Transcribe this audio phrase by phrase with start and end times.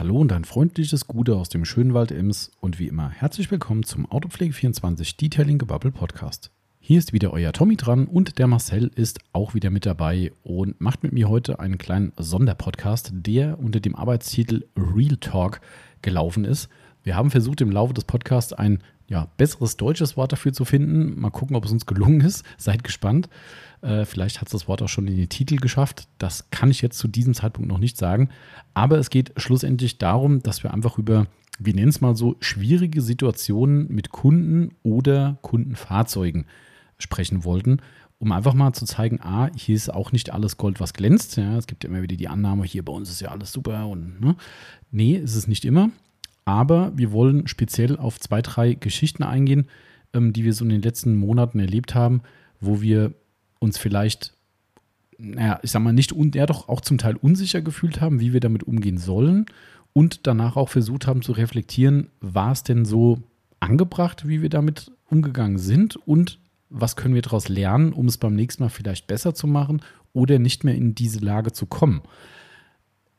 [0.00, 3.82] Hallo und ein freundliches Gute aus dem schönen Wald Ems und wie immer herzlich willkommen
[3.82, 6.50] zum Autopflege24 Detailing Gebubble Podcast.
[6.78, 10.80] Hier ist wieder euer Tommy dran und der Marcel ist auch wieder mit dabei und
[10.80, 15.60] macht mit mir heute einen kleinen Sonderpodcast, der unter dem Arbeitstitel Real Talk
[16.00, 16.70] gelaufen ist.
[17.02, 18.78] Wir haben versucht, im Laufe des Podcasts ein
[19.10, 21.20] ja, besseres deutsches Wort dafür zu finden.
[21.20, 22.44] Mal gucken, ob es uns gelungen ist.
[22.56, 23.28] Seid gespannt.
[23.82, 26.06] Äh, vielleicht hat es das Wort auch schon in den Titel geschafft.
[26.18, 28.30] Das kann ich jetzt zu diesem Zeitpunkt noch nicht sagen.
[28.72, 31.26] Aber es geht schlussendlich darum, dass wir einfach über,
[31.58, 36.46] wir nennen es mal so, schwierige Situationen mit Kunden oder Kundenfahrzeugen
[36.98, 37.80] sprechen wollten,
[38.20, 41.36] um einfach mal zu zeigen, ah, hier ist auch nicht alles Gold, was glänzt.
[41.36, 43.88] Ja, es gibt ja immer wieder die Annahme, hier bei uns ist ja alles super
[43.88, 44.36] und ne?
[44.92, 45.90] nee, ist es nicht immer.
[46.44, 49.68] Aber wir wollen speziell auf zwei, drei Geschichten eingehen,
[50.12, 52.22] ähm, die wir so in den letzten Monaten erlebt haben,
[52.60, 53.12] wo wir
[53.58, 54.34] uns vielleicht,
[55.18, 58.32] naja, ich sag mal, nicht, und ja doch auch zum Teil unsicher gefühlt haben, wie
[58.32, 59.46] wir damit umgehen sollen
[59.92, 63.22] und danach auch versucht haben zu reflektieren, war es denn so
[63.60, 66.38] angebracht, wie wir damit umgegangen sind und
[66.70, 70.38] was können wir daraus lernen, um es beim nächsten Mal vielleicht besser zu machen oder
[70.38, 72.00] nicht mehr in diese Lage zu kommen.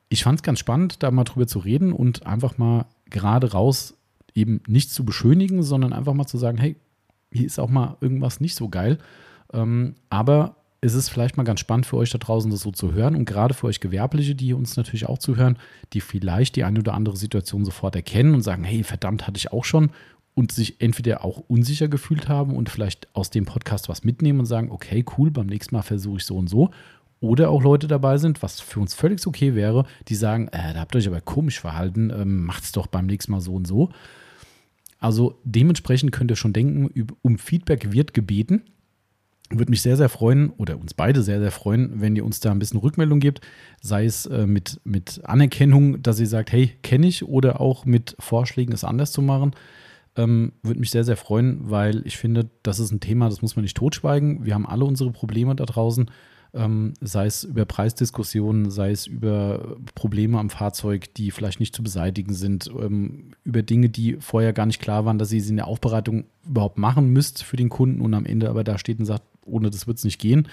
[0.10, 3.96] Ich fand es ganz spannend, da mal drüber zu reden und einfach mal gerade raus
[4.34, 6.76] eben nicht zu beschönigen, sondern einfach mal zu sagen, hey,
[7.32, 8.98] hier ist auch mal irgendwas nicht so geil.
[9.54, 12.94] Ähm, aber es ist vielleicht mal ganz spannend für euch da draußen, das so zu
[12.94, 15.58] hören und gerade für euch Gewerbliche, die uns natürlich auch zuhören,
[15.94, 19.52] die vielleicht die eine oder andere Situation sofort erkennen und sagen, hey, verdammt, hatte ich
[19.52, 19.92] auch schon
[20.34, 24.46] und sich entweder auch unsicher gefühlt haben und vielleicht aus dem Podcast was mitnehmen und
[24.46, 26.72] sagen, okay, cool, beim nächsten Mal versuche ich so und so
[27.22, 30.82] oder auch Leute dabei sind, was für uns völlig okay wäre, die sagen, äh, da
[30.82, 33.68] habt ihr euch aber komisch verhalten, ähm, macht es doch beim nächsten Mal so und
[33.68, 33.90] so.
[35.00, 36.90] Also dementsprechend könnt ihr schon denken,
[37.22, 38.64] um Feedback wird gebeten.
[39.50, 42.52] Würde mich sehr, sehr freuen oder uns beide sehr, sehr freuen, wenn ihr uns da
[42.52, 43.42] ein bisschen Rückmeldung gebt,
[43.82, 48.16] sei es äh, mit, mit Anerkennung, dass ihr sagt, hey, kenne ich, oder auch mit
[48.20, 49.52] Vorschlägen, es anders zu machen.
[50.16, 53.56] Ähm, würde mich sehr, sehr freuen, weil ich finde, das ist ein Thema, das muss
[53.56, 54.46] man nicht totschweigen.
[54.46, 56.10] Wir haben alle unsere Probleme da draußen
[56.54, 61.82] ähm, sei es über Preisdiskussionen, sei es über Probleme am Fahrzeug, die vielleicht nicht zu
[61.82, 65.58] beseitigen sind, ähm, über Dinge, die vorher gar nicht klar waren, dass ihr sie in
[65.58, 69.06] der Aufbereitung überhaupt machen müsst für den Kunden und am Ende aber da steht und
[69.06, 70.48] sagt, ohne das wird es nicht gehen.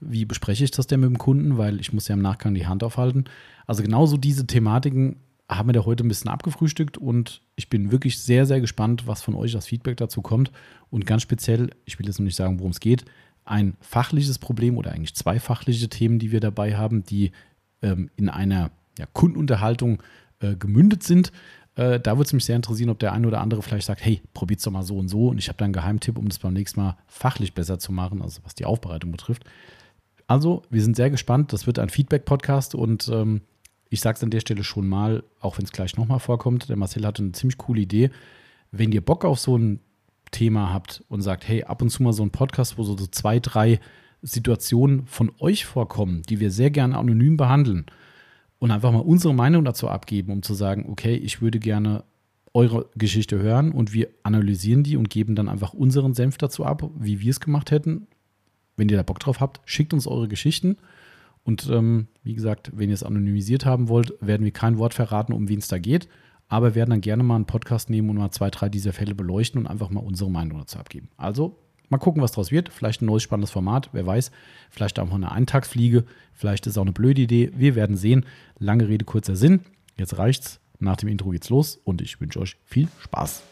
[0.00, 1.58] Wie bespreche ich das denn mit dem Kunden?
[1.58, 3.24] Weil ich muss ja im Nachgang die Hand aufhalten.
[3.66, 5.16] Also genauso diese Thematiken
[5.48, 9.20] haben wir da heute ein bisschen abgefrühstückt und ich bin wirklich sehr, sehr gespannt, was
[9.20, 10.52] von euch als Feedback dazu kommt.
[10.90, 13.04] Und ganz speziell, ich will jetzt noch nicht sagen, worum es geht,
[13.50, 17.32] ein fachliches Problem oder eigentlich zwei fachliche Themen, die wir dabei haben, die
[17.82, 20.02] ähm, in einer ja, Kundenunterhaltung
[20.40, 21.32] äh, gemündet sind.
[21.74, 24.22] Äh, da würde es mich sehr interessieren, ob der eine oder andere vielleicht sagt, hey,
[24.34, 26.52] probiert's doch mal so und so und ich habe da einen Geheimtipp, um das beim
[26.52, 29.44] nächsten Mal fachlich besser zu machen, also was die Aufbereitung betrifft.
[30.28, 31.52] Also, wir sind sehr gespannt.
[31.52, 33.40] Das wird ein Feedback-Podcast und ähm,
[33.88, 36.76] ich sage es an der Stelle schon mal, auch wenn es gleich nochmal vorkommt, der
[36.76, 38.10] Marcel hatte eine ziemlich coole Idee.
[38.70, 39.80] Wenn ihr Bock auf so ein
[40.30, 43.40] Thema habt und sagt, hey, ab und zu mal so ein Podcast, wo so zwei,
[43.40, 43.80] drei
[44.22, 47.86] Situationen von euch vorkommen, die wir sehr gerne anonym behandeln
[48.58, 52.04] und einfach mal unsere Meinung dazu abgeben, um zu sagen, okay, ich würde gerne
[52.52, 56.90] eure Geschichte hören und wir analysieren die und geben dann einfach unseren Senf dazu ab,
[56.98, 58.06] wie wir es gemacht hätten.
[58.76, 60.76] Wenn ihr da Bock drauf habt, schickt uns eure Geschichten.
[61.42, 65.32] Und ähm, wie gesagt, wenn ihr es anonymisiert haben wollt, werden wir kein Wort verraten,
[65.32, 66.08] um wen es da geht
[66.50, 69.60] aber werden dann gerne mal einen Podcast nehmen und mal zwei, drei dieser Fälle beleuchten
[69.60, 71.08] und einfach mal unsere Meinung dazu abgeben.
[71.16, 71.56] Also
[71.88, 72.68] mal gucken, was daraus wird.
[72.68, 74.32] Vielleicht ein neues spannendes Format, wer weiß.
[74.68, 76.04] Vielleicht auch eine Eintagsfliege.
[76.34, 77.52] Vielleicht ist es auch eine blöde Idee.
[77.54, 78.26] Wir werden sehen.
[78.58, 79.60] Lange Rede, kurzer Sinn.
[79.96, 80.60] Jetzt reicht's.
[80.80, 83.42] Nach dem Intro geht's los und ich wünsche euch viel Spaß.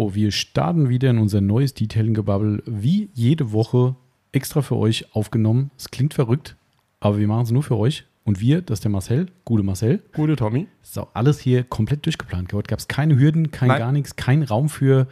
[0.00, 3.96] So, wir starten wieder in unser neues Detailing-Gebubble, wie jede Woche
[4.32, 5.70] extra für euch aufgenommen.
[5.76, 6.56] Es klingt verrückt,
[7.00, 8.06] aber wir machen es nur für euch.
[8.24, 9.26] Und wir, das ist der Marcel.
[9.44, 10.02] Gute Marcel.
[10.14, 10.68] Gute Tommy.
[10.80, 12.50] So, alles hier komplett durchgeplant.
[12.54, 13.78] Heute gab es keine Hürden, kein Nein.
[13.78, 15.06] gar nichts, kein Raum für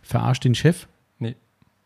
[0.00, 0.88] verarscht den Chef.
[1.18, 1.36] Nee.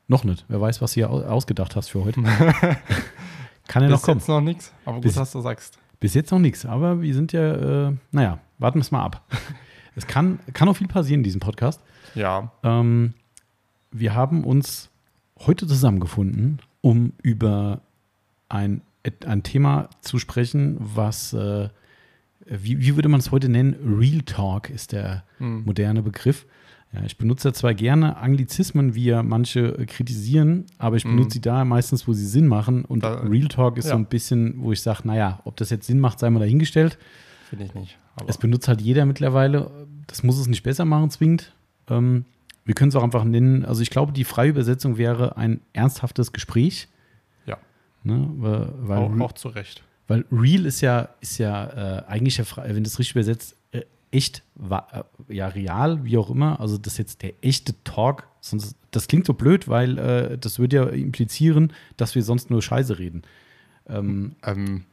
[0.06, 0.44] Noch nicht.
[0.46, 2.22] Wer weiß, was du hier ausgedacht hast für heute.
[3.66, 4.18] Kann ja noch kommen.
[4.18, 5.80] Bis jetzt noch nichts, aber gut, bis, dass du sagst.
[5.98, 9.24] Bis jetzt noch nichts, aber wir sind ja, äh, naja, warten wir es mal ab.
[9.96, 11.80] es kann, kann auch viel passieren in diesem Podcast.
[12.14, 12.52] Ja.
[12.62, 13.14] Ähm,
[13.90, 14.90] wir haben uns
[15.38, 17.80] heute zusammengefunden, um über
[18.48, 18.82] ein,
[19.26, 21.70] ein Thema zu sprechen, was, äh,
[22.44, 23.74] wie, wie würde man es heute nennen?
[23.98, 25.64] Real Talk ist der hm.
[25.64, 26.46] moderne Begriff.
[26.92, 31.12] Ja, ich benutze zwar gerne Anglizismen, wie ja manche kritisieren, aber ich hm.
[31.12, 31.32] benutze mhm.
[31.32, 32.84] sie da meistens, wo sie Sinn machen.
[32.84, 33.92] Und da, Real Talk ist ja.
[33.92, 36.98] so ein bisschen, wo ich sage, naja, ob das jetzt Sinn macht, sei mal dahingestellt.
[37.48, 37.98] Finde ich nicht.
[38.26, 39.70] es benutzt halt jeder mittlerweile.
[40.06, 41.52] Das muss es nicht besser machen, zwingend.
[41.88, 42.24] Ähm,
[42.64, 43.64] Wir können es auch einfach nennen.
[43.64, 46.88] Also ich glaube, die freie Übersetzung wäre ein ernsthaftes Gespräch.
[47.46, 47.58] Ja.
[48.02, 48.28] Ne?
[48.36, 49.84] Weil, weil, auch, auch zu Recht.
[50.08, 55.02] Weil real ist ja, ist ja äh, eigentlich, wenn das richtig übersetzt, äh, echt, äh,
[55.28, 56.60] ja, real, wie auch immer.
[56.60, 58.28] Also das ist jetzt der echte Talk.
[58.40, 62.62] Sonst, das klingt so blöd, weil äh, das würde ja implizieren, dass wir sonst nur
[62.62, 63.22] Scheiße reden.
[63.88, 64.84] Ähm, ähm,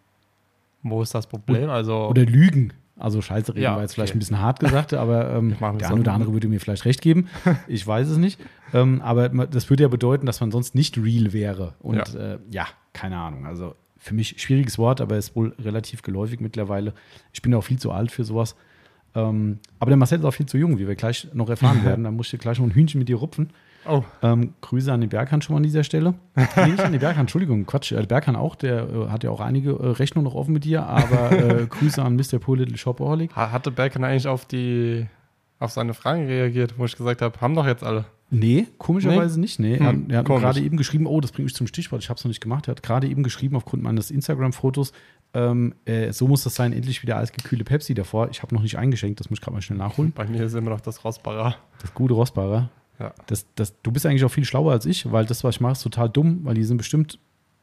[0.83, 1.69] wo ist das Problem?
[1.69, 2.73] Also oder Lügen.
[2.95, 3.95] Also Scheiße reden ja, war jetzt okay.
[3.95, 7.01] vielleicht ein bisschen hart gesagt, aber ähm, der eine oder andere würde mir vielleicht recht
[7.01, 7.27] geben.
[7.67, 8.39] Ich weiß es nicht.
[8.73, 11.73] ähm, aber das würde ja bedeuten, dass man sonst nicht real wäre.
[11.79, 13.45] Und ja, äh, ja keine Ahnung.
[13.45, 16.93] Also für mich schwieriges Wort, aber ist wohl relativ geläufig mittlerweile.
[17.31, 18.55] Ich bin auch viel zu alt für sowas.
[19.15, 22.03] Ähm, aber der Marcel ist auch viel zu jung, wie wir gleich noch erfahren werden.
[22.03, 23.49] Da muss ich gleich noch ein Hühnchen mit dir rupfen.
[23.87, 24.03] Oh.
[24.21, 26.13] Ähm, Grüße an den Berghahn schon mal an dieser Stelle.
[26.35, 27.91] nee, nicht an den Berghahn, Entschuldigung, Quatsch.
[27.91, 30.85] Äh, Berghahn auch, der äh, hat ja auch einige äh, Rechnungen noch offen mit dir,
[30.85, 32.39] aber äh, Grüße an Mr.
[32.39, 33.35] Poor Little Shopaholic.
[33.35, 35.07] Hatte Berghahn eigentlich auf die
[35.59, 38.05] auf seine Fragen reagiert, wo ich gesagt habe, haben doch jetzt alle.
[38.29, 39.41] Nee, komischerweise nee?
[39.41, 39.59] nicht.
[39.59, 39.79] Nee.
[39.79, 42.23] Hm, er, hat gerade eben geschrieben, oh, das bringt mich zum Stichwort, ich habe es
[42.23, 42.67] noch nicht gemacht.
[42.67, 44.91] Er hat gerade eben geschrieben, aufgrund meines Instagram-Fotos,
[45.35, 48.29] ähm, äh, so muss das sein, endlich wieder eisgekühlte Pepsi davor.
[48.29, 50.11] Ich habe noch nicht eingeschenkt, das muss ich gerade mal schnell nachholen.
[50.13, 51.55] Bei mir ist immer noch das Rossbarer.
[51.81, 52.69] Das gute Rossbarer.
[52.99, 53.13] Ja.
[53.27, 55.73] Das, das, du bist eigentlich auch viel schlauer als ich, weil das, was ich mache,
[55.73, 57.19] ist total dumm, weil die sind bestimmt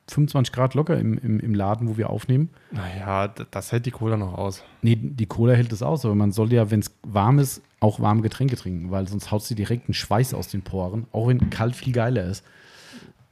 [0.08, 2.50] 25 Grad locker im, im, im Laden, wo wir aufnehmen.
[2.72, 4.62] Naja, das hält die Cola noch aus.
[4.82, 8.00] Nee, die Cola hält es aus, aber man soll ja, wenn es warm ist, auch
[8.00, 11.50] warme Getränke trinken, weil sonst haut sie direkt einen Schweiß aus den Poren, auch wenn
[11.50, 12.44] kalt viel geiler ist.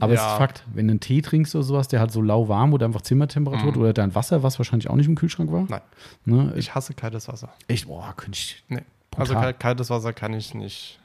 [0.01, 0.25] Aber ja.
[0.25, 2.87] es ist Fakt, wenn du einen Tee trinkst oder sowas, der halt so lauwarm oder
[2.87, 3.81] einfach Zimmertemperatur mhm.
[3.81, 5.67] oder dein Wasser, was wahrscheinlich auch nicht im Kühlschrank war.
[5.69, 5.81] Nein.
[6.25, 6.53] Ne?
[6.57, 7.53] Ich hasse kaltes Wasser.
[7.67, 7.89] Echt?
[7.89, 8.63] Boah, könnte ich.
[8.69, 8.83] Nee.
[9.17, 10.98] Also kaltes Wasser kann ich nicht.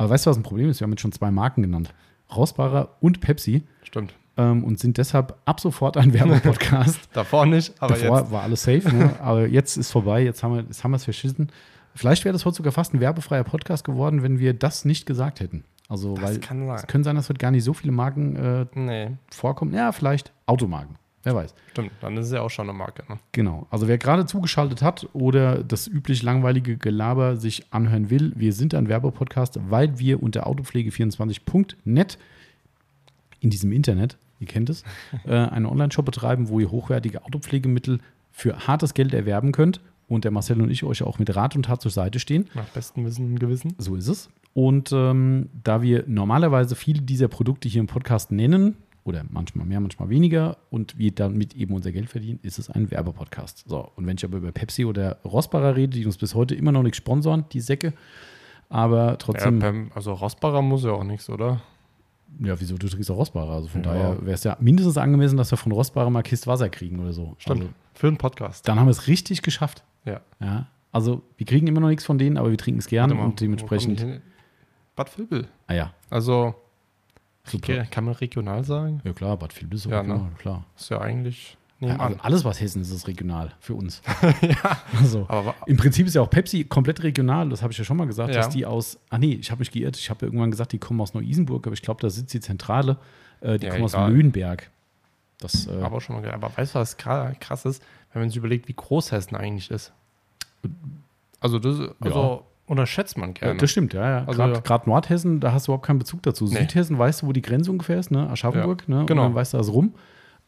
[0.00, 0.80] Aber weißt du, was ein Problem ist?
[0.80, 1.92] Wir haben jetzt schon zwei Marken genannt.
[2.34, 3.64] Rossbarer und Pepsi.
[3.82, 4.14] Stimmt.
[4.38, 7.00] Ähm, und sind deshalb ab sofort ein Werbepodcast.
[7.12, 8.30] Davor nicht, aber Davor jetzt.
[8.30, 9.10] war alles safe, ne?
[9.20, 11.50] aber jetzt ist vorbei, jetzt haben wir jetzt haben es verschissen.
[11.94, 15.40] Vielleicht wäre das heute sogar fast ein werbefreier Podcast geworden, wenn wir das nicht gesagt
[15.40, 15.64] hätten.
[15.88, 16.76] Also, das weil kann sein.
[16.76, 19.10] es können sein, dass heute gar nicht so viele Marken äh, nee.
[19.30, 19.74] vorkommen.
[19.74, 20.96] Ja, vielleicht Automarken.
[21.22, 21.54] Wer weiß.
[21.72, 23.02] Stimmt, dann ist es ja auch schon eine Marke.
[23.08, 23.18] Ne?
[23.32, 23.66] Genau.
[23.70, 28.74] Also wer gerade zugeschaltet hat oder das üblich langweilige Gelaber sich anhören will, wir sind
[28.74, 32.18] ein Werbepodcast, weil wir unter autopflege24.net
[33.40, 34.82] in diesem Internet, ihr kennt es,
[35.26, 38.00] äh, einen Online-Shop betreiben, wo ihr hochwertige Autopflegemittel
[38.32, 39.80] für hartes Geld erwerben könnt.
[40.08, 42.48] Und der Marcel und ich euch auch mit Rat und Tat zur Seite stehen.
[42.54, 43.74] Nach bestem Wissen und Gewissen.
[43.78, 44.28] So ist es.
[44.54, 49.80] Und ähm, da wir normalerweise viele dieser Produkte hier im Podcast nennen, oder manchmal mehr,
[49.80, 53.64] manchmal weniger und wir damit eben unser Geld verdienen, ist es ein Werbepodcast.
[53.66, 56.72] So, und wenn ich aber über Pepsi oder Rossbarer rede, die uns bis heute immer
[56.72, 57.94] noch nicht sponsoren, die Säcke,
[58.68, 59.60] aber trotzdem.
[59.60, 61.60] Ja, also Rossbarer muss ja auch nichts, oder?
[62.38, 62.76] Ja, wieso?
[62.78, 63.52] Du trinkst auch Rossbarer.
[63.52, 63.92] Also von ja.
[63.92, 67.12] daher wäre es ja mindestens angemessen, dass wir von Rossbarer mal Kist Wasser kriegen oder
[67.12, 67.34] so.
[67.38, 67.62] Stimmt.
[67.62, 68.68] Also, Für einen Podcast.
[68.68, 69.82] Dann haben wir es richtig geschafft.
[70.04, 70.20] Ja.
[70.40, 70.68] ja.
[70.92, 74.22] Also wir kriegen immer noch nichts von denen, aber wir trinken es gern und dementsprechend.
[74.96, 75.48] Bad Vilbel.
[75.66, 75.94] Ah ja.
[76.08, 76.54] Also
[77.44, 77.84] Super.
[77.86, 79.00] Kann man regional sagen?
[79.04, 80.32] Ja klar, Bad Vilbel ist ja, regional, ne?
[80.38, 80.64] klar.
[80.76, 84.02] Ist ja eigentlich ja, also alles, was Hessen ist, ist regional für uns.
[84.42, 84.82] ja.
[84.98, 87.96] Also, aber, Im Prinzip ist ja auch Pepsi komplett regional, das habe ich ja schon
[87.96, 88.42] mal gesagt, ja.
[88.42, 90.78] dass die aus, ach nee, ich habe mich geirrt, ich habe ja irgendwann gesagt, die
[90.78, 92.98] kommen aus Neu-Isenburg, aber ich glaube, da sitzt die Zentrale,
[93.40, 94.04] äh, die kommen egal.
[94.04, 94.70] aus Lüneberg.
[95.38, 97.82] Das, äh, aber schon mal, aber weißt du, was krass ist,
[98.12, 99.90] wenn man sich überlegt, wie groß Hessen eigentlich ist?
[101.40, 103.58] Also, das, also unterschätzt man gerne.
[103.58, 104.08] das stimmt, ja.
[104.20, 104.24] ja.
[104.26, 106.44] Also, Gerade Nordhessen, da hast du überhaupt keinen Bezug dazu.
[106.44, 106.60] Nee.
[106.60, 108.30] Südhessen weißt du, wo die Grenze ungefähr ist, ne?
[108.30, 109.06] Aschaffenburg, ja, ne?
[109.06, 109.22] Genau.
[109.22, 109.94] Und dann weißt du das rum.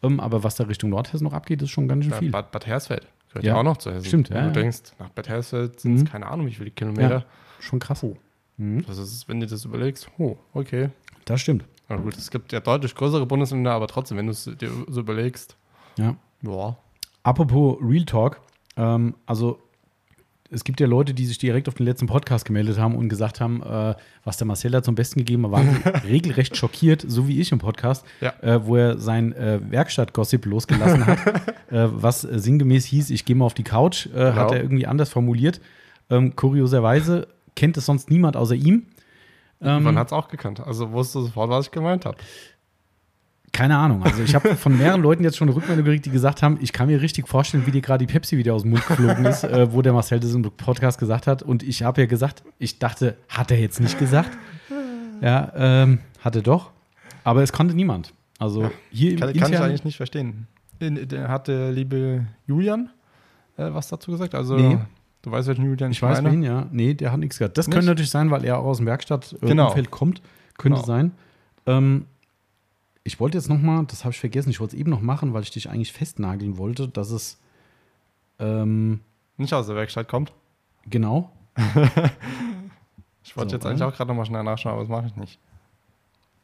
[0.00, 2.30] Um, ähm, aber was da Richtung Nordhessen noch abgeht, ist schon ganz schön viel.
[2.30, 3.56] Bad, Bad Hersfeld gehört ja.
[3.56, 4.06] auch noch zu Hessen.
[4.06, 4.46] Stimmt, ja.
[4.46, 6.08] du denkst, nach Bad Hersfeld sind es mhm.
[6.08, 7.10] keine Ahnung, wie viele Kilometer.
[7.10, 7.24] Ja,
[7.58, 8.04] schon krass.
[8.04, 8.16] Oh.
[8.56, 8.84] Mhm.
[8.86, 10.90] Das ist, wenn du das überlegst, oh, okay.
[11.24, 11.64] Das stimmt.
[11.88, 15.00] Na gut, es gibt ja deutlich größere Bundesländer, aber trotzdem, wenn du es dir so
[15.00, 15.56] überlegst.
[15.98, 16.16] Ja.
[16.40, 16.78] Boah.
[17.22, 18.40] Apropos Real Talk,
[18.76, 19.60] ähm, also
[20.52, 23.40] es gibt ja Leute, die sich direkt auf den letzten Podcast gemeldet haben und gesagt
[23.40, 23.94] haben, äh,
[24.24, 27.58] was der Marcel da zum Besten gegeben hat, waren regelrecht schockiert, so wie ich im
[27.58, 28.32] Podcast, ja.
[28.42, 31.18] äh, wo er sein äh, Werkstatt-Gossip losgelassen hat,
[31.70, 34.34] äh, was sinngemäß hieß, ich gehe mal auf die Couch, äh, genau.
[34.34, 35.60] hat er irgendwie anders formuliert.
[36.10, 38.86] Ähm, kurioserweise kennt es sonst niemand außer ihm.
[39.62, 42.18] Ähm, Man hat es auch gekannt, also wusste sofort, was ich gemeint habe.
[43.52, 44.02] Keine Ahnung.
[44.02, 46.72] Also ich habe von mehreren Leuten jetzt schon eine Rückmeldung gekriegt, die gesagt haben, ich
[46.72, 49.44] kann mir richtig vorstellen, wie dir gerade die Pepsi wieder aus dem Mund geflogen ist,
[49.44, 51.42] äh, wo der Marcel das im Podcast gesagt hat.
[51.42, 54.30] Und ich habe ja gesagt, ich dachte, hat er jetzt nicht gesagt?
[55.20, 56.70] Ja, ähm, hatte doch.
[57.24, 58.14] Aber es konnte niemand.
[58.38, 60.48] Also hier kann, kann ich eigentlich nicht verstehen.
[61.28, 62.90] Hat der liebe Julian
[63.56, 64.34] äh, was dazu gesagt?
[64.34, 64.78] Also nee.
[65.22, 66.66] du weißt, welchen Julian ich, ich weiß wen, ja.
[66.70, 67.58] Nee, der hat nichts gesagt.
[67.58, 67.74] Das nicht?
[67.74, 69.90] könnte natürlich sein, weil er auch aus dem Werkstattumfeld äh, genau.
[69.90, 70.22] kommt.
[70.58, 70.86] Könnte genau.
[70.86, 71.12] sein.
[71.66, 72.06] Ähm,
[73.04, 75.32] ich wollte jetzt noch mal, das habe ich vergessen, ich wollte es eben noch machen,
[75.34, 77.38] weil ich dich eigentlich festnageln wollte, dass es
[78.38, 79.00] ähm,
[79.36, 80.32] nicht aus der Werkstatt kommt.
[80.86, 81.30] Genau.
[83.24, 85.38] Ich wollte so, jetzt eigentlich auch gerade nochmal schnell nachschauen, aber das mache ich nicht.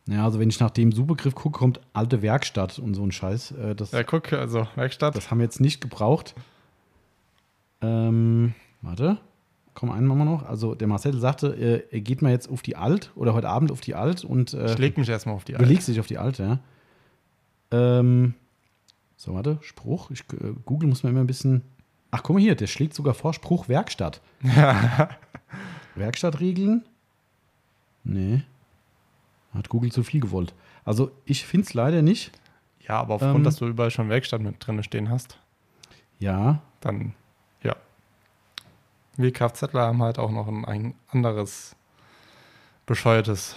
[0.07, 3.53] Ja, also wenn ich nach dem Suchbegriff gucke, kommt alte Werkstatt und so ein Scheiß.
[3.53, 5.15] Äh, das, ja, guck, also Werkstatt.
[5.17, 6.35] Das haben wir jetzt nicht gebraucht.
[7.83, 9.19] Ähm, warte,
[9.79, 10.45] komm, einen machen wir noch.
[10.45, 13.71] Also der Marcel sagte, äh, er geht mal jetzt auf die Alt oder heute Abend
[13.71, 14.53] auf die Alt und.
[14.53, 15.65] Äh, ich leg mich erstmal auf die Alt.
[15.65, 16.59] Du legst dich auf die Alt, ja.
[17.71, 18.35] Ähm,
[19.17, 20.11] so, warte, Spruch.
[20.11, 21.63] Ich, äh, Google muss man immer ein bisschen.
[22.11, 24.21] Ach, guck mal hier, der schlägt sogar vor Spruch Werkstatt.
[25.95, 26.85] Werkstattregeln?
[28.03, 28.43] Nee.
[29.55, 30.55] Hat Google zu viel gewollt.
[30.85, 32.33] Also ich finde es leider nicht.
[32.81, 35.39] Ja, aber aufgrund, ähm, dass du überall schon Werkstatt mit drin stehen hast.
[36.19, 36.63] Ja.
[36.81, 37.15] Dann.
[39.19, 41.75] Wir Kfzler haben halt auch noch ein, ein anderes
[42.87, 43.57] bescheuertes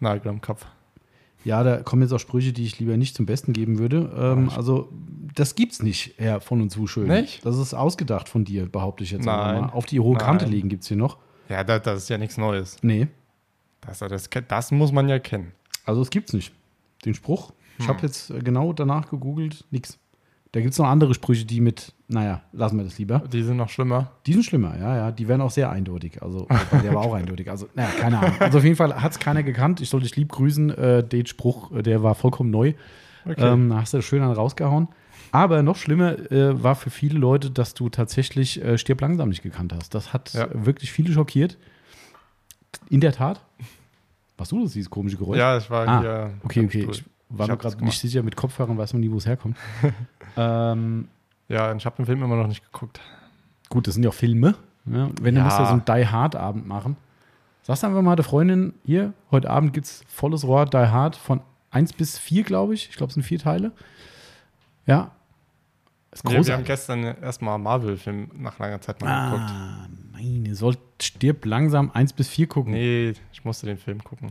[0.00, 0.64] Nagel im Kopf.
[1.44, 4.10] Ja, da kommen jetzt auch Sprüche, die ich lieber nicht zum Besten geben würde.
[4.16, 4.90] Ähm, also,
[5.34, 7.08] das gibt's nicht, Herr von und zu schön.
[7.08, 7.44] Nicht?
[7.44, 9.60] Das ist ausgedacht von dir, behaupte ich jetzt Nein.
[9.60, 9.70] mal.
[9.70, 10.24] Auf die hohe Nein.
[10.24, 11.18] Kante legen gibt es hier noch.
[11.50, 12.78] Ja, das, das, ist ja nichts Neues.
[12.82, 13.08] Nee.
[13.82, 15.52] Das, das, das muss man ja kennen.
[15.84, 16.54] Also, es gibt's nicht.
[17.04, 17.52] Den Spruch.
[17.78, 17.94] Ich hm.
[17.94, 19.98] habe jetzt genau danach gegoogelt, nix.
[20.52, 23.22] Da gibt es noch andere Sprüche, die mit, naja, lassen wir das lieber.
[23.30, 24.12] Die sind noch schlimmer.
[24.26, 25.10] Die sind schlimmer, ja, ja.
[25.12, 26.22] Die werden auch sehr eindeutig.
[26.22, 26.48] Also,
[26.82, 27.50] der war auch eindeutig.
[27.50, 28.40] Also, naja, keine Ahnung.
[28.40, 29.82] Also, auf jeden Fall hat es keiner gekannt.
[29.82, 30.70] Ich soll dich lieb grüßen.
[30.70, 32.72] Äh, den Spruch, äh, der war vollkommen neu.
[33.26, 33.46] Okay.
[33.46, 34.88] Ähm, da hast du schön an rausgehauen.
[35.32, 39.42] Aber noch schlimmer äh, war für viele Leute, dass du tatsächlich äh, Stirb langsam nicht
[39.42, 39.94] gekannt hast.
[39.94, 40.48] Das hat ja.
[40.52, 41.58] wirklich viele schockiert.
[42.88, 43.42] In der Tat.
[44.38, 45.38] Was du das, dieses komische Geräusch?
[45.38, 46.30] Ja, ich war ah, hier.
[46.42, 46.88] Okay, okay.
[46.90, 49.56] Ich war ich mir gerade nicht sicher, mit Kopfhörern weiß man nie, wo es herkommt.
[50.36, 51.08] ähm,
[51.48, 53.00] ja, ich habe den Film immer noch nicht geguckt.
[53.68, 54.54] Gut, das sind ja auch Filme.
[54.86, 55.40] Ja, wenn, ja.
[55.40, 56.96] dann musst du so einen Die Hard-Abend machen.
[57.62, 61.16] Sagst du einfach mal der Freundin, hier, heute Abend gibt es volles Rohr Die Hard
[61.16, 62.88] von 1 bis 4, glaube ich.
[62.88, 63.72] Ich glaube, es sind vier Teile.
[64.86, 65.10] Ja.
[66.10, 66.46] Ist großartig.
[66.46, 69.52] wir haben gestern erstmal Marvel-Film nach langer Zeit mal ah, geguckt.
[70.12, 72.72] Nein, ihr sollt stirb langsam 1 bis 4 gucken.
[72.72, 74.30] Nee, ich musste den Film gucken.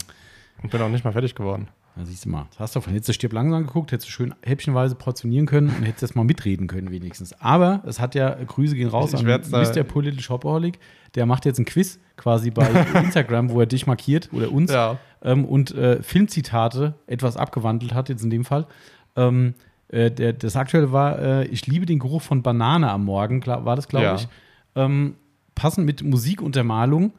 [0.63, 1.67] Und bin auch nicht mal fertig geworden.
[1.97, 2.45] Da siehst du mal.
[2.51, 5.83] Das hast du von du Stirb langsam geguckt, hättest du schön häppchenweise portionieren können und
[5.83, 7.33] hättest jetzt mal mitreden können, wenigstens.
[7.41, 9.83] Aber es hat ja, Grüße gehen raus ich an Mr.
[9.83, 10.79] Political Shopaholic.
[11.15, 14.99] Der macht jetzt ein Quiz quasi bei Instagram, wo er dich markiert oder uns ja.
[15.23, 18.67] ähm, und äh, Filmzitate etwas abgewandelt hat, jetzt in dem Fall.
[19.15, 19.55] Ähm,
[19.87, 23.75] äh, der, das aktuelle war, äh, ich liebe den Geruch von Banane am Morgen, war
[23.75, 24.15] das, glaube ja.
[24.15, 24.27] ich.
[24.75, 25.15] Ähm,
[25.55, 27.13] passend mit Musikuntermalung.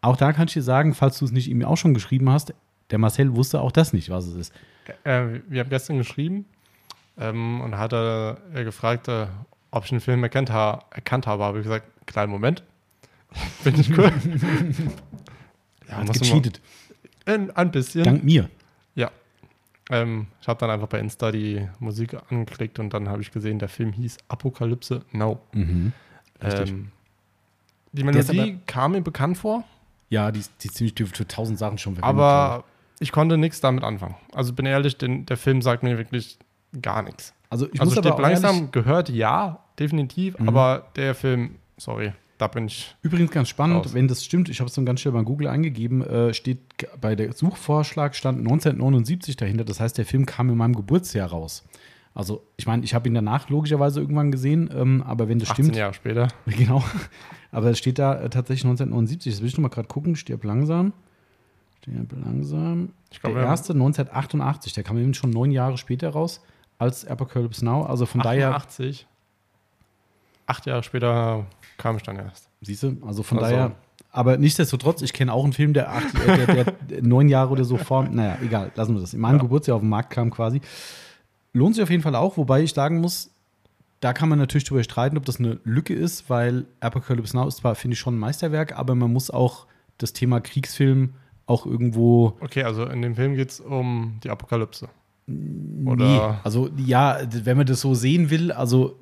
[0.00, 2.54] Auch da kann ich dir sagen, falls du es nicht ihm auch schon geschrieben hast,
[2.90, 4.54] der Marcel wusste auch das nicht, was es ist.
[5.04, 6.46] Äh, wir haben gestern geschrieben
[7.18, 9.26] ähm, und hat er, er gefragt, äh,
[9.70, 11.44] ob ich den Film erkannt, ha erkannt habe.
[11.44, 12.62] Habe ich gesagt, kleinen Moment.
[13.64, 14.10] Bin ich cool.
[15.88, 16.60] ja, hat gecheatet.
[17.26, 18.04] Ein, ein bisschen.
[18.04, 18.48] Dank mir.
[18.94, 19.10] Ja.
[19.90, 23.58] Ähm, ich habe dann einfach bei Insta die Musik angeklickt und dann habe ich gesehen,
[23.58, 25.40] der Film hieß Apokalypse Now.
[25.52, 25.92] Mhm.
[26.40, 26.92] Ähm,
[27.92, 29.64] die Melodie kam mir bekannt vor.
[30.10, 32.22] Ja, die, die ziemlich für tausend Sachen schon verwendet.
[32.22, 32.64] Aber
[33.00, 34.16] ich konnte nichts damit anfangen.
[34.32, 36.38] Also bin ehrlich, den, der Film sagt mir wirklich
[36.82, 37.34] gar nichts.
[37.50, 40.48] Also ich also muss aber langsam gehört, ja, definitiv, mhm.
[40.48, 42.94] aber der Film, sorry, da bin ich.
[43.02, 43.94] Übrigens ganz spannend, raus.
[43.94, 46.58] wenn das stimmt, ich habe es dann ganz schnell bei Google eingegeben, äh, steht
[47.00, 49.64] bei der Suchvorschlag stand 1979 dahinter.
[49.64, 51.64] Das heißt, der Film kam in meinem Geburtsjahr raus.
[52.14, 55.64] Also, ich meine, ich habe ihn danach logischerweise irgendwann gesehen, ähm, aber wenn das 18
[55.66, 55.76] stimmt.
[55.76, 56.28] Jahre später.
[56.46, 56.82] Genau.
[57.50, 59.32] Aber es steht da äh, tatsächlich 1979.
[59.32, 60.16] Das will ich noch mal gerade gucken.
[60.16, 60.92] Stirb langsam.
[61.88, 62.92] Stirb langsam.
[63.10, 64.72] Ich glaub, der erste 1988.
[64.74, 66.42] Der kam eben schon neun Jahre später raus
[66.78, 67.84] als Apocalypse Now.
[67.84, 69.06] Also von 88.
[69.06, 69.08] daher.
[70.46, 72.48] Acht Jahre später kam ich dann erst.
[72.60, 72.96] Siehst du?
[73.06, 73.50] Also von also.
[73.50, 73.72] daher.
[74.10, 77.64] Aber nichtsdestotrotz, ich kenne auch einen Film, der, acht, äh, der, der neun Jahre oder
[77.64, 78.04] so vor.
[78.04, 79.12] Naja, egal, lassen wir das.
[79.12, 79.42] In meinem ja.
[79.42, 80.60] Geburtsjahr auf den Markt kam quasi.
[81.52, 83.30] Lohnt sich auf jeden Fall auch, wobei ich sagen muss,
[84.00, 87.58] da kann man natürlich darüber streiten, ob das eine Lücke ist, weil Apocalypse Now ist
[87.58, 89.66] zwar, finde ich, schon ein Meisterwerk, aber man muss auch
[89.98, 91.14] das Thema Kriegsfilm
[91.48, 92.36] auch irgendwo.
[92.40, 94.88] Okay, also in dem Film geht es um die Apokalypse.
[95.84, 96.06] Oder?
[96.06, 98.98] Nee, also ja, wenn man das so sehen will, also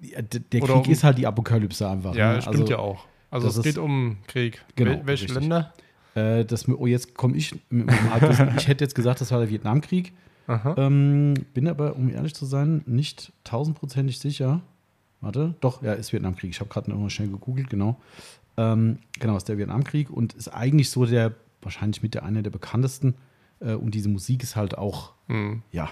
[0.00, 2.14] der Krieg um, ist halt die Apokalypse einfach.
[2.14, 2.42] Ja, ne?
[2.42, 3.04] stimmt also, ja auch.
[3.30, 4.64] Also es geht um Krieg.
[4.76, 5.40] Genau, Welche richtig.
[5.40, 5.72] Länder?
[6.14, 7.90] Äh, das, oh, jetzt komme ich mit
[8.56, 10.12] Ich hätte jetzt gesagt, das war der Vietnamkrieg.
[10.76, 14.62] Ähm, bin aber, um ehrlich zu sein, nicht tausendprozentig sicher.
[15.20, 16.50] Warte, doch, ja, ist Vietnamkrieg.
[16.50, 18.00] Ich habe gerade noch mal schnell gegoogelt, genau.
[18.56, 22.50] Ähm, genau, ist der Vietnamkrieg und ist eigentlich so der, wahrscheinlich mit der einer der
[22.50, 23.16] bekanntesten.
[23.60, 25.62] Äh, und diese Musik ist halt auch, mhm.
[25.72, 25.90] ja,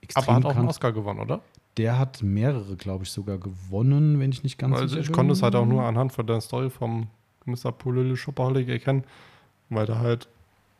[0.00, 1.40] extrem Aber hat auch einen Oscar gewonnen, oder?
[1.76, 4.98] Der hat mehrere, glaube ich, sogar gewonnen, wenn ich nicht ganz also.
[4.98, 7.08] Ich konnte es halt auch nur anhand von der Story vom
[7.44, 7.72] Mr.
[7.72, 9.04] Polele Schopperholic erkennen,
[9.70, 10.28] weil da halt,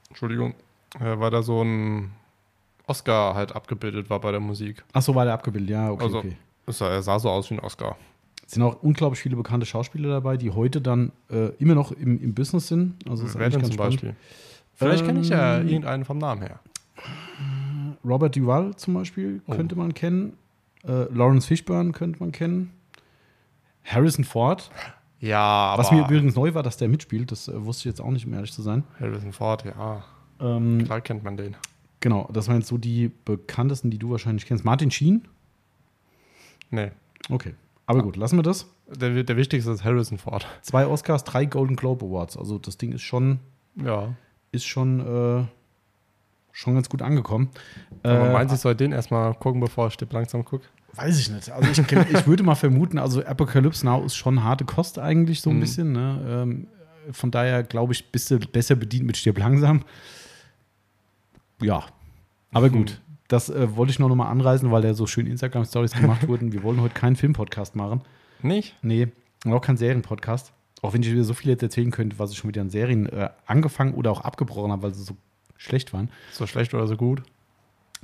[0.09, 0.55] Entschuldigung,
[0.99, 2.11] äh, weil da so ein
[2.87, 4.85] Oscar halt abgebildet war bei der Musik.
[4.93, 6.05] Ach so, war der abgebildet, ja, okay.
[6.05, 6.37] Also, okay.
[6.67, 7.97] Er sah so aus wie ein Oscar.
[8.49, 12.19] Es sind auch unglaublich viele bekannte Schauspieler dabei, die heute dann äh, immer noch im,
[12.23, 12.95] im Business sind.
[13.07, 13.95] Also es ist Wer denn ganz zum spannend.
[14.01, 14.17] Beispiel?
[14.75, 16.59] Vielleicht kenne ich ja Ähm, irgendeinen vom Namen her.
[18.05, 19.55] Robert Duvall zum Beispiel Oh.
[19.55, 20.33] könnte man kennen.
[20.83, 22.73] Äh, Lawrence Fishburne könnte man kennen.
[23.85, 24.71] Harrison Ford.
[25.21, 28.01] Ja, aber Was mir übrigens neu war, dass der mitspielt, das äh, wusste ich jetzt
[28.01, 28.85] auch nicht, um ehrlich zu sein.
[28.99, 30.05] Harrison Ford, ja.
[30.41, 31.57] Ähm, Klar kennt man den.
[32.01, 34.65] genau, das waren jetzt so die bekanntesten, die du wahrscheinlich kennst.
[34.65, 35.27] Martin Sheen?
[36.71, 36.93] Nee.
[37.29, 37.55] Okay.
[37.89, 38.67] Aber gut, lassen wir das.
[38.87, 40.47] Der, der wichtigste ist Harrison Ford.
[40.63, 42.37] Zwei Oscars, drei Golden Globe Awards.
[42.37, 43.41] Also das Ding ist schon,
[43.83, 44.15] Ja.
[44.53, 45.45] ist schon, äh,
[46.53, 47.49] schon ganz gut angekommen.
[48.03, 50.67] Aber Äh, meinst du, ich soll den erstmal gucken, bevor ich Stipp langsam gucke?
[50.97, 51.51] Weiß ich nicht.
[51.51, 55.51] Also ich, ich würde mal vermuten, also Apocalypse Now ist schon harte Kost eigentlich so
[55.51, 55.61] ein Mhm.
[55.61, 55.93] bisschen.
[55.93, 56.21] Ne?
[56.29, 56.67] Ähm,
[57.13, 59.83] von daher glaube ich, bist du besser bedient mit Stirb langsam.
[61.61, 61.85] Ja,
[62.53, 63.01] aber gut.
[63.29, 66.53] Das äh, wollte ich noch mal anreißen, weil da so schön Instagram-Stories gemacht wurden.
[66.53, 68.01] Wir wollen heute keinen Film-Podcast machen.
[68.43, 68.75] Nicht?
[68.83, 69.09] Nee,
[69.45, 70.53] und auch keinen Serien-Podcast.
[70.81, 73.07] Auch wenn ich wieder so viel jetzt erzählen könnte, was ich schon wieder an Serien
[73.07, 75.17] äh, angefangen oder auch abgebrochen habe, weil sie so
[75.57, 76.11] schlecht waren.
[76.33, 77.23] So schlecht oder so gut?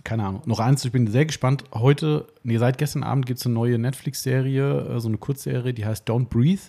[0.02, 0.42] Keine Ahnung.
[0.44, 1.64] Noch eins, ich bin sehr gespannt.
[1.72, 5.86] Heute, nee, seit gestern Abend gibt es eine neue Netflix-Serie, äh, so eine Kurzserie, die
[5.86, 6.62] heißt Don't Breathe.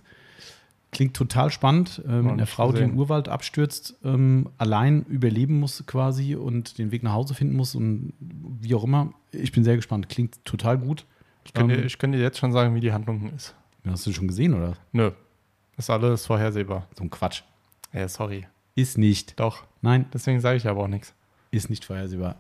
[0.96, 2.02] Klingt total spannend.
[2.08, 2.92] Äh, mit einer Frau, die gesehen.
[2.94, 7.76] im Urwald abstürzt, ähm, allein überleben muss quasi und den Weg nach Hause finden muss
[7.76, 9.14] und wie auch immer.
[9.32, 10.08] Ich bin sehr gespannt.
[10.08, 11.06] Klingt total gut.
[11.44, 13.54] Ich kann, Ähm, dir, ich kann dir jetzt schon sagen, wie die Handlung ist.
[13.86, 14.78] Hast du schon gesehen, oder?
[14.94, 15.12] Nö.
[15.78, 16.88] Ist alles vorhersehbar.
[16.98, 17.42] So ein Quatsch.
[17.94, 18.48] Ja, sorry.
[18.74, 19.38] Ist nicht.
[19.40, 19.64] Doch.
[19.82, 21.14] Nein, Deswegen sage ich aber auch nichts.
[21.52, 22.36] ist nicht vorhersehbar.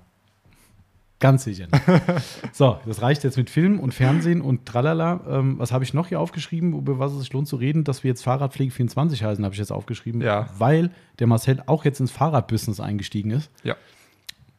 [1.25, 1.65] Ganz sicher.
[1.71, 1.83] nicht.
[2.53, 5.21] so, das reicht jetzt mit Film und Fernsehen und tralala.
[5.27, 7.83] Ähm, was habe ich noch hier aufgeschrieben, über was es sich lohnt zu reden?
[7.83, 10.21] Dass wir jetzt Fahrradpflege 24 heißen, habe ich jetzt aufgeschrieben.
[10.21, 10.47] Ja.
[10.59, 13.49] Weil der Marcel auch jetzt ins Fahrradbusiness eingestiegen ist.
[13.63, 13.75] Ja.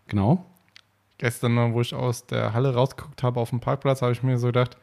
[0.08, 0.44] Genau.
[1.18, 4.48] Gestern, wo ich aus der Halle rausgeguckt habe auf dem Parkplatz, habe ich mir so
[4.48, 4.76] gedacht,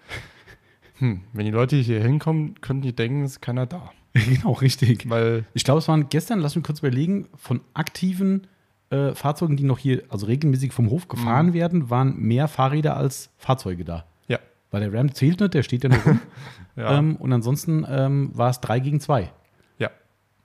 [0.99, 3.91] hm, wenn die Leute hier hinkommen, könnten die denken, es ist keiner da.
[4.13, 5.09] genau, richtig.
[5.09, 8.47] Weil, Ich glaube, es waren gestern, lass mich kurz überlegen, von aktiven
[8.93, 11.53] äh, Fahrzeugen, die noch hier, also regelmäßig vom Hof gefahren Mhm.
[11.53, 14.05] werden, waren mehr Fahrräder als Fahrzeuge da.
[14.27, 14.39] ja.
[14.71, 16.19] Weil der Ram zählt nicht, der steht ja noch rum.
[16.75, 16.97] Ja.
[16.97, 19.29] Ähm, und ansonsten ähm, war es 3 gegen 2.
[19.77, 19.91] ja.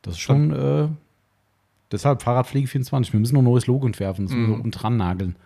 [0.02, 0.88] Das ist schon, äh,
[1.90, 3.12] deshalb Fahrradpflege 24.
[3.14, 4.60] Wir müssen noch ein neues Logo entwerfen, das müssen wir Mhm.
[4.60, 5.36] oben dran nageln.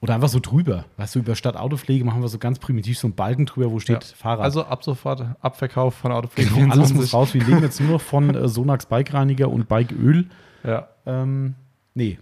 [0.00, 0.84] Oder einfach so drüber.
[0.96, 3.78] Weißt du, über statt Autopflege machen wir so ganz primitiv so einen Balken drüber, wo
[3.80, 4.16] steht ja.
[4.16, 4.40] Fahrrad.
[4.44, 6.96] Also ab sofort Abverkauf von Autopflege genau, alles 24.
[6.96, 7.34] muss raus.
[7.34, 10.26] Wir leben jetzt nur noch von äh, Sonax Bikereiniger und Bikeöl.
[10.64, 10.88] Ja.
[11.06, 11.54] Ähm,
[11.94, 12.18] nee,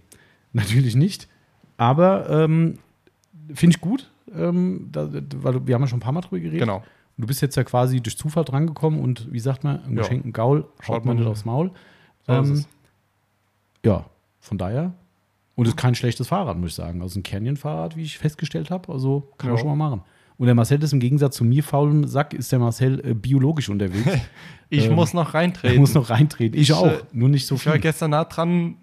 [0.53, 1.27] natürlich nicht.
[1.77, 2.79] Aber ähm,
[3.53, 6.59] finde ich gut, ähm, da, weil wir haben ja schon ein paar Mal drüber geredet.
[6.59, 6.83] Genau.
[7.17, 10.01] Du bist jetzt ja quasi durch Zufall drangekommen und wie sagt man, Ja.
[10.01, 11.71] geschenkten Gaul Schaut man nicht aufs Maul.
[12.27, 12.65] Ähm.
[13.85, 14.05] Ja,
[14.39, 14.93] von daher.
[15.55, 17.01] Und es ist kein schlechtes Fahrrad, muss ich sagen.
[17.03, 18.91] Also ein Canyon-Fahrrad, wie ich festgestellt habe.
[18.91, 20.01] Also kann man schon mal machen.
[20.37, 23.69] Und der Marcel ist im Gegensatz zu mir, faulem Sack, ist der Marcel äh, biologisch
[23.69, 24.09] unterwegs.
[24.69, 25.77] Ich ähm, muss noch reintreten.
[25.77, 26.59] muss noch reintreten.
[26.59, 27.81] Ich, Ich, auch, äh, nur nicht so ich war viel.
[27.83, 28.77] gestern nah dran,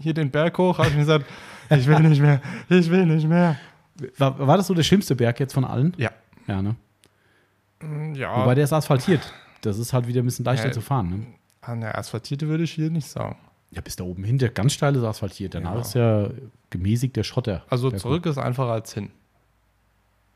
[0.00, 1.26] hier den Berg hoch, habe ich mir gesagt,
[1.70, 3.56] ich will nicht mehr, ich will nicht mehr.
[4.18, 5.92] War, war das so der schlimmste Berg jetzt von allen?
[5.98, 6.10] Ja.
[6.46, 6.74] Ja, ne?
[8.14, 9.32] Ja, Wobei der ist asphaltiert.
[9.62, 10.72] Das ist halt wieder ein bisschen leichter Ja.
[10.72, 11.08] zu fahren.
[11.10, 11.26] Ne?
[11.62, 13.36] an der asphaltierte würde ich hier nicht sagen.
[13.70, 15.54] Ja, bis da oben hin, der ganz steile ist asphaltiert.
[15.54, 15.80] Danach Ja.
[15.80, 16.28] ist ja
[16.70, 17.62] gemäßigt der Schotter.
[17.68, 19.10] Also Berg- zurück ist einfacher als hin.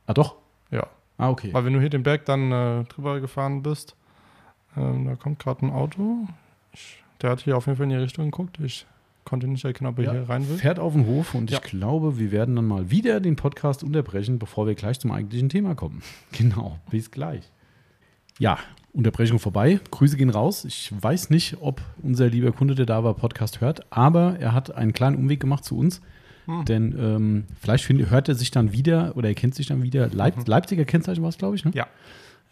[0.07, 0.37] Ah, doch.
[0.71, 0.87] Ja.
[1.17, 1.53] Ah, okay.
[1.53, 3.97] Weil wenn du hier den Berg dann äh, drüber gefahren bist,
[4.77, 6.29] ähm, da kommt gerade ein Auto.
[6.73, 8.59] Ich, der hat hier auf jeden Fall in die Richtung geguckt.
[8.61, 8.87] Ich
[9.25, 10.57] konnte nicht erkennen, ob er Ja, hier rein will.
[10.57, 11.59] Fährt auf den Hof und Ja.
[11.59, 15.49] ich glaube, wir werden dann mal wieder den Podcast unterbrechen, bevor wir gleich zum eigentlichen
[15.49, 16.03] Thema kommen.
[16.33, 17.51] Genau, bis gleich.
[18.39, 18.59] Ja,
[18.93, 19.81] Unterbrechung vorbei.
[19.91, 20.65] Grüße gehen raus.
[20.65, 24.75] Ich weiß nicht, ob unser lieber Kunde, der da war, Podcast hört, aber er hat
[24.75, 26.01] einen kleinen Umweg gemacht zu uns.
[26.47, 26.65] Hm.
[26.67, 30.09] Denn ähm, vielleicht find, hört er sich dann wieder oder er kennt sich dann wieder.
[30.09, 30.45] Leip Mhm.
[30.47, 31.65] Leipziger Kennzeichen war es, glaube ich.
[31.65, 31.71] Ne?
[31.75, 31.87] Ja.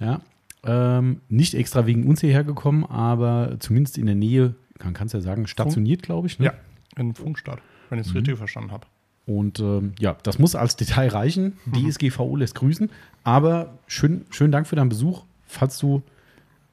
[0.01, 0.21] Ja.
[0.65, 5.13] Ähm, nicht extra wegen uns hierher gekommen, aber zumindest in der Nähe, man kann es
[5.13, 6.39] ja sagen, stationiert, glaube ich.
[6.39, 6.47] Ne?
[6.47, 6.55] Ja.
[6.97, 8.19] In Funkstadt, wenn ich es Mhm.
[8.19, 8.87] richtig verstanden habe.
[9.27, 11.57] Und ähm, ja, das muss als Detail reichen.
[11.67, 11.89] Mhm.
[11.91, 12.91] DSGVO lässt grüßen.
[13.25, 15.25] Aber schön, schönen Dank für deinen Besuch.
[15.47, 16.03] Falls du,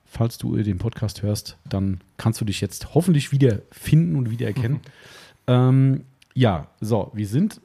[0.06, 4.80] falls du den Podcast hörst, dann kannst du dich jetzt hoffentlich wieder finden und wiedererkennen.
[5.48, 7.60] ähm, ja, so, wir sind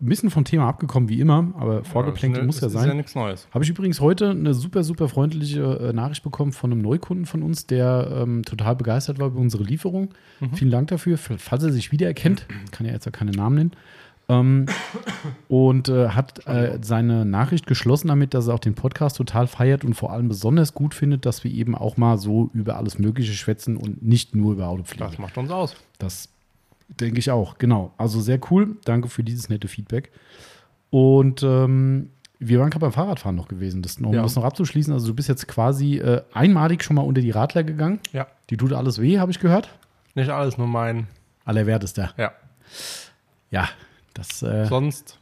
[0.00, 2.88] ein bisschen vom Thema abgekommen, wie immer, aber Vorgeplänkel Ja, muss ja ist sein.
[2.88, 3.48] ja nichts Neues.
[3.52, 7.42] Habe ich übrigens heute eine super, super freundliche äh, Nachricht bekommen von einem Neukunden von
[7.42, 10.10] uns, der ähm, total begeistert war über unsere Lieferung.
[10.38, 10.52] Mhm.
[10.54, 11.18] Vielen Dank dafür.
[11.18, 13.72] Falls er sich wiedererkennt, kann er jetzt ja keine Namen nennen.
[14.28, 14.66] Ähm,
[15.48, 19.84] und äh, hat äh, seine Nachricht geschlossen damit, dass er auch den Podcast total feiert
[19.84, 23.32] und vor allem besonders gut findet, dass wir eben auch mal so über alles Mögliche
[23.32, 25.10] schwätzen und nicht nur über Autopflege.
[25.10, 25.74] Das macht uns aus.
[25.98, 26.28] Das
[26.88, 27.92] denke ich auch, genau.
[27.98, 28.76] Also sehr cool.
[28.84, 30.10] Danke für dieses nette Feedback.
[30.90, 34.22] Und ähm, Wir waren gerade beim Fahrradfahren noch gewesen, das, um Ja.
[34.22, 34.92] das noch abzuschließen.
[34.92, 37.98] Also du bist jetzt quasi äh, einmalig schon mal unter die Radler gegangen.
[38.12, 38.26] Ja.
[38.50, 39.76] Die tut alles weh, habe ich gehört.
[40.14, 41.08] Nicht alles, nur mein.
[41.44, 42.14] Allerwertester.
[42.16, 42.32] Ja.
[43.50, 43.68] Ja,
[44.14, 45.18] das, äh, Sonst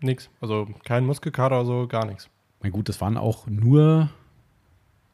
[0.00, 0.28] nichts.
[0.40, 2.28] Also kein Muskelkater oder so, gar nichts.
[2.62, 4.10] na gut, das waren auch nur,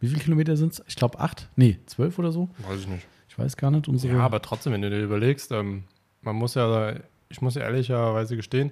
[0.01, 0.83] wie viele Kilometer sind es?
[0.89, 2.49] Ich glaube acht, nee, zwölf oder so.
[2.69, 3.07] Weiß ich nicht.
[3.41, 3.89] Ich weiß gar nicht.
[3.89, 5.85] Unsere, Ja, aber trotzdem, wenn du dir überlegst, ähm,
[6.23, 6.95] man muss ja,
[7.29, 8.71] ich muss ja ehrlicherweise gestehen,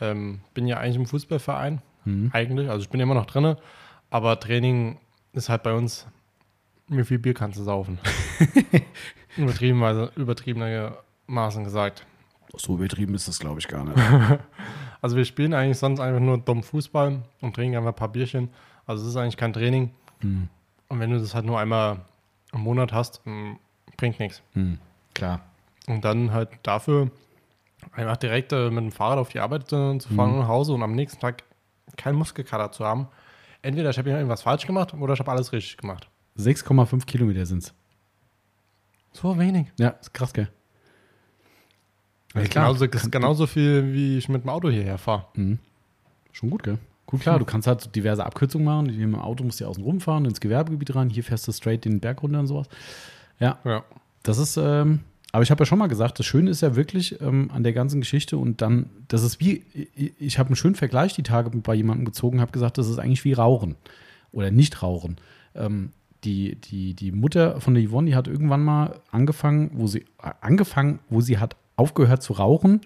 [0.00, 2.30] ähm, bin ja eigentlich im Fußballverein, Mhm.
[2.32, 3.58] eigentlich, also ich bin immer noch drinne,
[4.10, 4.98] aber Training
[5.32, 6.06] ist halt bei uns,
[6.88, 7.98] wie viel Bier kannst du saufen?
[9.36, 12.06] Übertriebenweise, übertriebenermaßen gesagt.
[12.56, 13.96] so übertrieben ist das, glaube ich, gar nicht.
[15.02, 18.50] Also wir spielen eigentlich sonst einfach nur dumm Fußball und trinken einfach ein paar Bierchen.
[18.86, 19.92] Also es ist eigentlich kein Training.
[20.20, 20.48] Hm.
[20.88, 22.00] Und wenn du das halt nur einmal
[22.52, 23.52] im Monat hast, mm,
[24.00, 24.42] bringt nichts.
[24.54, 24.78] Hm.
[25.14, 25.42] Klar.
[25.86, 27.10] Und dann halt dafür
[27.92, 30.72] einfach direkt äh, mit dem Fahrrad auf die Arbeit äh, zu fahren und nach Hause
[30.72, 31.42] und am nächsten Tag
[31.96, 33.08] keinen Muskelkater zu haben.
[33.62, 36.08] Entweder ich habe irgendwas falsch gemacht oder ich habe alles richtig gemacht.
[36.38, 37.74] 6,5 Kilometer sind es.
[39.12, 39.66] So wenig.
[39.78, 40.48] Ja, ist krass, gell?
[42.32, 45.26] Das Ja, genauso, das ist genauso viel, wie ich mit dem Auto hierher fahre.
[45.34, 45.58] Mhm.
[46.32, 46.78] Schon gut, gell?
[47.06, 48.88] Gut, klar, du kannst halt diverse Abkürzungen machen.
[48.88, 51.10] Im Auto musst du ja außen rumfahren, ins Gewerbegebiet rein.
[51.10, 52.68] Hier fährst du straight den Berg runter und sowas.
[53.40, 53.84] Ja, Ja.
[54.22, 55.00] das ist, ähm,
[55.32, 57.72] aber ich habe ja schon mal gesagt, das Schöne ist ja wirklich ähm, an der
[57.72, 59.62] ganzen Geschichte und dann, das ist wie,
[59.94, 62.98] ich, ich habe einen schönen Vergleich die Tage bei jemandem gezogen, habe gesagt, das ist
[62.98, 63.76] eigentlich wie Rauchen
[64.32, 65.16] oder nicht Rauchen.
[65.54, 65.90] Ähm,
[66.24, 70.30] die, die, die Mutter von der Yvonne, die hat irgendwann mal angefangen, wo sie, äh,
[70.40, 72.80] angefangen, wo sie hat aufgehört zu rauchen,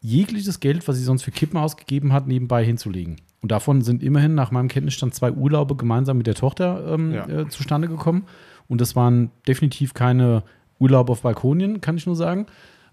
[0.00, 3.16] jegliches Geld, was sie sonst für Kippen ausgegeben hat, nebenbei hinzulegen.
[3.42, 7.26] Und davon sind immerhin nach meinem Kenntnisstand zwei Urlaube gemeinsam mit der Tochter ähm, Ja.
[7.28, 8.24] äh, zustande gekommen.
[8.68, 10.42] Und das waren definitiv keine
[10.78, 12.46] Urlaube auf Balkonien, kann ich nur sagen.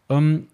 [0.10, 0.48] Ähm,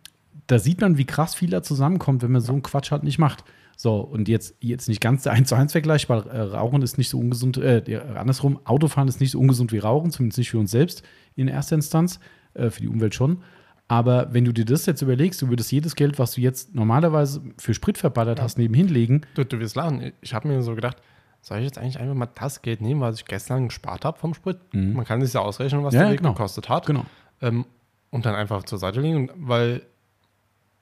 [0.48, 3.20] da sieht man, wie krass viel da zusammenkommt, wenn man so einen Quatsch halt nicht
[3.20, 3.44] macht.
[3.76, 6.98] So, und jetzt, jetzt nicht ganz der 1 zu 1 Vergleich, weil äh, Rauchen ist
[6.98, 10.50] nicht so ungesund, äh, ja, andersrum, Autofahren ist nicht so ungesund wie Rauchen, zumindest nicht
[10.50, 11.04] für uns selbst
[11.36, 12.20] in erster Instanz,
[12.56, 13.44] äh, für die Umwelt schon.
[13.88, 17.42] Aber wenn du dir das jetzt überlegst, du würdest jedes Geld, was du jetzt normalerweise
[17.58, 20.12] für Sprit verballert hast, nebenhin legen, Du, du wirst lachen.
[20.22, 20.98] Ich habe mir so gedacht,
[21.48, 24.34] soll ich jetzt eigentlich einfach mal das Geld nehmen, was ich gestern gespart habe vom
[24.34, 24.58] Sprit?
[24.74, 25.98] Man kann sich ja ausrechnen, was Mhm.
[26.00, 26.34] Ja, der Weg genau.
[26.34, 26.86] gekostet hat.
[26.86, 27.06] genau.
[27.42, 27.66] Ähm,
[28.10, 29.82] und dann einfach zur Seite legen, weil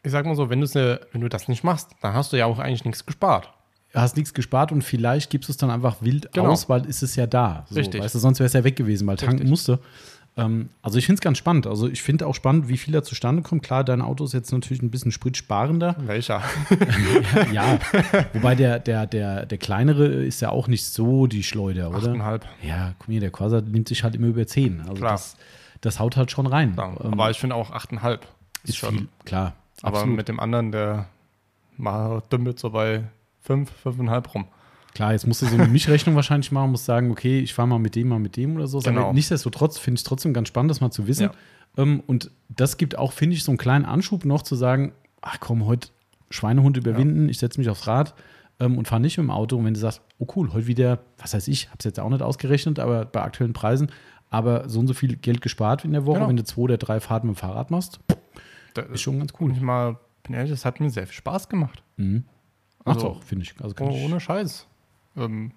[0.04, 2.46] ich sag mal so, wenn, ne, wenn du das nicht machst, dann hast du ja
[2.46, 3.52] auch eigentlich nichts gespart.
[3.94, 6.50] hast nichts gespart und vielleicht gibst du es dann einfach wild Genau.
[6.52, 7.66] aus, weil ist es ja da.
[7.70, 8.02] So, Richtig.
[8.04, 9.50] Weißt du, sonst wäre es ja weg gewesen, weil tanken Richtig.
[9.50, 9.80] musste.
[10.38, 11.66] Ähm, also ich finde es ganz spannend.
[11.66, 13.64] Also ich finde auch spannend, wie viel da zustande kommt.
[13.64, 15.96] Klar, dein Auto ist jetzt natürlich ein bisschen spritsparender.
[16.00, 16.42] Welcher?
[17.54, 17.80] ja,
[18.34, 22.12] wobei der, der, der, der kleinere ist ja auch nicht so die Schleuder, oder?
[22.14, 22.42] 8,5.
[22.64, 24.82] Ja, guck mal, der Quasar nimmt sich halt immer über 10.
[24.82, 25.12] Also Klar.
[25.14, 25.38] das,
[25.82, 26.76] das haut halt schon rein.
[26.78, 28.20] Ja, Ähm, aber ich finde auch 8,5
[28.64, 28.98] ist, ist schon.
[28.98, 29.54] viel, klar.
[29.82, 30.18] aber absolut.
[30.18, 31.08] mit dem anderen, der
[31.78, 33.04] mal dümpelt so bei
[33.44, 34.48] 5, 5,5 rum.
[34.96, 37.78] Klar, jetzt musst du so eine Mischrechnung wahrscheinlich machen, musst sagen, okay, ich fahre mal
[37.80, 38.80] mit dem, mal mit dem oder so.
[38.80, 39.04] Genau.
[39.04, 41.24] Aber nichtsdestotrotz finde ich es trotzdem ganz spannend, das mal zu wissen.
[41.24, 41.84] Ja.
[41.84, 45.40] Ähm, und das gibt auch, finde ich, so einen kleinen Anschub noch zu sagen, ach
[45.40, 45.90] komm, heute
[46.32, 48.16] Schweinehund überwinden, ich setze mich aufs Rad
[48.60, 49.58] ähm, und fahre nicht mit dem Auto.
[49.58, 52.10] Und wenn du sagst, oh cool, heute wieder, was weiß ich, habe es jetzt auch
[52.10, 53.92] nicht ausgerechnet, aber bei aktuellen Preisen,
[54.30, 56.30] aber so und so viel Geld gespart in der Woche, Genau.
[56.30, 58.00] wenn du zwei oder drei Fahrten mit dem Fahrrad machst,
[58.74, 59.52] Da ist schon ganz cool.
[59.52, 61.84] ich mal, bin ehrlich, das hat mir sehr viel Spaß gemacht.
[61.98, 62.24] Mhm.
[62.86, 63.54] Macht's Also- auch, finde ich.
[63.62, 64.68] Also Oh, ich ohne Scheiß.
[65.18, 65.52] Ähm,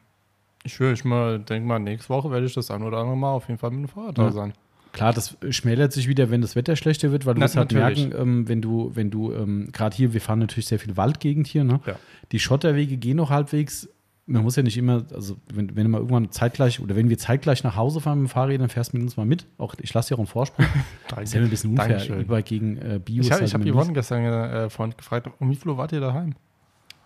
[0.64, 3.30] ich will, ich mal, denke mal, nächste Woche werde ich das ein oder andere Mal
[3.32, 4.24] auf jeden Fall mit dem Fahrrad Ja.
[4.24, 4.52] da sein.
[4.92, 7.72] Klar, das schmälert sich wieder, wenn das Wetter schlechter wird, weil du Na, musst halt
[7.72, 8.08] natürlich.
[8.08, 11.46] merken, ähm, wenn du, wenn du, ähm, gerade hier, wir fahren natürlich sehr viel Waldgegend
[11.46, 11.80] hier, ne?
[11.86, 11.96] Ja.
[12.32, 13.88] Die Schotterwege gehen noch halbwegs.
[14.26, 17.16] Man muss ja nicht immer, also wenn, wenn du mal irgendwann zeitgleich oder wenn wir
[17.16, 19.46] zeitgleich nach Hause fahren mit dem Fahrrad, dann fährst du mit uns mal mit.
[19.56, 20.66] Auch ich lasse dir auch einen Vorsprung.
[21.22, 21.88] ist ja ein bisschen unfair.
[21.88, 22.20] Dankeschön.
[22.20, 23.22] Überall gegen äh, Bio.
[23.22, 25.92] Ich habe halt hab immer Yvonne gestern äh, vorhin gefragt, um wie viel Uhr wart
[25.92, 26.34] ihr daheim?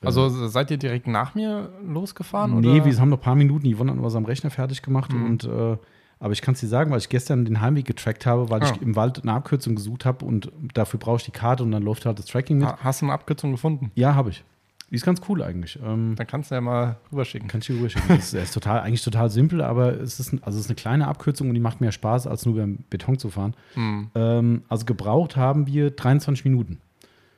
[0.05, 2.61] Also seid ihr direkt nach mir losgefahren?
[2.61, 2.85] Nee, oder?
[2.85, 3.73] wir haben noch ein paar Minuten.
[3.73, 5.13] Yvonne hat was am Rechner fertig gemacht.
[5.13, 5.25] Mhm.
[5.27, 5.77] Und, äh,
[6.19, 8.71] aber ich kann es dir sagen, weil ich gestern den Heimweg getrackt habe, weil Ah.
[8.73, 11.83] ich im Wald eine Abkürzung gesucht habe und dafür brauche ich die Karte und dann
[11.83, 12.69] läuft halt das Tracking mit.
[12.69, 13.91] Ha- Hast du eine Abkürzung gefunden?
[13.95, 14.45] Ja, habe ich.
[14.91, 15.79] Die ist ganz cool eigentlich.
[15.83, 17.49] Ähm, Dann kannst du ja mal rüberschicken.
[17.49, 18.09] kann ich dir rüberschicken.
[18.15, 20.77] Das ist, ist total, eigentlich total simpel, aber es ist, ein, also es ist eine
[20.77, 23.55] kleine Abkürzung und die macht mehr Spaß, als nur beim Beton zu fahren.
[23.73, 24.11] Hm.
[24.15, 26.79] Ähm, also gebraucht haben wir 23 Minuten.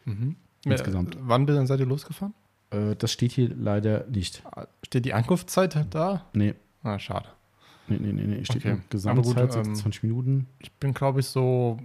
[0.04, 0.34] Mhm.
[0.64, 1.14] Insgesamt.
[1.14, 2.34] Äh, Wann seid ihr losgefahren?
[2.70, 4.42] Äh, das steht hier leider nicht.
[4.84, 6.24] Steht die Ankunftszeit da?
[6.32, 7.28] Nee, Ah, schade.
[7.88, 8.22] nee, nee, nee.
[8.26, 8.44] nee.
[8.44, 8.76] Steht Okay.
[8.90, 10.46] Gesamtzeit gut, ähm, 26 Minuten.
[10.58, 11.78] Ich bin, glaube ich, so.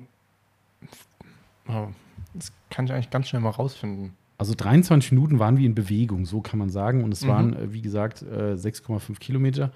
[1.67, 1.87] Oh,
[2.33, 4.13] das kann ich eigentlich ganz schnell mal rausfinden.
[4.37, 7.03] Also 23 Minuten waren wir in Bewegung, so kann man sagen.
[7.03, 7.27] Und es Mhm.
[7.27, 9.71] waren, äh, wie gesagt, äh, 6,5 Kilometer.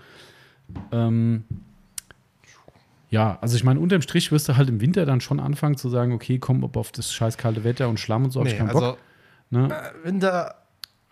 [0.91, 1.43] Ähm,
[3.09, 5.89] ja, also ich meine, unterm Strich wirst du halt im Winter dann schon anfangen zu
[5.89, 8.57] sagen, okay, komm, ob auf das scheiß kalte Wetter und Schlamm und so hab ich
[8.57, 8.81] keinen Bock.
[8.83, 8.97] also
[9.51, 9.67] Ne?
[9.69, 10.55] äh, Winter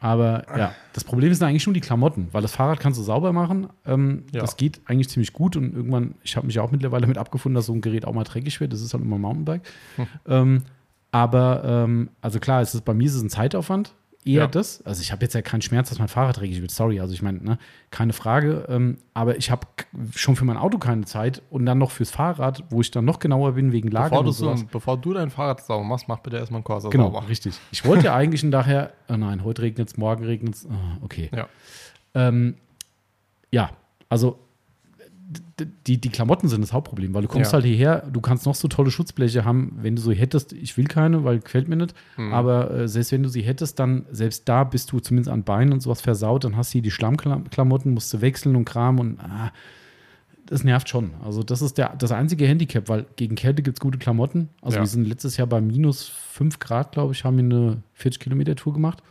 [0.01, 3.31] Aber ja, das Problem sind eigentlich nur die Klamotten, weil das Fahrrad kannst du sauber
[3.33, 3.67] machen.
[3.85, 4.41] Ähm, Ja.
[4.41, 7.67] Das geht eigentlich ziemlich gut und irgendwann, ich habe mich auch mittlerweile damit abgefunden, dass
[7.67, 8.73] so ein Gerät auch mal dreckig wird.
[8.73, 9.61] Das ist halt immer ein Mountainbike.
[9.97, 10.07] Hm.
[10.27, 10.63] Ähm,
[11.11, 13.93] aber, ähm, also klar, es ist, bei mir ist es ein Zeitaufwand.
[14.23, 14.47] Eher Ja.
[14.47, 14.85] das.
[14.85, 16.69] Also ich habe jetzt ja keinen Schmerz, dass mein Fahrrad dreckig wird.
[16.69, 17.57] Sorry, also ich meine, ne,
[17.89, 18.65] keine Frage.
[18.69, 19.65] Ähm, aber ich habe
[20.15, 23.17] schon für mein Auto keine Zeit und dann noch fürs Fahrrad, wo ich dann noch
[23.17, 24.59] genauer bin wegen Lager Bevor und du, sowas.
[24.59, 27.27] so, bevor du dein Fahrrad sauber machst, mach bitte erstmal einen Corsa Genau, sauber.
[27.27, 27.55] richtig.
[27.71, 30.67] Ich wollte ja eigentlich nachher, oh nein, heute regnet es, morgen regnet es.
[31.01, 31.31] okay.
[31.35, 31.47] Ja.
[32.13, 32.55] Ähm,
[33.51, 33.71] ja,
[34.07, 34.37] also
[35.87, 37.55] die, die Klamotten sind das Hauptproblem, weil du kommst Ja.
[37.57, 40.85] halt hierher, du kannst noch so tolle Schutzbleche haben, wenn du so hättest, ich will
[40.87, 42.33] keine, weil gefällt mir nicht, Mhm.
[42.33, 45.71] aber äh, selbst wenn du sie hättest, dann selbst da bist du zumindest an Beinen
[45.73, 49.19] und sowas versaut, dann hast du hier die Schlammklamotten, musst du wechseln und Kram und
[49.19, 49.51] ah,
[50.47, 51.11] das nervt schon.
[51.23, 54.49] Also das ist der, das einzige Handicap, weil gegen Kälte gibt es gute Klamotten.
[54.61, 54.81] Also Ja.
[54.83, 58.55] wir sind letztes Jahr bei minus 5 Grad, glaube ich, haben wir eine 40 Kilometer
[58.55, 59.01] Tour gemacht.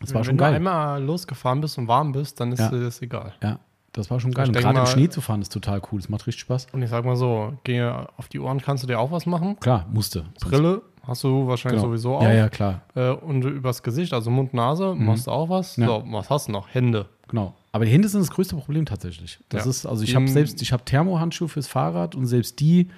[0.00, 0.54] Das war Wenn schon du geil.
[0.54, 2.70] einmal losgefahren bist und warm bist, dann ist Ja.
[2.70, 3.34] dir das egal.
[3.42, 3.58] Ja,
[3.92, 4.44] das war schon geil.
[4.50, 6.00] Ich Und gerade im Schnee zu fahren ist total cool.
[6.00, 6.68] Das macht richtig Spaß.
[6.72, 9.58] Und ich sag mal so, gehe auf die Ohren kannst du dir auch was machen.
[9.60, 10.24] Klar, musste.
[10.40, 11.90] Brille hast du wahrscheinlich Genau.
[11.92, 12.22] sowieso auch.
[12.22, 12.82] Ja, ja, klar.
[12.94, 15.76] Äh, und übers Gesicht, also Mund, Nase, machst du auch was.
[15.76, 15.86] Ja.
[15.86, 16.68] So, was hast du noch?
[16.74, 17.08] Hände.
[17.28, 17.54] Genau.
[17.72, 19.38] Aber die Hände sind das größte Problem tatsächlich.
[19.48, 19.70] Das Ja.
[19.70, 22.90] ist, also ich habe selbst, ich habe Thermohandschuhe fürs Fahrrad und selbst die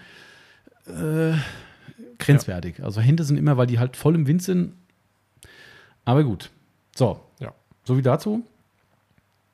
[0.87, 1.33] äh,
[2.19, 2.83] grenzwertig.
[2.83, 4.75] Also Hände sind immer, weil die halt voll im Wind sind.
[6.05, 6.51] Aber gut.
[6.97, 7.21] So.
[7.41, 7.53] Ja.
[7.85, 8.45] So wie dazu.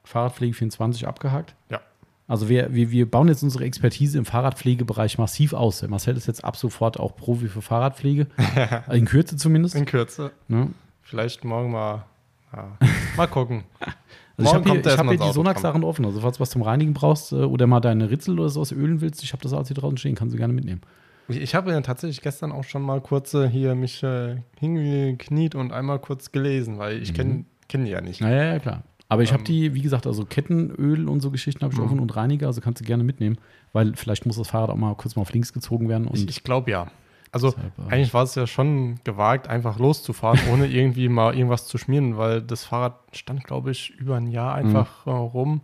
[0.07, 1.55] Fahrradpflege 24 abgehakt.
[1.71, 1.81] Ja.
[2.29, 5.81] Also wir, wir, wir bauen jetzt unsere Expertise im Fahrradpflegebereich massiv aus.
[5.81, 8.27] Der Marcel ist jetzt ab sofort auch Profi für Fahrradpflege.
[8.91, 9.75] In Kürze zumindest.
[9.77, 10.33] In Kürze.
[10.49, 10.71] Ne?
[11.03, 12.05] Vielleicht morgen mal.
[12.53, 12.77] Ja.
[13.17, 13.65] Mal gucken.
[14.39, 16.05] Also ich habe hier, ich hab hier die Sonax-Sachen offen.
[16.05, 19.01] Also falls du was zum Reinigen brauchst äh, oder mal deine Ritzel oder sowas ölen
[19.01, 20.83] willst, ich habe das alles hier draußen stehen, kannst du gerne mitnehmen.
[21.29, 25.73] Ich, ich habe ja tatsächlich gestern auch schon mal kurz hier mich äh, hingekniet und
[25.73, 28.21] einmal kurz gelesen, weil ich kenne kenn die ja nicht.
[28.21, 28.83] Naja, ja, klar.
[29.09, 29.47] Aber ich habe Ähm.
[29.47, 31.85] die, wie gesagt, also Kettenöl und so Geschichten habe ich Mhm.
[31.87, 33.39] offen und Reiniger, also kannst du gerne mitnehmen,
[33.73, 36.07] weil vielleicht muss das Fahrrad auch mal kurz mal auf links gezogen werden.
[36.09, 36.89] Und Ich, ich glaube ja.
[37.33, 41.67] Also Deshalb, äh, eigentlich war es ja schon gewagt, einfach loszufahren, ohne irgendwie mal irgendwas
[41.67, 45.61] zu schmieren, weil das Fahrrad stand, glaube ich, über ein Jahr einfach äh, rum.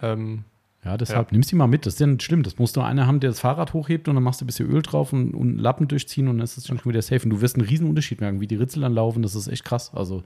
[0.00, 0.44] Ähm,
[0.84, 1.86] ja, deshalb nimmst du die mal mit.
[1.86, 2.42] Das ist ja nicht schlimm.
[2.42, 4.68] Das muss nur einer haben, der das Fahrrad hochhebt und dann machst du ein bisschen
[4.68, 7.22] Öl drauf und, und einen Lappen durchziehen und dann ist es schon wieder safe.
[7.22, 9.22] Und du wirst einen riesen Unterschied merken, wie die Ritzel anlaufen.
[9.22, 9.92] Das ist echt krass.
[9.94, 10.24] Also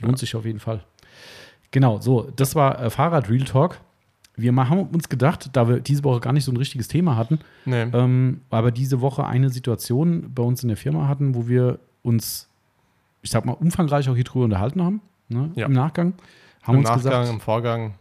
[0.00, 0.82] lohnt sich auf jeden Fall.
[1.74, 3.80] Genau, so, das war äh, Fahrrad Real Talk.
[4.36, 7.40] Wir haben uns gedacht, da wir diese Woche gar nicht so ein richtiges Thema hatten,
[7.64, 7.82] nee.
[7.82, 12.48] ähm, aber diese Woche eine Situation bei uns in der Firma hatten, wo wir uns,
[13.22, 15.66] ich sag mal, umfangreich auch hier drüber unterhalten haben, ne, Ja.
[15.66, 16.14] im Nachgang.
[16.62, 17.94] Haben Im uns Nachgang, gesagt, im Vorgang.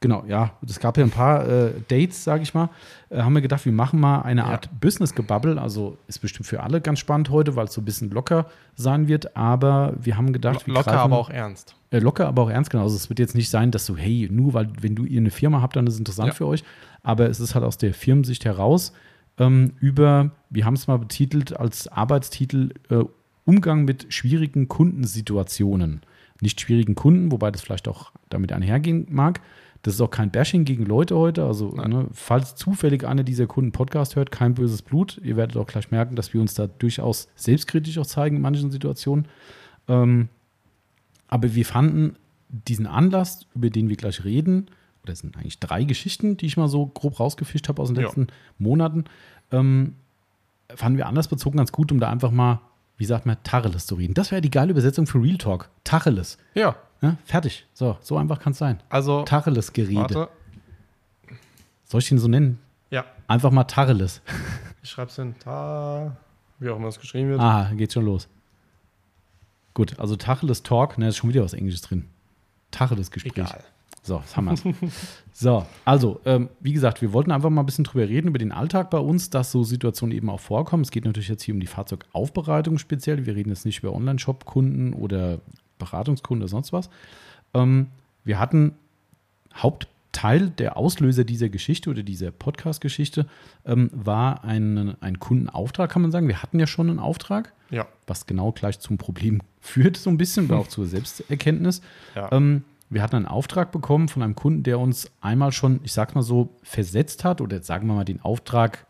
[0.00, 2.68] genau, ja, es gab ja ein paar äh, Dates, sage ich mal,
[3.10, 4.46] äh, haben wir gedacht, wir machen mal eine Ja.
[4.48, 8.10] Art Business-Gebubble, also ist bestimmt für alle ganz spannend heute, weil es so ein bisschen
[8.10, 11.75] locker sein wird, aber wir haben gedacht, wir Locker, aber auch ernst.
[11.90, 12.84] Äh, locker, aber auch ernst genommen.
[12.86, 15.30] Also es wird jetzt nicht sein, dass du, hey, nur weil, wenn du ihr eine
[15.30, 16.34] Firma habt, dann ist es interessant Ja.
[16.34, 16.64] für euch.
[17.02, 18.92] Aber es ist halt aus der Firmensicht heraus
[19.38, 23.04] ähm, über, wir haben es mal betitelt als Arbeitstitel, äh,
[23.44, 26.00] Umgang mit schwierigen Kundensituationen.
[26.40, 29.40] Nicht schwierigen Kunden, wobei das vielleicht auch damit einhergehen mag.
[29.82, 31.44] Das ist auch kein Bashing gegen Leute heute.
[31.44, 35.20] Also, ne, falls zufällig einer dieser Kunden Podcast hört, kein böses Blut.
[35.22, 38.70] Ihr werdet auch gleich merken, dass wir uns da durchaus selbstkritisch auch zeigen in manchen
[38.70, 39.26] Situationen.
[39.86, 40.28] Ähm,
[41.28, 42.16] aber wir fanden
[42.48, 44.66] diesen Anlass, über den wir gleich reden,
[45.02, 47.96] oder es sind eigentlich drei Geschichten, die ich mal so grob rausgefischt habe aus den
[47.96, 48.02] Ja.
[48.02, 48.26] letzten
[48.58, 49.04] Monaten,
[49.52, 49.94] ähm,
[50.74, 52.60] fanden wir anlassbezogen ganz gut, um da einfach mal,
[52.96, 54.14] wie sagt man, Tacheles zu reden.
[54.14, 55.68] Das wäre die geile Übersetzung für Real Talk.
[55.84, 56.38] Tacheles.
[56.54, 57.66] Ja, Ja, fertig.
[57.74, 58.82] So, so einfach kann es sein.
[58.88, 59.22] also.
[59.24, 59.96] Tacheles-Gerede.
[60.14, 60.28] Warte.
[61.84, 62.58] Soll ich den so nennen?
[62.90, 64.22] Ja, Einfach mal Tacheles.
[64.82, 65.34] ich schreibe es hin.
[65.38, 66.16] Ta,
[66.58, 67.40] wie auch immer es geschrieben wird.
[67.40, 68.28] Aha, geht schon los.
[69.76, 72.06] Gut, also Tacheles Talk, ne, ist schon wieder was Englisches drin.
[72.70, 73.34] Tacheles Gespräch.
[73.34, 73.62] Egal.
[74.02, 74.74] So, das haben wir
[75.34, 78.52] So, also, ähm, wie gesagt, wir wollten einfach mal ein bisschen drüber reden, über den
[78.52, 80.82] Alltag bei uns, dass so Situationen eben auch vorkommen.
[80.82, 83.26] Es geht natürlich jetzt hier um die Fahrzeugaufbereitung speziell.
[83.26, 85.40] Wir reden jetzt nicht über Online-Shop-Kunden oder
[85.78, 86.88] Beratungskunden oder sonst was.
[87.52, 87.88] Ähm,
[88.24, 88.76] wir hatten
[89.54, 93.26] Hauptteil der Auslöser dieser Geschichte oder dieser Podcast-Geschichte
[93.66, 96.28] ähm, war ein, ein Kundenauftrag, kann man sagen.
[96.28, 100.18] Wir hatten ja schon einen Auftrag, Ja, was genau gleich zum Problem führt, so ein
[100.18, 101.80] bisschen, oder auch zur Selbsterkenntnis.
[102.14, 102.30] ja.
[102.32, 106.14] Ähm, wir hatten einen Auftrag bekommen von einem Kunden, der uns einmal schon, ich sag
[106.14, 108.86] mal so, versetzt hat oder sagen wir mal den Auftrag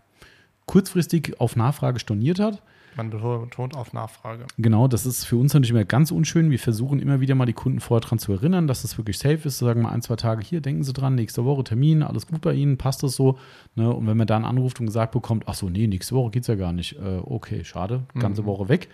[0.67, 2.63] kurzfristig auf Nachfrage storniert hat.
[2.97, 4.47] Man betont auf Nachfrage.
[4.57, 6.51] Genau, das ist für uns natürlich immer ganz unschön.
[6.51, 9.47] Wir versuchen immer wieder mal die Kunden vorher daran zu erinnern, dass es wirklich safe
[9.47, 9.59] ist.
[9.59, 12.55] Sagen wir ein, zwei Tage hier, denken Sie dran, nächste Woche Termin, alles gut bei
[12.55, 13.39] Ihnen, passt das so?
[13.75, 13.93] Ne?
[13.93, 16.47] Und wenn man dann anruft und gesagt bekommt, ach so, nee, nächste Woche geht es
[16.49, 16.95] ja gar nicht.
[16.99, 18.47] Äh, okay, schade, ganze Mhm.
[18.47, 18.89] Woche weg.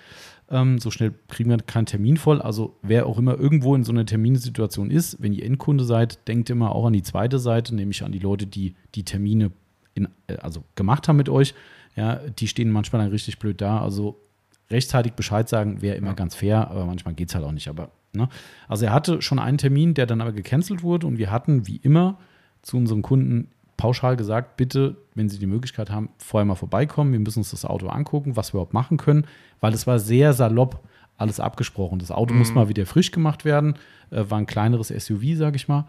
[0.50, 2.42] Ähm, so schnell kriegen wir keinen Termin voll.
[2.42, 6.50] Also wer auch immer irgendwo in so einer Terminsituation ist, wenn ihr Endkunde seid, denkt
[6.50, 9.52] immer auch an die zweite Seite, nämlich an die Leute, die die Termine
[9.94, 11.54] in, äh, also gemacht haben mit euch.
[11.96, 13.81] Ja, die stehen manchmal dann richtig blöd da.
[13.81, 14.18] Also
[14.70, 16.12] rechtzeitig Bescheid sagen wäre immer Ja.
[16.14, 17.68] ganz fair, aber manchmal geht es halt auch nicht.
[17.68, 18.28] Aber, ne?
[18.68, 21.76] Also er hatte schon einen Termin, der dann aber gecancelt wurde und wir hatten wie
[21.76, 22.18] immer
[22.62, 27.12] zu unseren Kunden pauschal gesagt, bitte, wenn Sie die Möglichkeit haben, vorher mal vorbeikommen.
[27.12, 29.26] Wir müssen uns das Auto angucken, was wir überhaupt machen können,
[29.61, 30.81] weil es war sehr salopp
[31.18, 31.98] alles abgesprochen.
[31.98, 33.74] Das Auto muss mal wieder frisch gemacht werden,
[34.11, 35.87] äh, war ein kleineres SUV, sage ich mal.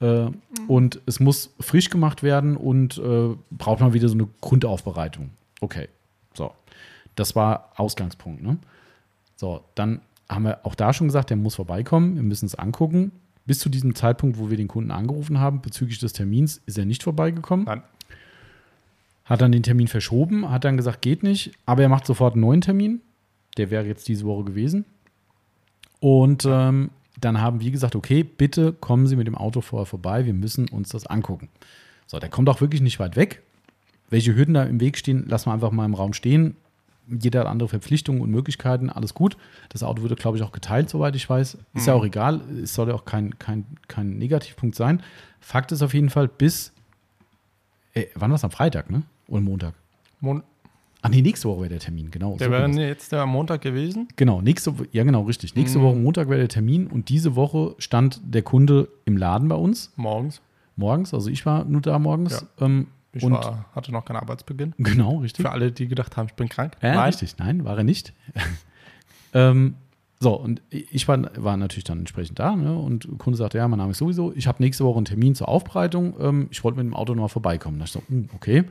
[0.00, 0.26] Äh,
[0.66, 5.30] Und es muss frisch gemacht werden und äh, braucht mal wieder so eine Grundaufbereitung.
[5.64, 5.88] Okay,
[6.34, 6.52] so.
[7.14, 8.42] Das war Ausgangspunkt.
[8.42, 8.58] Ne?
[9.36, 12.16] So, dann haben wir auch da schon gesagt, der muss vorbeikommen.
[12.16, 13.12] Wir müssen es angucken.
[13.46, 16.84] Bis zu diesem Zeitpunkt, wo wir den Kunden angerufen haben, bezüglich des Termins, ist er
[16.84, 17.64] nicht vorbeigekommen.
[17.64, 17.82] Nein.
[19.24, 22.42] Hat dann den Termin verschoben, hat dann gesagt, geht nicht, aber er macht sofort einen
[22.42, 23.00] neuen Termin.
[23.56, 24.84] Der wäre jetzt diese Woche gewesen.
[25.98, 30.26] Und ähm, dann haben wir gesagt, okay, bitte kommen Sie mit dem Auto vorher vorbei,
[30.26, 31.48] wir müssen uns das angucken.
[32.06, 33.42] So, der kommt auch wirklich nicht weit weg.
[34.10, 36.56] Welche Hürden da im Weg stehen, lassen wir einfach mal im Raum stehen.
[37.08, 39.36] Jeder hat andere Verpflichtungen und Möglichkeiten, alles gut.
[39.68, 41.58] Das Auto wurde, glaube ich, auch geteilt, soweit ich weiß.
[41.74, 45.02] Ist ja auch egal, es soll ja auch kein, kein, kein Negativpunkt sein.
[45.40, 46.72] Fakt ist auf jeden Fall, bis,
[47.92, 49.02] äh, wann war es am Freitag, ne?
[49.28, 49.74] Oder Montag?
[50.20, 50.42] Mon
[51.02, 52.38] Ach nee, nächste Woche wäre der Termin, genau.
[52.38, 54.08] der so wäre jetzt der am Montag gewesen.
[54.16, 55.54] Genau, nächste ja genau, richtig.
[55.54, 55.82] Nächste Mhm.
[55.82, 59.92] Woche Montag wäre der Termin und diese Woche stand der Kunde im Laden bei uns
[59.96, 60.40] Morgens.
[60.76, 62.46] morgens, also ich war nur da morgens.
[62.58, 64.74] Ähm, Ich und war, hatte noch keinen Arbeitsbeginn.
[64.78, 65.44] genau, richtig.
[65.44, 66.76] Für alle, die gedacht haben, ich bin krank.
[66.82, 67.06] Ja, Nein.
[67.06, 68.12] richtig, nein, war er nicht.
[69.34, 69.76] ähm,
[70.20, 72.74] so, und ich war, war natürlich dann entsprechend da ne?
[72.74, 75.34] und der Kunde sagte, ja, mein Name ist sowieso, ich habe nächste Woche einen Termin
[75.34, 77.78] zur Aufbereitung, ähm, ich wollte mit dem Auto noch mal vorbeikommen.
[77.78, 78.64] Da ich so, hm, okay,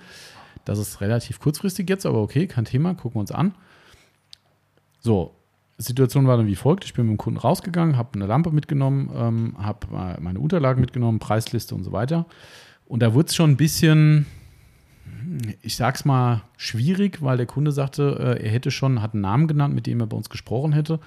[0.65, 3.53] das ist relativ kurzfristig jetzt, aber okay, kein Thema, gucken wir uns an.
[4.99, 5.36] So,
[5.77, 9.12] Situation war dann wie folgt, ich bin mit dem Kunden rausgegangen, habe eine Lampe mitgenommen,
[9.13, 12.25] ähm, habe meine Unterlagen mitgenommen, Preisliste und so weiter.
[12.86, 14.26] Und da wurde es schon ein bisschen,
[15.62, 19.48] ich sag's mal, schwierig, weil der Kunde sagte, äh, er hätte schon, hat einen Namen
[19.48, 21.00] genannt, mit dem er bei uns gesprochen hätte.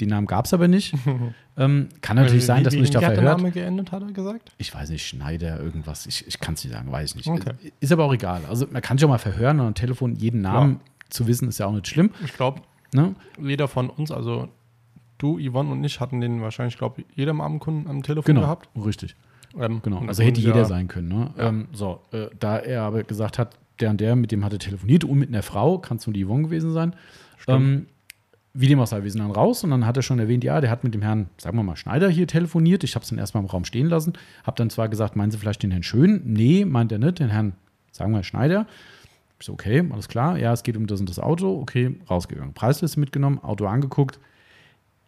[0.00, 0.94] Den Namen gab es aber nicht.
[1.56, 3.38] ähm, kann natürlich Äh, sein, dass man sich da wie hat der verhört.
[3.38, 4.52] Name geendet, hat er gesagt?
[4.58, 6.06] Ich weiß nicht, Schneider, irgendwas.
[6.06, 7.28] Ich, ich kann es nicht sagen, weiß ich nicht.
[7.28, 7.54] Okay.
[7.80, 8.42] Ist aber auch egal.
[8.48, 11.58] Also man kann sich auch mal verhören und am Telefon jeden Namen zu wissen, ist
[11.58, 12.10] ja auch nicht schlimm.
[12.24, 12.60] Ich glaube,
[12.94, 13.14] Ne?
[13.42, 14.48] jeder von uns, also
[15.18, 18.26] du, Yvonne und ich, hatten den wahrscheinlich, ich glaube, jeder mal am Kunden am Telefon
[18.26, 18.68] Genau, gehabt.
[18.76, 19.16] richtig.
[19.58, 20.02] Ähm, Genau.
[20.06, 21.08] Also hätte jeder ja- sein können.
[21.08, 21.30] Ne?
[21.36, 21.48] Ja.
[21.48, 24.58] Ähm, so, äh, da er aber gesagt hat, der und der, mit dem hat er
[24.58, 26.94] telefoniert und mit einer Frau, kann es nur die Yvonne gewesen sein.
[27.48, 27.86] Ähm,
[28.54, 30.60] wie dem auch sei, wir sind dann raus und dann hat er schon erwähnt, ja,
[30.62, 32.84] der hat mit dem Herrn, sagen wir mal, Schneider hier telefoniert.
[32.84, 34.14] Ich habe es dann erstmal im Raum stehen lassen.
[34.44, 36.22] Habe dann zwar gesagt, meinen Sie vielleicht den Herrn Schön?
[36.24, 37.52] Nee, meint er nicht, den Herrn,
[37.92, 38.66] sagen wir, Schneider.
[39.38, 40.38] Ich so, okay, alles klar.
[40.38, 41.60] Ja, es geht um das und das Auto.
[41.60, 42.54] Okay, rausgegangen.
[42.54, 44.18] Preisliste mitgenommen, Auto angeguckt.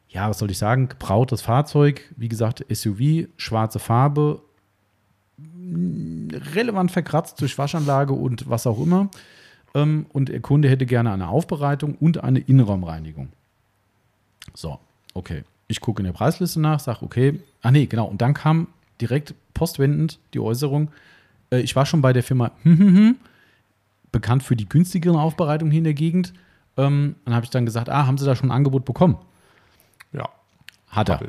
[0.09, 0.89] Ja, was soll ich sagen?
[0.89, 4.43] Gebrautes Fahrzeug, wie gesagt, SUV, schwarze Farbe,
[6.55, 9.11] relevant verkratzt durch Waschanlage und was auch immer.
[9.75, 13.29] Ähm, und der Kunde hätte gerne eine Aufbereitung und eine Innenraumreinigung.
[14.55, 14.79] So,
[15.15, 15.45] okay.
[15.71, 17.41] Ich gucke in der Preisliste nach, sage, okay.
[17.61, 18.07] Ach nee, genau.
[18.07, 18.69] Und dann kam
[19.01, 20.91] direkt postwendend die Äußerung,
[21.51, 22.53] äh, ich war schon bei der Firma
[24.13, 26.33] bekannt für die günstigeren Aufbereitungen hier in der Gegend.
[26.77, 29.19] Ähm, dann habe ich dann gesagt, ah, haben Sie da schon ein Angebot bekommen?
[30.91, 31.21] Hat er.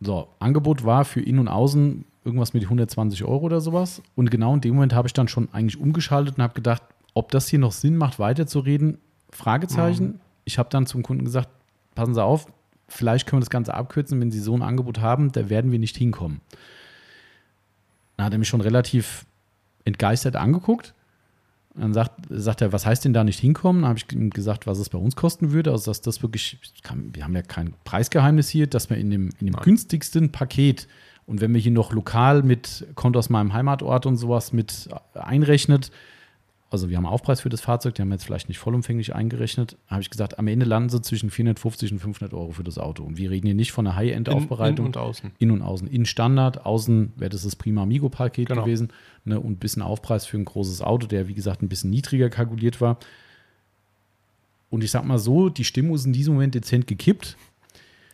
[0.00, 4.02] So, Angebot war für Innen und Außen irgendwas mit 120 Euro oder sowas.
[4.14, 6.82] Und genau in dem Moment habe ich dann schon eigentlich umgeschaltet und habe gedacht,
[7.14, 8.98] ob das hier noch Sinn macht, weiterzureden?
[9.30, 10.20] Fragezeichen.
[10.44, 11.48] Ich habe dann zum Kunden gesagt,
[11.94, 12.46] passen Sie auf,
[12.88, 15.78] vielleicht können wir das Ganze abkürzen, wenn Sie so ein Angebot haben, da werden wir
[15.78, 16.40] nicht hinkommen.
[18.16, 19.24] Dann hat er mich schon relativ
[19.84, 20.94] entgeistert angeguckt.
[21.74, 23.82] Dann sagt, sagt er, was heißt denn da nicht hinkommen?
[23.82, 25.70] Dann habe ich ihm gesagt, was es bei uns kosten würde.
[25.70, 29.30] Also, dass das wirklich, kann, wir haben ja kein Preisgeheimnis hier, dass wir in dem,
[29.40, 29.62] in dem Nein.
[29.62, 30.86] günstigsten Paket
[31.26, 35.90] und wenn wir hier noch lokal mit, kommt aus meinem Heimatort und sowas mit einrechnet,
[36.72, 39.76] also wir haben Aufpreis für das Fahrzeug, die haben wir jetzt vielleicht nicht vollumfänglich eingerechnet,
[39.86, 43.04] habe ich gesagt, am Ende landen sie zwischen 450 und 500 Euro für das Auto.
[43.04, 44.86] Und wir reden hier nicht von einer In, High-End-Aufbereitung.
[44.86, 45.30] in und außen.
[45.38, 45.86] Innen und außen.
[45.86, 48.64] Innen Standard, außen wäre das das Prima Amigo-Paket Genau.
[48.64, 48.88] gewesen.
[49.24, 52.28] Ne, und ein bisschen Aufpreis für ein großes Auto, der, wie gesagt, ein bisschen niedriger
[52.30, 52.98] kalkuliert war.
[54.70, 57.36] Und ich sag mal so, die Stimmung ist in diesem Moment dezent gekippt.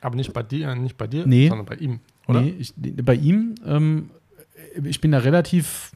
[0.01, 1.49] Aber nicht bei dir, nicht bei dir, Nee.
[1.49, 2.41] sondern bei ihm, oder?
[2.43, 4.11] Nee, ich, bei ihm, ähm,
[4.85, 5.93] ich bin da relativ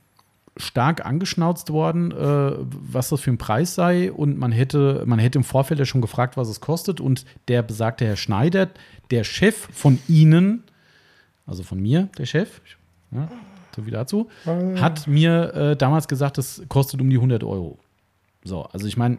[0.57, 4.13] stark angeschnauzt worden, äh, was das für ein Preis sei.
[4.13, 7.01] Und man hätte, man hätte im Vorfeld ja schon gefragt, was es kostet.
[7.01, 8.69] Und der besagte Herr Schneider,
[9.11, 10.65] der Chef von Ihnen,
[11.47, 12.61] also von mir, der Chef,
[13.11, 13.29] ja,
[13.75, 14.29] so wie dazu,
[14.77, 17.79] hat mir äh, damals gesagt, das kostet um die 100 Euro.
[18.45, 19.19] So, also ich meine,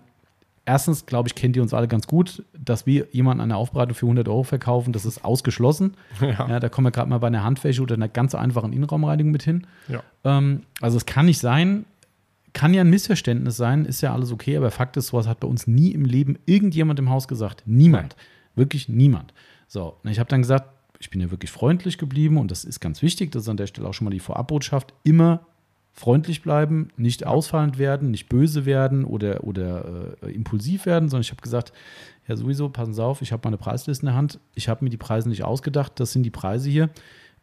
[0.66, 4.06] erstens, glaube ich, kennt ihr uns alle ganz gut, dass wir jemanden eine Aufbereitung für
[4.06, 5.96] 100 Euro verkaufen, das ist ausgeschlossen.
[6.22, 6.48] Ja.
[6.48, 9.44] Ja, da kommen wir gerade mal bei einer Handwäsche oder einer ganz einfachen Innenraumreinigung mit
[9.44, 9.68] hin.
[9.88, 10.04] Ja.
[10.24, 11.86] Ähm, also es kann nicht sein,
[12.54, 15.48] kann ja ein Missverständnis sein, ist ja alles okay, aber Fakt ist, sowas hat bei
[15.48, 17.64] uns nie im Leben irgendjemand im Haus gesagt.
[17.66, 18.16] Niemand.
[18.56, 19.34] Wirklich niemand.
[19.68, 22.80] So, und ich habe dann gesagt, ich bin ja wirklich freundlich geblieben und das ist
[22.80, 25.46] ganz wichtig, das ist an der Stelle auch schon mal die Vorabbotschaft, immer
[25.94, 31.32] freundlich bleiben, nicht ausfallend werden, nicht böse werden oder, oder äh, impulsiv werden, sondern ich
[31.32, 31.72] habe gesagt,
[32.28, 34.90] ja sowieso, passen Sie auf, ich habe meine Preisliste in der Hand, ich habe mir
[34.90, 36.90] die Preise nicht ausgedacht, das sind die Preise hier.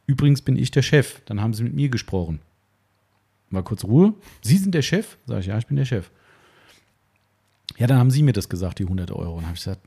[0.07, 2.41] Übrigens bin ich der Chef, dann haben Sie mit mir gesprochen.
[3.51, 4.15] Mal kurz Ruhe.
[4.43, 5.17] Sie sind der Chef?
[5.27, 6.11] Sag ich, ja, ich bin der Chef.
[7.79, 9.39] Ja, dann haben Sie mir das gesagt, die 100 Euro.
[9.39, 9.81] Und habe ich gesagt,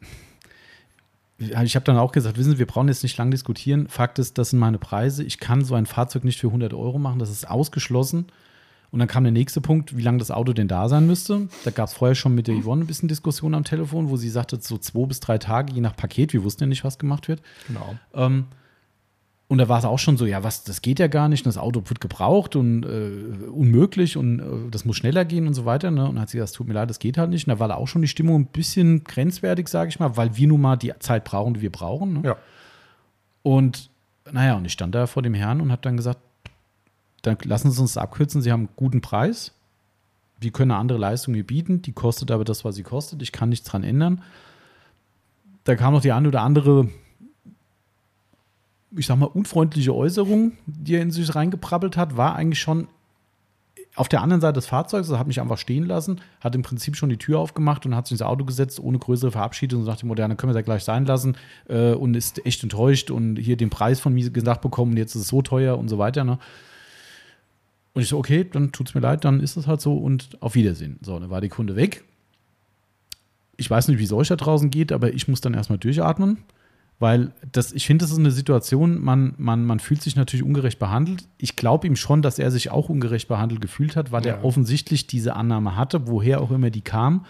[1.37, 3.87] ich habe dann auch gesagt, wissen Sie, wir brauchen jetzt nicht lang diskutieren.
[3.87, 5.23] Fakt ist, das sind meine Preise.
[5.23, 7.19] Ich kann so ein Fahrzeug nicht für 100 Euro machen.
[7.19, 8.27] Das ist ausgeschlossen.
[8.93, 11.47] Und dann kam der nächste Punkt, wie lange das Auto denn da sein müsste.
[11.63, 14.29] Da gab es vorher schon mit der Yvonne ein bisschen Diskussion am Telefon, wo sie
[14.29, 16.31] sagte, so zwei bis drei Tage, je nach Paket.
[16.31, 17.41] Wir wussten ja nicht, was gemacht wird.
[17.67, 17.95] Genau.
[18.13, 18.45] Ähm,
[19.47, 21.57] und da war es auch schon so, ja, was, das geht ja gar nicht, das
[21.57, 25.89] Auto wird gebraucht und äh, unmöglich und äh, das muss schneller gehen und so weiter.
[25.89, 26.07] Ne?
[26.07, 27.47] Und hat sie gesagt, es tut mir leid, das geht halt nicht.
[27.47, 30.37] Und da war da auch schon die Stimmung ein bisschen grenzwertig, sage ich mal, weil
[30.37, 32.13] wir nun mal die Zeit brauchen, die wir brauchen.
[32.13, 32.21] Ne?
[32.25, 32.37] Ja.
[33.41, 33.89] Und
[34.31, 36.19] naja, und ich stand da vor dem Herrn und habe dann gesagt,
[37.23, 39.53] dann lassen Sie uns das abkürzen, Sie haben einen guten Preis.
[40.39, 43.21] Wir können eine andere Leistung hier bieten, die kostet aber das, was sie kostet.
[43.21, 44.21] Ich kann nichts dran ändern.
[45.63, 46.89] Da kam noch die eine oder andere
[48.95, 52.87] ich sag mal, unfreundliche Äußerung, die er in sich reingeprabbelt hat, war eigentlich schon
[53.95, 56.95] auf der anderen Seite des Fahrzeugs, er hat mich einfach stehen lassen, hat im Prinzip
[56.95, 60.07] schon die Tür aufgemacht und hat sich ins Auto gesetzt, ohne größere Verabschiedung und sagte,
[60.07, 61.37] moderne können wir das gleich sein lassen
[61.69, 65.23] äh, und ist echt enttäuscht und hier den Preis von mir gesagt bekommen, jetzt ist
[65.23, 66.23] es so teuer und so weiter.
[66.23, 66.39] Ne?
[67.93, 70.41] Und ich so, okay, dann tut es mir leid, dann ist es halt so und
[70.41, 70.97] auf Wiedersehen.
[71.01, 72.03] So, dann war die Kunde weg.
[73.55, 76.39] Ich weiß nicht, wie es euch da draußen geht, aber ich muss dann erstmal durchatmen.
[76.99, 80.79] Weil das, ich finde, das ist eine Situation, man, man, man fühlt sich natürlich ungerecht
[80.79, 81.27] behandelt.
[81.37, 84.35] Ich glaube ihm schon, dass er sich auch ungerecht behandelt gefühlt hat, weil Ja.
[84.35, 87.25] er offensichtlich diese Annahme hatte, woher auch immer die kam.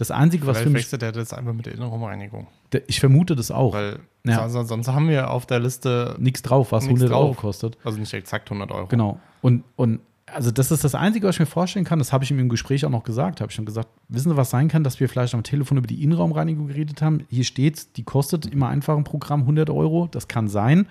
[0.00, 2.46] Das Einzige, was Vielleicht für mich, wechselt er das einfach mit der Innenraumreinigung.
[2.86, 4.48] ich vermute das auch, Weil Ja.
[4.48, 7.36] sonst, sonst haben wir auf der Liste, nichts drauf, was Nix 100 Euro drauf.
[7.36, 7.76] kostet.
[7.84, 8.86] also nicht exakt 100 Euro.
[8.86, 9.20] Genau.
[9.42, 11.98] Und, und also das ist das Einzige, was ich mir vorstellen kann.
[11.98, 13.42] Das habe ich ihm im Gespräch auch noch gesagt.
[13.42, 15.86] Habe ich schon gesagt, wissen Sie, was sein kann, dass wir vielleicht am Telefon über
[15.86, 17.26] die Innenraumreinigung geredet haben?
[17.28, 20.08] Hier steht, die kostet immer einfach im Programm 100 Euro.
[20.10, 20.86] Das kann sein.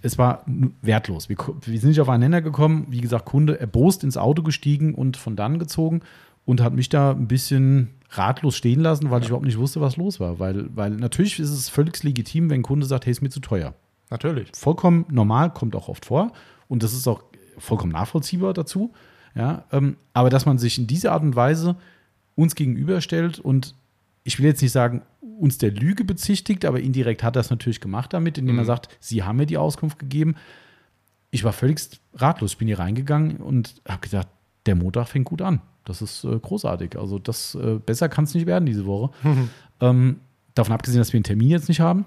[0.00, 0.44] Es war
[0.82, 1.28] wertlos.
[1.28, 2.86] Wir, wir sind nicht auf einen Nenner gekommen.
[2.88, 6.02] Wie gesagt, Kunde erbost ins Auto gestiegen und von dann gezogen
[6.44, 9.96] und hat mich da ein bisschen ratlos stehen lassen, weil ich überhaupt nicht wusste, was
[9.96, 10.38] los war.
[10.38, 13.40] Weil, weil natürlich ist es völlig legitim, wenn ein Kunde sagt, hey, ist mir zu
[13.40, 13.74] teuer
[14.10, 14.50] Natürlich.
[14.54, 16.32] vollkommen normal, kommt auch oft vor.
[16.68, 17.22] Und das ist auch
[17.58, 18.92] vollkommen nachvollziehbar dazu.
[19.34, 21.76] Ja, ähm, aber dass man sich in dieser Art und Weise
[22.34, 23.74] uns gegenüberstellt und
[24.24, 25.02] ich will jetzt nicht sagen,
[25.38, 28.66] uns der Lüge bezichtigt, aber indirekt hat er es natürlich gemacht damit, indem er Mhm.
[28.66, 30.34] sagt, Sie haben mir die Auskunft gegeben.
[31.30, 31.80] Ich war völlig
[32.14, 32.52] ratlos.
[32.52, 34.28] Ich bin hier reingegangen und habe gedacht,
[34.66, 35.62] der Montag fängt gut an.
[35.84, 36.96] Das ist äh, großartig.
[36.98, 39.10] Also das äh, besser kann es nicht werden diese Woche.
[39.80, 40.20] Ähm,
[40.54, 42.04] davon abgesehen, dass wir einen Termin jetzt nicht haben.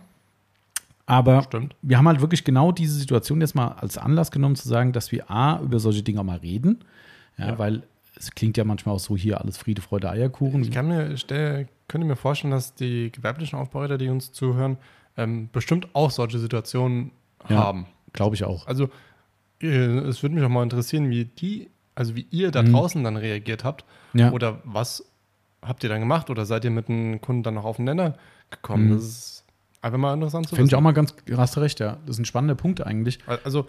[1.05, 1.75] Aber Stimmt.
[1.81, 5.11] wir haben halt wirklich genau diese Situation jetzt mal als Anlass genommen, zu sagen, dass
[5.11, 6.79] wir A, über solche Dinge mal reden.
[7.37, 7.59] Ja, Ja.
[7.59, 7.83] weil
[8.15, 10.61] es klingt ja manchmal auch so hier alles Friede, Freude, Eierkuchen.
[10.63, 14.77] Ich kann mir, stell, könnte mir vorstellen, dass die gewerblichen Aufbereiter, die uns zuhören,
[15.17, 17.11] ähm, bestimmt auch solche Situationen
[17.49, 17.57] Ja.
[17.57, 17.87] haben.
[18.13, 18.65] Glaube ich auch.
[18.67, 18.89] Also,
[19.61, 22.73] äh, es würde mich auch mal interessieren, wie die, also wie ihr da Mhm.
[22.73, 23.85] draußen dann reagiert habt.
[24.13, 24.31] Ja.
[24.31, 25.03] Oder was
[25.61, 26.29] habt ihr dann gemacht?
[26.29, 28.15] Oder seid ihr mit einem Kunden dann noch auf den Nenner
[28.51, 28.89] gekommen?
[28.89, 28.95] Mhm.
[28.95, 29.43] Das ist
[29.81, 31.97] einfach mal interessant zu Finde ich auch mal ganz, hast recht, ja.
[32.05, 33.19] Das ist ein spannender Punkt eigentlich.
[33.43, 33.67] Also,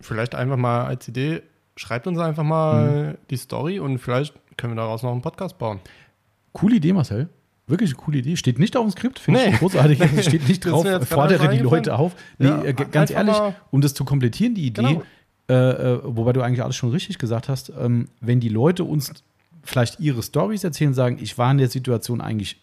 [0.00, 1.42] vielleicht einfach mal als Idee,
[1.76, 3.18] schreibt uns einfach mal Mhm.
[3.30, 5.80] die Story und vielleicht können wir daraus noch einen Podcast bauen.
[6.52, 7.28] Coole Idee, Marcel.
[7.66, 8.36] Wirklich eine coole Idee.
[8.36, 9.50] Steht nicht auf dem Skript, finde Nee.
[9.50, 9.98] ich großartig.
[10.24, 11.58] Steht nicht drauf, fordere die.
[11.58, 12.16] Leute auf.
[12.38, 13.36] Nee, Ja, äh, ganz ehrlich,
[13.70, 15.02] um das zu komplettieren, die Idee, Genau.
[15.48, 19.12] Äh, äh, wobei du eigentlich alles schon richtig gesagt hast, ähm, wenn die Leute uns
[19.62, 22.58] vielleicht ihre Stories erzählen, sagen, ich war in der Situation eigentlich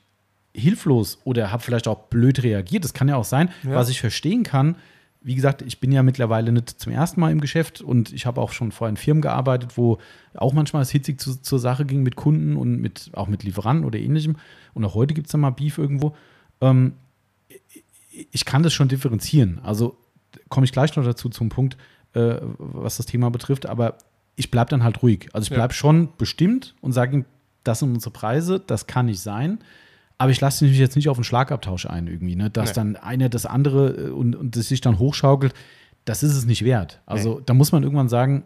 [0.53, 3.71] hilflos oder habe vielleicht auch blöd reagiert, das kann ja auch sein, Ja.
[3.75, 4.75] was ich verstehen kann.
[5.21, 8.39] Wie gesagt, ich bin ja mittlerweile nicht zum ersten Mal im Geschäft und ich habe
[8.39, 9.97] auch schon vorher in Firmen gearbeitet, wo
[10.36, 13.86] auch manchmal es hitzig zu, zur Sache ging mit Kunden und mit, auch mit Lieferanten
[13.86, 14.36] oder ähnlichem.
[14.75, 16.15] Und auch heute gibt es da mal Beef irgendwo.
[16.61, 16.93] Ähm,
[18.31, 19.59] ich kann das schon differenzieren.
[19.63, 19.97] Also
[20.49, 21.75] komme ich gleich noch dazu zum Punkt,
[22.16, 23.66] äh, was das Thema betrifft.
[23.66, 23.97] Aber
[24.36, 25.30] ich bleibe dann halt ruhig.
[25.34, 25.55] Also ich Ja.
[25.57, 27.26] bleibe schon bestimmt und sage ihm,
[27.63, 29.59] das sind unsere Preise, das kann nicht sein.
[30.18, 32.49] Aber ich lasse mich jetzt nicht auf einen Schlagabtausch ein irgendwie, ne?
[32.49, 32.76] dass Nee.
[32.76, 35.53] dann einer das andere äh, und, und das sich dann hochschaukelt.
[36.05, 37.01] Das ist es nicht wert.
[37.05, 38.43] Also da muss man irgendwann sagen,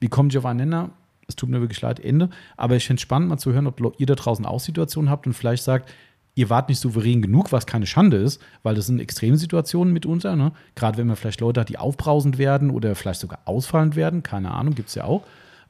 [0.00, 0.90] wie kommen die aufeinander?
[1.28, 2.30] Es tut mir wirklich leid, Ende.
[2.56, 5.26] Aber ich finde es spannend, mal zu hören, ob ihr da draußen auch Situationen habt
[5.26, 5.92] und vielleicht sagt,
[6.34, 10.34] ihr wart nicht souverän genug, was keine Schande ist, weil das sind extreme Situationen mitunter.
[10.36, 10.52] Ne?
[10.74, 14.50] Gerade wenn man vielleicht Leute hat, die aufbrausend werden oder vielleicht sogar ausfallend werden, keine
[14.50, 15.22] Ahnung, gibt es ja auch.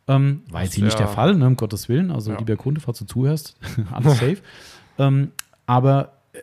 [0.09, 2.11] Ähm, war jetzt hier nicht der Fall, ne, um Gottes Willen.
[2.11, 2.39] Also, Ja.
[2.39, 3.57] lieber Kunde, falls du zuhörst,
[3.93, 4.39] alles safe.
[4.99, 5.33] ähm,
[5.67, 6.41] aber äh,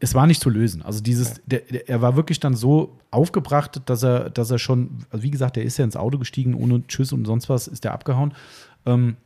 [0.00, 0.82] es war nicht zu lösen.
[0.82, 5.04] Also dieses, der, der, er war wirklich dann so aufgebracht, dass er, dass er schon,
[5.10, 7.84] also wie gesagt, der ist ja ins Auto gestiegen, ohne Tschüss und sonst was, ist
[7.84, 8.34] der abgehauen.
[8.86, 9.16] Ähm,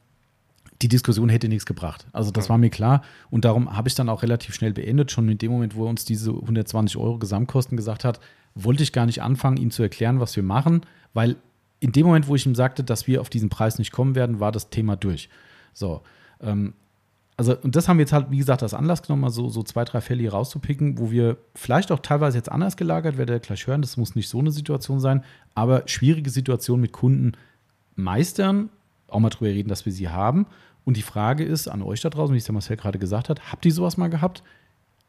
[0.83, 2.07] die Diskussion hätte nichts gebracht.
[2.13, 3.03] Also das war mir klar.
[3.31, 5.11] Und darum habe ich dann auch relativ schnell beendet.
[5.11, 8.21] Schon in dem Moment, wo er uns diese 120 Euro Gesamtkosten gesagt hat,
[8.55, 10.83] wollte ich gar nicht anfangen, ihm zu erklären, was wir machen,
[11.15, 11.37] weil
[11.81, 14.41] in dem Moment, wo ich ihm sagte, dass wir auf diesen Preis nicht kommen werden,
[14.41, 15.29] war das Thema durch.
[15.73, 16.03] So.
[16.41, 16.75] Ähm,
[17.37, 19.63] also, und das haben wir jetzt halt, wie gesagt, als Anlass genommen, mal so, so
[19.63, 23.47] zwei, drei Fälle hier rauszupicken, wo wir vielleicht auch teilweise jetzt anders gelagert, werdet ihr
[23.47, 25.25] gleich hören, das muss nicht so eine Situation sein,
[25.55, 27.33] aber schwierige Situationen mit Kunden
[27.97, 28.69] meistern,
[29.09, 30.47] auch mal drüber reden, dass wir sie haben.
[30.85, 33.53] Und die Frage ist an euch da draußen, wie es der Marcel gerade gesagt hat,
[33.53, 34.43] habt ihr sowas mal gehabt?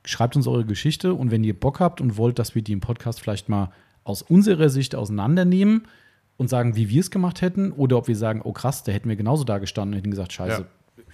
[0.05, 2.82] Schreibt uns eure Geschichte und wenn ihr Bock habt und wollt, dass wir die im
[2.82, 3.71] Podcast vielleicht mal
[4.03, 5.88] aus unserer Sicht auseinandernehmen
[6.38, 9.09] und sagen, wie wir es gemacht hätten, oder ob wir sagen, oh krass, da hätten
[9.09, 10.65] wir genauso da gestanden und hätten gesagt, scheiße,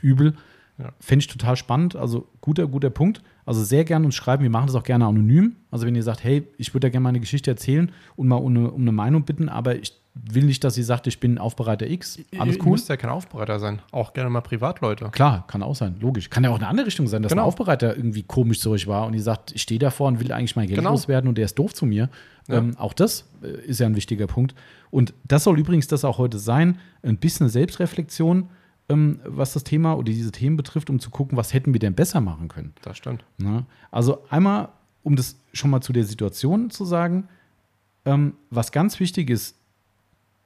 [0.01, 0.34] übel.
[0.78, 0.93] Ja.
[0.99, 1.97] Fände ich total spannend.
[1.97, 3.22] Also guter, guter Punkt.
[3.45, 4.43] Also sehr gerne uns schreiben.
[4.43, 5.57] Wir machen das auch gerne anonym.
[5.72, 8.55] Also wenn ihr sagt, hey, ich würde da gerne meine Geschichte erzählen und mal um
[8.55, 11.88] eine, um eine Meinung bitten, aber ich will nicht, dass ihr sagt, ich bin Aufbereiter
[11.88, 12.20] X.
[12.38, 12.72] Alles Ihr cool.
[12.72, 13.82] müsst ja kein Aufbereiter sein.
[13.91, 15.10] Auch gerne mal Privatleute.
[15.12, 16.30] Klar, kann auch sein, logisch.
[16.30, 17.43] Kann ja auch in eine andere Richtung sein, dass Genau.
[17.43, 20.32] ein Aufbereiter irgendwie komisch zu euch war und ihr sagt, ich stehe davor und will
[20.32, 20.91] eigentlich mein Geld Genau.
[20.91, 22.10] loswerden und der ist doof zu mir.
[22.47, 22.57] Ja.
[22.57, 24.55] Ähm, auch das äh, ist ja ein wichtiger Punkt.
[24.91, 28.49] Und das soll übrigens das auch heute sein, ein bisschen eine Selbstreflexion,
[28.89, 31.93] ähm, was das Thema oder diese Themen betrifft, um zu gucken, was hätten wir denn
[31.93, 32.74] besser machen können.
[32.82, 33.24] Das stimmt.
[33.38, 33.66] Ne?
[33.91, 34.70] Also einmal,
[35.03, 37.28] um das schon mal zu der Situation zu sagen,
[38.05, 39.55] ähm, was ganz wichtig ist,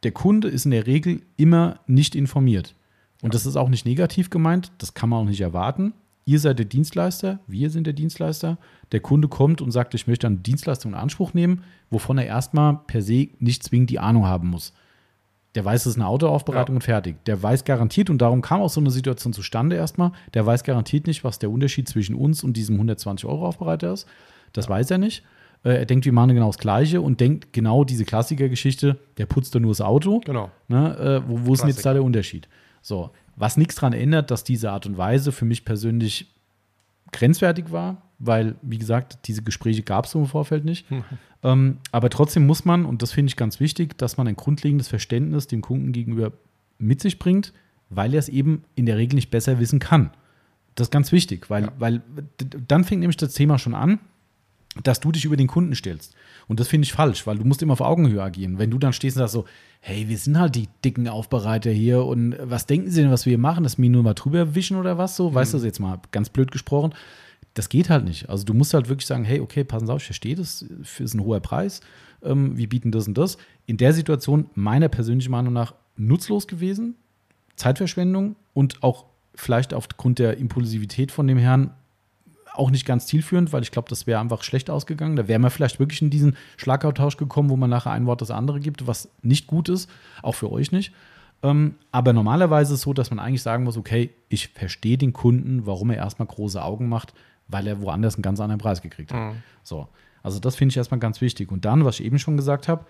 [0.03, 2.75] der Kunde ist in der Regel immer nicht informiert.
[3.21, 5.93] Und das ist auch nicht negativ gemeint, das kann man auch nicht erwarten.
[6.25, 8.57] Ihr seid der Dienstleister, wir sind der Dienstleister.
[8.91, 12.79] Der Kunde kommt und sagt, ich möchte eine Dienstleistung in Anspruch nehmen, wovon er erstmal
[12.87, 14.73] per se nicht zwingend die Ahnung haben muss.
[15.55, 16.77] Der weiß, es ist eine Autoaufbereitung Ja.
[16.77, 17.23] und fertig.
[17.25, 21.07] Der weiß garantiert, und darum kam auch so eine Situation zustande erstmal, der weiß garantiert
[21.07, 24.07] nicht, was der Unterschied zwischen uns und diesem 120-Euro-Aufbereiter ist.
[24.53, 25.23] Das weiß er nicht.
[25.63, 29.53] Äh, Er denkt, wir machen genau das Gleiche und denkt genau diese Klassikergeschichte, der putzt
[29.55, 30.19] da nur das Auto.
[30.25, 30.51] Genau.
[30.67, 32.47] Ne, äh, wo wo ist denn jetzt da der Unterschied?
[32.81, 36.27] So, was nichts daran ändert, dass diese Art und Weise für mich persönlich
[37.11, 40.85] grenzwertig war, weil, wie gesagt, diese Gespräche gab es so im Vorfeld nicht.
[41.43, 44.87] Ähm, aber trotzdem muss man, und das finde ich ganz wichtig, dass man ein grundlegendes
[44.87, 46.31] Verständnis dem Kunden gegenüber
[46.79, 47.53] mit sich bringt,
[47.89, 50.11] weil er es eben in der Regel nicht besser wissen kann.
[50.75, 51.71] Das ist ganz wichtig, weil, Ja.
[51.77, 52.01] weil
[52.67, 53.99] dann fängt nämlich das Thema schon an,
[54.81, 56.15] dass du dich über den Kunden stellst.
[56.47, 58.57] Und das finde ich falsch, weil du musst immer auf Augenhöhe agieren.
[58.57, 59.45] Wenn du dann stehst und sagst so,
[59.81, 63.31] hey, wir sind halt die dicken Aufbereiter hier und was denken sie denn, was wir
[63.31, 65.33] hier machen, dass wir nur mal drüber wischen oder was so?
[65.33, 66.93] Weißt du, das jetzt mal ganz blöd gesprochen.
[67.53, 68.29] Das geht halt nicht.
[68.29, 71.13] Also du musst halt wirklich sagen, hey, okay, passen Sie auf, ich verstehe das, ist
[71.13, 71.81] ein hoher Preis,
[72.23, 73.37] ähm, wir bieten das und das.
[73.67, 76.95] In der Situation meiner persönlichen Meinung nach nutzlos gewesen,
[77.55, 79.05] Zeitverschwendung und auch
[79.35, 81.71] vielleicht aufgrund der Impulsivität von dem Herrn
[82.53, 85.15] auch nicht ganz zielführend, weil ich glaube, das wäre einfach schlecht ausgegangen.
[85.15, 88.31] Da wären wir vielleicht wirklich in diesen Schlagabtausch gekommen, wo man nachher ein Wort das
[88.31, 89.89] andere gibt, was nicht gut ist,
[90.21, 90.93] auch für euch nicht.
[91.41, 95.13] Ähm, aber normalerweise ist es so, dass man eigentlich sagen muss, okay, ich verstehe den
[95.13, 97.13] Kunden, warum er erstmal große Augen macht,
[97.47, 99.33] weil er woanders einen ganz anderen Preis gekriegt hat.
[99.33, 99.43] Mhm.
[99.63, 99.89] So,
[100.21, 101.51] also das finde ich erstmal ganz wichtig.
[101.51, 102.85] Und dann, was ich eben schon gesagt habe,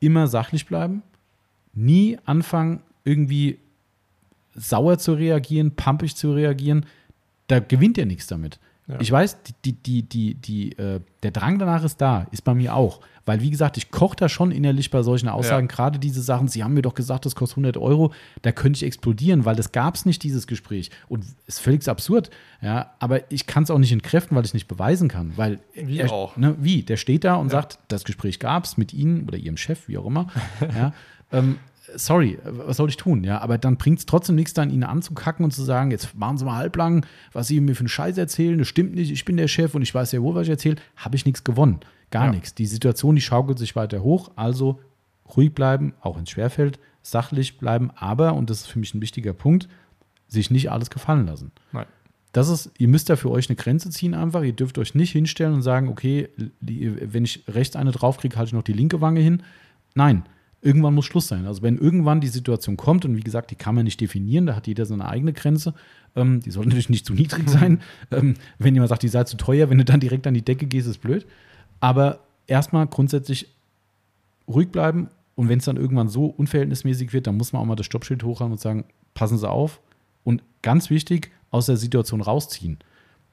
[0.00, 1.02] immer sachlich bleiben,
[1.74, 3.58] nie anfangen, irgendwie
[4.54, 6.86] sauer zu reagieren, pumpig zu reagieren.
[7.46, 8.58] Da gewinnt ihr nichts damit.
[8.90, 8.96] Ja.
[9.00, 12.74] Ich weiß, die, die, die, die, äh, der Drang danach ist da, ist bei mir
[12.74, 13.00] auch.
[13.26, 15.74] Weil, wie gesagt, ich koche da schon innerlich bei solchen Aussagen, Ja.
[15.74, 18.12] gerade diese Sachen, Sie haben mir doch gesagt, das kostet 100 Euro,
[18.42, 20.90] da könnte ich explodieren, weil das gab es nicht, dieses Gespräch.
[21.08, 22.30] Und ist völlig absurd.
[22.62, 25.32] Ja, aber ich kann es auch nicht entkräften, weil ich es nicht beweisen kann.
[25.36, 26.36] Weil Wie er, auch.
[26.36, 26.82] Ne, wie?
[26.82, 27.52] Der steht da und Ja.
[27.60, 30.26] sagt, das Gespräch gab es mit Ihnen oder Ihrem Chef, wie auch immer.
[30.74, 30.92] ja,
[31.30, 31.58] ähm,
[31.96, 33.24] sorry, was soll ich tun?
[33.24, 36.38] Ja, aber dann bringt es trotzdem nichts, dann ihn anzukacken und zu sagen, jetzt machen
[36.38, 39.36] Sie mal halblang, was Sie mir für einen Scheiß erzählen, das stimmt nicht, ich bin
[39.36, 41.80] der Chef und ich weiß ja wohl, was ich erzähle, habe ich nichts gewonnen.
[42.10, 42.30] Gar Ja.
[42.32, 42.54] nichts.
[42.54, 44.80] Die Situation, die schaukelt sich weiter hoch, also
[45.36, 49.32] ruhig bleiben, auch ins Schwerfeld, sachlich bleiben, aber, und das ist für mich ein wichtiger
[49.32, 49.68] Punkt,
[50.28, 51.52] sich nicht alles gefallen lassen.
[51.72, 51.86] Nein.
[52.32, 54.42] Das ist, ihr müsst da für euch eine Grenze ziehen einfach.
[54.42, 56.28] Ihr dürft euch nicht hinstellen und sagen, okay,
[56.60, 59.42] li- wenn ich rechts eine draufkriege, halte ich noch die linke Wange hin.
[59.96, 60.22] Nein,
[60.62, 61.46] Irgendwann muss Schluss sein.
[61.46, 64.54] Also wenn irgendwann die Situation kommt, und wie gesagt, die kann man nicht definieren, da
[64.54, 65.74] hat jeder seine eigene Grenze,
[66.16, 67.80] ähm, die soll natürlich nicht zu niedrig sein.
[68.10, 70.66] ähm, wenn jemand sagt, die sei zu teuer, wenn du dann direkt an die Decke
[70.66, 71.26] gehst, ist blöd.
[71.80, 73.48] Aber erstmal grundsätzlich
[74.46, 77.76] ruhig bleiben und wenn es dann irgendwann so unverhältnismäßig wird, dann muss man auch mal
[77.76, 78.84] das Stoppschild hochhaben und sagen,
[79.14, 79.80] passen Sie auf.
[80.24, 82.78] Und ganz wichtig, aus der Situation rausziehen.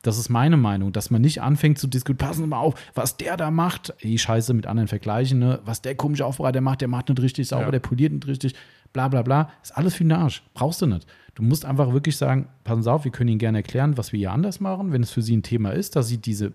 [0.07, 3.17] Das ist meine Meinung, dass man nicht anfängt zu diskutieren, passen Sie mal auf, was
[3.17, 5.59] der da macht, die Scheiße mit anderen vergleichen, ne?
[5.65, 7.71] was der komische Aufbereiter macht, der macht nicht richtig sauber, Ja.
[7.71, 8.55] der poliert nicht richtig,
[8.93, 9.49] bla bla bla.
[9.61, 10.43] Ist alles für den Arsch.
[10.53, 11.05] Brauchst du nicht.
[11.35, 14.17] Du musst einfach wirklich sagen, passen Sie auf, wir können Ihnen gerne erklären, was wir
[14.19, 14.93] hier anders machen.
[14.93, 16.53] Wenn es für Sie ein Thema ist, dass Sie diese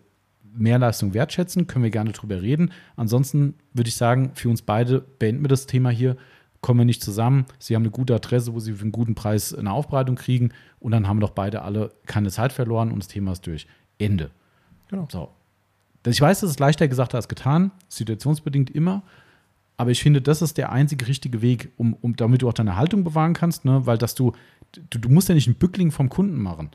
[0.54, 2.72] Mehrleistung wertschätzen, können wir gerne drüber reden.
[2.96, 6.16] Ansonsten würde ich sagen, für uns beide beenden wir das Thema hier,
[6.62, 7.44] kommen wir nicht zusammen.
[7.58, 10.92] Sie haben eine gute Adresse, wo Sie für einen guten Preis eine Aufbereitung kriegen und
[10.92, 13.66] dann haben doch beide alle keine Zeit verloren und das Thema ist durch.
[13.98, 14.30] Ende.
[14.88, 15.06] Genau.
[15.10, 15.28] So.
[16.06, 19.02] Ich weiß, das ist leichter gesagt als getan, situationsbedingt immer.
[19.76, 22.76] Aber ich finde, das ist der einzige richtige Weg, um, um damit du auch deine
[22.76, 23.86] Haltung bewahren kannst, ne?
[23.86, 24.32] weil dass du,
[24.90, 26.70] du, du musst ja nicht einen Bückling vom Kunden machen.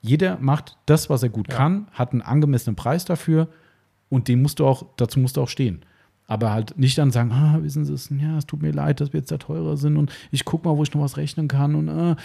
[0.00, 1.56] Jeder macht das, was er gut Ja.
[1.56, 3.48] kann, hat einen angemessenen Preis dafür
[4.08, 5.82] und den musst du auch, dazu musst du auch stehen.
[6.26, 9.12] Aber halt nicht dann sagen, ah, wissen Sie es, ja, es tut mir leid, dass
[9.12, 11.74] wir jetzt da teurer sind und ich guck mal, wo ich noch was rechnen kann
[11.74, 12.16] und äh,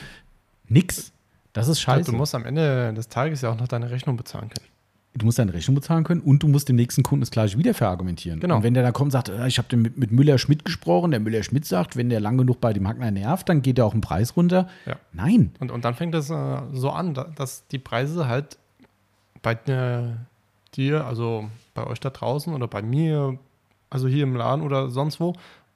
[0.69, 1.11] nix.
[1.53, 2.11] Das ist scheiße.
[2.11, 4.67] Du musst am Ende des Tages ja auch noch deine Rechnung bezahlen können.
[5.15, 7.73] du musst deine Rechnung bezahlen können und du musst dem nächsten Kunden das gleiche wieder
[7.73, 8.39] verargumentieren.
[8.39, 8.57] Genau.
[8.57, 11.19] Und wenn der dann kommt und sagt, äh, ich habe mit, mit Müller-Schmidt gesprochen, der
[11.19, 14.01] Müller-Schmidt sagt, wenn der lang genug bei dem Hackner nervt, dann geht er auch im
[14.01, 14.67] Preis runter.
[14.85, 14.97] Ja.
[15.13, 15.51] Nein.
[15.59, 18.57] Und, und dann fängt es äh, so an, da, dass die Preise halt
[19.41, 20.13] bei äh,
[20.75, 23.39] dir, also bei euch da draußen oder bei mir,
[23.89, 25.33] also hier im Laden oder sonst wo,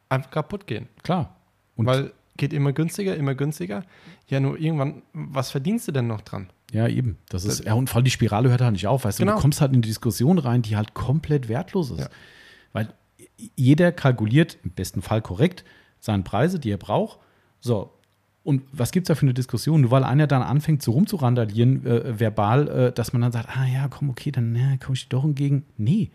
[0.10, 0.88] einfach kaputt gehen.
[1.04, 1.36] Klar.
[1.76, 3.84] Und Weil geht immer günstiger, immer günstiger.
[4.28, 6.50] Ja, nur irgendwann, was verdienst du denn noch dran?
[6.72, 7.18] Ja, eben.
[7.30, 9.04] Das ist, ja, und vor allem die Spirale hört halt nicht auf.
[9.06, 9.36] Weißt du, Genau.
[9.36, 12.00] du kommst halt in eine Diskussion rein, die halt komplett wertlos ist.
[12.00, 12.10] Ja.
[12.74, 12.94] Weil
[13.56, 15.66] jeder kalkuliert im besten Fall korrekt
[16.00, 17.20] seine Preise, die er braucht.
[17.60, 17.94] So.
[18.44, 19.82] Und was gibt es da für eine Diskussion?
[19.82, 23.66] Nur weil einer dann anfängt, so rumzurandalieren, äh, verbal, äh, dass man dann sagt, ah
[23.68, 25.66] ja, komm, okay, dann ja, komme ich dir doch entgegen.
[25.78, 26.10] Nee,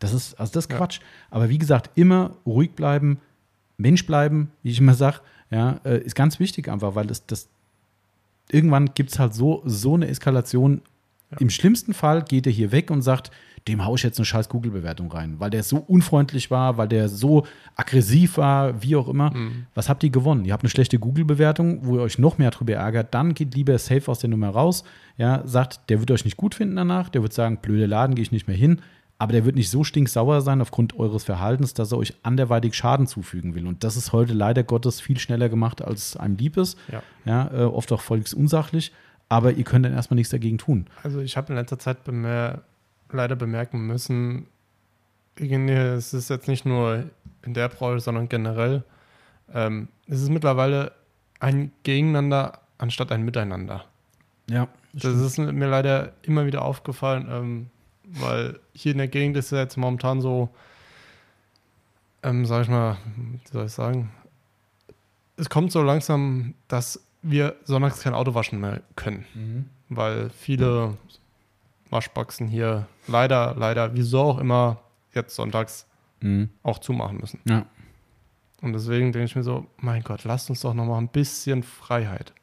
[0.00, 0.78] das ist, also das ist Ja.
[0.78, 1.00] Quatsch.
[1.30, 3.18] Aber wie gesagt, immer ruhig bleiben,
[3.76, 5.20] Mensch bleiben, wie ich immer sage,
[5.50, 7.48] ja, äh, ist ganz wichtig einfach, weil das, das
[8.50, 10.82] irgendwann gibt es halt so, so eine Eskalation.
[11.38, 13.30] Im schlimmsten Fall geht er hier weg und sagt,
[13.68, 17.08] dem haue ich jetzt eine scheiß Google-Bewertung rein, weil der so unfreundlich war, weil der
[17.08, 17.46] so
[17.76, 19.32] aggressiv war, wie auch immer.
[19.74, 20.44] Was habt ihr gewonnen?
[20.44, 23.14] Ihr habt eine schlechte Google-Bewertung, wo ihr euch noch mehr drüber ärgert.
[23.14, 24.82] Dann geht lieber safe aus der Nummer raus.
[25.18, 27.10] Ja, sagt, der wird euch nicht gut finden danach.
[27.10, 28.80] Der wird sagen, blöde Laden, gehe ich nicht mehr hin.
[29.20, 33.06] Aber der wird nicht so stinksauer sein aufgrund eures Verhaltens, dass er euch anderweitig Schaden
[33.06, 33.66] zufügen will.
[33.66, 36.78] Und das ist heute leider Gottes viel schneller gemacht, als einem lieb ist.
[36.90, 37.02] Ja.
[37.26, 38.92] Ja, äh, oft auch volksunsachlich.
[39.28, 40.86] Aber ihr könnt dann erstmal nichts dagegen tun.
[41.02, 42.62] Also ich habe in letzter Zeit bemer
[43.10, 44.46] leider bemerken müssen,
[45.36, 47.04] es ist jetzt nicht nur
[47.42, 48.84] in der Branche, sondern generell,
[49.52, 50.92] ähm, es ist mittlerweile
[51.40, 53.84] ein Gegeneinander anstatt ein Miteinander.
[54.48, 54.68] Ja.
[54.94, 57.66] Das ist mir leider immer wieder aufgefallen, ähm,
[58.12, 60.48] weil hier in der Gegend ist es jetzt momentan so,
[62.22, 64.10] ähm, sag ich mal, wie soll ich sagen,
[65.36, 70.96] es kommt so langsam, dass wir sonntags kein Auto waschen mehr können, weil viele
[71.90, 74.78] Waschboxen hier leider, leider, wieso auch immer,
[75.14, 75.86] jetzt sonntags
[76.22, 76.50] Mhm.
[76.62, 77.40] auch zumachen müssen.
[77.48, 77.64] Ja.
[78.60, 81.62] Und deswegen denke ich mir so, mein Gott, lasst uns doch noch mal ein bisschen
[81.62, 82.34] Freiheit.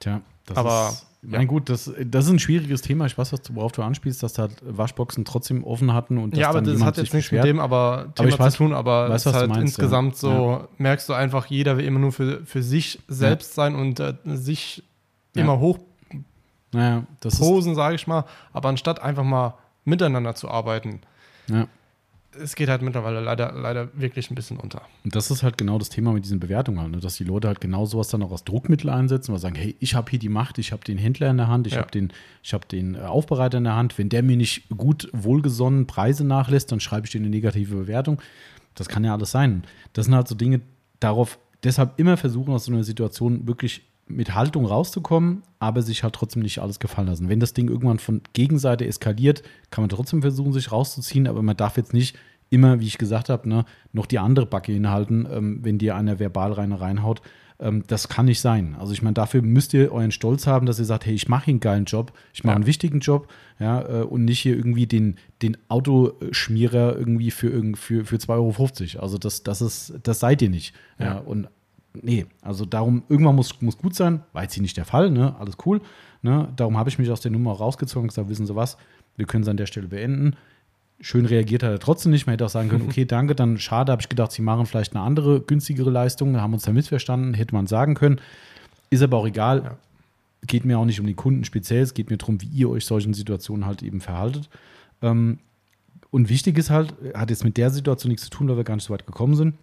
[0.00, 3.04] Tja, das Aber, ist, mein gut, das, das ist ein schwieriges Thema.
[3.06, 6.32] Ich weiß, was du- worauf du anspielst, dass da halt Waschboxen trotzdem offen hatten und
[6.32, 8.72] dass Ja, aber das hat jetzt nichts mit dem aber Thema ich weiß- zu tun,
[8.72, 10.18] aber weiß, was halt meinst, insgesamt ja.
[10.18, 14.14] so, merkst du einfach, jeder will immer nur für, für sich selbst sein und äh,
[14.24, 14.82] sich
[15.36, 15.42] Ja.
[15.42, 15.60] immer
[16.72, 21.00] Naja, das ist, hochposen, sage ich mal, aber anstatt einfach mal miteinander zu arbeiten,
[21.48, 21.66] ja.
[22.38, 24.82] Es geht halt mittlerweile leider, leider wirklich ein bisschen unter.
[25.04, 26.98] Und das ist halt genau das Thema mit diesen Bewertungen, halt, ne?
[27.00, 29.74] dass die Leute halt genau sowas dann auch als Druckmittel einsetzen, weil sie sagen, hey,
[29.80, 31.80] ich habe hier die Macht, ich habe den Händler in der Hand, ich Ja.
[31.80, 32.12] habe den,
[32.42, 33.98] ich hab den äh, Aufbereiter in der Hand.
[33.98, 38.20] Wenn der mir nicht gut wohlgesonnen Preise nachlässt, dann schreibe ich dir eine negative Bewertung.
[38.76, 39.64] Das kann ja alles sein.
[39.92, 40.60] Das sind halt so Dinge,
[41.00, 46.14] darauf deshalb immer versuchen, aus so einer Situation wirklich mit Haltung rauszukommen, aber sich halt
[46.14, 47.28] trotzdem nicht alles gefallen lassen.
[47.28, 51.56] Wenn das Ding irgendwann von Gegenseite eskaliert, kann man trotzdem versuchen, sich rauszuziehen, aber man
[51.56, 52.16] darf jetzt nicht
[52.50, 56.18] immer, wie ich gesagt habe, ne, noch die andere Backe hinhalten, ähm, wenn dir einer
[56.18, 57.22] verbal rein reinhaut.
[57.60, 58.74] Ähm, das kann nicht sein.
[58.78, 61.44] Also ich meine, dafür müsst ihr euren Stolz haben, dass ihr sagt, hey, ich mache
[61.44, 62.56] hier einen geilen Job, ich mache Ja.
[62.56, 63.28] einen wichtigen Job,
[63.60, 68.30] ja, äh, und nicht hier irgendwie den, den Autoschmierer irgendwie für, für, für 2,50
[68.96, 69.02] Euro.
[69.02, 70.74] Also das, das ist, das seid ihr nicht.
[70.98, 71.06] Ja.
[71.06, 71.18] Ja.
[71.18, 71.48] und
[71.94, 75.34] nee, also darum, irgendwann muss, muss gut sein, war jetzt hier nicht der Fall, ne?
[75.38, 75.80] Alles cool.
[76.22, 76.48] Ne?
[76.56, 78.76] Darum habe ich mich aus der Nummer rausgezogen und gesagt, wissen Sie was,
[79.16, 80.36] wir können es an der Stelle beenden.
[81.00, 82.26] Schön reagiert hat er trotzdem nicht.
[82.26, 84.94] Man hätte auch sagen können, okay, danke, dann schade, habe ich gedacht, sie machen vielleicht
[84.94, 88.20] eine andere, günstigere Leistung, haben uns da missverstanden, hätte man sagen können.
[88.90, 89.62] Ist aber auch egal.
[89.64, 89.76] Ja.
[90.46, 92.86] Geht mir auch nicht um die Kunden speziell, es geht mir darum, wie ihr euch
[92.86, 94.48] solchen Situationen halt eben verhaltet.
[95.02, 95.38] Ähm,
[96.10, 98.74] und wichtig ist halt, hat jetzt mit der Situation nichts zu tun, weil wir gar
[98.74, 99.54] nicht so weit gekommen sind.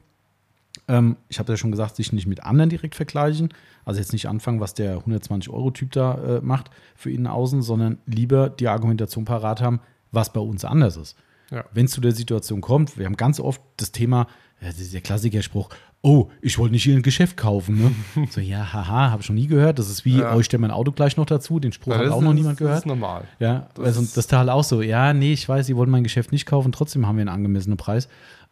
[0.88, 3.50] Ähm, ich habe ja schon gesagt, sich nicht mit anderen direkt vergleichen.
[3.86, 8.50] Also jetzt nicht anfangen, was der 120-Euro-Typ da äh, macht für innen außen, sondern lieber
[8.50, 9.80] die Argumentation parat haben,
[10.12, 11.16] was bei uns anders ist.
[11.52, 11.64] Ja.
[11.74, 14.28] Wenn es zu der Situation kommt, wir haben ganz oft das Thema,
[14.62, 15.70] ja, das ist der Klassikerspruch,
[16.02, 17.96] oh, ich wollte nicht hier ein Geschäft kaufen.
[18.16, 18.28] Ne?
[18.32, 19.80] so, ja, haha, habe ich schon nie gehört.
[19.80, 20.36] Das ist wie, Ja.
[20.36, 21.60] oh, ich stelle mein Auto gleich noch dazu.
[21.60, 22.78] Den Spruch Ja, hat das auch noch niemand Das gehört.
[22.80, 23.24] ist normal.
[23.40, 26.04] Ja, Das also das ist halt auch so, ja, nee, ich weiß, sie wollen mein
[26.04, 28.08] Geschäft nicht kaufen, trotzdem haben wir einen angemessenen Preis.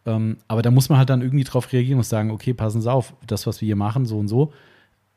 [0.05, 2.91] Ähm, aber da muss man halt dann irgendwie drauf reagieren und sagen, okay, passen Sie
[2.91, 4.53] auf, das, was wir hier machen, so und so,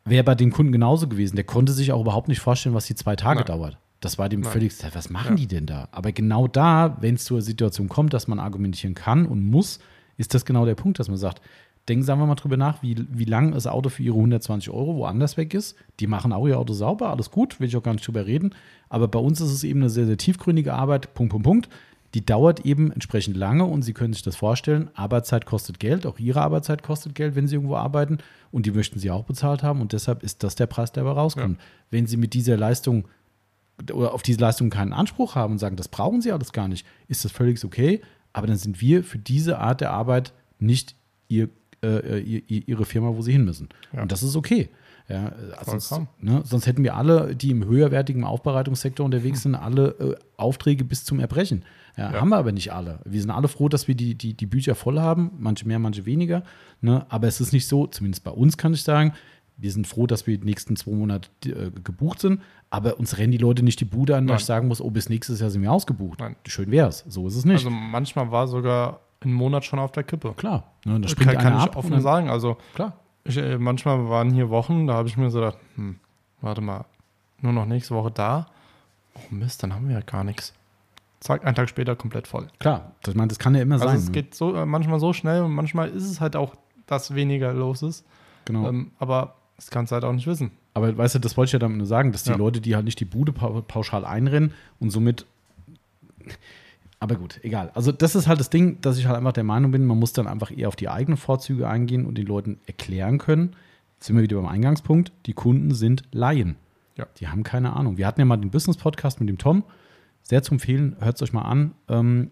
[0.05, 1.37] wäre bei dem Kunden genauso gewesen.
[1.37, 3.47] Der konnte sich auch überhaupt nicht vorstellen, was die zwei Tage Nein.
[3.47, 3.79] dauert.
[4.01, 4.53] Das war dem Nein.
[4.53, 5.35] völlig, was machen Ja.
[5.37, 5.89] die denn da?
[5.93, 9.81] Aber genau da, wenn es zur Situation kommt, dass man argumentieren kann und muss,
[10.17, 11.43] ist das genau der Punkt, dass man sagt,
[11.89, 14.97] denken Sie einfach mal drüber nach, wie, wie lang das Auto für Ihre 120 Euro
[14.97, 15.77] woanders weg ist.
[16.01, 18.55] Die machen auch Ihr Auto sauber, alles gut, will ich auch gar nicht drüber reden.
[18.89, 21.69] Aber bei uns ist es eben eine sehr, sehr tiefgründige Arbeit, Punkt, Punkt, Punkt.
[22.15, 24.91] Die dauert eben entsprechend lange und Sie können sich das vorstellen.
[24.95, 28.19] Arbeitszeit kostet Geld, auch Ihre Arbeitszeit kostet Geld, wenn Sie irgendwo arbeiten.
[28.51, 29.81] Und die möchten Sie auch bezahlt haben.
[29.81, 31.61] Und deshalb ist das der Preis, der dabei rauskommt.
[31.91, 33.05] Wenn Sie mit dieser Leistung
[33.93, 36.87] oder auf diese Leistung keinen Anspruch haben und sagen, das brauchen sie alles gar nicht,
[37.07, 38.01] ist das völlig okay.
[38.33, 40.95] Aber dann sind wir für diese Art der Arbeit nicht
[41.29, 41.49] ihr,
[41.83, 43.69] äh, ihr, ihr, ihre Firma, wo sie hin müssen.
[43.93, 44.03] Ja.
[44.03, 44.69] Und das ist okay.
[45.09, 49.89] Ja, also sonst, ne, sonst hätten wir alle, die im höherwertigen Aufbereitungssektor unterwegs sind, alle
[50.01, 51.65] äh, Aufträge bis zum Erbrechen.
[51.99, 52.21] Ja, Ja.
[52.21, 53.01] Haben wir aber nicht alle.
[53.05, 56.07] Wir sind alle froh, dass wir die, die, die Bücher voll haben, manche mehr, manche
[56.07, 56.43] weniger.
[56.81, 57.05] Ne?
[57.09, 59.13] Aber es ist nicht so, zumindest bei uns kann ich sagen,
[59.57, 62.41] wir sind froh, dass wir die nächsten zwei Monate äh, gebucht sind,
[62.71, 64.39] aber uns rennen die Leute nicht die Bude an, dass Nein.
[64.41, 66.21] ich sagen muss, oh, bis nächstes Jahr sind wir ausgebucht.
[66.21, 66.37] Nein.
[66.47, 67.05] Schön wär's.
[67.09, 67.57] So ist es nicht.
[67.57, 70.35] Also manchmal war sogar ein Monat schon auf der Kippe.
[70.37, 70.71] klar.
[70.85, 71.77] Ne, da springt kann, kann ich ab.
[71.77, 72.31] offen sagen.
[72.31, 72.93] Also Klar.
[73.25, 75.99] ich, äh, manchmal waren hier Wochen, da habe ich mir so gedacht, hm,
[76.41, 76.85] warte mal,
[77.41, 78.47] nur noch nächste Woche da.
[79.15, 80.55] Oh Mist, dann haben wir ja gar nichts.
[81.21, 82.47] Zack, einen Tag später komplett voll.
[82.61, 82.93] Klar.
[83.03, 83.97] Das, ich meine, das kann ja immer Also sein.
[83.97, 84.13] es ne?
[84.13, 86.55] geht so äh, manchmal so schnell und manchmal ist es halt auch,
[86.87, 88.05] dass weniger los ist.
[88.45, 88.69] genau.
[88.69, 90.53] Ähm, aber das kannst du halt auch nicht wissen.
[90.75, 92.37] Aber weißt du, das wollte ich ja damit nur sagen, dass die Ja.
[92.37, 95.27] Leute, die halt nicht die Bude pau- pauschal einrennen und somit.
[97.01, 97.71] Aber gut, egal.
[97.75, 100.13] Also, das ist halt das Ding, dass ich halt einfach der Meinung bin, man muss
[100.13, 103.55] dann einfach eher auf die eigenen Vorzüge eingehen und den Leuten erklären können.
[103.97, 105.13] Jetzt sind wir wieder beim Eingangspunkt.
[105.27, 106.57] Die Kunden sind Laien.
[106.97, 107.07] Ja.
[107.19, 107.97] Die haben keine Ahnung.
[107.99, 109.63] Wir hatten ja mal den Business-Podcast mit dem Tom.
[110.23, 110.97] Sehr zu empfehlen.
[111.01, 111.73] Hört es euch mal an.
[111.89, 112.31] Ähm,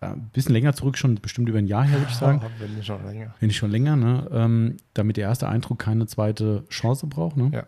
[0.00, 2.42] ein bisschen länger zurück, schon bestimmt über ein Jahr her, würde ich sagen.
[2.58, 3.34] Wenn nicht schon länger.
[3.38, 4.28] Wenn nicht schon länger, ne?
[4.32, 7.36] ähm, damit der erste Eindruck keine zweite Chance braucht.
[7.36, 7.50] Ne?
[7.52, 7.64] Ja.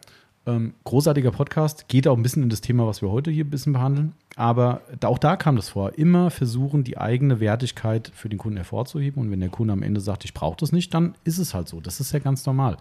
[0.46, 3.50] Ähm, großartiger Podcast, geht auch ein bisschen in das Thema, was wir heute hier ein
[3.50, 4.12] bisschen behandeln.
[4.36, 5.96] Aber da, auch da kam das vor.
[5.96, 9.22] Immer versuchen, die eigene Wertigkeit für den Kunden hervorzuheben.
[9.22, 11.68] Und wenn der Kunde am Ende sagt, ich brauche das nicht, dann ist es halt
[11.68, 11.80] so.
[11.80, 12.76] Das ist ja ganz normal.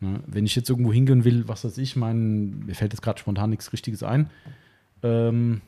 [0.00, 0.20] Ne?
[0.26, 3.50] Wenn ich jetzt irgendwo hingehen will, was weiß ich, mein, mir fällt jetzt gerade spontan
[3.50, 4.30] nichts Richtiges ein.
[5.02, 5.60] Ähm,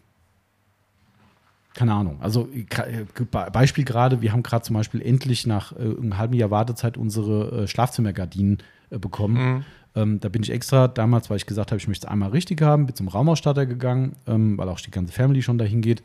[1.76, 2.16] keine Ahnung.
[2.20, 6.34] Also äh, Be- Beispiel gerade, wir haben gerade zum Beispiel endlich nach äh, einem halben
[6.34, 8.58] Jahr Wartezeit unsere äh, Schlafzimmergardinen
[8.90, 9.34] äh, bekommen.
[9.34, 9.64] Mhm.
[9.94, 12.62] Ähm, da bin ich extra damals, weil ich gesagt habe, ich möchte es einmal richtig
[12.62, 16.02] haben, bin zum Raumausstatter gegangen, ähm, weil auch die ganze Family schon dahin geht.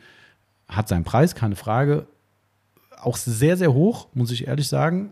[0.68, 2.06] Hat seinen Preis, keine Frage.
[3.00, 5.10] Auch sehr, sehr hoch, muss ich ehrlich sagen.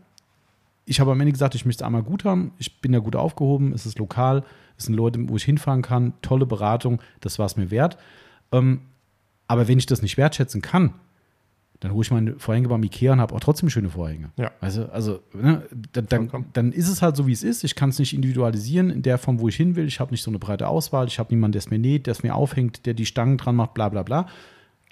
[0.87, 2.53] Ich habe am Ende gesagt, ich möchte es einmal gut haben.
[2.59, 4.45] Ich bin da gut aufgehoben, es ist lokal,
[4.77, 7.99] es sind Leute, wo ich hinfahren kann, tolle Beratung, das war es mir wert.
[8.53, 8.81] Ähm,
[9.51, 10.95] aber wenn ich das nicht wertschätzen kann,
[11.81, 14.31] dann hole ich meine Vorhänge beim Ikea und habe auch trotzdem schöne Vorhänge.
[14.37, 14.53] Ja.
[14.61, 17.65] Also, also ne, dann, dann, dann ist es halt so, wie es ist.
[17.65, 19.89] Ich kann es nicht individualisieren in der Form, wo ich hin will.
[19.89, 21.09] Ich habe nicht so eine breite Auswahl.
[21.09, 23.57] Ich habe niemanden, der es mir näht, der es mir aufhängt, der die Stangen dran
[23.57, 24.29] macht, bla bla bla.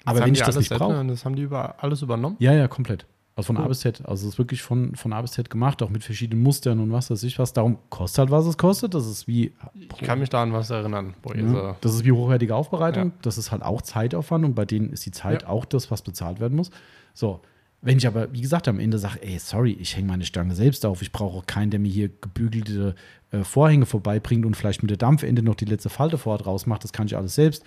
[0.03, 1.05] Aber wenn ich das nicht brauche.
[1.05, 2.35] Das haben die über alles übernommen.
[2.39, 3.05] Ja, ja, komplett.
[3.39, 3.65] Also von Cool.
[3.65, 4.01] A bis Z.
[4.05, 6.91] Also es ist wirklich von, von A bis Z gemacht, auch mit verschiedenen Mustern und
[6.91, 7.53] was weiß ich was.
[7.53, 8.93] Darum kostet halt, was es kostet.
[8.93, 11.13] Das ist wie Ich kann mich da an was erinnern.
[11.35, 13.05] Ja, so, das ist wie hochwertige Aufbereitung.
[13.07, 13.11] Ja.
[13.21, 15.49] Das ist halt auch Zeitaufwand und bei denen ist die Zeit Ja.
[15.49, 16.69] auch das, was bezahlt werden muss.
[17.13, 17.41] So,
[17.81, 20.85] wenn ich aber, wie gesagt, am Ende sage, ey, sorry, ich hänge meine Stange selbst
[20.85, 22.93] auf, ich brauche keinen, der mir hier gebügelte
[23.31, 26.83] äh, Vorhänge vorbeibringt und vielleicht mit der Dampfende noch die letzte Falte vorher draus macht,
[26.83, 27.63] das kann ich alles selbst,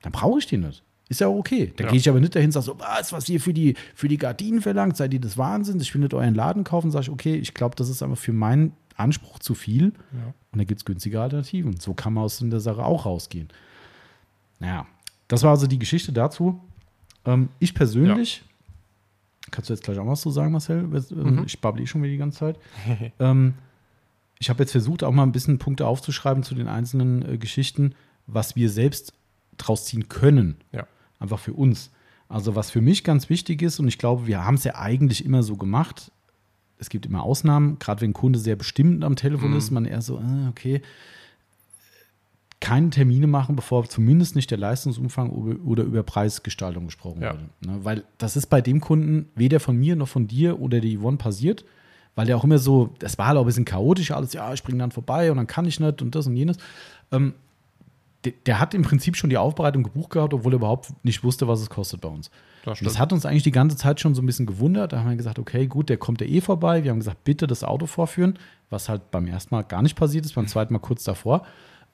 [0.00, 0.82] dann brauche ich die nicht.
[1.12, 1.74] Ist ja auch okay.
[1.76, 1.90] Da Ja.
[1.90, 4.16] gehe ich aber nicht dahin und sage so, was, was ihr für die, für die
[4.16, 7.34] Gardinen verlangt, seid ihr des Wahnsinns, ich will nicht euren Laden kaufen, sage ich, okay,
[7.36, 9.92] ich glaube, das ist einfach für meinen Anspruch zu viel.
[10.12, 10.32] Ja.
[10.52, 11.78] Und da gibt es günstige Alternativen.
[11.78, 13.48] So kann man aus der Sache auch rausgehen.
[14.58, 14.86] Naja,
[15.28, 16.58] das war also die Geschichte dazu.
[17.26, 18.42] Ähm, ich persönlich,
[19.50, 20.82] kannst du jetzt gleich auch was zu sagen, Marcel?
[20.84, 21.42] Mhm.
[21.46, 22.58] Ich babble eh schon wieder die ganze Zeit.
[23.20, 23.52] ähm,
[24.38, 27.94] ich habe jetzt versucht, auch mal ein bisschen Punkte aufzuschreiben zu den einzelnen äh, Geschichten,
[28.26, 29.12] was wir selbst
[29.58, 30.56] draus ziehen können.
[30.72, 30.86] Ja.
[31.22, 31.90] Einfach für uns.
[32.28, 35.24] Also was für mich ganz wichtig ist, und ich glaube, wir haben es ja eigentlich
[35.24, 36.10] immer so gemacht,
[36.78, 39.56] es gibt immer Ausnahmen, gerade wenn ein Kunde sehr bestimmt am Telefon Mhm.
[39.56, 40.82] ist, man eher so, äh, okay,
[42.60, 45.30] keine Termine machen, bevor zumindest nicht der Leistungsumfang
[45.64, 47.32] oder über Preisgestaltung gesprochen Ja.
[47.32, 47.48] wurde.
[47.60, 47.84] Ne?
[47.84, 51.16] Weil das ist bei dem Kunden weder von mir noch von dir oder der Yvonne
[51.16, 51.64] passiert,
[52.14, 54.62] weil der auch immer so, das war halt auch ein bisschen chaotisch alles, ja, ich
[54.62, 56.56] bringe dann vorbei und dann kann ich nicht und das und jenes.
[57.10, 57.34] Ähm,
[58.24, 61.48] der, der hat im Prinzip schon die Aufbereitung gebucht gehabt, obwohl er überhaupt nicht wusste,
[61.48, 62.30] was es kostet bei uns.
[62.64, 64.92] Das das hat uns eigentlich die ganze Zeit schon so ein bisschen gewundert.
[64.92, 66.84] Da haben wir gesagt, okay, gut, der kommt ja eh vorbei.
[66.84, 68.38] Wir haben gesagt, bitte das Auto vorführen,
[68.70, 71.44] was halt beim ersten Mal gar nicht passiert ist, beim zweiten Mal kurz davor.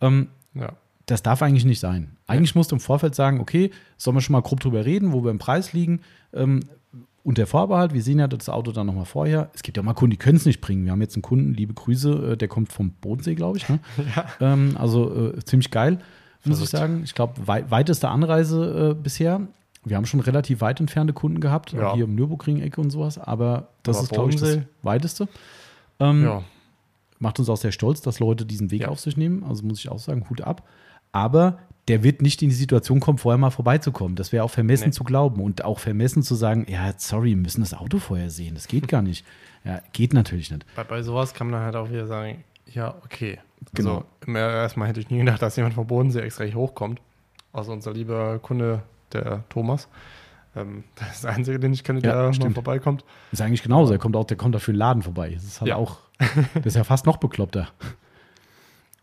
[0.01, 0.73] Ähm, ja.
[1.07, 2.17] das darf eigentlich nicht sein.
[2.27, 5.25] Eigentlich musst du im Vorfeld sagen, okay, sollen wir schon mal grob drüber reden, wo
[5.25, 6.01] wir im Preis liegen.
[6.35, 6.61] Ähm,
[7.29, 9.51] und der Vorbehalt, wir sehen ja das Auto dann nochmal vorher.
[9.53, 10.87] Es gibt ja mal Kunden, die können es nicht bringen.
[10.87, 13.69] Wir haben jetzt einen Kunden, liebe Grüße, äh, der kommt vom Bodensee, glaube ich.
[13.69, 13.81] Ne?
[14.41, 15.99] Ähm, also äh, ziemlich geil,
[16.47, 16.71] muss ich Verrückt.
[16.71, 17.03] sagen.
[17.05, 19.43] Ich glaube, wei weiteste Anreise äh, bisher.
[19.85, 21.91] Wir haben schon relativ weit entfernte Kunden gehabt, Ja.
[21.91, 25.29] auch hier im Nürburgring-Ecke und sowas, aber das Aber ist, glaube ich, das weiteste.
[26.01, 26.43] Ähm, ja.
[27.19, 28.89] macht uns auch sehr stolz, dass Leute diesen Weg Ja.
[28.89, 29.45] auf sich nehmen.
[29.45, 30.67] Also muss ich auch sagen, Hut ab.
[31.13, 31.59] Aber
[31.89, 34.15] der wird nicht in die Situation kommen, vorher mal vorbeizukommen.
[34.17, 34.93] Das wäre auch vermessen Nee.
[34.93, 38.55] zu glauben und auch vermessen zu sagen, ja, sorry, wir müssen das Auto vorher sehen.
[38.55, 39.25] Das geht gar nicht.
[39.65, 40.65] Ja, geht natürlich nicht.
[40.77, 43.39] Bei, bei sowas kann man dann halt auch wieder sagen, ja, okay.
[43.75, 44.05] Genau.
[44.27, 47.01] Also, erstmal hätte ich nie gedacht, dass jemand vom Bodensee extra hier hochkommt.
[47.53, 48.83] Also unser lieber Kunde,
[49.13, 49.89] der Thomas.
[50.55, 52.55] Ähm, das ist der Einzige, den ich kenne, Ja, der mal stimmt.
[52.55, 53.05] vorbeikommt.
[53.33, 53.93] Ist eigentlich genauso.
[53.93, 55.31] Er kommt auch, der kommt dafür den Laden vorbei.
[55.35, 55.77] Das ist halt Ja.
[55.77, 55.99] auch,
[56.55, 57.69] das ist ja fast noch bekloppter.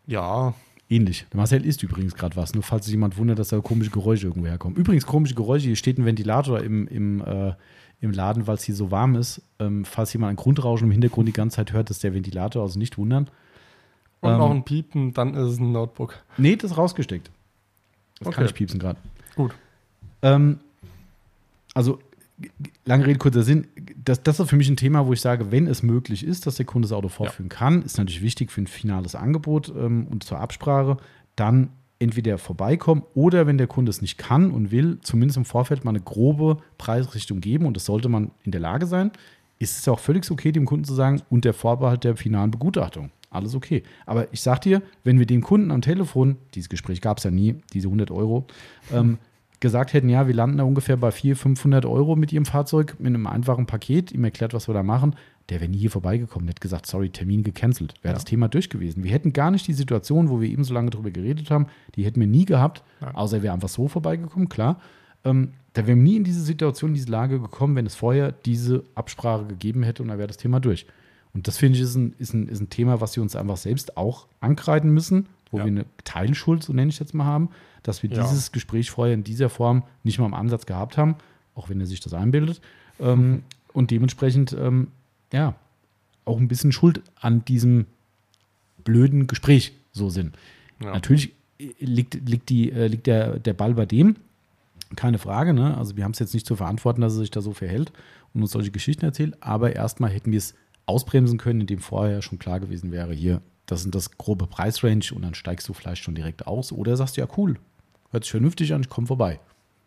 [0.08, 0.54] Ja,
[0.88, 1.26] Ähnlich.
[1.32, 4.28] Der Marcel isst übrigens gerade was, nur falls sich jemand wundert, dass da komische Geräusche
[4.28, 4.78] irgendwo herkommen.
[4.78, 7.54] Übrigens, komische Geräusche, hier steht ein Ventilator im, im, äh,
[8.02, 9.42] im Laden, weil es hier so warm ist.
[9.58, 12.78] Ähm, falls jemand ein Grundrauschen im Hintergrund die ganze Zeit hört, ist der Ventilator, also
[12.78, 13.30] nicht wundern.
[14.22, 16.22] und Ähm, noch ein Piepen, dann ist es ein Notebook.
[16.38, 17.32] Nee, das ist rausgesteckt.
[18.20, 18.46] Das kann Okay.
[18.46, 19.00] ich piepsen gerade.
[19.36, 19.56] Gut.
[20.22, 20.60] Ähm,
[21.74, 22.00] also,
[22.86, 23.68] lange Rede, kurzer Sinn.
[24.04, 26.56] Das, das ist für mich ein Thema, wo ich sage, wenn es möglich ist, dass
[26.56, 30.24] der Kunde das Auto vorführen kann, ist natürlich wichtig für ein finales Angebot ähm, und
[30.24, 30.98] zur Absprache,
[31.36, 31.70] dann
[32.00, 35.92] entweder vorbeikommen oder wenn der Kunde es nicht kann und will, zumindest im Vorfeld mal
[35.92, 39.12] eine grobe Preisrichtung geben und das sollte man in der Lage sein,
[39.60, 42.52] ist es ja auch völlig okay, dem Kunden zu sagen, und der Vorbehalt der finalen
[42.52, 43.12] Begutachtung.
[43.30, 43.84] Alles okay.
[44.06, 47.32] Aber ich sag dir, wenn wir dem Kunden am Telefon, dieses Gespräch gab es ja
[47.32, 48.46] nie, diese 100 Euro,
[48.94, 49.18] ähm,
[49.66, 53.08] gesagt hätten, ja, wir landen da ungefähr bei 400, 500 Euro mit ihrem Fahrzeug, mit
[53.08, 55.16] einem einfachen Paket, ihm erklärt, was wir da machen,
[55.50, 57.94] der wäre nie hier vorbeigekommen, der hätte gesagt, sorry, Termin gecancelt.
[58.02, 58.16] Wäre Ja.
[58.16, 59.04] das Thema durch gewesen.
[59.04, 62.04] Wir hätten gar nicht die Situation, wo wir eben so lange drüber geredet haben, die
[62.06, 63.14] hätten wir nie gehabt, Ja.
[63.14, 64.80] außer er wäre einfach so vorbeigekommen, klar.
[65.24, 68.32] Ähm, da wären wir nie in diese Situation, in diese Lage gekommen, wenn es vorher
[68.32, 70.86] diese Absprache gegeben hätte und dann wäre das Thema durch.
[71.34, 73.58] Und das finde ich ist ein, ist, ein, ist ein Thema, was wir uns einfach
[73.58, 75.66] selbst auch ankreiden müssen, wo Ja.
[75.66, 77.50] wir eine Teilschuld, so nenne ich jetzt mal, haben,
[77.84, 78.24] dass wir Ja.
[78.24, 81.16] dieses Gespräch vorher in dieser Form nicht mal im Ansatz gehabt haben,
[81.56, 82.62] auch wenn er sich das einbildet.
[83.00, 83.44] Ähm,
[83.74, 84.88] und dementsprechend, ähm,
[85.32, 85.56] ja,
[86.26, 87.86] auch ein bisschen Schuld an diesem
[88.84, 90.36] blöden Gespräch so sind.
[90.82, 90.92] Ja.
[90.92, 91.34] Natürlich
[91.80, 94.16] liegt, liegt, die, äh, liegt der, der Ball bei dem,
[94.96, 95.54] keine Frage.
[95.54, 95.76] Ne?
[95.78, 97.92] Also wir haben es jetzt nicht zu verantworten, dass er sich da so verhält
[98.34, 100.54] und uns solche Geschichten erzählt, aber erstmal hätten wir es
[100.86, 105.22] ausbremsen können, indem vorher schon klar gewesen wäre, hier, das sind das grobe Preisrange und
[105.24, 107.60] dann steigst du vielleicht schon direkt aus oder sagst, ja cool,
[108.12, 109.40] hört sich vernünftig an, ich komme vorbei.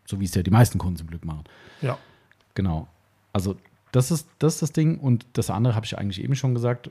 [0.06, 1.44] So wie es ja die meisten Kunden zum Glück machen.
[1.82, 1.98] Ja.
[2.54, 2.88] Genau.
[3.32, 3.56] Also
[3.92, 4.98] das ist, das ist das Ding.
[4.98, 6.90] Und das andere habe ich eigentlich eben schon gesagt.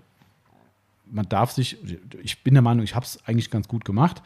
[1.09, 1.77] Man darf sich,
[2.21, 4.21] ich bin der Meinung, ich habe es eigentlich ganz gut gemacht,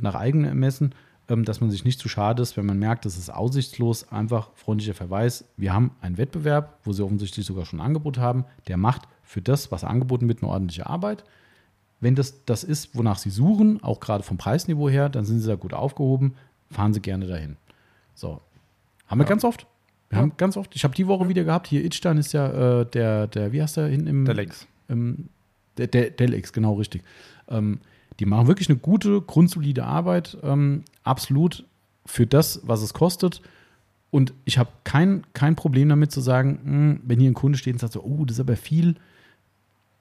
[0.00, 0.94] nach eigenem Ermessen,
[1.28, 4.50] ähm, dass man sich nicht zu schade ist, wenn man merkt, das ist aussichtslos, einfach
[4.54, 5.44] freundlicher Verweis.
[5.56, 9.42] Wir haben einen Wettbewerb, wo sie offensichtlich sogar schon ein Angebot haben, der macht für
[9.42, 11.24] das, was angeboten wird, eine ordentliche Arbeit.
[12.02, 15.46] Wenn das das ist, wonach Sie suchen, auch gerade vom Preisniveau her, dann sind Sie
[15.48, 16.34] da gut aufgehoben,
[16.70, 17.56] fahren Sie gerne dahin.
[18.14, 18.40] So.
[19.06, 19.28] Haben wir Ja.
[19.30, 19.66] ganz oft.
[20.10, 20.22] Wir Ja.
[20.22, 20.74] haben ganz oft.
[20.76, 21.68] Ich habe die Woche wieder gehabt.
[21.68, 24.24] Hier Itstein ist ja äh, der, der, wie heißt der hinten im.
[24.26, 24.66] Der Lex.
[24.88, 25.28] Im,
[25.78, 27.02] der, der, der Lex, genau richtig.
[27.48, 27.78] Ähm,
[28.20, 30.36] die machen wirklich eine gute, grundsolide Arbeit.
[30.42, 31.64] Ähm, absolut
[32.04, 33.40] für das, was es kostet.
[34.10, 37.74] Und ich habe kein, kein Problem damit zu sagen, hm, wenn hier ein Kunde steht
[37.74, 38.96] und sagt so, oh, das ist aber viel.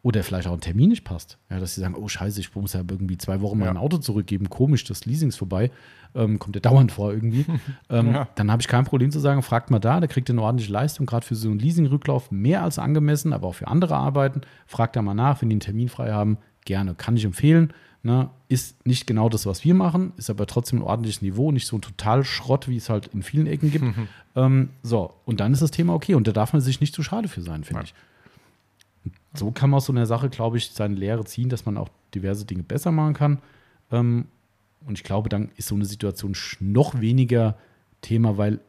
[0.04, 1.38] Oder vielleicht auch ein Termin nicht passt.
[1.50, 3.68] Ja, dass sie sagen, oh scheiße, ich muss ja irgendwie zwei Wochen Ja.
[3.68, 4.50] mein Auto zurückgeben.
[4.50, 5.70] Komisch, das Leasing ist vorbei.
[6.16, 7.46] Ähm, kommt ja dauernd vor irgendwie.
[7.90, 8.28] ähm, Ja.
[8.36, 11.06] Dann habe ich kein Problem zu sagen, fragt mal da, der kriegt eine ordentliche Leistung,
[11.06, 14.42] gerade für so einen Leasing-Rücklauf mehr als angemessen, aber auch für andere Arbeiten.
[14.66, 16.38] Fragt da mal nach, wenn die einen Termin frei haben.
[16.66, 17.72] Gerne, kann ich empfehlen.
[18.04, 18.32] Ne?
[18.48, 21.78] Ist nicht genau das, was wir machen, ist aber trotzdem ein ordentliches Niveau, nicht so
[21.78, 23.86] ein total Schrott, wie es halt in vielen Ecken gibt.
[24.36, 27.04] ähm, so, und dann ist das Thema okay und da darf man sich nicht zu
[27.04, 27.94] schade für sein, finde ich.
[29.34, 31.90] So kann man aus so einer Sache, glaube ich, seine Lehre ziehen, dass man auch
[32.14, 33.40] diverse Dinge besser machen kann.
[33.92, 34.26] Ähm,
[34.86, 37.58] und ich glaube, dann ist so eine Situation noch weniger
[38.02, 38.60] Thema, weil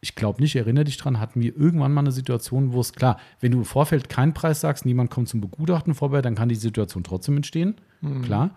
[0.00, 3.18] ich glaube nicht, erinnere dich dran, hatten wir irgendwann mal eine Situation, wo es klar,
[3.40, 6.54] wenn du im Vorfeld keinen Preis sagst, niemand kommt zum Begutachten vorbei, dann kann die
[6.54, 7.74] Situation trotzdem entstehen,
[8.22, 8.50] klar.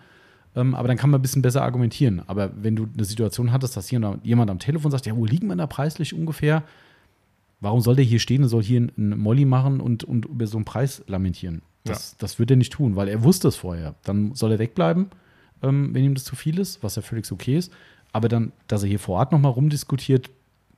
[0.56, 2.22] Ähm, aber dann kann man ein bisschen besser argumentieren.
[2.28, 5.48] Aber wenn du eine Situation hattest, dass hier jemand am Telefon sagt, ja, wo liegen
[5.48, 6.64] wir da preislich ungefähr?
[7.64, 10.57] Warum soll der hier stehen und soll hier einen Molly machen und, und über so
[10.57, 11.61] einen Preis lamentieren?
[11.86, 13.95] Das, das wird er nicht tun, weil er wusste es vorher.
[14.03, 15.07] Dann soll er wegbleiben,
[15.61, 17.72] ähm, wenn ihm das zu viel ist, was ja völlig okay ist.
[18.11, 20.30] Aber dann, dass er hier vor Ort nochmal rumdiskutiert,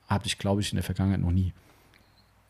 [0.08, 1.54] habe ich, glaube ich, in der Vergangenheit noch nie.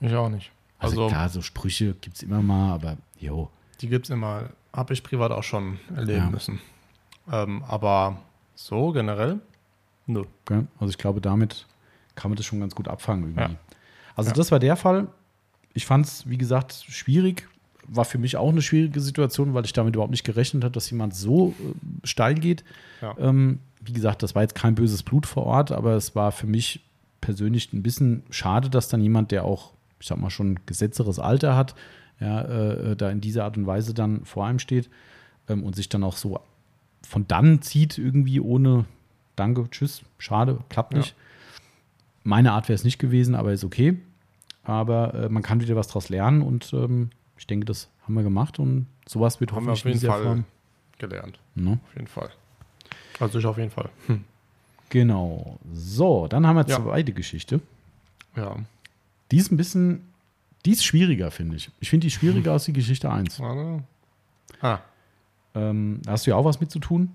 [0.01, 0.51] Ich auch nicht.
[0.79, 3.49] Also, Also, klar, so Sprüche gibt es immer mal, aber jo.
[3.81, 4.49] die gibt es immer.
[4.73, 6.29] Habe ich privat auch schon erleben Ja.
[6.29, 6.59] müssen.
[7.31, 8.17] Ähm, aber
[8.55, 9.39] so generell?
[10.05, 10.23] Nö.
[10.45, 10.67] Gell?
[10.79, 11.65] Also ich glaube, damit
[12.15, 13.53] kann man das schon ganz gut abfangen irgendwie.
[13.53, 13.59] Ja.
[14.16, 14.36] Also Ja.
[14.36, 15.07] das war der Fall.
[15.74, 17.47] Ich fand es, wie gesagt, schwierig.
[17.88, 20.89] War für mich auch eine schwierige Situation, weil ich damit überhaupt nicht gerechnet habe, dass
[20.89, 22.63] jemand so äh, steil geht.
[23.01, 23.16] Ja.
[23.20, 26.47] Ähm, wie gesagt, das war jetzt kein böses Blut vor Ort, aber es war für
[26.47, 26.82] mich
[27.22, 31.20] persönlich ein bisschen schade, dass dann jemand, der auch, ich sag mal, schon ein gesetzeres
[31.20, 31.76] Alter hat,
[32.20, 34.89] ja, äh, da in dieser Art und Weise dann vor einem steht
[35.49, 36.39] ähm, und sich dann auch so
[37.07, 38.86] von dann zieht, irgendwie ohne
[39.36, 40.99] Danke, tschüss, schade, klappt Ja.
[42.26, 43.97] Meine Art wäre es nicht gewesen, aber ist okay.
[44.63, 48.23] Aber äh, man kann wieder was daraus lernen und ähm, ich denke, das haben wir
[48.23, 50.45] gemacht und sowas wird Haben wir hoffentlich auf jeden Fall Form.
[50.97, 51.39] gelernt.
[51.53, 51.80] Ne?
[51.88, 52.30] Auf jeden Fall.
[53.19, 53.89] Also ich auf jeden Fall.
[54.07, 54.23] Hm.
[54.89, 55.59] Genau.
[55.71, 56.82] So, dann haben wir Ja.
[56.82, 57.61] zweite Geschichte.
[58.36, 58.55] Ja.
[59.32, 60.01] Die ist ein bisschen,
[60.65, 61.69] die ist schwieriger, finde ich.
[61.80, 63.39] Ich finde die schwieriger als die Geschichte 1.
[63.39, 63.84] Warte.
[64.61, 64.80] Ah,
[65.53, 67.11] Ähm, hast du ja auch was mit zu tun.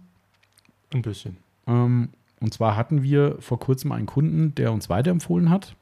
[0.95, 1.37] ein bisschen.
[1.67, 5.75] Ähm, und zwar hatten wir vor kurzem einen Kunden, der uns weiterempfohlen hat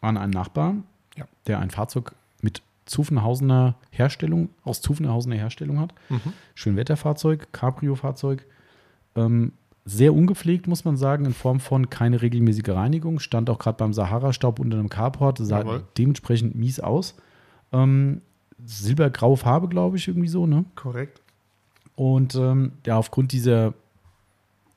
[0.00, 0.84] an einen Nachbarn,
[1.16, 1.26] Ja.
[1.46, 5.92] der ein Fahrzeug mit Zuffenhausener Herstellung, aus Zuffenhausener Herstellung hat.
[6.08, 6.20] Mhm.
[6.54, 8.46] Schönwetterfahrzeug, Cabrio-Fahrzeug.
[9.16, 9.52] Ähm,
[9.84, 13.18] sehr ungepflegt, muss man sagen, in Form von keine regelmäßige Reinigung.
[13.20, 15.84] Stand auch gerade beim Sahara-Staub unter einem Carport, sah Jawohl.
[15.98, 17.14] dementsprechend mies aus.
[17.72, 18.20] Ähm,
[18.64, 20.64] silbergraue Farbe, glaube ich, irgendwie so, ne?
[20.74, 21.20] Korrekt.
[21.96, 23.74] Und ähm, ja, aufgrund dieser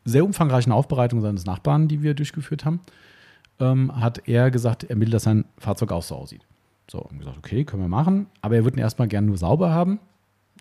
[0.06, 2.80] sehr umfangreichen Aufbereitung seines Nachbarn, die wir durchgeführt haben,
[3.60, 6.46] ähm, hat er gesagt, er will, dass sein Fahrzeug auch so aussieht.
[6.90, 9.72] So, haben gesagt, okay, können wir machen, aber er würde ihn erstmal gerne nur sauber
[9.72, 10.00] haben.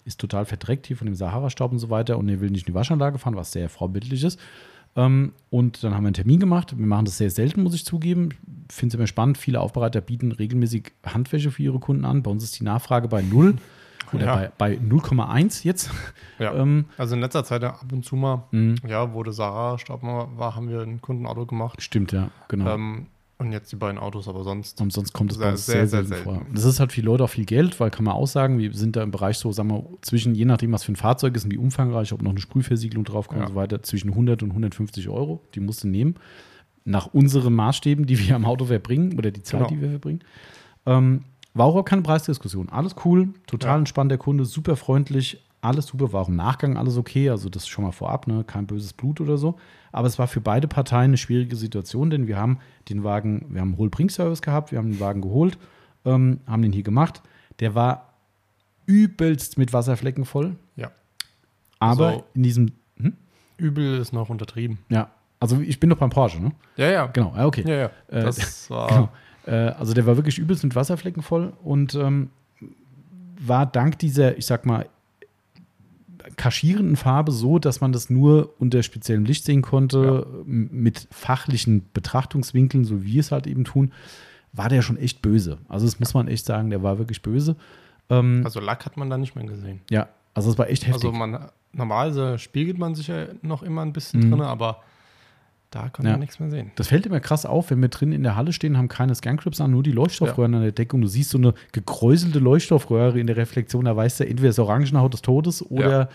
[0.04, 2.72] Ist total verdreckt hier von dem Sahara-Staub und so weiter und er will nicht in
[2.72, 4.38] die Waschanlage fahren, was sehr vorbildlich ist.
[4.96, 6.76] Ähm, und dann haben wir einen Termin gemacht.
[6.76, 8.30] Wir machen das sehr selten, muss ich zugeben.
[8.70, 9.38] Finde es immer spannend.
[9.38, 12.22] Viele Aufbereiter bieten regelmäßig Handwäsche für ihre Kunden an.
[12.22, 13.56] Bei uns ist die Nachfrage bei 0
[14.12, 14.36] oder Ja.
[14.58, 15.90] bei, bei 0,1 jetzt.
[16.38, 16.52] Ja.
[16.60, 18.76] Ähm, Also in letzter Zeit ab und zu mal, Mhm.
[18.88, 21.80] ja, wo der Sarah Staub mal war, haben wir ein Kundenauto gemacht.
[21.82, 22.74] Stimmt, ja, genau.
[22.74, 23.06] Ähm,
[23.38, 24.80] und jetzt die beiden Autos, aber sonst.
[24.82, 26.42] und sonst kommt es sehr, sehr, sehr, sehr selten vor.
[26.52, 28.96] Das ist halt für die Leute auch viel Geld, weil kann man aussagen, wir sind
[28.96, 31.50] da im Bereich so, sagen wir, zwischen, je nachdem, was für ein Fahrzeug ist und
[31.52, 33.46] wie umfangreich, ob noch eine Sprühversiegelung draufkommt Ja.
[33.46, 35.40] und so weiter, zwischen 100 und 150 Euro.
[35.54, 36.16] Die musst du nehmen.
[36.84, 39.70] Nach unseren Maßstäben, die wir am Auto verbringen oder die Zeit, Genau.
[39.70, 40.20] die wir verbringen.
[40.86, 41.24] Ähm,
[41.54, 42.68] war auch keine Preisdiskussion.
[42.68, 43.78] Alles cool, total Ja.
[43.78, 47.66] entspannt der Kunde, super freundlich, alles super, war auch im Nachgang alles okay, also das
[47.68, 48.44] schon mal vorab, ne?
[48.44, 49.58] kein böses Blut oder so.
[49.92, 53.60] Aber es war für beide Parteien eine schwierige Situation, denn wir haben den Wagen, wir
[53.60, 55.58] haben einen Hol-Bring-Service gehabt, wir haben den Wagen geholt,
[56.06, 57.20] ähm, haben den hier gemacht.
[57.58, 58.14] Der war
[58.86, 60.90] übelst mit Wasserflecken voll, Ja.
[61.78, 63.16] aber Also- in diesem, hm?
[63.58, 64.78] Übel ist noch untertrieben.
[64.88, 66.52] ja, also ich bin doch beim Porsche, ne?
[66.76, 67.06] Ja, ja.
[67.08, 67.64] Genau, ja, okay.
[67.66, 67.90] Ja, ja.
[68.08, 68.88] Äh, Das war.
[68.88, 69.08] Genau.
[69.50, 72.30] Äh, also der war wirklich übelst mit Wasserflecken voll und ähm,
[73.38, 74.86] war dank dieser, ich sag mal,
[76.36, 81.82] kaschierenden Farbe so, dass man das nur unter speziellem Licht sehen konnte, m- mit fachlichen
[81.94, 83.92] Betrachtungswinkeln, so wie wir es halt eben tun,
[84.52, 85.58] war der schon echt böse.
[85.68, 87.56] Also das muss man echt sagen, der war wirklich böse.
[88.10, 89.80] Ähm, Also Lack hat man da nicht mehr gesehen.
[89.90, 91.04] ja, also es war echt heftig.
[91.06, 94.30] Also man normalerweise spiegelt man sich ja noch immer ein bisschen Mhm.
[94.30, 94.82] drin, aber
[95.70, 96.12] da kann Ja.
[96.12, 96.72] man nichts mehr sehen.
[96.76, 99.60] Das fällt immer krass auf, wenn wir drin in der Halle stehen, haben keine Scancrypts
[99.60, 103.26] an, nur die Leuchtstoffröhren an der Decke und du siehst so eine gekräuselte Leuchtstoffröhre in
[103.28, 106.08] der Reflexion, da weißt du, entweder ist Orangenhaut des Todes oder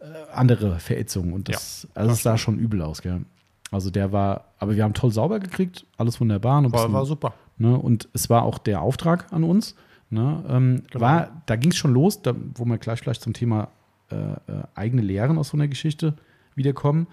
[0.00, 1.32] äh, andere Verätzungen.
[1.32, 3.22] Und das, also es sah schon übel aus, gell?
[3.70, 6.62] Also der war, aber wir haben toll sauber gekriegt, alles wunderbar.
[6.64, 7.34] War, bisschen- war super.
[7.58, 9.74] ne, und es war auch der Auftrag an uns.
[10.10, 11.04] Ne, ähm, Genau.
[11.04, 13.68] war, da ging es schon los, da, wo wir gleich vielleicht zum Thema
[14.10, 14.36] äh, äh,
[14.74, 16.14] eigene Lehren aus so einer Geschichte
[16.54, 17.06] wiederkommen.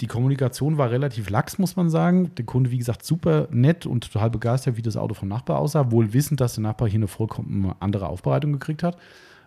[0.00, 2.34] Die Kommunikation war relativ lax, muss man sagen.
[2.36, 5.90] Der Kunde, wie gesagt, super nett und total begeistert, wie das Auto vom Nachbar aussah,
[5.90, 8.96] wohl wissend, dass der Nachbar hier eine vollkommen andere Aufbereitung gekriegt hat.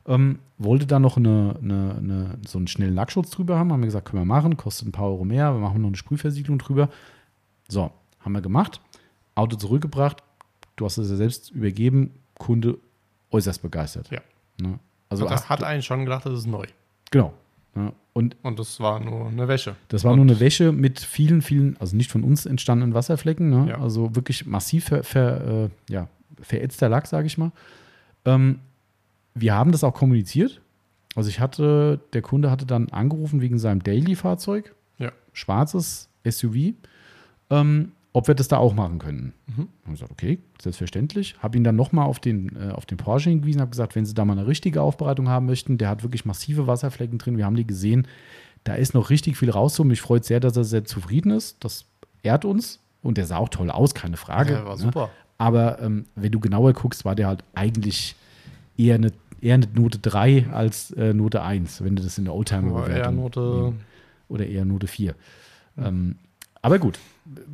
[0.05, 3.71] Ähm, wollte da noch eine, eine, eine, so einen schnellen Lackschutz drüber haben.
[3.71, 5.97] Haben wir gesagt, können wir machen, kostet ein paar Euro mehr, wir machen noch eine
[5.97, 6.89] Sprühversiegelung drüber.
[7.67, 8.79] So, haben wir gemacht.
[9.33, 10.21] Auto zurückgebracht.
[10.75, 12.11] Du hast es ja selbst übergeben.
[12.37, 12.77] Kunde
[13.31, 14.11] äußerst begeistert.
[14.11, 14.19] Ja.
[14.61, 14.77] Ne?
[15.09, 16.65] Also, hast, hat eigentlich schon gedacht, das ist neu.
[17.09, 17.33] genau.
[17.75, 19.75] Ja, und Und das war nur eine Wäsche.
[19.89, 23.49] das war und, nur eine Wäsche mit vielen, vielen, also nicht von uns entstandenen Wasserflecken,
[23.49, 23.69] ne?
[23.71, 23.81] Ja.
[23.81, 26.07] also wirklich massiv ver, ver, äh, ja,
[26.41, 27.51] verätzter Lack, sage ich mal.
[28.25, 28.59] Ähm,
[29.35, 30.61] wir haben das auch kommuniziert.
[31.15, 35.11] Also ich hatte, der Kunde hatte dann angerufen wegen seinem Daily-Fahrzeug, Ja.
[35.31, 36.73] schwarzes SUV,
[37.49, 39.33] ähm, ob wir das da auch machen können.
[39.47, 39.57] Mhm.
[39.57, 41.35] Habe ich gesagt, okay, selbstverständlich.
[41.39, 44.13] Habe ihn dann nochmal auf den, äh, auf den Porsche hingewiesen, habe gesagt, wenn Sie
[44.13, 47.55] da mal eine richtige Aufbereitung haben möchten, der hat wirklich massive Wasserflecken drin, wir haben
[47.55, 48.07] die gesehen,
[48.63, 49.89] da ist noch richtig viel rauszuholen.
[49.89, 51.63] Mich freut sehr, dass er sehr zufrieden ist.
[51.63, 51.85] Das
[52.21, 54.53] ehrt uns und der sah auch toll aus, keine Frage.
[54.53, 54.81] Ja, war ne?
[54.81, 55.09] super.
[55.37, 58.15] Aber ähm, wenn du genauer guckst, war der halt eigentlich
[58.77, 59.11] eher eine,
[59.41, 63.19] eher eine Note 3 als äh, Note 1, wenn du das in der Oldtimer-Bewertung
[64.29, 65.15] oder eher Note 4.
[65.77, 66.15] Ähm,
[66.63, 66.97] aber gut,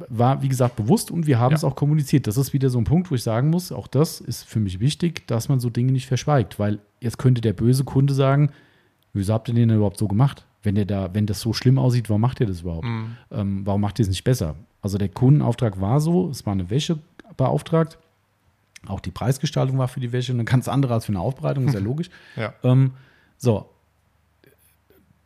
[0.07, 1.57] war wie gesagt bewusst und wir haben Ja.
[1.57, 2.25] es auch kommuniziert.
[2.27, 4.79] Das ist wieder so ein Punkt, wo ich sagen muss, auch das ist für mich
[4.79, 8.51] wichtig, dass man so Dinge nicht verschweigt, weil jetzt könnte der böse Kunde sagen,
[9.13, 10.45] wieso habt ihr den denn überhaupt so gemacht?
[10.63, 12.85] Wenn der da, wenn das so schlimm aussieht, warum macht ihr das überhaupt?
[12.85, 13.17] Mhm.
[13.31, 14.55] Ähm, warum macht ihr es nicht besser?
[14.81, 16.99] Also der Kundenauftrag war so, es war eine Wäsche
[17.37, 17.97] beauftragt.
[18.87, 21.73] Auch die Preisgestaltung war für die Wäsche eine ganz andere als für eine Aufbereitung, ist
[21.73, 22.09] ja logisch.
[22.35, 22.53] Ja.
[22.63, 22.91] Ähm,
[23.37, 23.65] so.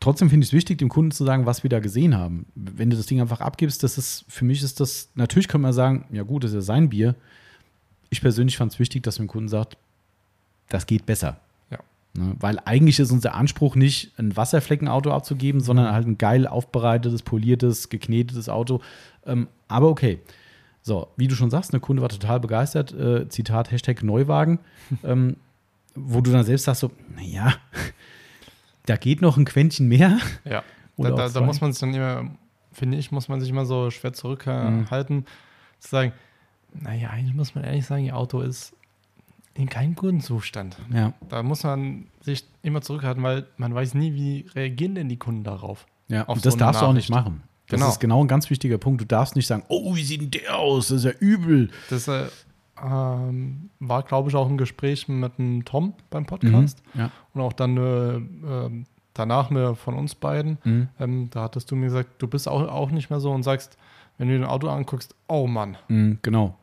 [0.03, 2.45] Trotzdem finde ich es wichtig, dem Kunden zu sagen, was wir da gesehen haben.
[2.55, 5.71] Wenn du das Ding einfach abgibst, das ist, für mich ist das, natürlich können wir
[5.71, 7.15] sagen, ja gut, das ist ja sein Bier.
[8.09, 9.77] Ich persönlich fand es wichtig, dass man dem Kunden sagt,
[10.67, 11.39] das geht besser.
[11.71, 11.79] Ja.
[12.17, 12.35] Ne?
[12.37, 17.87] Weil eigentlich ist unser Anspruch nicht, ein Wasserfleckenauto abzugeben, sondern halt ein geil aufbereitetes, poliertes,
[17.87, 18.81] geknetetes Auto.
[19.25, 20.19] Ähm, aber okay.
[20.81, 22.91] So, wie du schon sagst, der Kunde war total begeistert.
[22.91, 24.59] Äh, Zitat, Hashtag Neuwagen.
[25.05, 25.37] ähm,
[25.95, 27.53] wo du dann selbst sagst, so, naja,
[28.85, 30.17] da geht noch ein Quäntchen mehr.
[30.45, 30.63] Ja.
[30.97, 32.29] Oder da, da, da muss man sich dann immer,
[32.71, 35.25] finde ich, muss man sich immer so schwer zurückhalten,
[35.79, 36.13] zu sagen,
[36.73, 38.73] naja, eigentlich muss man ehrlich sagen, ihr Auto ist
[39.55, 40.77] in keinem guten Zustand.
[40.91, 45.17] Ja, Da muss man sich immer zurückhalten, weil man weiß nie, wie reagieren denn die
[45.17, 45.85] Kunden darauf.
[46.07, 46.27] ja.
[46.27, 47.43] Auf Und das so darfst du auch nicht machen.
[47.67, 47.89] Das Genau.
[47.91, 49.01] ist genau ein ganz wichtiger Punkt.
[49.01, 50.89] Du darfst nicht sagen, oh, wie sieht denn der aus?
[50.89, 51.69] Das ist ja übel.
[51.89, 52.25] Das äh,
[52.81, 56.99] ähm, war, glaube ich, auch im Gespräch mit dem Tom beim Podcast Mhm.
[57.01, 57.11] Ja.
[57.33, 60.57] und auch dann äh, ähm, danach mir von uns beiden.
[60.63, 60.87] Mhm.
[60.99, 63.77] Ähm, da hattest du mir gesagt, du bist auch, auch nicht mehr so und sagst,
[64.17, 65.77] wenn du dir ein Auto anguckst, oh Mann.
[65.87, 66.55] Mhm, genau.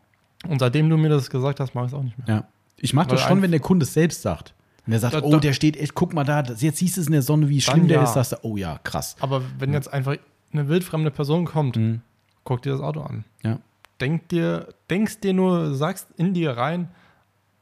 [0.49, 2.27] Und seitdem du mir das gesagt hast, mache ich es auch nicht mehr.
[2.29, 2.45] Ja.
[2.77, 4.55] Ich mache das schon, wenn der Kunde es selbst sagt.
[4.87, 6.97] Wenn er sagt, Da- oh, da- der steht echt, guck mal da, das, jetzt siehst
[6.97, 8.05] du es in der Sonne, wie schlimm der ja.
[8.05, 9.17] ist, sagst du, oh ja, krass.
[9.21, 10.17] Aber wenn jetzt einfach
[10.53, 12.01] eine wildfremde Person kommt, Mhm.
[12.45, 13.25] guck dir das Auto an.
[13.43, 13.59] Ja.
[14.01, 16.89] Denk dir, denkst dir nur, sagst in dir rein,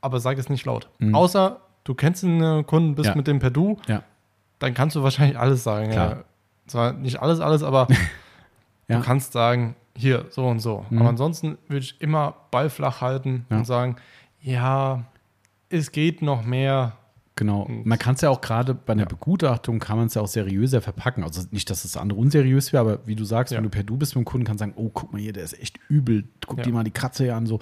[0.00, 0.88] aber sag es nicht laut.
[0.98, 1.14] Mhm.
[1.14, 3.14] Außer du kennst einen Kunden, bist Ja.
[3.14, 4.02] mit dem per Du, Ja.
[4.58, 5.90] dann kannst du wahrscheinlich alles sagen.
[5.90, 6.10] Klar.
[6.10, 6.24] Ja.
[6.66, 7.86] Zwar nicht alles, alles, aber
[8.88, 10.84] du kannst sagen, hier, so und so.
[10.90, 10.98] Mhm.
[11.00, 13.96] Aber ansonsten würde ich immer Ball flach halten und sagen,
[14.40, 15.04] ja,
[15.70, 16.92] es geht noch mehr.
[17.38, 17.68] Genau.
[17.84, 19.08] Man kann es ja auch gerade bei einer Ja.
[19.08, 21.22] Begutachtung, kann man es ja auch seriöser verpacken.
[21.22, 23.58] Also nicht, dass das andere unseriös wäre, aber wie du sagst, Ja.
[23.58, 25.32] wenn du per Du bist mit dem Kunden, kannst du sagen, oh, guck mal hier,
[25.32, 26.24] der ist echt übel.
[26.46, 26.64] Guck Ja.
[26.64, 27.46] dir mal die Kratze hier an.
[27.46, 27.60] So.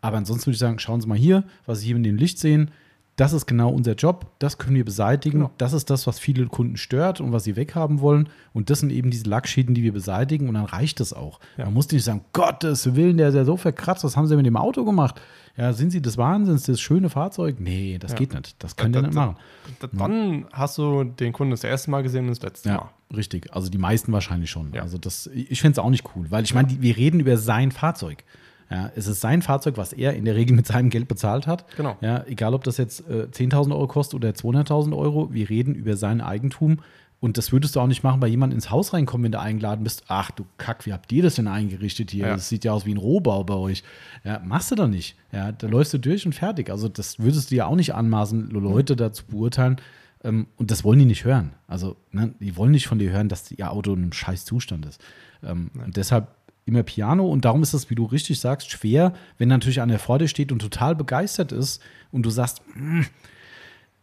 [0.00, 2.40] Aber ansonsten würde ich sagen, schauen Sie mal hier, was Sie hier in dem Licht
[2.40, 2.72] sehen.
[3.16, 4.26] Das ist genau unser Job.
[4.38, 5.38] Das können wir beseitigen.
[5.40, 5.50] Genau.
[5.58, 8.28] Das ist das, was viele Kunden stört und was sie weghaben wollen.
[8.54, 10.48] Und das sind eben diese Lackschäden, die wir beseitigen.
[10.48, 11.38] Und dann reicht es auch.
[11.58, 14.02] Man muss nicht sagen, Gottes Willen, der ist ja so verkratzt.
[14.02, 15.20] Was haben Sie mit dem Auto gemacht?
[15.56, 17.56] Ja, sind Sie des Wahnsinns, das schöne Fahrzeug?
[17.60, 18.18] Nee, das Ja.
[18.18, 18.56] geht nicht.
[18.62, 19.36] Das können Da- wir da- nicht machen.
[19.82, 22.90] D- Dann hast du den Kunden das erste Mal gesehen und das letzte Ja, Mal.
[23.16, 23.52] richtig.
[23.54, 24.72] Also die meisten wahrscheinlich schon.
[24.72, 24.82] Ja.
[24.82, 27.70] Also das, ich fände es auch nicht cool, weil ich meine, wir reden über sein
[27.70, 28.24] Fahrzeug.
[28.70, 31.66] Ja, es ist sein Fahrzeug, was er in der Regel mit seinem Geld bezahlt hat.
[31.76, 31.98] Genau.
[32.00, 35.98] Ja, egal, ob das jetzt äh, 10.000 Euro kostet oder 200.000 Euro, wir reden über
[35.98, 36.78] sein Eigentum.
[37.22, 39.84] Und das würdest du auch nicht machen, bei jemandem ins Haus reinkommen, wenn du eingeladen
[39.84, 40.02] bist.
[40.08, 42.26] Ach du Kack, wie habt ihr das denn eingerichtet hier?
[42.26, 42.32] Ja.
[42.34, 43.84] Das sieht ja aus wie ein Rohbau bei euch.
[44.24, 45.14] Ja, machst du doch nicht.
[45.30, 46.68] Ja, da läufst du durch und fertig.
[46.68, 49.76] Also das würdest du ja auch nicht anmaßen, Leute dazu beurteilen.
[50.24, 51.52] Ähm, und das wollen die nicht hören.
[51.68, 54.84] Also ne, die wollen nicht von dir hören, dass ihr Auto in einem scheiß Zustand
[54.86, 55.00] ist.
[55.44, 56.26] Ähm, und deshalb
[56.64, 57.28] immer Piano.
[57.28, 60.50] Und darum ist es, wie du richtig sagst, schwer, wenn natürlich einer vor dir steht
[60.50, 63.02] und total begeistert ist und du sagst, "Mm,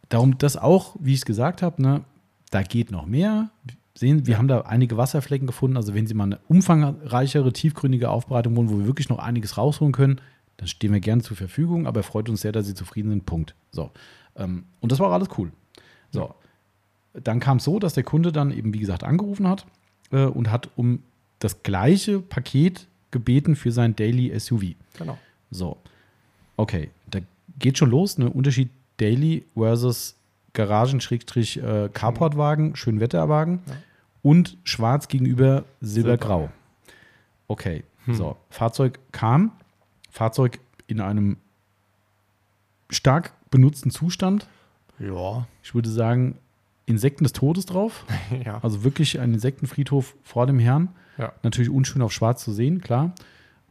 [0.08, 2.00] Darum das auch, wie ich es gesagt habe, ne,
[2.50, 3.50] da geht noch mehr.
[3.94, 5.76] Sehen, wir haben da einige Wasserflecken gefunden.
[5.76, 9.92] Also wenn Sie mal eine umfangreichere, tiefgründige Aufbereitung wollen, wo wir wirklich noch einiges rausholen
[9.92, 10.20] können,
[10.56, 11.86] dann stehen wir gerne zur Verfügung.
[11.86, 13.26] Aber freut uns sehr, dass Sie zufrieden sind.
[13.26, 13.54] Punkt.
[13.72, 13.90] So.
[14.36, 15.50] Ähm, und das war auch alles cool.
[16.10, 16.34] So.
[17.12, 19.66] Dann kam es so, dass der Kunde dann eben, wie gesagt, angerufen hat
[20.12, 21.02] äh, und hat um
[21.40, 24.74] das gleiche Paket gebeten für sein Daily SUV.
[24.96, 25.18] Genau.
[25.50, 25.76] So.
[26.56, 27.20] Okay, da
[27.58, 28.30] geht schon los, ne?
[28.30, 30.14] Unterschied Daily versus
[30.54, 33.74] Garagen-Carportwagen, Schönwetterwagen Ja.
[34.22, 36.40] und schwarz gegenüber silbergrau.
[36.40, 36.52] Silber.
[37.48, 38.14] Okay, Hm.
[38.14, 38.36] so.
[38.50, 39.52] Fahrzeug kam,
[40.10, 41.36] Fahrzeug in einem
[42.90, 44.46] stark benutzten Zustand.
[44.98, 45.46] Ja.
[45.62, 46.38] Ich würde sagen,
[46.86, 48.04] Insekten des Todes drauf.
[48.44, 48.58] ja.
[48.62, 50.88] Also wirklich ein Insektenfriedhof vor dem Herrn.
[51.18, 51.32] Ja.
[51.42, 53.12] Natürlich unschön auf schwarz zu sehen, klar.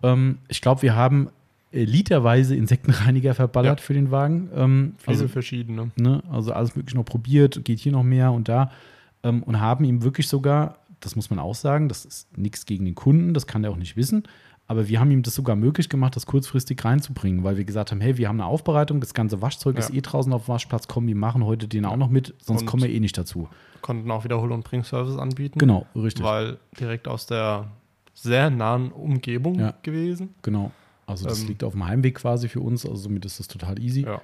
[0.03, 1.30] Ähm, ich glaube, wir haben
[1.72, 3.86] literweise Insektenreiniger verballert Ja.
[3.86, 4.50] für den Wagen.
[4.56, 5.91] Ähm, Viele also, verschiedene.
[5.96, 8.72] ne, also alles wirklich noch probiert, geht hier noch mehr und da.
[9.24, 12.86] Ähm, und haben ihm wirklich sogar, das muss man auch sagen, das ist nichts gegen
[12.86, 14.24] den Kunden, das kann er auch nicht wissen.
[14.68, 18.02] Aber wir haben ihm das sogar möglich gemacht, das kurzfristig reinzubringen, weil wir gesagt haben,
[18.02, 19.80] hey, wir haben eine Aufbereitung, das ganze Waschzeug Ja.
[19.82, 22.62] ist eh draußen auf dem Waschplatz, komm, wir machen heute den auch noch mit, sonst
[22.62, 23.50] Und- kommen wir eh nicht dazu.
[23.82, 25.58] Konnten auch Wiederhol- und Bringservice anbieten.
[25.58, 26.24] Genau, richtig.
[26.24, 27.68] Weil direkt aus der
[28.14, 29.74] sehr nahen Umgebung Ja.
[29.82, 30.36] gewesen.
[30.44, 30.72] Genau.
[31.10, 33.80] Also das Ähm, liegt auf dem Heimweg quasi für uns, also somit ist das total
[33.80, 34.03] easy.
[34.03, 34.22] Ja.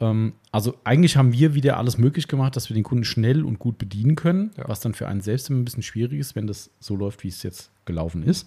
[0.00, 3.58] Ähm, also eigentlich haben wir wieder alles möglich gemacht, dass wir den Kunden schnell und
[3.58, 4.68] gut bedienen können, Ja.
[4.68, 7.28] was dann für einen selbst immer ein bisschen schwierig ist, wenn das so läuft, wie
[7.28, 8.46] es jetzt gelaufen ist.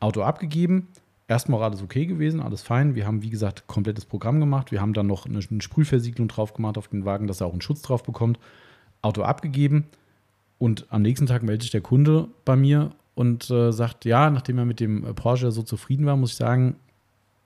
[0.00, 0.88] Auto abgegeben,
[1.28, 2.94] erstmal alles okay gewesen, alles fein.
[2.96, 4.72] Wir haben, wie gesagt, komplettes Programm gemacht.
[4.72, 7.60] Wir haben dann noch eine, Sprühversiegelung drauf gemacht auf den Wagen, dass er auch einen
[7.60, 8.38] Schutz drauf bekommt.
[9.02, 9.84] Auto abgegeben
[10.58, 14.58] und am nächsten Tag meldet sich der Kunde bei mir und äh, sagt, ja, nachdem
[14.58, 16.76] er mit dem Porsche so zufrieden war, muss ich sagen,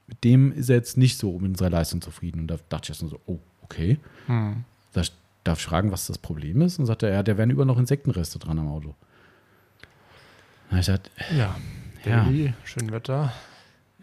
[0.07, 2.41] mit dem ist er jetzt nicht so mit unserer Leistung zufrieden.
[2.41, 3.99] Und da dachte ich erst nur so, oh, okay.
[4.27, 4.65] Hm.
[4.93, 5.03] Da
[5.45, 6.79] darf ich fragen, was das Problem ist?
[6.79, 8.95] Und sagt er, ja, da wären über noch Insektenreste dran am Auto.
[10.71, 11.57] Na, ich dachte, Ja.
[12.05, 12.25] Ja.
[12.25, 13.33] Daily, schön Wetter.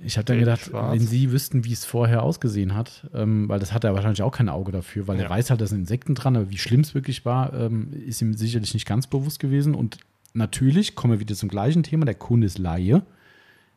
[0.03, 0.91] ich habe dann gedacht, schwarz.
[0.93, 4.31] wenn Sie wüssten, wie es vorher ausgesehen hat, ähm, weil das hat er wahrscheinlich auch
[4.31, 5.29] kein Auge dafür, weil er Ja.
[5.29, 8.33] weiß halt, da sind Insekten dran, aber wie schlimm es wirklich war, ähm, ist ihm
[8.33, 9.75] sicherlich nicht ganz bewusst gewesen.
[9.75, 9.97] Und
[10.33, 13.03] natürlich kommen wir wieder zum gleichen Thema, der Kunde ist Laie.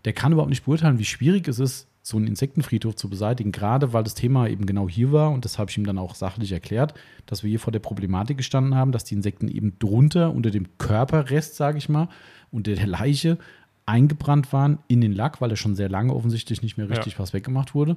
[0.07, 3.95] Der kann überhaupt nicht beurteilen, wie schwierig es ist, so einen Insektenfriedhof zu beseitigen, gerade
[3.95, 6.53] weil das Thema eben genau hier war und das habe ich ihm dann auch sachlich
[6.53, 6.93] erklärt,
[7.25, 10.67] dass wir hier vor der Problematik gestanden haben, dass die Insekten eben drunter unter dem
[10.77, 12.09] Körperrest, sage ich mal,
[12.51, 13.39] unter der Leiche
[13.87, 17.19] eingebrannt waren in den Lack, weil er schon sehr lange offensichtlich nicht mehr richtig Ja.
[17.21, 17.97] was weggemacht wurde.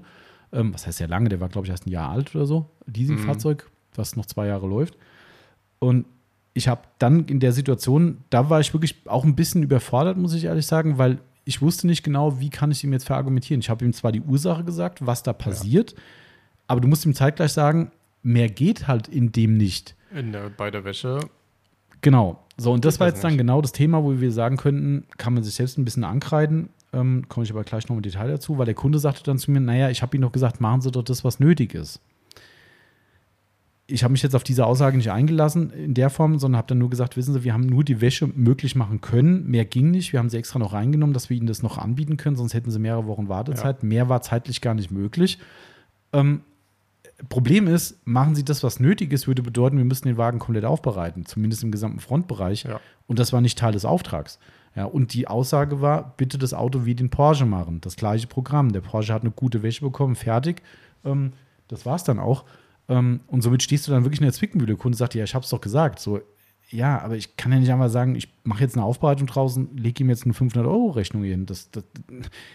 [0.54, 1.28] Ähm, was heißt sehr lange?
[1.28, 2.70] Der war, glaube ich, erst ein Jahr alt oder so.
[2.86, 4.98] Leasingfahrzeug, was noch zwei Jahre läuft.
[5.80, 6.06] Und
[6.54, 10.34] ich habe dann in der Situation, da war ich wirklich auch ein bisschen überfordert, muss
[10.34, 13.62] ich ehrlich sagen, weil ich wusste nicht genau, wie kann ich ihm jetzt verargumentieren.
[13.62, 15.96] Ich habe ihm zwar die Ursache gesagt, was da passiert,
[16.68, 17.92] aber du musst ihm zeitgleich sagen,
[18.22, 19.96] mehr geht halt in dem nicht.
[20.14, 21.20] In der, bei der Wäsche.
[22.02, 22.44] Genau.
[22.58, 23.40] So, und das war jetzt dann nicht.
[23.40, 26.70] genau das Thema, wo wir sagen könnten, kann man sich selbst ein bisschen ankreiden.
[26.92, 29.52] Ähm, Komme ich aber gleich noch im Detail dazu, weil der Kunde sagte dann zu
[29.52, 32.02] mir, naja, ich habe Ihnen doch gesagt, machen Sie doch das, was nötig ist.
[33.90, 36.78] Ich habe mich jetzt auf diese Aussage nicht eingelassen in der Form, sondern habe dann
[36.78, 39.48] nur gesagt, wissen Sie, wir haben nur die Wäsche möglich machen können.
[39.48, 40.12] Mehr ging nicht.
[40.12, 42.70] Wir haben sie extra noch reingenommen, dass wir Ihnen das noch anbieten können, sonst hätten
[42.70, 43.84] Sie mehrere Wochen Wartezeit.
[43.84, 45.40] Mehr war zeitlich gar nicht möglich.
[46.12, 46.42] Ähm,
[47.30, 50.66] Problem ist, machen Sie das, was nötig ist, würde bedeuten, wir müssen den Wagen komplett
[50.66, 52.64] aufbereiten, zumindest im gesamten Frontbereich.
[52.64, 52.80] Ja.
[53.08, 54.38] Und das war nicht Teil des Auftrags.
[54.76, 57.82] Ja, und die Aussage war, bitte das Auto wie den Porsche machen.
[57.82, 58.72] Das gleiche Programm.
[58.72, 60.62] Der Porsche hat eine gute Wäsche bekommen, fertig.
[61.04, 61.34] Ähm,
[61.68, 62.46] das war es dann auch.
[62.90, 64.68] Ähm, und somit stehst du dann wirklich in der Zwickmühle.
[64.68, 66.00] Der Kunde sagt, ja, ich habe es doch gesagt.
[66.00, 66.22] So,
[66.70, 70.04] ja, aber ich kann ja nicht einmal sagen, ich mache jetzt eine Aufbereitung draußen, lege
[70.04, 71.46] ihm jetzt eine 500-Euro-Rechnung hin.
[71.46, 71.84] Das, das,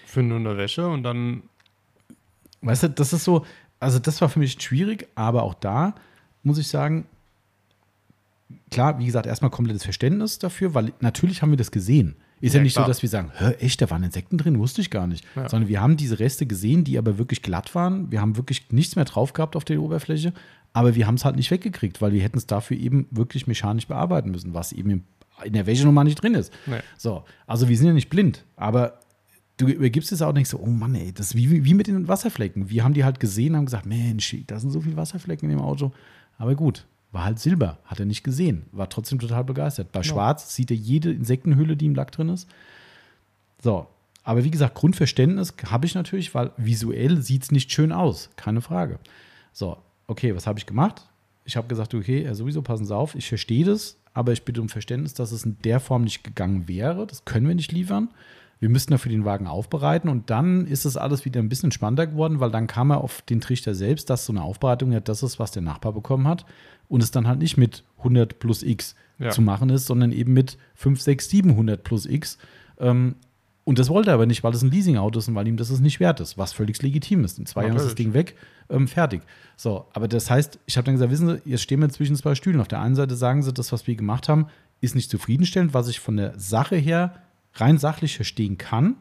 [0.07, 1.45] Für nur eine Wäsche und dann.
[2.61, 3.45] Weißt du, das ist so,
[3.81, 5.95] also das war für mich schwierig, aber auch da
[6.45, 7.07] muss ich sagen,
[8.71, 12.17] klar, wie gesagt, erstmal komplettes Verständnis dafür, weil natürlich haben wir das gesehen.
[12.43, 12.85] Ist ja, Ja, nicht klar.
[12.85, 15.25] so, dass wir sagen, Hä, echt, da waren Insekten drin, wusste ich gar nicht.
[15.37, 15.49] Ja.
[15.49, 18.11] Sondern wir haben diese Reste gesehen, die aber wirklich glatt waren.
[18.13, 20.33] Wir haben wirklich nichts mehr drauf gehabt auf der Oberfläche,
[20.75, 23.87] aber wir haben es halt nicht weggekriegt, weil wir hätten es dafür eben wirklich mechanisch
[23.87, 25.05] bearbeiten müssen, was eben
[25.45, 26.53] in der Wäsche nochmal nicht drin ist.
[26.67, 26.81] Nee.
[26.99, 28.99] So, also wir sind ja nicht blind, aber
[29.57, 31.87] du übergibst es auch und denkst so, oh Mann, ey, das ist wie, wie mit
[31.87, 32.71] den Wasserflecken.
[32.71, 35.65] Wir haben die halt gesehen, haben gesagt, Mensch, da sind so viele Wasserflecken in dem
[35.65, 35.93] Auto.
[36.39, 39.93] Aber gut, war halt Silber, hat er nicht gesehen, war trotzdem total begeistert.
[39.93, 42.49] Bei Schwarz sieht er jede Insektenhülle, die im Lack drin ist.
[43.63, 43.87] So,
[44.25, 48.63] aber wie gesagt, Grundverständnis habe ich natürlich, weil visuell sieht es nicht schön aus, keine
[48.63, 48.99] Frage.
[49.53, 49.77] So,
[50.07, 51.07] okay, was habe ich gemacht?
[51.45, 54.63] Ich habe gesagt, okay, ja, sowieso passen Sie auf, ich verstehe das, aber ich bitte
[54.63, 57.07] um Verständnis, dass es in der Form nicht gegangen wäre.
[57.07, 58.09] Das können wir nicht liefern.
[58.63, 62.07] Wir müssten dafür den Wagen aufbereiten und dann ist es alles wieder ein bisschen spannender
[62.07, 65.25] geworden, weil dann kam er auf den Trichter selbst, dass so eine Aufbereitung ja das
[65.25, 66.47] ist, was der Nachbar bekommen hat
[66.87, 69.31] und es dann halt nicht mit 100 plus X Ja.
[69.31, 72.39] zu machen ist, sondern eben mit 5, 6, 700 plus X.
[72.79, 73.17] Ähm,
[73.65, 75.71] und das wollte er aber nicht, weil es ein Leasingauto ist und weil ihm das
[75.81, 77.41] nicht wert ist, was völlig legitim ist.
[77.41, 77.95] In zwei Jahren ist das.
[77.97, 78.37] Ding weg,
[78.71, 79.23] ähm, fertig.
[79.57, 82.37] So, aber das heißt, ich habe dann gesagt, wissen Sie, jetzt stehen wir zwischen zwei
[82.37, 82.61] Stühlen.
[82.61, 84.47] Auf der einen Seite sagen Sie, das, was wir gemacht haben,
[84.81, 87.15] ist nicht zufriedenstellend, was ich von der Sache her
[87.55, 88.97] rein sachlich verstehen kann.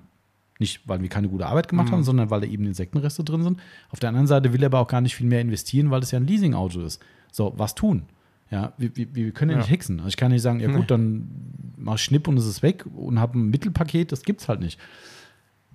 [0.60, 3.60] Nicht, weil wir keine gute Arbeit gemacht haben, sondern weil da eben Insektenreste drin sind.
[3.90, 6.11] Auf der anderen Seite will er aber auch gar nicht viel mehr investieren, weil es
[6.11, 7.02] ja ein Leasingauto ist.
[7.32, 8.03] So, was tun?
[8.52, 9.61] Ja, wir, wir, wir können ja, Ja.
[9.64, 9.99] nicht hexen.
[9.99, 11.30] Also ich kann nicht sagen, ja gut, dann
[11.78, 14.78] mach ich Schnipp und es ist weg und habe ein Mittelpaket, das gibt's halt nicht.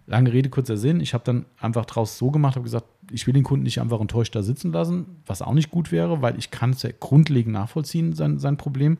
[0.06, 1.00] Lange Rede, kurzer Sinn.
[1.00, 4.00] Ich habe dann einfach draus so gemacht, habe gesagt, ich will den Kunden nicht einfach
[4.00, 7.52] enttäuscht da sitzen lassen, was auch nicht gut wäre, weil ich kann es ja grundlegend
[7.54, 8.98] nachvollziehen, sein, sein Problem.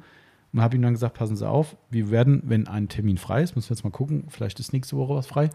[0.56, 3.56] Und habe ihm dann gesagt, passen Sie auf, wir werden, wenn ein Termin frei ist,
[3.56, 5.50] müssen wir jetzt mal gucken, vielleicht ist nächste Woche was frei,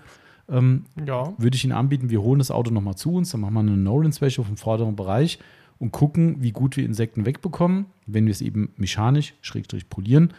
[0.47, 1.33] ähm, Ja.
[1.39, 3.77] würde ich Ihnen anbieten, wir holen das Auto nochmal zu uns, dann machen wir eine
[3.77, 5.39] No-Rinse-Wäsche vom vorderen Bereich
[5.79, 10.33] und gucken, wie gut wir Insekten wegbekommen, wenn wir es eben mechanisch, schrägstrich polieren,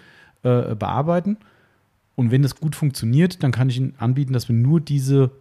[0.45, 1.39] äh, bearbeiten.
[2.15, 5.33] Und wenn das gut funktioniert, dann kann ich Ihnen anbieten, dass wir nur diese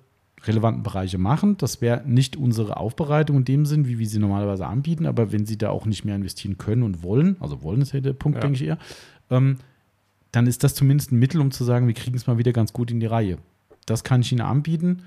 [0.43, 1.55] relevanten Bereiche machen.
[1.57, 5.45] Das wäre nicht unsere Aufbereitung in dem Sinn, wie wir sie normalerweise anbieten, aber wenn
[5.45, 8.37] Sie da auch nicht mehr investieren können und wollen, also wollen ist ja der Punkt,
[8.37, 8.41] Ja.
[8.41, 8.79] denke ich eher,
[9.31, 9.57] ähm,
[10.31, 12.71] dann ist das zumindest ein Mittel, um zu sagen, wir kriegen es mal wieder ganz
[12.73, 13.37] gut in die Reihe.
[13.85, 15.03] Das kann ich Ihnen anbieten.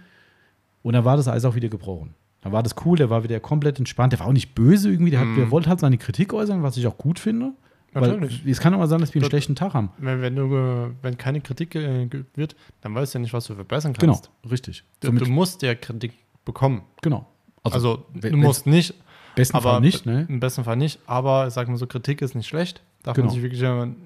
[0.83, 2.15] Und dann war das Eis auch wieder gebrochen.
[2.43, 5.11] Da war das cool, der war wieder komplett entspannt, der war auch nicht böse irgendwie,
[5.13, 5.37] der, hat, Mhm.
[5.37, 7.53] der wollte halt seine Kritik äußern, was ich auch gut finde.
[7.95, 8.45] Natürlich.
[8.45, 9.91] Weil es kann auch mal sein, dass wir einen Das- schlechten Tag haben.
[9.99, 13.33] Wenn, wenn, du, äh, wenn keine Kritik äh, geübt wird, dann weißt du ja nicht,
[13.33, 14.31] was du verbessern Genau, kannst.
[14.51, 14.85] richtig.
[15.01, 16.13] Du, du musst ja Kritik
[16.45, 16.83] bekommen.
[17.03, 17.27] genau.
[17.63, 18.97] Also, wenn- du musst nicht, Im
[19.37, 20.27] besten aber Fall nicht, ne?
[20.29, 20.99] im besten Fall nicht.
[21.07, 22.83] Aber sag mal so, Kritik ist nicht schlecht.
[23.05, 23.27] Darf Genau.
[23.27, 23.63] man sich wirklich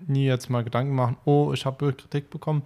[0.06, 2.62] nie jetzt mal Gedanken machen, oh, ich habe Kritik bekommen.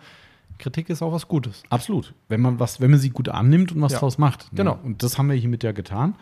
[0.58, 1.62] Kritik ist auch was Gutes.
[1.70, 2.14] Absolut.
[2.28, 3.98] Wenn man was, wenn man sie gut annimmt und was Ja.
[4.00, 4.44] draus macht.
[4.52, 4.56] ne?
[4.56, 4.78] Genau.
[4.82, 6.14] Und das haben wir hiermit ja getan.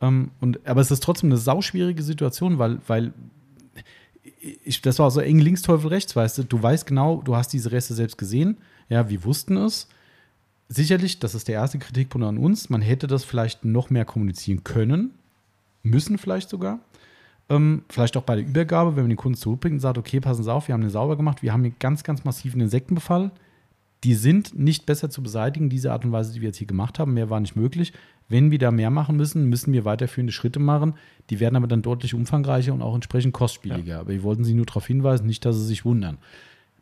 [0.00, 3.12] Ähm, und, aber es ist trotzdem eine sauschwierige Situation, weil, weil
[4.64, 6.42] ich, das war so eng links, Teufel rechts, weißt du.
[6.44, 8.58] Du weißt genau, du hast diese Reste selbst gesehen.
[8.88, 9.88] Ja, wir wussten es.
[10.68, 12.68] Sicherlich, das ist der erste Kritikpunkt an uns.
[12.70, 15.12] Man hätte das vielleicht noch mehr kommunizieren können,
[15.82, 16.78] müssen vielleicht sogar.
[17.50, 20.42] Ähm, vielleicht auch bei der Übergabe, wenn man den Kunden zurückbringt und sagt, okay, passen
[20.42, 23.30] Sie auf, wir haben den sauber gemacht, wir haben hier ganz, ganz massiven Insektenbefall.
[24.04, 26.98] Die sind nicht besser zu beseitigen, diese Art und Weise, die wir jetzt hier gemacht
[26.98, 27.14] haben.
[27.14, 27.92] Mehr war nicht möglich.
[28.28, 30.94] Wenn wir da mehr machen müssen, müssen wir weiterführende Schritte machen.
[31.30, 34.00] Die werden aber dann deutlich umfangreicher und auch entsprechend kostspieliger.
[34.00, 36.18] Aber wir wollten Sie nur darauf hinweisen, nicht, dass Sie sich wundern.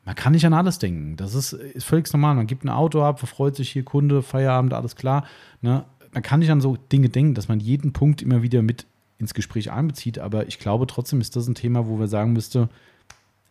[0.04, 1.16] Man kann nicht an alles denken.
[1.16, 2.34] Das ist, ist völlig normal.
[2.34, 5.24] Man gibt ein Auto ab, verfreut sich hier Kunde, Feierabend, alles klar.
[5.62, 5.84] Ne?
[6.12, 8.86] Man kann nicht an so Dinge denken, dass man jeden Punkt immer wieder mit
[9.18, 10.18] ins Gespräch einbezieht.
[10.18, 12.68] Aber ich glaube trotzdem ist das ein Thema, wo wir sagen müsste,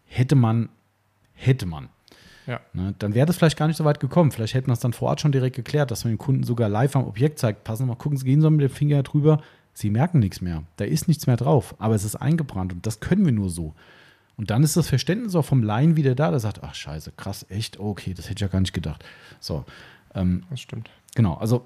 [0.05, 0.69] hätte man,
[1.33, 1.89] hätte man.
[2.47, 2.59] Ja.
[2.73, 4.31] Ne, dann wäre das vielleicht gar nicht so weit gekommen.
[4.31, 6.69] Vielleicht hätten wir es dann vor Ort schon direkt geklärt, dass man den Kunden sogar
[6.69, 7.63] live am Objekt zeigt.
[7.63, 9.41] Passen mal, gucken Sie, gehen Sie mit dem Finger drüber.
[9.73, 10.63] Sie merken nichts mehr.
[10.77, 11.75] Da ist nichts mehr drauf.
[11.79, 13.73] Aber es ist eingebrannt und das können wir nur so.
[14.37, 17.45] Und dann ist das Verständnis auch vom Laien wieder da, der sagt, ach scheiße, krass,
[17.49, 19.03] echt, okay, das hätte ich ja gar nicht gedacht.
[19.39, 19.65] So,
[20.13, 20.89] ähm, Das stimmt.
[21.15, 21.65] Genau, also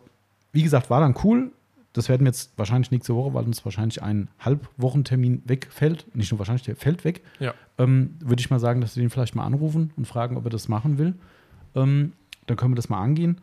[0.51, 1.51] wie gesagt, war dann cool.
[1.93, 6.05] Das werden wir jetzt wahrscheinlich nächste Woche, weil uns wahrscheinlich ein Halbwochentermin wegfällt.
[6.15, 7.23] Nicht nur wahrscheinlich, der fällt weg.
[7.39, 7.53] Ja.
[7.77, 10.49] Ähm, Würde ich mal sagen, dass wir den vielleicht mal anrufen und fragen, ob er
[10.51, 11.15] das machen will.
[11.75, 12.13] Ähm,
[12.47, 13.41] dann können wir das mal angehen.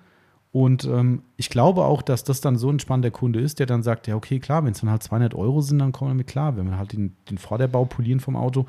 [0.53, 3.83] Und ähm, ich glaube auch, dass das dann so ein spannender Kunde ist, der dann
[3.83, 6.27] sagt, ja, okay, klar, wenn es dann halt 200 Euro sind, dann kommen wir damit
[6.29, 6.57] klar.
[6.57, 8.67] Wenn wir halt den, den Vorderbau polieren vom Auto,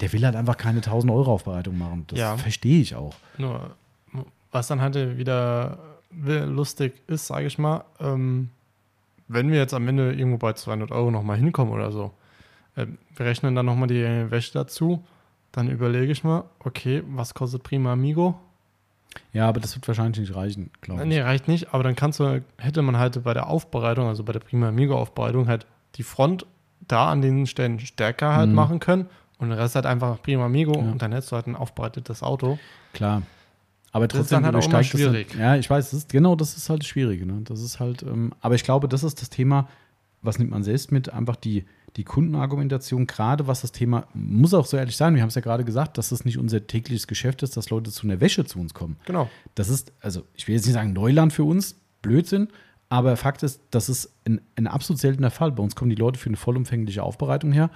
[0.00, 2.04] der will halt einfach keine 1000 Euro Aufbereitung machen.
[2.08, 2.36] Das Ja.
[2.36, 3.14] verstehe ich auch.
[3.38, 3.70] Nur,
[4.50, 5.78] was dann halt wieder
[6.10, 8.50] lustig ist, sage ich mal, ähm,
[9.28, 12.12] wenn wir jetzt am Ende irgendwo bei 200 Euro nochmal hinkommen oder so,
[12.76, 15.02] äh, wir rechnen dann nochmal die Wäsche dazu,
[15.52, 18.38] dann überlege ich mal, okay, was kostet Prima Amigo?
[19.32, 21.08] Ja, aber das wird wahrscheinlich nicht reichen, glaube ich.
[21.08, 24.32] Nee, reicht nicht, aber dann kannst du, hätte man halt bei der Aufbereitung, also bei
[24.32, 26.44] der Prima Amigo Aufbereitung, halt die Front
[26.86, 28.54] da an den Stellen stärker halt Mhm.
[28.54, 29.06] machen können
[29.38, 30.80] und den Rest halt einfach Prima Amigo Ja.
[30.92, 32.58] und dann hättest du halt ein aufbereitetes Auto.
[32.92, 33.22] Klar.
[33.96, 35.28] Aber Das ist trotzdem dann halt auch übersteigt das schwierig.
[35.30, 37.24] Dann, ja, ich weiß, das ist, genau, das ist halt das Schwierige.
[37.24, 37.40] Ne?
[37.44, 39.70] Das ist halt, ähm, aber ich glaube, das ist das Thema,
[40.20, 41.08] was nimmt man selbst mit?
[41.08, 41.64] Einfach die,
[41.96, 45.40] die Kundenargumentation, gerade was das Thema, muss auch so ehrlich sein, wir haben es ja
[45.40, 48.58] gerade gesagt, dass es nicht unser tägliches Geschäft ist, dass Leute zu einer Wäsche zu
[48.58, 48.96] uns kommen.
[49.06, 49.30] Genau.
[49.54, 52.48] Das ist, also ich will jetzt nicht sagen Neuland für uns, Blödsinn,
[52.90, 55.52] aber Fakt ist, das ist ein, ein absolut seltener Fall.
[55.52, 57.70] Bei uns kommen die Leute für eine vollumfängliche Aufbereitung her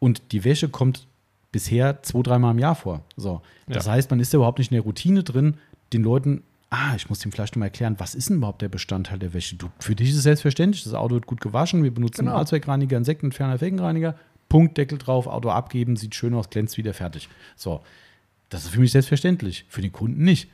[0.00, 1.06] und die Wäsche kommt
[1.52, 3.02] bisher zwei, dreimal im Jahr vor.
[3.16, 3.42] So.
[3.66, 3.92] Das Ja.
[3.92, 5.58] heißt, man ist ja überhaupt nicht in der Routine drin,
[5.92, 9.18] den Leuten, ah, ich muss dem vielleicht nochmal erklären, was ist denn überhaupt der Bestandteil
[9.18, 9.56] der Wäsche?
[9.56, 12.32] Du, für dich ist es selbstverständlich, das Auto wird gut gewaschen, wir benutzen Genau.
[12.32, 14.16] einen Allzweckreiniger, Insektenentferner, Felgenreiniger,
[14.48, 17.28] Punkt, Deckel drauf, Auto abgeben, sieht schön aus, glänzt wieder, fertig.
[17.56, 17.80] So.
[18.48, 20.50] Das ist für mich selbstverständlich, für den Kunden nicht.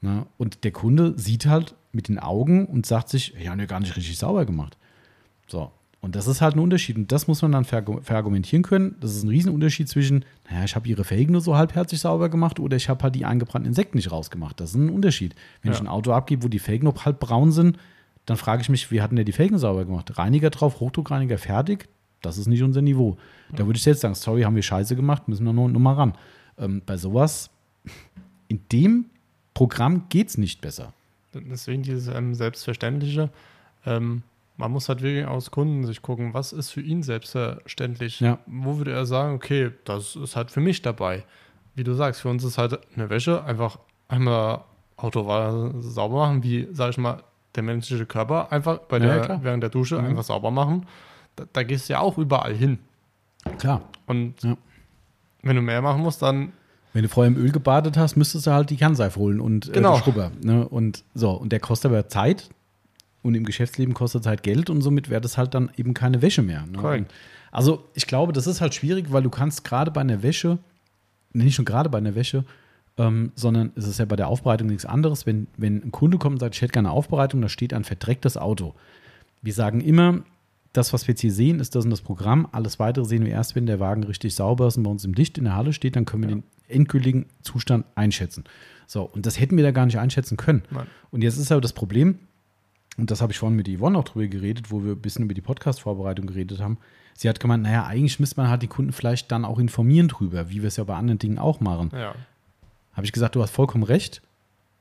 [0.00, 0.26] Ne?
[0.36, 3.80] Und der Kunde sieht halt mit den Augen und sagt sich, ja, haben wir gar
[3.80, 4.76] nicht richtig sauber gemacht.
[5.46, 5.70] So.
[6.00, 6.96] Und das ist halt ein Unterschied.
[6.96, 8.94] Und das muss man dann verargu- verargumentieren können.
[9.00, 12.60] Das ist ein Riesenunterschied zwischen, naja, ich habe ihre Felgen nur so halbherzig sauber gemacht
[12.60, 14.60] oder ich habe halt die eingebrannten Insekten nicht rausgemacht.
[14.60, 15.34] Das ist ein Unterschied.
[15.62, 15.76] Wenn Ja.
[15.76, 17.78] ich ein Auto abgebe, wo die Felgen noch halb braun sind,
[18.26, 20.16] dann frage ich mich, wie hatten der die Felgen sauber gemacht?
[20.18, 21.88] Reiniger drauf, Hochdruckreiniger fertig?
[22.22, 23.16] Das ist nicht unser Niveau.
[23.52, 25.94] Da würde ich jetzt sagen, sorry, haben wir scheiße gemacht, müssen wir noch, noch mal
[25.94, 26.12] ran.
[26.58, 27.50] Ähm, bei sowas,
[28.48, 29.06] in dem
[29.54, 30.92] Programm geht es nicht besser.
[31.34, 33.30] Deswegen dieses ähm, Selbstverständliche.
[33.86, 34.22] Ähm,
[34.58, 38.20] man muss halt wirklich aus Kunden sich gucken, was ist für ihn selbstverständlich.
[38.20, 38.38] Ja.
[38.46, 41.24] Wo würde er sagen, okay, das ist halt für mich dabei.
[41.74, 43.78] Wie du sagst, für uns ist halt eine Wäsche einfach
[44.08, 44.62] einmal
[44.96, 47.22] Auto war sauber machen, wie, sag ich mal,
[47.54, 49.40] der menschliche Körper einfach bei Ja, der, klar.
[49.44, 50.06] während der Dusche Mhm.
[50.06, 50.86] einfach sauber machen.
[51.36, 52.80] Da, da gehst du ja auch überall hin.
[53.58, 53.82] Klar.
[54.06, 54.56] Und Ja.
[55.42, 56.52] wenn du mehr machen musst, dann
[56.94, 59.72] Wenn du vorher im Öl gebadet hast, müsstest du halt die Kernseife holen und äh,
[59.72, 59.94] Genau.
[59.94, 60.32] den Schrubber.
[60.42, 60.66] Ne?
[60.66, 62.48] Und so, und der kostet aber Zeit
[63.22, 66.42] und im Geschäftsleben kostet Zeit Geld und somit wäre das halt dann eben keine Wäsche
[66.42, 66.64] mehr.
[66.66, 66.82] Ne?
[67.50, 70.58] Also ich glaube, das ist halt schwierig, weil du kannst gerade bei einer Wäsche,
[71.32, 72.44] nicht schon gerade bei einer Wäsche,
[72.96, 76.34] ähm, sondern es ist ja bei der Aufbereitung nichts anderes, wenn, wenn ein Kunde kommt
[76.34, 78.74] und sagt, ich hätte gerne eine Aufbereitung, da steht ein verdrecktes Auto.
[79.42, 80.20] Wir sagen immer,
[80.72, 82.46] das, was wir jetzt hier sehen, ist das und das Programm.
[82.52, 85.14] Alles weitere sehen wir erst, wenn der Wagen richtig sauber ist und bei uns im
[85.14, 86.36] Licht in der Halle steht, dann können wir Ja.
[86.36, 88.44] den endgültigen Zustand einschätzen.
[88.86, 90.62] So, und das hätten wir da gar nicht einschätzen können.
[90.70, 90.86] Nein.
[91.10, 92.18] Und jetzt ist aber das Problem,
[92.98, 95.34] und das habe ich vorhin mit Yvonne auch drüber geredet, wo wir ein bisschen über
[95.34, 96.76] die Podcast-Vorbereitung geredet haben.
[97.14, 100.50] Sie hat gemeint, naja, eigentlich müsste man halt die Kunden vielleicht dann auch informieren drüber,
[100.50, 101.90] wie wir es ja bei anderen Dingen auch machen.
[101.94, 102.14] ja.
[102.92, 104.22] Habe ich gesagt, du hast vollkommen recht,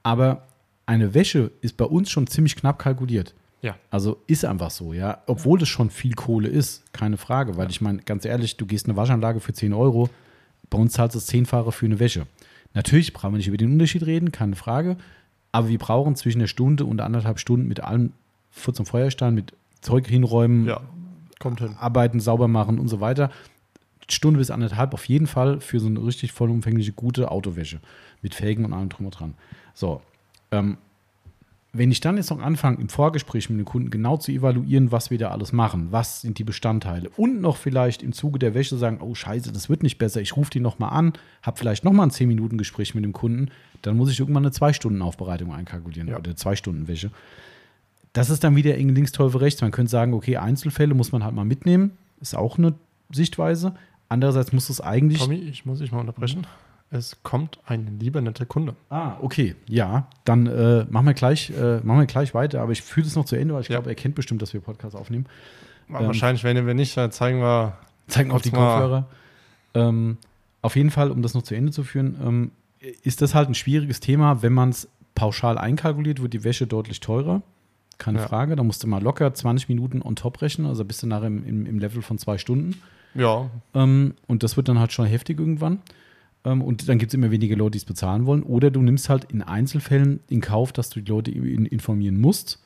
[0.01, 0.47] aber
[0.87, 3.35] eine Wäsche ist bei uns schon ziemlich knapp kalkuliert.
[3.61, 3.75] Ja.
[3.91, 5.21] Also ist einfach so, ja.
[5.27, 7.57] Obwohl das schon viel Kohle ist, keine Frage.
[7.57, 7.69] Weil Ja.
[7.69, 10.09] ich meine, ganz ehrlich, du gehst eine Waschanlage für 10 Euro,
[10.71, 12.25] bei uns zahlst du das Zehnfache für eine Wäsche.
[12.73, 14.97] Natürlich brauchen wir nicht über den Unterschied reden, keine Frage.
[15.51, 18.11] Aber wir brauchen zwischen einer Stunde und anderthalb Stunden mit allem
[18.51, 20.81] Furz und Feuerstein, mit Zeug hinräumen, ja,
[21.79, 23.31] arbeiten, sauber machen und so weiter.
[24.09, 27.79] Stunde bis anderthalb auf jeden Fall für so eine richtig vollumfängliche, gute Autowäsche.
[28.21, 29.33] Mit Felgen und allem drum und dran.
[29.73, 30.01] So.
[30.51, 30.77] Ähm,
[31.73, 35.11] wenn ich dann jetzt noch anfange, im Vorgespräch mit dem Kunden genau zu evaluieren, was
[35.11, 38.77] wir da alles machen, was sind die Bestandteile und noch vielleicht im Zuge der Wäsche
[38.77, 41.13] sagen, oh scheiße, das wird nicht besser, ich rufe die nochmal an,
[41.43, 43.49] habe vielleicht nochmal ein 10-Minuten-Gespräch mit dem Kunden,
[43.81, 46.17] dann muss ich irgendwann eine 2-Stunden-Aufbereitung einkalkulieren Ja.
[46.17, 47.11] oder 2-Stunden-Wäsche.
[48.13, 49.61] Das ist dann wieder eng links, Teufel rechts.
[49.61, 52.73] Man könnte sagen, okay, Einzelfälle muss man halt mal mitnehmen, ist auch eine
[53.11, 53.75] Sichtweise.
[54.09, 55.19] Andererseits muss es eigentlich.
[55.19, 56.47] Tommy, ich muss dich mal unterbrechen.
[56.89, 58.75] Es kommt ein lieber netter Kunde.
[58.89, 62.81] Ah, okay, ja, dann äh, machen, wir gleich, äh, machen wir gleich weiter, aber ich
[62.81, 63.75] fühle es noch zu Ende, weil ich Ja.
[63.77, 65.25] glaube, er kennt bestimmt, dass wir Podcasts aufnehmen.
[65.89, 67.77] Ähm, wahrscheinlich, wenn wir nicht, dann zeigen wir.
[68.07, 69.05] Zeigen auf die Kopfhörer.
[69.73, 70.17] Ähm,
[70.61, 72.51] auf jeden Fall, um das noch zu Ende zu führen, ähm,
[73.03, 74.41] ist das halt ein schwieriges Thema.
[74.41, 77.41] Wenn man es pauschal einkalkuliert, wird die Wäsche deutlich teurer.
[77.97, 78.27] Keine Ja.
[78.27, 78.55] Frage.
[78.55, 81.45] Da musst du mal locker 20 Minuten on top rechnen, also bist du nachher im,
[81.45, 82.81] im, im Level von zwei Stunden.
[83.13, 85.79] Ja, Ähm, und das wird dann halt schon heftig irgendwann.
[86.47, 88.41] Ähm, und dann gibt es immer weniger Leute, die es bezahlen wollen.
[88.43, 92.63] Oder du nimmst halt in Einzelfällen in Kauf, dass du die Leute in, informieren musst.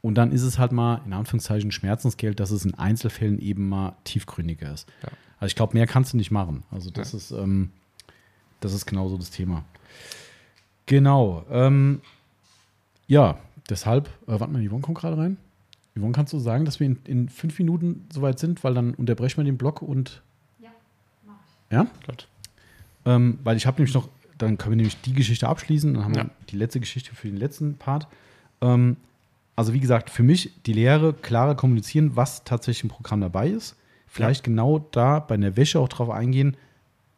[0.00, 3.94] Und dann ist es halt mal, in Anführungszeichen, Schmerzensgeld, dass es in Einzelfällen eben mal
[4.02, 4.88] tiefgründiger ist.
[5.02, 5.08] Ja.
[5.38, 6.64] Also ich glaube, mehr kannst du nicht machen.
[6.72, 7.18] Also das Ja.
[7.18, 7.70] ist, ähm,
[8.60, 9.64] das ist genauso das Thema.
[10.86, 11.44] Genau.
[11.50, 12.00] Ähm,
[13.06, 13.38] ja,
[13.70, 15.36] deshalb, äh, warte mal, Yvonne kommt gerade rein.
[15.96, 19.36] Yvonne, kannst du sagen, dass wir in, in fünf Minuten soweit sind, weil dann unterbrechen
[19.36, 20.22] wir den Block und
[21.70, 21.86] ja?
[22.06, 22.28] Gut.
[23.04, 24.08] Ähm, weil ich habe nämlich noch,
[24.38, 26.24] dann können wir nämlich die Geschichte abschließen, dann haben Ja.
[26.24, 28.06] wir die letzte Geschichte für den letzten Part.
[28.60, 28.96] Ähm,
[29.56, 33.76] also wie gesagt, für mich die Lehre, klarer kommunizieren, was tatsächlich im Programm dabei ist.
[34.06, 36.56] Vielleicht genau da bei einer Wäsche auch drauf eingehen,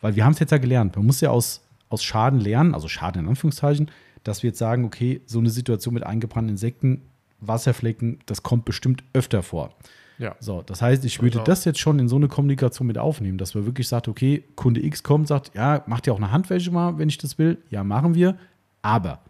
[0.00, 0.96] weil wir haben es jetzt ja gelernt.
[0.96, 3.90] Man muss ja aus, aus Schaden lernen, also Schaden in Anführungszeichen,
[4.22, 7.02] dass wir jetzt sagen, okay, so eine Situation mit eingebrannten Insekten,
[7.40, 9.74] Wasserflecken, das kommt bestimmt öfter vor.
[10.18, 10.36] Ja.
[10.40, 13.38] So, das heißt, ich würde Also- das jetzt schon in so eine Kommunikation mit aufnehmen,
[13.38, 16.70] dass man wirklich sagt, okay, Kunde X kommt, sagt, ja, macht ihr auch eine Handwäsche
[16.70, 17.58] mal, wenn ich das will?
[17.70, 18.36] Ja, machen wir.
[18.82, 19.20] Aber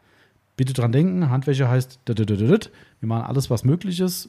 [0.56, 2.59] bitte dran denken, Handwäsche heißt, wir
[3.09, 4.28] machen alles, was möglich ist.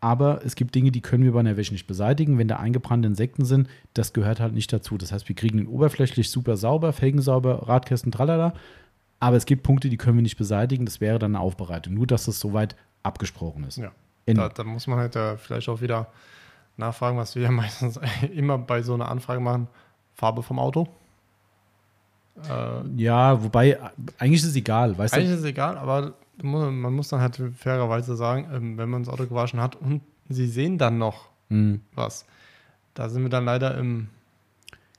[0.00, 2.38] Aber es gibt Dinge, die können wir bei einer Wäsche nicht beseitigen.
[2.38, 4.98] Wenn da eingebrannte Insekten sind, das gehört halt nicht dazu.
[4.98, 8.52] Das heißt, wir kriegen den oberflächlich super sauber, Felgen sauber, Radkästen, tralala.
[9.20, 10.84] Aber es gibt Punkte, die können wir nicht beseitigen.
[10.84, 11.94] Das wäre dann eine Aufbereitung.
[11.94, 13.78] Nur, dass es soweit abgesprochen ist.
[13.78, 13.90] Ja.
[14.34, 16.08] Da, da muss man halt äh, vielleicht auch wieder
[16.76, 17.98] nachfragen, was wir ja meistens
[18.34, 19.68] immer bei so einer Anfrage machen:
[20.14, 20.88] Farbe vom Auto.
[22.48, 23.78] Äh, Ja, wobei, äh,
[24.18, 25.34] eigentlich ist es egal, weißt eigentlich du?
[25.34, 29.26] ist es egal, aber man muss dann halt fairerweise sagen, ähm, wenn man das Auto
[29.26, 31.80] gewaschen hat und sie sehen dann noch Mhm.
[31.94, 32.26] was,
[32.94, 34.08] da sind wir dann leider im.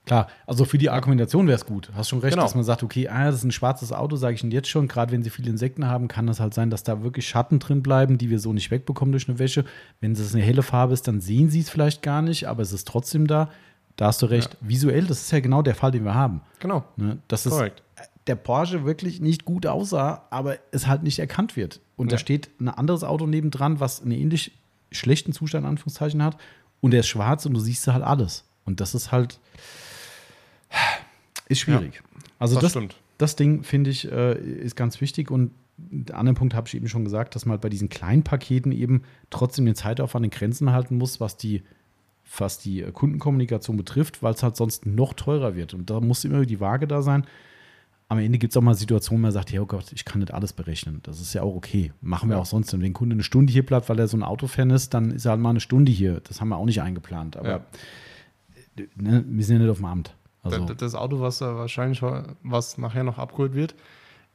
[0.08, 1.90] Klar, also für die Argumentation wäre es gut.
[1.94, 2.42] Hast schon recht, Genau.
[2.44, 4.88] dass man sagt, okay, ah, das ist ein schwarzes Auto, sage ich Ihnen jetzt schon.
[4.88, 7.82] Gerade wenn Sie viele Insekten haben, kann das halt sein, dass da wirklich Schatten drin
[7.82, 9.64] bleiben, die wir so nicht wegbekommen durch eine Wäsche.
[10.00, 12.72] Wenn es eine helle Farbe ist, dann sehen Sie es vielleicht gar nicht, aber es
[12.72, 13.50] ist trotzdem da.
[13.96, 14.56] Da hast du recht.
[14.60, 16.40] Visuell, das ist ja genau der Fall, den wir haben.
[16.60, 17.18] Genau, Ne?
[17.28, 17.82] Dass es korrekt.
[18.28, 21.80] der Porsche wirklich nicht gut aussah, aber es halt nicht erkannt wird.
[21.96, 22.18] Und da Ja.
[22.18, 24.52] steht ein anderes Auto nebendran, was einen ähnlich
[24.92, 26.36] schlechten Zustand, in Anführungszeichen, hat.
[26.80, 28.44] Und der ist schwarz und du siehst halt alles.
[28.64, 29.40] Und das ist halt.
[31.48, 32.02] Ist schwierig.
[32.38, 32.96] Also das, das, stimmt.
[33.18, 35.30] das Ding, finde ich, äh, ist ganz wichtig.
[35.30, 38.22] Und den anderen Punkt habe ich eben schon gesagt, dass man halt bei diesen kleinen
[38.24, 41.62] Paketen eben trotzdem den Zeitaufwand in Grenzen halten muss, was die,
[42.38, 45.74] was die äh, Kundenkommunikation betrifft, weil es halt sonst noch teurer wird.
[45.74, 47.26] Und da muss immer die Waage da sein.
[48.10, 50.20] am Ende gibt es auch mal Situationen, wo man sagt, ja, oh Gott, ich kann
[50.20, 51.00] nicht alles berechnen.
[51.02, 51.92] Das ist ja auch okay.
[52.00, 52.42] Machen wir Ja.
[52.42, 52.72] auch sonst.
[52.72, 55.26] Wenn ein Kunde eine Stunde hier bleibt, weil er so ein Autofan ist, dann ist
[55.26, 56.20] er halt mal eine Stunde hier.
[56.20, 57.36] Das haben wir auch nicht eingeplant.
[57.36, 57.60] Aber Ja.
[58.96, 60.14] ne, wir sind ja nicht auf dem Amt.
[60.52, 62.02] Also, Das Auto, was wahrscheinlich
[62.42, 63.74] was nachher noch abgeholt wird,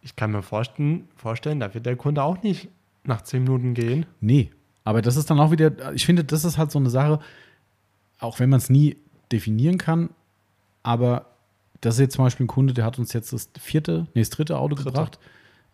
[0.02, 2.70] ich kann mir vorstellen, vorstellen, da wird der Kunde auch nicht
[3.04, 4.06] nach zehn Minuten gehen.
[4.20, 4.52] Nee,
[4.84, 7.20] aber das ist dann auch wieder, ich finde, das ist halt so eine Sache,
[8.20, 8.98] auch wenn man es nie
[9.32, 10.10] definieren kann,
[10.84, 11.28] aber
[11.82, 14.30] das ist jetzt zum Beispiel ein Kunde, der hat uns jetzt das vierte, nee, das
[14.30, 14.92] dritte Auto Dritte.
[14.92, 15.20] gebracht.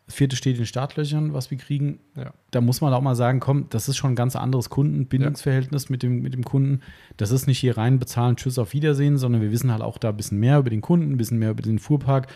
[0.09, 1.99] Das vierte steht in den Startlöchern, was wir kriegen.
[2.17, 2.33] Ja.
[2.49, 6.01] Da muss man auch mal sagen, komm, das ist schon ein ganz anderes Kundenbindungsverhältnis mit,
[6.01, 6.81] dem, mit dem Kunden.
[7.17, 10.09] Das ist nicht hier rein bezahlen, tschüss, auf Wiedersehen, sondern wir wissen halt auch da
[10.09, 12.27] ein bisschen mehr über den Kunden, ein bisschen mehr über den Fuhrpark.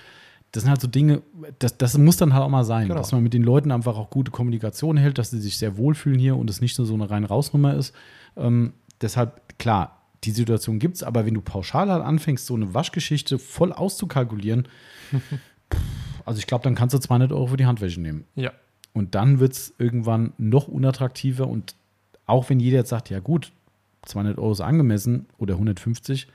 [0.51, 1.23] Das sind halt so Dinge,
[1.57, 2.99] das, das muss dann halt auch mal sein, Genau.
[2.99, 6.19] dass man mit den Leuten einfach auch gute Kommunikation hält, dass sie sich sehr wohlfühlen
[6.19, 7.95] hier und es nicht nur so eine rein Rausnummer ist.
[8.37, 12.75] Ähm, deshalb, klar, die Situation gibt es, aber wenn du pauschal halt anfängst, so eine
[12.75, 14.67] Waschgeschichte voll auszukalkulieren,
[15.09, 15.21] pff,
[16.25, 18.25] also ich glaube, dann kannst du 200 Euro für die Handwäsche nehmen.
[18.35, 18.51] Ja.
[18.93, 21.47] Und dann wird es irgendwann noch unattraktiver.
[21.47, 21.75] Und
[22.25, 23.51] auch wenn jeder jetzt sagt, ja gut,
[24.03, 26.27] 200 Euro ist angemessen oder 150,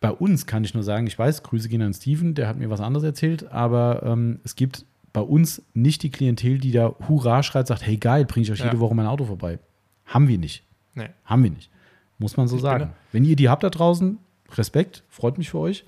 [0.00, 2.70] bei uns kann ich nur sagen, ich weiß, Grüße gehen an Steven, der hat mir
[2.70, 7.42] was anderes erzählt, aber ähm, es gibt bei uns nicht die Klientel, die da Hurra
[7.42, 8.66] schreit, sagt, hey geil, bringe ich euch Ja.
[8.66, 9.58] jede Woche mein Auto vorbei.
[10.06, 10.64] Haben wir nicht.
[10.94, 11.08] Nee.
[11.24, 11.70] Haben wir nicht.
[12.18, 12.90] Muss man so Ich sagen.
[13.12, 14.18] Wenn ihr die habt da draußen,
[14.54, 15.84] Respekt, freut mich für euch.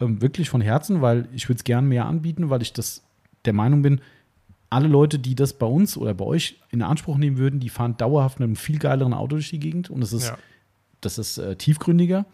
[0.00, 3.02] Ähm, wirklich von Herzen, weil ich würde es gern mehr anbieten, weil ich das
[3.44, 4.00] der Meinung bin,
[4.70, 7.96] alle Leute, die das bei uns oder bei euch in Anspruch nehmen würden, die fahren
[7.96, 10.38] dauerhaft mit einem viel geileren Auto durch die Gegend und es ist, Ja.
[11.00, 12.26] das ist äh, tiefgründiger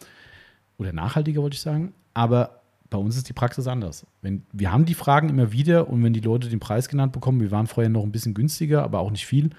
[0.79, 1.93] oder nachhaltiger, wollte ich sagen.
[2.15, 4.07] Aber bei uns ist die Praxis anders.
[4.23, 7.41] Wenn, wir haben die Fragen immer wieder und wenn die Leute den Preis genannt bekommen,
[7.41, 9.51] wir waren vorher noch ein bisschen günstiger, aber auch nicht viel,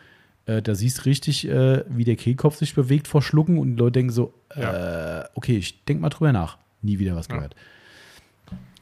[0.48, 3.80] äh, da siehst du richtig, äh, wie der Kehlkopf sich bewegt vor Schlucken und die
[3.80, 6.58] Leute denken so, äh, okay, ich denke mal drüber nach.
[6.82, 7.36] Nie wieder was Ja.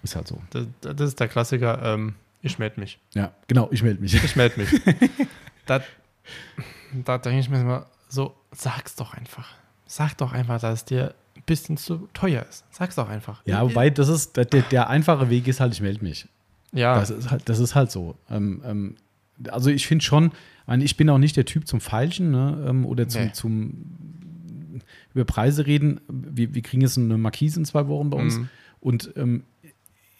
[0.03, 0.41] Ist halt so.
[0.51, 2.99] Das, das ist der Klassiker, ähm, ich melde mich.
[3.13, 4.13] Ja, genau, ich melde mich.
[4.13, 4.69] Ich melde mich.
[5.65, 5.81] da
[7.05, 9.47] da denke ich mir immer so, sag's doch einfach.
[9.85, 12.63] Sag doch einfach, dass es dir ein bisschen zu teuer ist.
[12.71, 13.41] Sag's doch einfach.
[13.45, 16.27] Ja, wobei, das ist, der, der einfache Weg ist halt, ich melde mich.
[16.71, 18.15] Ja, Das ist halt, das ist halt so.
[18.29, 18.95] Ähm, ähm,
[19.49, 20.31] also ich finde schon,
[20.79, 23.31] ich bin auch nicht der Typ zum Feilschen ne, ähm, oder zum, Nee.
[23.33, 23.73] zum
[25.13, 25.99] über Preise reden.
[26.07, 28.49] Wir, wir kriegen jetzt eine Markise in zwei Wochen bei uns Mhm.
[28.79, 29.43] und ähm,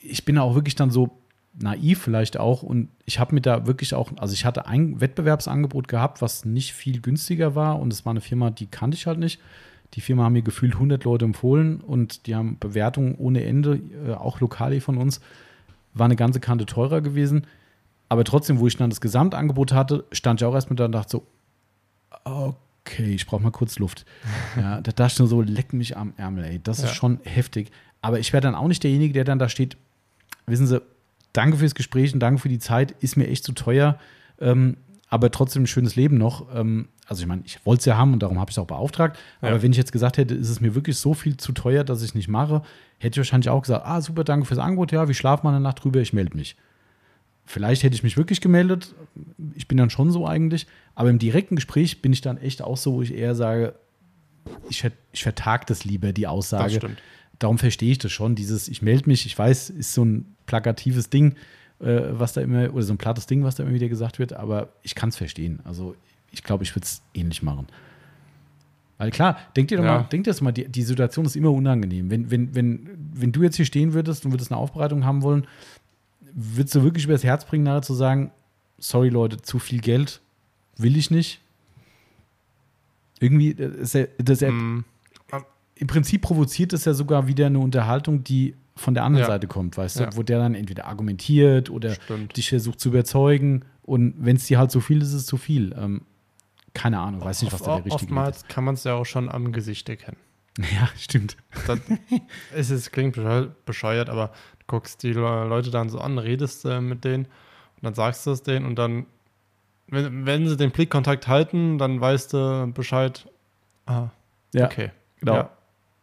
[0.02, 1.10] ich bin auch wirklich dann so
[1.58, 5.88] naiv vielleicht auch und ich habe mir da wirklich auch, also ich hatte ein Wettbewerbsangebot
[5.88, 9.20] gehabt, was nicht viel günstiger war und es war eine Firma, die kannte ich halt
[9.20, 9.40] nicht.
[9.96, 14.14] Die Firma haben mir gefühlt 100 Leute empfohlen und die haben Bewertungen ohne Ende, äh,
[14.14, 15.20] auch lokal von uns
[15.96, 17.48] war eine ganze Kante teurer gewesen.
[18.08, 21.10] Aber trotzdem, wo ich dann das Gesamtangebot hatte, stand ich auch erstmal da und dachte
[21.12, 21.28] so,
[22.26, 24.06] okay, ich brauche mal kurz Luft.
[24.56, 26.60] Ja, da dachte ich nur so, leck mich am Ärmel, ey.
[26.64, 26.86] Das Ja.
[26.86, 27.72] ist schon heftig.
[28.02, 29.78] Aber ich wäre dann auch nicht derjenige, der dann da steht,
[30.50, 30.82] wissen Sie,
[31.34, 33.98] danke fürs Gespräch und danke für die Zeit, ist mir echt zu teuer,
[34.40, 34.78] ähm,
[35.10, 36.54] aber trotzdem ein schönes Leben noch.
[36.56, 38.68] Ähm, also ich meine, ich wollte es ja haben und darum habe ich es auch
[38.68, 39.18] beauftragt.
[39.42, 39.50] Ja.
[39.50, 42.02] Aber wenn ich jetzt gesagt hätte, ist es mir wirklich so viel zu teuer, dass
[42.02, 42.62] ich es nicht mache,
[43.00, 45.60] hätte ich wahrscheinlich auch gesagt, ah, super, danke fürs Angebot, ja, wir schlafen mal eine
[45.60, 46.56] Nacht drüber, ich melde mich.
[47.46, 48.94] Vielleicht hätte ich mich wirklich gemeldet.
[49.56, 50.68] Ich bin dann schon so eigentlich.
[50.94, 53.74] Aber im direkten Gespräch bin ich dann echt auch so, wo ich eher sage,
[54.70, 56.76] ich, ich vertag das lieber, die das Aussage.
[56.76, 57.00] stimmt.
[57.40, 58.36] Darum verstehe ich das schon.
[58.36, 61.36] Dieses, ich melde mich, ich weiß, ist so ein plakatives Ding,
[61.80, 64.34] äh, was da immer, oder so ein plattes Ding, was da immer wieder gesagt wird,
[64.34, 65.60] aber ich kann es verstehen.
[65.64, 65.96] Also
[66.32, 67.68] ich glaube, ich würde es ähnlich machen.
[68.98, 70.00] Weil klar, denk dir doch Ja.
[70.00, 72.12] mal, denk dir das mal, die, die Situation ist immer unangenehm.
[72.12, 75.48] Wenn, wenn, wenn, wenn du jetzt hier stehen würdest und würdest eine Aufbereitung haben wollen,
[76.34, 78.32] würdest du wirklich übers Herz bringen, nachher zu sagen,
[78.78, 80.20] sorry Leute, zu viel Geld
[80.78, 81.40] will ich nicht.
[83.22, 84.84] Irgendwie, das, ist ja- das, Mm,
[85.80, 89.28] im Prinzip provoziert es ja sogar wieder eine Unterhaltung, die von der anderen Ja.
[89.28, 90.10] Seite kommt, weißt du, Ja.
[90.16, 92.38] wo der dann entweder argumentiert oder Stimmt.
[92.38, 95.38] dich versucht zu überzeugen und wenn es dir halt zu viel ist, ist es zu
[95.38, 95.74] viel.
[95.78, 96.02] Ähm,
[96.74, 99.28] keine Ahnung, weiß nicht, was da der richtige Oftmals kann man es ja auch schon
[99.30, 100.18] am Gesicht erkennen.
[100.58, 100.72] ist.
[100.74, 101.38] Ja, stimmt.
[101.68, 101.80] Das,
[102.56, 104.28] es ist, klingt bescheu- bescheuert, aber
[104.60, 108.26] du guckst die Le- Leute dann so an, redest äh, mit denen und dann sagst
[108.28, 109.06] du es denen und dann,
[109.88, 113.26] wenn, wenn sie den Blickkontakt halten, dann weißt du Bescheid.
[113.86, 114.10] Ah,
[114.54, 114.92] Ja, okay.
[115.20, 115.36] genau.
[115.36, 115.50] Ja.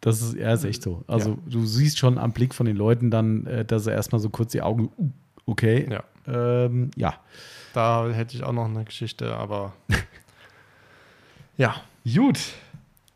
[0.01, 1.03] Das ist, ja, ist echt so.
[1.07, 4.29] Also du siehst schon am Blick von den Leuten dann, äh, dass er erstmal so
[4.29, 5.09] kurz die Augen, uh,
[5.45, 5.87] okay.
[5.89, 6.03] Ja.
[6.27, 7.15] Ähm, ja.
[7.73, 9.73] Da hätte ich auch noch eine Geschichte, aber
[11.57, 11.75] ja,
[12.15, 12.39] Gut.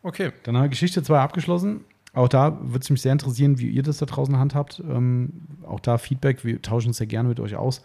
[0.02, 0.32] okay.
[0.44, 1.82] Dann haben wir Geschichte 2 abgeschlossen.
[2.14, 4.82] Auch da würde es mich sehr interessieren, wie ihr das da draußen handhabt.
[4.88, 7.82] Ähm, auch da Feedback, wir tauschen uns sehr gerne mit euch aus.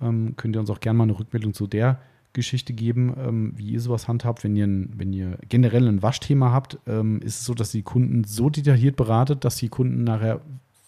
[0.00, 1.98] Ähm, könnt ihr uns auch gerne mal eine Rückmeldung zu der
[2.34, 4.44] Geschichte geben, ähm, wie ihr sowas handhabt.
[4.44, 8.24] Wenn ihr, wenn ihr generell ein Waschthema habt, ähm, ist es so, dass die Kunden
[8.24, 10.42] so detailliert beratet, dass die Kunden nachher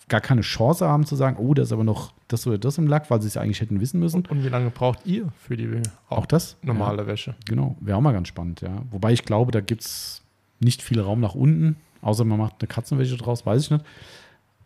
[0.08, 2.86] gar keine Chance haben zu sagen, oh, da ist aber noch das oder das im
[2.86, 4.16] Lack, weil sie es eigentlich hätten wissen müssen.
[4.16, 5.68] Und, und wie lange braucht ihr für die
[6.08, 6.56] auch das?
[6.62, 7.08] normale ja.
[7.08, 7.34] Wäsche?
[7.46, 8.82] Genau, wäre auch mal ganz spannend, ja.
[8.90, 10.22] Wobei ich glaube, da gibt es
[10.60, 13.84] nicht viel Raum nach unten, außer man macht eine Katzenwäsche draus, weiß ich nicht.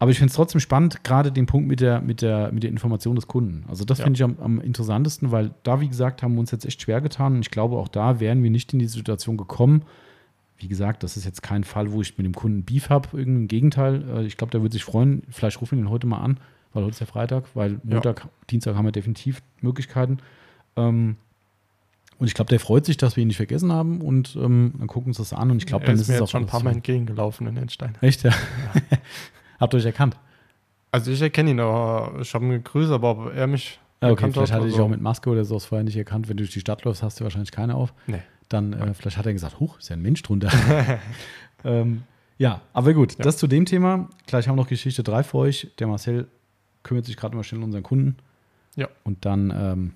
[0.01, 2.71] Aber ich finde es trotzdem spannend, gerade den Punkt mit der, mit der, mit der
[2.71, 3.65] Information des Kunden.
[3.69, 4.05] Also das Ja.
[4.05, 7.03] finde ich am, am interessantesten, weil da, wie gesagt, haben wir uns jetzt echt schwer
[7.03, 7.35] getan.
[7.35, 9.83] Und ich glaube, auch da wären wir nicht in die Situation gekommen.
[10.57, 13.21] Wie gesagt, das ist jetzt kein Fall, wo ich mit dem Kunden Beef habe.
[13.21, 15.23] Im Gegenteil, äh, ich glaube, der würde sich freuen.
[15.31, 16.41] Vielleicht rufen wir ihn heute mal an,
[16.73, 20.17] weil heute ist ja Freitag, weil Montag, Dienstag haben wir definitiv Möglichkeiten.
[20.77, 21.17] Ähm,
[22.19, 24.87] und ich glaube, der freut sich, dass wir ihn nicht vergessen haben und ähm, dann
[24.87, 25.51] gucken wir uns das an.
[25.51, 27.47] Und ich glaube, dann ist ist mir es jetzt auch schon ein paar Mal entgegengelaufen
[27.47, 27.97] in Enstein.
[28.01, 28.33] Echt, ja.
[29.61, 30.17] Habt ihr euch erkannt?
[30.93, 34.15] Also ich erkenne ihn, aber ich habe ihn gegrüßt, aber ob er mich Ja, okay,
[34.15, 36.29] erkannt vielleicht hat er dich also- auch mit Maske oder so vorher nicht erkannt.
[36.29, 37.93] Wenn du durch die Stadt läufst, hast du wahrscheinlich keine auf.
[38.07, 38.21] Nee.
[38.49, 40.51] Dann äh, vielleicht hat er gesagt, huch, ist ja ein Mensch drunter.
[41.65, 42.03] ähm,
[42.39, 43.25] ja, aber gut, Ja.
[43.25, 44.09] das zu dem Thema.
[44.27, 45.69] Gleich haben wir noch Geschichte 3 für euch.
[45.79, 46.27] Der Marcel
[46.83, 48.17] kümmert sich gerade mal schnell um unseren Kunden.
[48.77, 48.89] Ja.
[49.05, 49.93] Und dann ähm,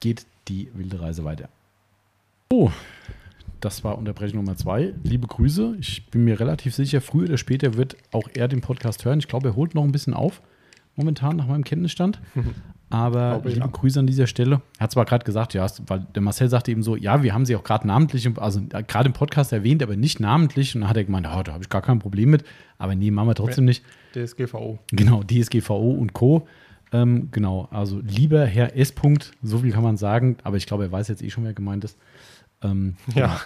[0.00, 1.48] geht die wilde Reise weiter.
[2.50, 2.70] Oh,
[3.64, 4.92] das war Unterbrechung Nummer zwei.
[5.02, 5.76] Liebe Grüße.
[5.80, 9.18] Ich bin mir relativ sicher, früher oder später wird auch er den Podcast hören.
[9.18, 10.42] Ich glaube, er holt noch ein bisschen auf,
[10.96, 12.20] momentan nach meinem Kenntnisstand.
[12.90, 13.66] Aber liebe ja.
[13.66, 14.60] Grüße an dieser Stelle.
[14.78, 17.44] Er hat zwar gerade gesagt, ja, weil der Marcel sagte eben so, ja, wir haben
[17.46, 20.74] sie auch gerade namentlich, also äh, gerade im Podcast erwähnt, aber nicht namentlich.
[20.74, 22.44] Und dann hat er gemeint, ja, da habe ich gar kein Problem mit.
[22.78, 23.82] Aber nee, machen wir trotzdem nicht.
[24.14, 24.78] DSGVO.
[24.92, 26.46] Genau, DSGVO und Co.
[26.92, 28.92] Ähm, genau, also lieber Herr S.
[28.92, 31.54] Punkt, so viel kann man sagen, aber ich glaube, er weiß jetzt eh schon, wer
[31.54, 31.98] gemeint ist.
[32.64, 33.40] Ähm, Ja.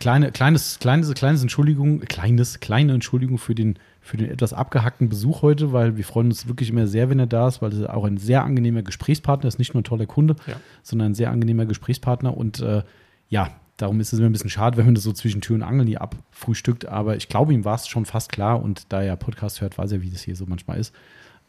[0.00, 5.42] kleine, kleines, kleines, kleines Entschuldigung, kleines, kleine Entschuldigung für den, für den etwas abgehackten Besuch
[5.42, 8.04] heute, weil wir freuen uns wirklich immer sehr, wenn er da ist, weil er auch
[8.04, 10.56] ein sehr angenehmer Gesprächspartner ist, nicht nur ein toller Kunde, Ja.
[10.82, 12.82] sondern ein sehr angenehmer Gesprächspartner und äh,
[13.28, 15.62] ja, darum ist es immer ein bisschen schade, wenn man das so zwischen Tür und
[15.62, 19.16] Angel nie abfrühstückt, aber ich glaube, ihm war es schon fast klar und da er
[19.16, 20.94] Podcast hört, weiß er, wie das hier so manchmal ist.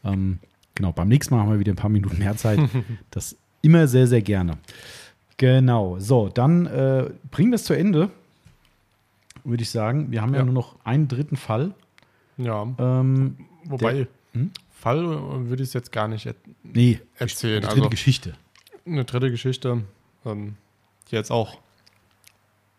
[0.04, 0.38] Ähm,
[0.74, 2.58] genau, beim nächsten Mal haben wir wieder ein paar Minuten mehr Zeit.
[3.10, 4.58] das immer sehr, sehr gerne.
[5.38, 8.10] Genau, so, dann äh, bringen wir es zu Ende,
[9.44, 10.10] würde ich sagen.
[10.10, 10.40] Wir haben ja.
[10.40, 10.44] Ja.
[10.44, 11.74] nur noch einen dritten Fall.
[12.36, 12.66] Ja.
[12.78, 14.50] Ähm, Wobei, Hm?
[14.70, 16.28] Fall äh, würde ich es jetzt gar nicht
[16.62, 17.60] nee, erzählen.
[17.62, 18.34] die dritte Also Geschichte.
[18.86, 19.82] eine dritte Geschichte,
[20.26, 20.56] ähm,
[21.10, 21.58] die jetzt auch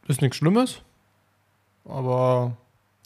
[0.07, 0.81] ist nichts Schlimmes,
[1.85, 2.57] aber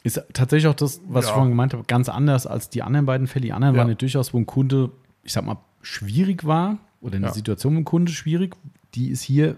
[0.04, 1.34] Ist tatsächlich auch das, was ich Ja.
[1.36, 3.46] vorhin gemeint habe, ganz anders als die anderen beiden Fälle.
[3.46, 3.82] Die anderen Ja.
[3.82, 4.90] waren ja durchaus, wo ein Kunde,
[5.24, 7.34] ich sag mal, schwierig war oder eine Ja.
[7.34, 8.56] Situation mit dem Kunde schwierig.
[8.96, 9.58] Die ist hier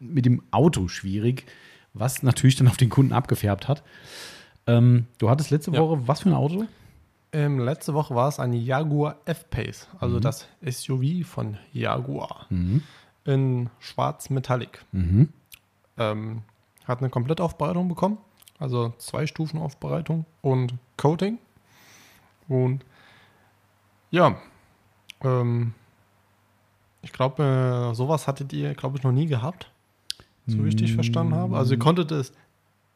[0.00, 1.46] mit dem Auto schwierig,
[1.94, 3.82] was natürlich dann auf den Kunden abgefärbt hat.
[4.66, 5.80] Ähm, du hattest letzte Ja.
[5.80, 6.66] Woche was für ein Auto?
[7.32, 10.20] ähm, letzte Woche war es ein Jaguar F-Pace, also Mhm.
[10.20, 12.82] das SUV von Jaguar Mhm.
[13.24, 14.84] in schwarz Metallic.
[14.92, 15.28] Mhm.
[15.98, 16.42] Ähm,
[16.84, 18.18] hat eine Komplettaufbereitung bekommen,
[18.58, 21.38] also zwei Stufen Aufbereitung und Coating.
[22.48, 22.84] Und
[24.10, 24.36] ja,
[25.22, 25.72] ähm,
[27.04, 29.70] ich glaube, äh, sowas hattet ihr, glaube ich, noch nie gehabt,
[30.46, 31.56] so wie ich dich verstanden habe.
[31.56, 32.32] Also ihr konntet es,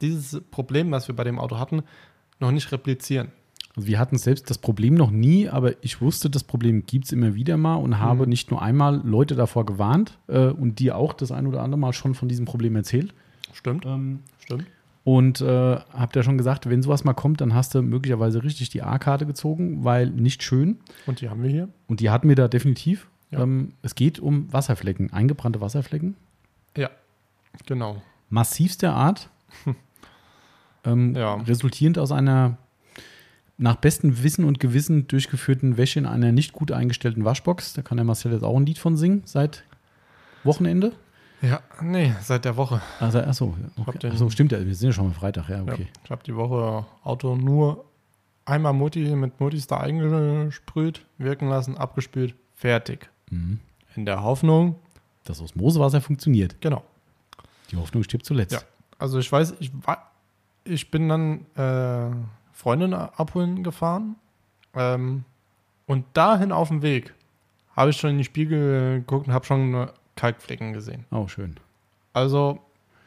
[0.00, 1.82] dieses Problem, was wir bei dem Auto hatten,
[2.40, 3.28] noch nicht replizieren.
[3.76, 7.12] Also wir hatten selbst das Problem noch nie, aber ich wusste, das Problem gibt es
[7.12, 8.28] immer wieder mal und habe Mhm.
[8.30, 11.92] nicht nur einmal Leute davor gewarnt äh, und dir auch das ein oder andere Mal
[11.92, 13.12] schon von diesem Problem erzählt.
[13.52, 14.66] Stimmt, Ähm, stimmt.
[15.04, 18.70] und äh, habt ja schon gesagt, wenn sowas mal kommt, dann hast du möglicherweise richtig
[18.70, 20.78] die A-Karte gezogen, weil nicht schön.
[21.06, 21.68] Und die haben wir hier.
[21.86, 23.08] Und die hatten wir da definitiv.
[23.30, 23.40] Ja.
[23.40, 26.16] Ähm, es geht um Wasserflecken, eingebrannte Wasserflecken.
[26.76, 26.90] Ja,
[27.66, 28.02] genau.
[28.30, 29.30] massivster Art.
[30.84, 31.34] ähm, Ja.
[31.34, 32.58] Resultierend aus einer
[33.58, 37.72] nach bestem Wissen und Gewissen durchgeführten Wäsche in einer nicht gut eingestellten Waschbox.
[37.72, 39.64] Da kann der Marcel jetzt auch ein Lied von singen seit
[40.44, 40.92] Wochenende.
[41.42, 42.80] Ja, nee, seit der Woche.
[42.98, 44.10] Also, achso, hab okay.
[44.10, 45.82] achso, stimmt ja, wir sind ja schon mal Freitag, ja, okay.
[45.82, 47.84] Ja, ich habe die Woche Auto nur
[48.44, 53.08] einmal Mutti mit Multistar eingesprüht, wirken lassen, abgespült, fertig.
[53.30, 53.60] Mhm.
[53.96, 54.76] In der Hoffnung,
[55.24, 56.60] Das Osmosewasser funktioniert.
[56.60, 56.82] genau.
[57.70, 58.52] Die Hoffnung stirbt zuletzt.
[58.52, 58.60] Ja.
[58.98, 60.10] Also ich weiß, ich war,
[60.64, 62.10] ich bin dann äh,
[62.52, 64.16] Freundin abholen gefahren
[64.74, 65.24] ähm,
[65.86, 67.14] und dahin auf dem Weg
[67.76, 71.04] habe ich schon in die Spiegel geguckt und habe schon Kalkflecken gesehen.
[71.10, 71.56] Oh, schön.
[72.12, 72.58] Also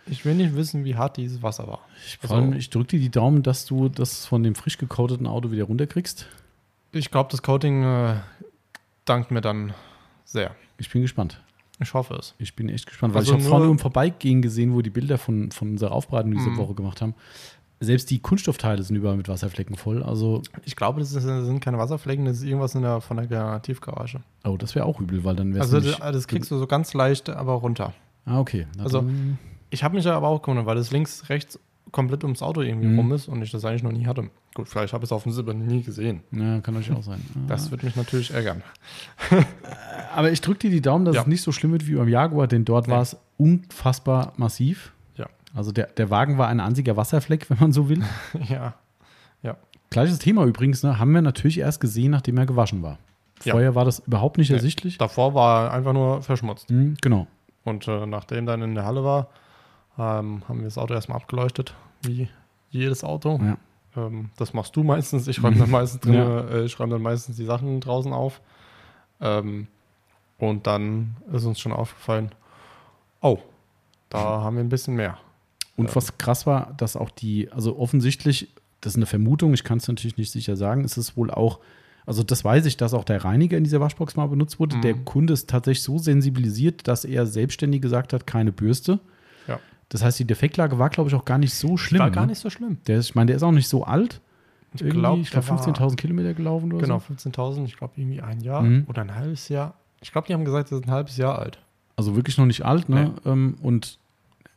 [0.05, 1.79] ich will nicht wissen, wie hart dieses Wasser war.
[2.05, 5.51] Ich, Also- ich drücke dir die Daumen, dass du das von dem frisch gecoateten Auto
[5.51, 6.27] wieder runterkriegst.
[6.93, 8.15] Ich glaube, das Coating äh,
[9.05, 9.73] dankt mir dann
[10.31, 10.55] sehr.
[10.77, 11.41] Ich bin gespannt.
[11.79, 12.35] Ich hoffe es.
[12.37, 14.89] Ich bin echt gespannt, weil Also ich habe nur- vorne im Vorbeigehen gesehen, wo die
[14.91, 16.57] Bilder von, von unserer Aufbereitung diese Mhm.
[16.57, 17.15] Woche gemacht haben.
[17.79, 20.03] Selbst die Kunststoffteile sind überall mit Wasserflecken voll.
[20.03, 23.17] Also, Ich glaube, das, ist, das sind keine Wasserflecken, das ist irgendwas in der, von
[23.17, 24.19] der Tiefgarage.
[24.43, 25.73] oh, das wäre auch übel, weil dann wäre es.
[25.73, 27.93] Also das, das kriegst du so ganz leicht, aber runter.
[28.25, 28.67] ah, okay.
[28.77, 29.03] Na also-
[29.71, 31.57] Ich habe mich ja aber auch gewundert, weil das links, rechts
[31.91, 32.99] komplett ums Auto irgendwie Mhm.
[32.99, 34.29] rum ist und ich das eigentlich noch nie hatte.
[34.53, 36.21] Gut, vielleicht habe ich es auf dem Silber nie gesehen.
[36.31, 37.21] Ja, kann natürlich auch sein.
[37.47, 37.71] Das Ja.
[37.71, 38.63] wird mich natürlich ärgern.
[40.15, 41.21] Aber ich drücke dir die Daumen, dass Ja.
[41.21, 42.93] es nicht so schlimm wird wie beim Jaguar, denn dort Nee.
[42.93, 44.93] war es unfassbar massiv.
[45.15, 45.27] Ja.
[45.53, 48.03] Also der, der Wagen war ein einziger Wasserfleck, wenn man so will.
[48.49, 48.73] ja.
[49.93, 52.97] Gleiches Thema übrigens, ne, haben wir natürlich erst gesehen, nachdem er gewaschen war.
[53.43, 53.51] Ja.
[53.51, 54.55] Vorher war das überhaupt nicht Nee.
[54.55, 54.97] ersichtlich.
[54.97, 56.69] Davor war er einfach nur verschmutzt.
[56.69, 57.27] Hm, genau.
[57.65, 59.27] Und äh, nachdem dann in der Halle war,
[59.97, 61.73] ähm, haben wir das Auto erstmal abgeleuchtet,
[62.03, 62.29] wie
[62.69, 63.39] jedes Auto.
[63.43, 63.57] Ja.
[63.95, 65.27] Ähm, das machst du meistens.
[65.27, 66.41] Ich räume dann meistens drin, Ja.
[66.47, 68.41] äh, ich räume dann meistens die Sachen draußen auf.
[69.19, 69.67] Ähm,
[70.37, 72.31] und dann ist uns schon aufgefallen,
[73.21, 73.37] oh,
[74.09, 75.17] da haben wir ein bisschen mehr.
[75.77, 75.95] Und Ja.
[75.95, 78.49] was krass war, dass auch die, also offensichtlich,
[78.81, 81.59] das ist eine Vermutung, ich kann es natürlich nicht sicher sagen, ist es wohl auch,
[82.07, 84.77] also das weiß ich, dass auch der Reiniger in dieser Waschbox mal benutzt wurde.
[84.77, 84.81] Mhm.
[84.81, 88.99] Der Kunde ist tatsächlich so sensibilisiert, dass er selbstständig gesagt hat, keine Bürste.
[89.91, 91.99] Das heißt, die Defektlage war, glaube ich, auch gar nicht so schlimm.
[91.99, 92.27] War gar ne?
[92.31, 92.77] nicht so schlimm.
[92.87, 94.21] Der ist, ich meine, der ist auch nicht so alt.
[94.73, 97.13] Ich glaube, ich glaube, 15.000 Kilometer gelaufen oder Genau, so.
[97.13, 98.85] 15.000, ich glaube irgendwie ein Jahr Mhm.
[98.87, 99.73] oder ein halbes Jahr.
[100.01, 101.59] Ich glaube, die haben gesagt, das ist ein halbes Jahr alt.
[101.97, 103.13] Also wirklich noch nicht alt, ne?
[103.25, 103.99] Ähm, und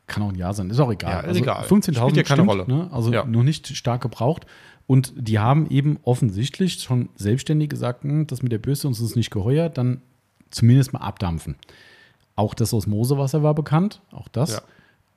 [0.07, 1.11] kann auch ein Jahr sein, ist auch egal.
[1.11, 1.65] Ja, ist also egal.
[1.65, 2.65] 15.000 Spielt ja keine stimmt, Rolle.
[2.67, 2.87] Ne?
[2.93, 3.25] Also Ja.
[3.25, 4.45] noch nicht stark gebraucht.
[4.87, 9.15] Und die haben eben offensichtlich schon selbstständig gesagt, hm, das mit der Bürste uns ist
[9.17, 9.99] nicht geheuer, dann
[10.51, 11.55] zumindest mal abdampfen.
[12.37, 14.53] Auch das Osmosewasser war bekannt, auch das.
[14.53, 14.61] Ja.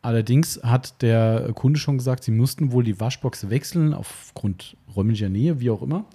[0.08, 5.60] Allerdings hat der Kunde schon gesagt, sie mussten wohl die Waschbox wechseln, aufgrund räumlicher Nähe,
[5.60, 6.06] wie auch immer.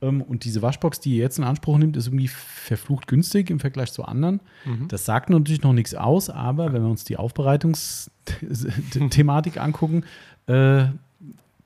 [0.00, 3.58] Ähm, Und diese Waschbox, die ihr jetzt in Anspruch nimmt, ist irgendwie verflucht günstig im
[3.58, 4.38] Vergleich zu anderen.
[4.64, 4.86] Mhm.
[4.86, 10.04] Das sagt natürlich noch nichts aus, aber wenn wir uns die Aufbereitungsthematik angucken,
[10.46, 10.84] äh,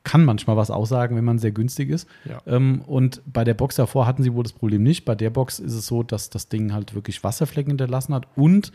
[0.02, 2.08] kann manchmal was aussagen, wenn man sehr günstig ist.
[2.24, 2.40] Ja.
[2.46, 5.04] Ähm, und bei der Box davor hatten sie wohl das Problem nicht.
[5.04, 8.72] Bei der Box ist es so, dass das Ding halt wirklich Wasserflecken hinterlassen hat und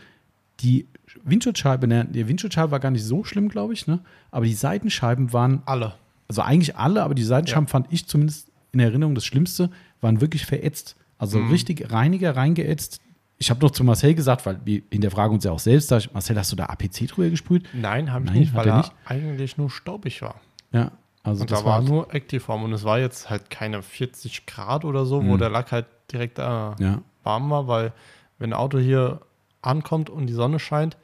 [0.62, 0.86] die
[1.24, 4.00] Windschutzscheibe, ne, die Windschutzscheibe war gar nicht so schlimm, glaube ich, ne?
[4.30, 5.94] aber die Seitenscheiben waren, Alle.
[6.28, 7.70] also eigentlich alle, aber die Seitenscheiben Ja.
[7.70, 9.70] fand ich zumindest in Erinnerung das Schlimmste,
[10.00, 10.96] waren wirklich verätzt.
[11.18, 11.50] Also Mhm.
[11.50, 13.00] richtig Reiniger reingeätzt.
[13.38, 16.12] Ich habe noch zu Marcel gesagt, weil wir hinterfragen uns ja auch selbst, sag ich,
[16.12, 17.68] Marcel, hast du da APC drüber gesprüht?
[17.72, 18.92] Nein, habe ich Nein, nicht, weil er nicht?
[19.04, 20.36] eigentlich nur staubig war.
[20.72, 23.82] Ja, also und das da war war nur Activeform und es war jetzt halt keine
[23.82, 25.38] 40 Grad oder so, wo Mhm.
[25.38, 27.92] der Lack halt direkt äh, ja, warm war, weil
[28.38, 29.20] wenn ein Auto hier
[29.62, 30.96] ankommt und die Sonne scheint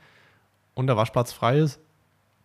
[0.74, 1.80] und der Waschplatz frei ist,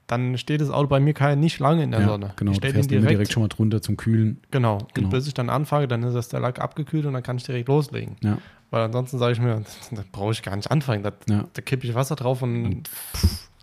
[0.07, 2.33] dann steht das Auto bei mir kein, nicht lange in der ja, Sonne.
[2.35, 2.51] genau.
[2.51, 4.39] Ich Du stelle fährst direkt, direkt schon mal drunter zum Kühlen.
[4.51, 4.79] genau.
[4.93, 5.07] Genau.
[5.07, 7.43] Und bis ich dann anfange, dann ist das der Lack abgekühlt und dann kann ich
[7.43, 8.17] direkt loslegen.
[8.21, 8.37] Ja,
[8.69, 11.03] Weil ansonsten sage ich mir, da brauche ich gar nicht anfangen.
[11.03, 11.45] Da, ja.
[11.53, 12.83] da kippe ich Wasser drauf und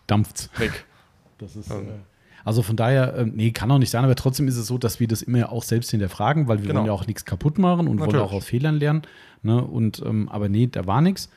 [0.06, 0.50] dampft's.
[0.58, 0.84] weg.
[1.38, 1.74] Das ist, äh,
[2.44, 5.00] also von daher, ähm, nee, kann auch nicht sein, aber trotzdem ist es so, dass
[5.00, 6.80] wir das immer auch selbst hinterfragen, weil wir Genau.
[6.80, 8.26] wollen ja auch nichts kaputt machen und wollen Natürlich.
[8.26, 9.02] auch aus Fehlern lernen.
[9.42, 9.62] Ne?
[9.64, 11.30] Und, ähm, aber nee, da war nichts.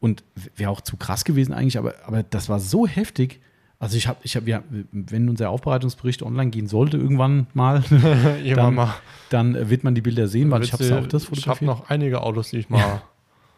[0.00, 0.22] Und
[0.56, 3.40] wäre auch zu krass gewesen eigentlich, aber, aber das war so heftig.
[3.80, 4.62] Also ich habe, ich habe, ja,
[4.92, 7.82] wenn unser Aufbereitungsbericht online gehen sollte, irgendwann mal,
[8.54, 8.94] Dann mal.
[9.30, 11.66] dann wird man die Bilder sehen, weil ich habe ja auch das Ich habe fotografiert.
[11.68, 13.02] noch einige Autos, die ich mal.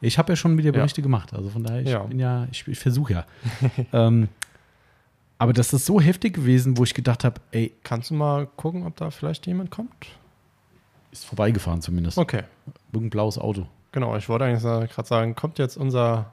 [0.03, 0.73] Ich habe ja schon wieder Ja.
[0.73, 2.01] Berichte gemacht, also von daher, ich Ja.
[2.05, 3.27] bin ja, ich, ich versuche ja.
[3.93, 4.29] ähm,
[5.39, 8.87] aber das ist so heftig gewesen, wo ich gedacht habe, ey, Kannst du mal gucken,
[8.87, 9.91] ob da vielleicht jemand kommt?
[11.12, 12.19] ist vorbeigefahren zumindest.
[12.19, 12.45] Okay.
[12.93, 13.67] Irgendein blaues Auto.
[13.93, 16.33] Genau, ich wollte eigentlich gerade sagen, kommt jetzt unser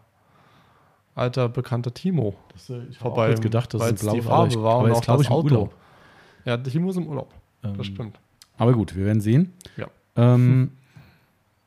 [1.15, 4.61] alter bekannter Timo Das, äh, ich vorbei, kurz gedacht, dass es die Farbe ist.
[4.61, 5.45] war aber und auch glaube das ich Auto.
[5.47, 5.75] Urlaub.
[6.45, 7.33] Ja, Timo ist im Urlaub.
[7.61, 8.19] Das Ähm, stimmt.
[8.57, 9.53] Aber gut, wir werden sehen.
[9.77, 9.87] Ja.
[10.15, 10.71] Ähm,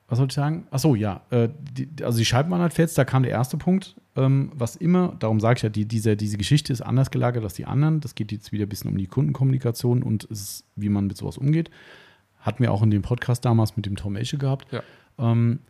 [0.09, 0.67] was soll ich sagen?
[0.71, 1.21] Achso, ja.
[1.31, 3.97] Äh, die, also die Scheiben waren halt fest, da kam der erste Punkt.
[4.17, 7.55] Ähm, was immer, darum sage ich ja, die, diese, diese Geschichte ist anders gelagert als
[7.55, 8.01] die anderen.
[8.01, 11.39] Das geht jetzt wieder ein bisschen um die Kundenkommunikation und ist, wie man mit sowas
[11.39, 11.71] umgeht.
[12.41, 14.67] Hatten wir auch in dem Podcast damals mit dem Tom Esche gehabt.
[14.73, 14.83] Ja.
[15.19, 15.61] Ähm,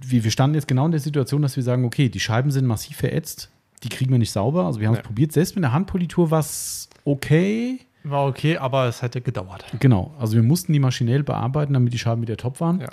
[0.00, 2.66] wir, wir standen jetzt genau in der Situation, dass wir sagen, okay, die Scheiben sind
[2.66, 3.50] massiv verätzt,
[3.82, 4.64] die kriegen wir nicht sauber.
[4.66, 5.06] Also wir haben es Nee.
[5.06, 5.32] probiert.
[5.32, 7.80] Selbst mit der Handpolitur war es okay.
[8.04, 9.64] War okay, aber es hätte gedauert.
[9.80, 12.80] Genau, also wir mussten die maschinell bearbeiten, damit die Scheiben wieder top waren.
[12.80, 12.88] Ja.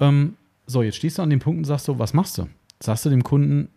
[0.00, 2.48] Ähm, so, jetzt stehst du an dem Punkt und sagst so, was machst du?
[2.80, 3.68] Sagst du dem Kunden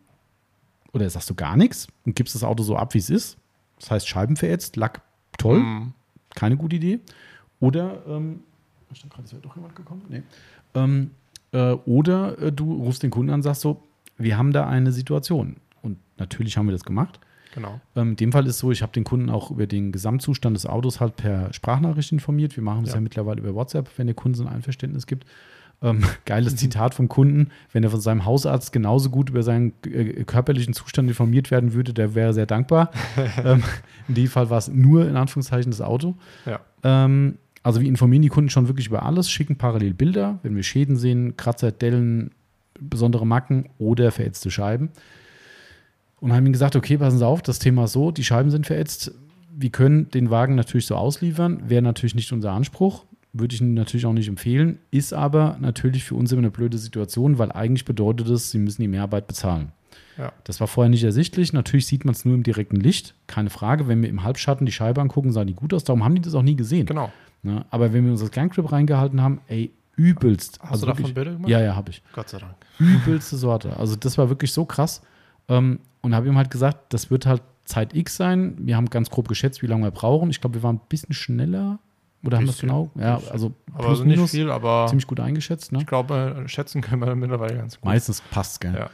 [0.93, 3.37] oder sagst du gar nichts und gibst das Auto so ab, wie es ist?
[3.79, 5.01] Das heißt, Scheiben verätzt, Lack
[5.37, 5.93] toll, Mhm.
[6.35, 6.99] keine gute Idee.
[7.59, 8.41] Oder, ähm,
[8.91, 10.01] ich stand gerade, doch jemand gekommen?
[10.09, 10.23] Nee.
[10.75, 11.11] Ähm,
[11.51, 13.83] äh, oder äh, du rufst den Kunden an und sagst so,
[14.17, 15.57] wir haben da eine Situation.
[15.81, 17.19] Und natürlich haben wir das gemacht.
[17.53, 17.81] Genau.
[17.95, 20.65] Ähm, in dem Fall ist so, ich habe den Kunden auch über den Gesamtzustand des
[20.65, 22.55] Autos halt per Sprachnachricht informiert.
[22.55, 23.01] Wir machen das ja, Ja.
[23.01, 25.25] mittlerweile über WhatsApp, wenn der Kunde so ein Einverständnis gibt.
[25.81, 30.23] Ähm, geiles Zitat vom Kunden, wenn er von seinem Hausarzt genauso gut über seinen äh,
[30.23, 32.91] körperlichen Zustand informiert werden würde, der wäre sehr dankbar.
[33.43, 33.63] ähm,
[34.07, 36.15] in dem Fall war es nur in Anführungszeichen das Auto.
[36.45, 36.59] Ja.
[36.83, 40.63] Ähm, also wir informieren die Kunden schon wirklich über alles, schicken parallel Bilder, wenn wir
[40.63, 42.31] Schäden sehen, Kratzer, Dellen,
[42.79, 44.89] besondere Macken oder verätzte Scheiben.
[46.19, 48.67] Und haben ihnen gesagt, okay, passen Sie auf, das Thema ist so, die Scheiben sind
[48.67, 49.11] verätzt.
[49.53, 53.73] wir können den Wagen natürlich so ausliefern, wäre natürlich nicht unser Anspruch, würde ich Ihnen
[53.73, 57.85] natürlich auch nicht empfehlen, ist aber natürlich für uns immer eine blöde Situation, weil eigentlich
[57.85, 59.71] bedeutet es, Sie müssen die Mehrarbeit bezahlen.
[60.17, 60.33] Ja.
[60.43, 61.53] Das war vorher nicht ersichtlich.
[61.53, 63.87] Natürlich sieht man es nur im direkten Licht, keine Frage.
[63.87, 65.83] Wenn wir im Halbschatten die Scheibe angucken, sah die gut aus.
[65.83, 66.85] Darum haben die das auch nie gesehen.
[66.85, 67.11] Genau.
[67.43, 67.65] Ne?
[67.69, 70.59] Aber wenn wir uns das Ganggrip reingehalten haben, ey, übelst.
[70.61, 71.49] Hast also du davon wirklich- Bilder gemacht?
[71.49, 72.01] Ja, ja, habe ich.
[72.13, 72.55] Gott sei Dank.
[72.79, 73.77] Übelste Sorte.
[73.77, 75.01] Also das war wirklich so krass.
[75.47, 78.55] Ähm, und habe ihm halt gesagt, das wird halt Zeit X sein.
[78.59, 80.29] Wir haben ganz grob geschätzt, wie lange wir brauchen.
[80.29, 81.79] Ich glaube, wir waren ein bisschen schneller.
[82.23, 82.91] Oder haben wir es genau?
[82.95, 85.71] Ja, also Aber plus, nicht minus, viel, aber ziemlich gut eingeschätzt.
[85.71, 85.79] Ne?
[85.79, 87.85] ich glaube, schätzen können wir mittlerweile ganz gut.
[87.85, 88.75] Meistens passt gell?
[88.75, 88.89] Ja.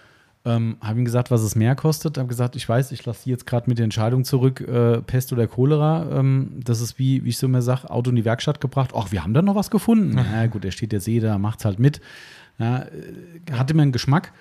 [0.48, 2.18] Ähm, habe ihm gesagt, was es mehr kostet.
[2.18, 5.34] Habe gesagt, ich weiß, ich lasse Sie jetzt gerade mit der Entscheidung zurück, äh, Pest
[5.34, 6.20] oder Cholera.
[6.20, 8.92] Ähm, das ist wie, wie ich so immer sage, Auto in die Werkstatt gebracht.
[8.96, 10.16] Ach, wir haben da noch was gefunden.
[10.32, 12.00] Na gut, der steht jetzt eh da, macht's halt mit.
[12.60, 14.32] Ja, äh, hatte mir einen Geschmack.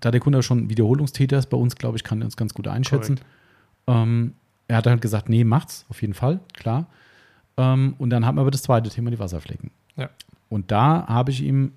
[0.00, 2.66] Da der Kunde schon Wiederholungstäter ist bei uns, glaube ich, kann er uns ganz gut
[2.66, 3.20] einschätzen.
[3.86, 4.32] Ähm,
[4.68, 6.86] er hat halt gesagt, nee, macht's, auf jeden Fall, klar.
[7.58, 9.70] Ähm, und dann haben wir aber das zweite Thema, die Wasserflecken.
[9.96, 10.08] Ja.
[10.48, 11.72] Und da habe ich ihm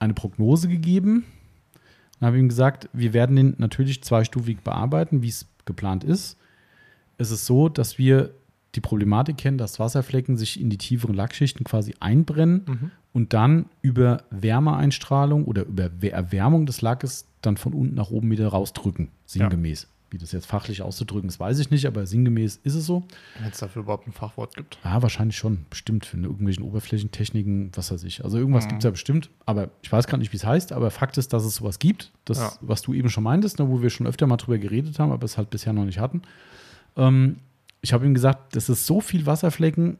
[0.00, 1.24] eine Prognose gegeben
[2.22, 6.36] und habe ihm gesagt, wir werden den natürlich zweistufig bearbeiten, wie es geplant ist.
[7.18, 8.30] Es ist so, dass wir
[8.76, 12.90] die Problematik kennen, dass Wasserflecken sich in die tieferen Lackschichten quasi einbrennen Mhm.
[13.12, 18.46] und dann über Wärmeeinstrahlung oder über Erwärmung des Lackes dann von unten nach oben wieder
[18.46, 19.88] rausdrücken, sinngemäß.
[20.12, 23.04] Wie das jetzt fachlich auszudrücken ist, weiß ich nicht, aber sinngemäß ist es so.
[23.40, 24.78] Wenn es dafür überhaupt ein Fachwort gibt.
[24.84, 25.64] Ja, wahrscheinlich schon.
[25.70, 28.22] Bestimmt für irgendwelchen Oberflächentechniken, was weiß ich.
[28.22, 28.68] Also irgendwas Mhm.
[28.68, 30.72] gibt es ja bestimmt, aber ich weiß gar nicht, wie es heißt.
[30.72, 32.12] Aber Fakt ist, dass es sowas gibt.
[32.26, 32.52] Das, Ja.
[32.60, 35.24] was du eben schon meintest, ne, wo wir schon öfter mal drüber geredet haben, aber
[35.24, 36.20] es halt bisher noch nicht hatten.
[36.96, 37.36] Ähm,
[37.80, 39.96] ich habe ihm gesagt, das ist so viel Wasserflecken.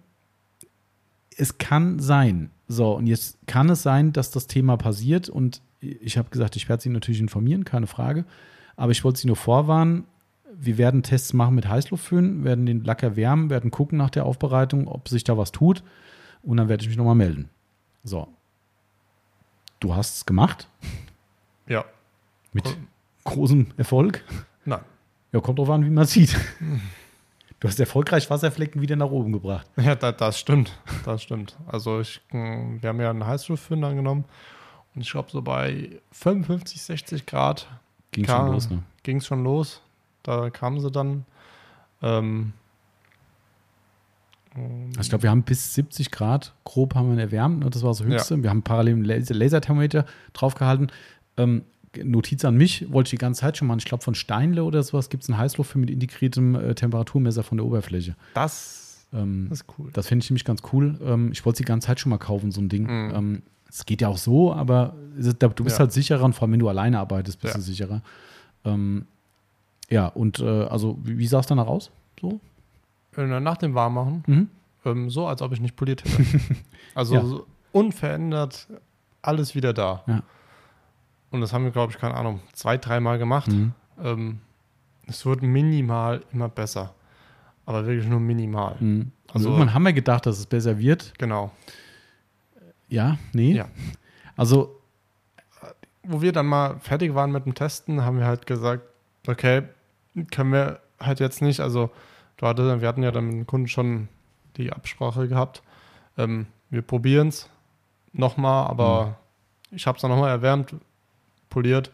[1.37, 2.51] Es kann sein.
[2.69, 5.29] So, und jetzt kann es sein, dass das Thema passiert.
[5.31, 8.25] Und ich habe gesagt, ich werde Sie natürlich informieren, keine Frage.
[8.83, 10.09] Aber ich wollte Sie nur vorwarnen,
[10.53, 14.89] wir werden Tests machen mit Heißluftföhn, werden den Lack erwärmen, werden gucken nach der Aufbereitung,
[14.89, 15.85] ob sich da was tut.
[16.43, 17.49] Und dann werde ich mich nochmal melden.
[18.03, 18.27] So.
[19.79, 20.67] Du hast es gemacht
[21.69, 21.85] Ja.
[22.53, 22.75] mit Cool.
[23.23, 24.25] großem Erfolg.
[24.65, 24.81] Nein.
[25.31, 26.37] Ja, kommt drauf an, wie man sieht.
[27.61, 29.69] Du hast erfolgreich Wasserflecken wieder nach oben gebracht.
[29.77, 30.77] Ja, da, das stimmt.
[31.05, 31.57] Das stimmt.
[31.69, 34.25] Also ich, mh, wir haben ja einen Heißluftföhn angenommen
[34.97, 37.69] und ich glaube so bei 55, 60 Grad
[38.13, 38.83] Ging schon los, ne?
[39.03, 39.81] ging es schon los.
[40.23, 41.25] Da kamen sie dann.
[42.03, 42.53] Ähm,
[44.55, 47.61] Also ich glaube, wir haben bis 70 Grad grob haben wir erwärmt.
[47.61, 47.71] Ne?
[47.71, 48.43] Das war das Höchste.
[48.43, 50.93] Wir haben parallel einen Laser Laserthermometer draufgehalten.
[51.37, 51.63] Ähm,
[52.03, 53.79] Notiz an mich, wollte ich die ganze Zeit schon machen.
[53.79, 57.59] Ich glaube, von Steinle oder sowas gibt es einen Heißluftföhn mit integriertem äh, Temperaturmesser von
[57.59, 58.15] der Oberfläche.
[58.35, 59.91] das, Ähm, das ist cool.
[59.93, 60.99] das finde ich nämlich ganz cool.
[61.05, 62.85] Ähm, ich wollte die ganze Zeit schon mal kaufen, so ein Ding.
[62.85, 63.43] Mhm.
[63.75, 65.79] Es geht ja auch so, aber du bist Ja.
[65.79, 67.59] halt sicherer und vor allem, wenn du alleine arbeitest, bist Ja.
[67.59, 68.03] du sicherer.
[68.67, 69.07] Ähm,
[69.89, 71.91] ja, und äh, also, wie, wie sah es danach aus?
[72.21, 72.39] So?
[73.17, 74.49] Äh, Nach dem Warmmachen, Mhm.
[74.85, 76.23] ähm, so als ob ich nicht poliert hätte.
[76.95, 77.25] also Ja.
[77.25, 78.69] so unverändert,
[79.23, 80.03] alles wieder da.
[80.07, 80.23] Ja.
[81.31, 83.49] Und das haben wir, glaube ich, keine Ahnung, zwei, dreimal gemacht.
[83.51, 83.73] Mhm.
[84.03, 84.41] Ähm,
[85.07, 86.93] es wird minimal immer besser.
[87.65, 88.77] Aber wirklich nur minimal.
[88.81, 89.13] Mhm.
[89.29, 91.15] Also, Also- irgendwann haben wir gedacht, dass es besser wird.
[91.19, 91.53] Genau.
[92.93, 93.53] Ja, nee.
[93.53, 93.67] Ja.
[94.37, 94.79] Also,
[96.05, 98.83] Wo wir dann mal fertig waren mit dem Testen, haben wir halt gesagt,
[99.29, 99.63] okay,
[100.33, 101.91] können wir halt jetzt nicht, also
[102.37, 104.09] du hatte, wir hatten ja dann mit dem Kunden schon
[104.57, 105.63] die Absprache gehabt.
[106.19, 107.49] Ähm, wir probieren es
[108.13, 109.17] nochmal, aber
[109.71, 110.75] ich habe es dann nochmal erwärmt,
[111.51, 111.93] poliert,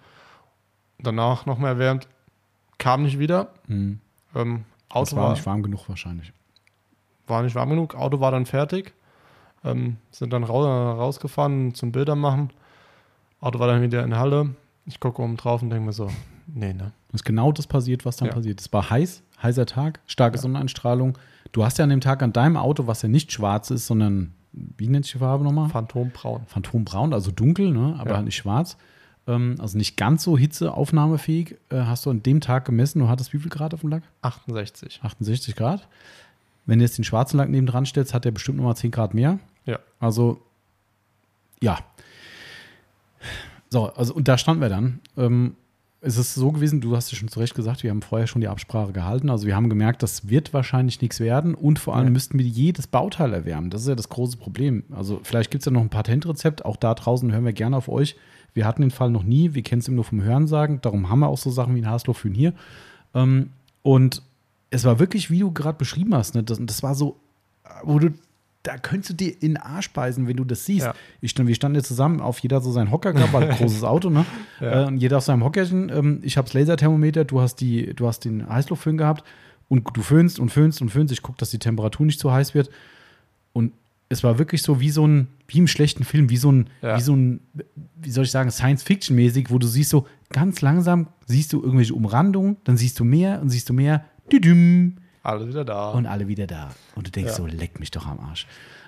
[0.98, 2.08] danach nochmal erwärmt,
[2.78, 3.52] kam nicht wieder.
[3.66, 3.96] mh,
[4.34, 6.32] Ähm, Auto war war, nicht warm genug wahrscheinlich.
[7.26, 8.94] war nicht warm genug, Auto war dann fertig,
[9.64, 12.50] ähm, sind dann ra rausgefahren zum Bilder machen.
[13.40, 14.50] Auto war dann wieder in der Halle.
[14.86, 16.10] Ich gucke oben drauf und denke mir so,
[16.46, 16.92] nee, ne?
[17.12, 18.34] Ist genau das passiert, was dann Ja.
[18.34, 18.60] passiert.
[18.60, 20.42] Es war heiß, heißer Tag, starke Ja.
[20.42, 21.16] Sonneneinstrahlung.
[21.52, 24.32] Du hast ja an dem Tag an deinem Auto, was ja nicht schwarz ist, sondern,
[24.52, 25.68] wie nennt sich die Farbe nochmal?
[25.68, 26.42] Phantombraun.
[26.46, 27.96] Phantombraun, also dunkel, ne?
[27.98, 28.22] aber Ja.
[28.22, 28.76] nicht schwarz.
[29.26, 31.56] Ähm, also nicht ganz so hitzeaufnahmefähig.
[31.70, 34.02] Äh, hast du an dem Tag gemessen, du hattest wie viel Grad auf dem Lack?
[34.22, 35.00] 68.
[35.02, 35.86] 68 Grad.
[36.66, 39.14] Wenn du jetzt den schwarzen Lack neben dran stellst, hat der bestimmt nochmal 10 Grad
[39.14, 39.38] mehr.
[39.68, 39.78] Ja.
[40.00, 40.40] Also,
[41.62, 41.78] ja.
[43.70, 45.00] So, also, und da standen wir dann.
[45.16, 45.56] Ähm,
[46.00, 48.40] es ist so gewesen, du hast es schon zu Recht gesagt, wir haben vorher schon
[48.40, 49.28] die Absprache gehalten.
[49.30, 52.12] Also, wir haben gemerkt, das wird wahrscheinlich nichts werden und vor allem Ja.
[52.12, 53.68] müssten wir jedes Bauteil erwärmen.
[53.68, 54.84] Das ist ja das große Problem.
[54.90, 56.64] Also, vielleicht gibt es ja noch ein Patentrezept.
[56.64, 58.16] Auch da draußen hören wir gerne auf euch.
[58.54, 59.52] Wir hatten den Fall noch nie.
[59.54, 60.80] Wir kennen es nur vom Hörensagen.
[60.80, 62.54] Darum haben wir auch so Sachen wie ein Haslofön hier.
[63.14, 63.50] Ähm,
[63.82, 64.22] und
[64.70, 66.42] es war wirklich, wie du gerade beschrieben hast, ne?
[66.42, 67.16] das, das war so,
[67.82, 68.10] wo du,
[68.68, 70.84] da könntest du dir in den Arsch beißen, wenn du das siehst.
[70.86, 70.94] Ja.
[71.22, 74.10] Ich stand, wir standen jetzt zusammen, auf jeder so seinen Hocker gehabt, weil großes Auto,
[74.10, 74.26] ne?
[74.60, 74.84] Ja.
[74.84, 75.88] Äh, und jeder auf seinem Hockerchen.
[75.88, 79.24] Ähm, ich habe das Laserthermometer, du hast, die, du hast den Heißluftföhn gehabt.
[79.70, 81.12] Und du föhnst und föhnst und föhnst.
[81.12, 82.70] Ich gucke, dass die Temperatur nicht zu heiß wird.
[83.52, 83.72] Und
[84.10, 86.96] es war wirklich so wie so ein, wie im schlechten Film, wie so ein, Ja.
[86.96, 87.40] wie so ein,
[88.00, 92.56] wie soll ich sagen, Science-Fiction-mäßig, wo du siehst so, ganz langsam siehst du irgendwelche Umrandungen,
[92.64, 94.96] dann siehst du mehr und siehst du mehr, düdüm,
[95.28, 95.90] Alle wieder da.
[95.90, 96.70] und alle wieder da.
[96.94, 97.36] Und du denkst Ja.
[97.36, 98.46] so, leck mich doch am Arsch.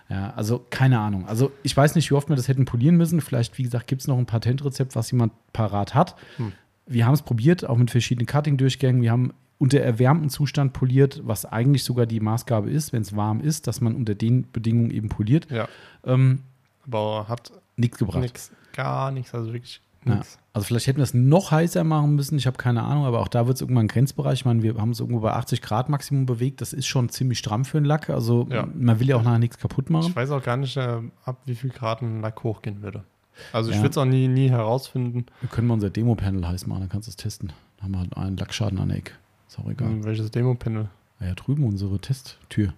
[0.09, 1.27] Ja, also keine Ahnung.
[1.29, 3.21] Also ich weiß nicht, wie oft wir das hätten polieren müssen.
[3.21, 6.17] Vielleicht, wie gesagt, gibt es noch ein Patentrezept, was jemand parat hat.
[6.39, 6.53] Hm.
[6.87, 9.03] Wir haben es probiert, auch mit verschiedenen Cutting-Durchgängen.
[9.03, 13.41] Wir haben unter erwärmtem Zustand poliert, was eigentlich sogar die Maßgabe ist, wenn es warm
[13.41, 15.47] ist, dass man unter den Bedingungen eben poliert.
[15.51, 15.69] ja.
[16.05, 16.43] Ähm,
[16.91, 18.21] Aber hat nichts gebracht.
[18.21, 20.21] nichts, gar nichts, also wirklich Ja.
[20.53, 23.29] Also vielleicht hätten wir es noch heißer machen müssen, ich habe keine Ahnung, aber auch
[23.29, 24.41] da wird es irgendwann ein Grenzbereich.
[24.41, 26.61] Ich meine, wir haben uns irgendwo bei 80 Grad Maximum bewegt.
[26.61, 28.09] Das ist schon ziemlich stramm für einen Lack.
[28.11, 28.67] Also Ja.
[28.75, 30.09] man will ja auch nachher nichts kaputt machen.
[30.09, 33.05] Ich weiß auch gar nicht, äh, ab wie viel Grad ein Lack hochgehen würde.
[33.53, 33.83] Also ich Ja.
[33.83, 37.07] würde es auch nie, nie herausfinden, Wir können mal unser Demo-Panel heiß machen, dann kannst
[37.09, 37.53] du es testen.
[37.77, 39.13] Dann haben wir halt einen Lackschaden an der Ecke.
[39.49, 39.89] Ist auch egal.
[39.91, 40.89] ähm, welches Demo-Panel.
[41.21, 42.73] Ah ja, drüben unsere Testtür.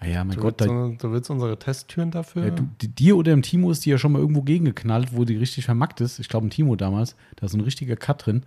[0.00, 0.70] Ah ja, mein Du, Gott, willst,
[1.02, 2.44] da, du willst unsere Testtüren dafür?
[2.44, 5.24] ja, du, die, dir oder im Timo ist die ja schon mal irgendwo gegengeknallt, wo
[5.24, 6.18] die richtig vermackt ist.
[6.20, 8.42] Ich glaube, im Timo damals, da ist so ein richtiger Cut drin.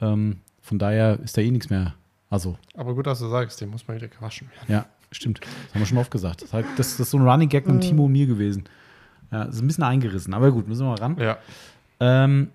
[0.00, 1.94] Ähm, von daher ist da eh nichts mehr.
[2.30, 4.66] Also, Aber gut, dass du sagst, den muss man wieder gewaschen werden.
[4.72, 5.40] ja, stimmt.
[5.40, 6.42] Das haben wir schon mal oft gesagt.
[6.42, 8.64] Das, das, das ist so ein Running Gag mit Timo und mir gewesen.
[9.30, 11.16] Ja, ist ein bisschen eingerissen, aber gut, müssen wir mal ran.
[11.18, 11.36] Ja,
[12.00, 12.48] Ähm,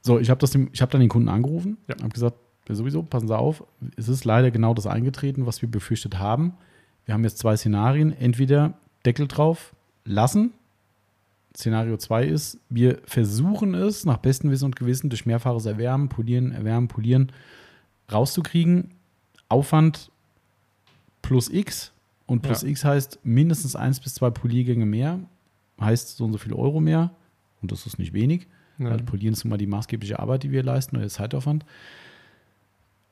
[0.00, 1.96] so, ich habe hab dann den Kunden angerufen, Ja.
[2.00, 2.36] habe gesagt,
[2.68, 3.62] ja, sowieso, passen Sie auf,
[3.96, 6.54] es ist leider genau das eingetreten, was wir befürchtet haben.
[7.04, 8.74] Wir haben jetzt zwei Szenarien, entweder
[9.04, 9.74] Deckel drauf,
[10.04, 10.52] lassen.
[11.54, 16.52] Szenario 2 ist, wir versuchen es nach bestem Wissen und Gewissen durch mehrfaches Erwärmen, Polieren,
[16.52, 17.30] Erwärmen, Polieren
[18.10, 18.90] rauszukriegen.
[19.48, 20.10] Aufwand
[21.20, 21.92] plus X
[22.26, 22.68] und plus Ja.
[22.68, 25.18] X heißt mindestens eins bis zwei Poliergänge mehr,
[25.78, 27.10] heißt so und so viele Euro mehr
[27.60, 28.46] und das ist nicht wenig.
[28.78, 31.64] Weil Polieren ist immer die maßgebliche Arbeit, die wir leisten, oder der Zeitaufwand.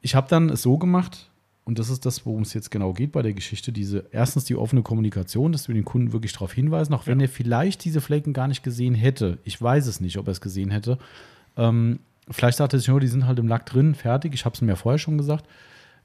[0.00, 1.29] Ich habe dann es so gemacht,
[1.64, 4.56] und das ist das, worum es jetzt genau geht bei der Geschichte, diese erstens die
[4.56, 7.26] offene Kommunikation, dass wir den Kunden wirklich darauf hinweisen, auch wenn Ja.
[7.26, 9.38] er vielleicht diese Flecken gar nicht gesehen hätte.
[9.44, 10.98] Ich weiß es nicht, ob er es gesehen hätte.
[11.56, 12.00] Ähm,
[12.30, 14.34] vielleicht sagt er sich, oh, die sind halt im Lack drin, fertig.
[14.34, 15.46] Ich habe es ihm ja vorher schon gesagt.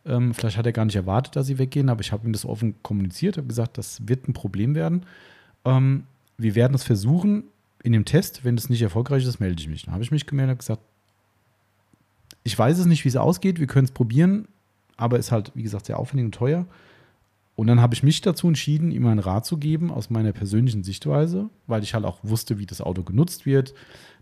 [0.06, 2.46] Ähm, vielleicht hat er gar nicht erwartet, dass sie weggehen, aber ich habe ihm das
[2.46, 5.04] offen kommuniziert, habe gesagt, das wird ein Problem werden.
[5.64, 6.04] Ähm,
[6.38, 7.46] wir werden es versuchen
[7.82, 8.44] in dem Test.
[8.44, 9.84] Wenn es nicht erfolgreich ist, melde ich mich.
[9.86, 10.82] Dann habe ich mich gemeldet und gesagt,
[12.44, 13.60] ich weiß es nicht, wie es ausgeht.
[13.60, 14.48] Wir können es probieren,
[14.98, 16.66] aber ist halt, wie gesagt, sehr aufwendig und teuer.
[17.56, 20.84] Und dann habe ich mich dazu entschieden, ihm einen Rat zu geben aus meiner persönlichen
[20.84, 23.74] Sichtweise, weil ich halt auch wusste, wie das Auto genutzt wird.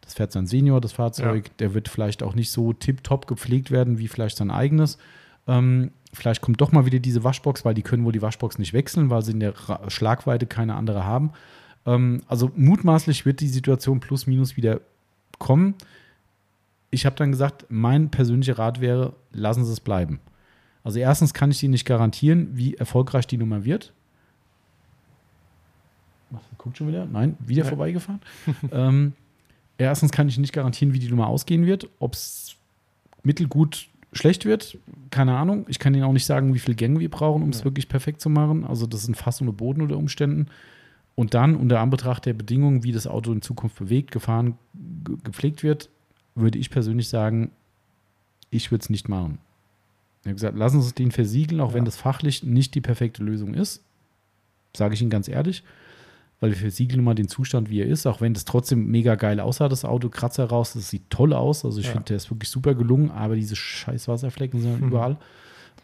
[0.02, 1.50] Das fährt sein Senior, das Fahrzeug.
[1.58, 5.00] Der wird vielleicht auch nicht so tipptopp gepflegt werden wie vielleicht sein eigenes.
[5.48, 8.74] Ähm, vielleicht kommt doch mal wieder diese Waschbox, weil die können wohl die Waschbox nicht
[8.74, 11.32] wechseln, weil sie in der Ra Schlagweite keine andere haben.
[11.86, 14.82] Ähm, also mutmaßlich wird die Situation plus minus wieder
[15.40, 15.74] kommen.
[16.92, 20.20] Ich habe dann gesagt, mein persönlicher Rat wäre, lassen Sie es bleiben.
[20.84, 23.94] Also erstens kann ich Ihnen nicht garantieren, wie erfolgreich die Nummer wird.
[26.58, 27.06] Guckt schon wieder?
[27.06, 27.70] Nein, wieder Ja.
[27.70, 28.22] vorbeigefahren.
[28.72, 29.14] ähm,
[29.78, 31.90] erstens kann ich nicht garantieren, wie die Nummer ausgehen wird.
[32.00, 32.56] Ob es
[33.24, 34.78] mittelgut schlecht wird,
[35.10, 35.66] keine Ahnung.
[35.68, 37.66] Ich kann Ihnen auch nicht sagen, wie viele Gänge wir brauchen, um es Ja.
[37.66, 38.66] wirklich perfekt zu machen.
[38.66, 40.48] Also das ist ein Fass ohne Boden unter Umständen.
[41.16, 44.58] Und dann unter Anbetracht der Bedingungen, wie das Auto in Zukunft bewegt, gefahren,
[45.04, 45.90] ge- gepflegt wird,
[46.34, 47.52] würde ich persönlich sagen,
[48.50, 49.38] ich würde es nicht machen.
[50.24, 51.76] Ich habe gesagt, lassen Sie es den versiegeln, auch Ja.
[51.76, 53.84] wenn das fachlich nicht die perfekte Lösung ist.
[54.76, 55.64] Sage ich Ihnen ganz ehrlich.
[56.40, 59.40] Weil wir versiegeln immer den Zustand, wie er ist, auch wenn das trotzdem mega geil
[59.40, 61.64] aussah, das Auto, Kratzer raus, das sieht toll aus.
[61.64, 61.92] Also ich Ja.
[61.94, 64.88] finde, der ist wirklich super gelungen, aber diese scheiß Wasserflecken sind Mhm.
[64.88, 65.18] überall.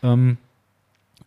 [0.03, 0.37] Ähm,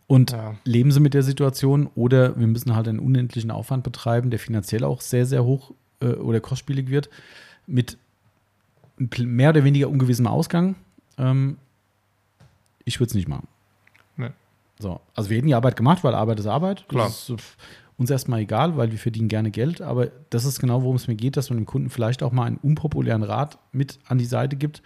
[0.07, 0.55] und Ja.
[0.65, 4.83] leben sie mit der Situation oder wir müssen halt einen unendlichen Aufwand betreiben, der finanziell
[4.83, 5.71] auch sehr, sehr hoch
[6.01, 7.09] äh, oder kostspielig wird,
[7.65, 7.97] mit
[9.19, 10.75] mehr oder weniger ungewissem Ausgang.
[11.17, 11.57] Ähm,
[12.85, 13.47] ich würde es nicht machen.
[14.17, 14.29] Nee.
[14.79, 16.85] So, also wir hätten die Arbeit gemacht, weil Arbeit ist Arbeit.
[16.89, 17.05] Klar.
[17.07, 17.43] Das ist äh,
[17.97, 21.15] uns erstmal egal, weil wir verdienen gerne Geld, aber das ist genau, worum es mir
[21.15, 24.55] geht, dass man dem Kunden vielleicht auch mal einen unpopulären Rat mit an die Seite
[24.55, 24.81] gibt.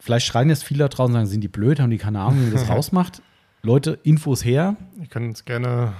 [0.00, 2.40] Vielleicht schreien jetzt viele da draußen und sagen, sind die blöd, haben die keine Ahnung,
[2.40, 3.22] wie man das rausmacht.
[3.62, 4.76] Leute, Infos her.
[5.00, 5.92] Ich kann es gerne.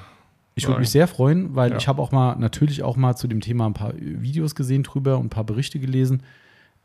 [0.57, 1.77] Ich würde mich sehr freuen, weil Ja.
[1.77, 5.17] ich habe auch mal natürlich auch mal zu dem Thema ein paar Videos gesehen drüber
[5.19, 6.23] und ein paar Berichte gelesen.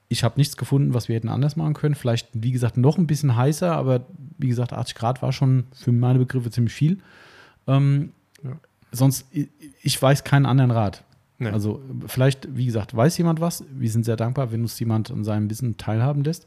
[0.09, 1.95] Ich habe nichts gefunden, was wir hätten anders machen können.
[1.95, 4.05] Vielleicht, wie gesagt, noch ein bisschen heißer, aber
[4.37, 6.99] wie gesagt, 80 Grad war schon für meine Begriffe ziemlich viel.
[7.67, 8.11] Ähm,
[8.43, 8.57] Ja.
[8.91, 9.27] Sonst,
[9.81, 11.03] ich, weiß keinen anderen Rat.
[11.39, 11.49] Nee.
[11.49, 13.65] Also vielleicht, wie gesagt, weiß jemand was.
[13.69, 16.45] Wir sind sehr dankbar, wenn uns jemand an seinem Wissen teilhaben lässt.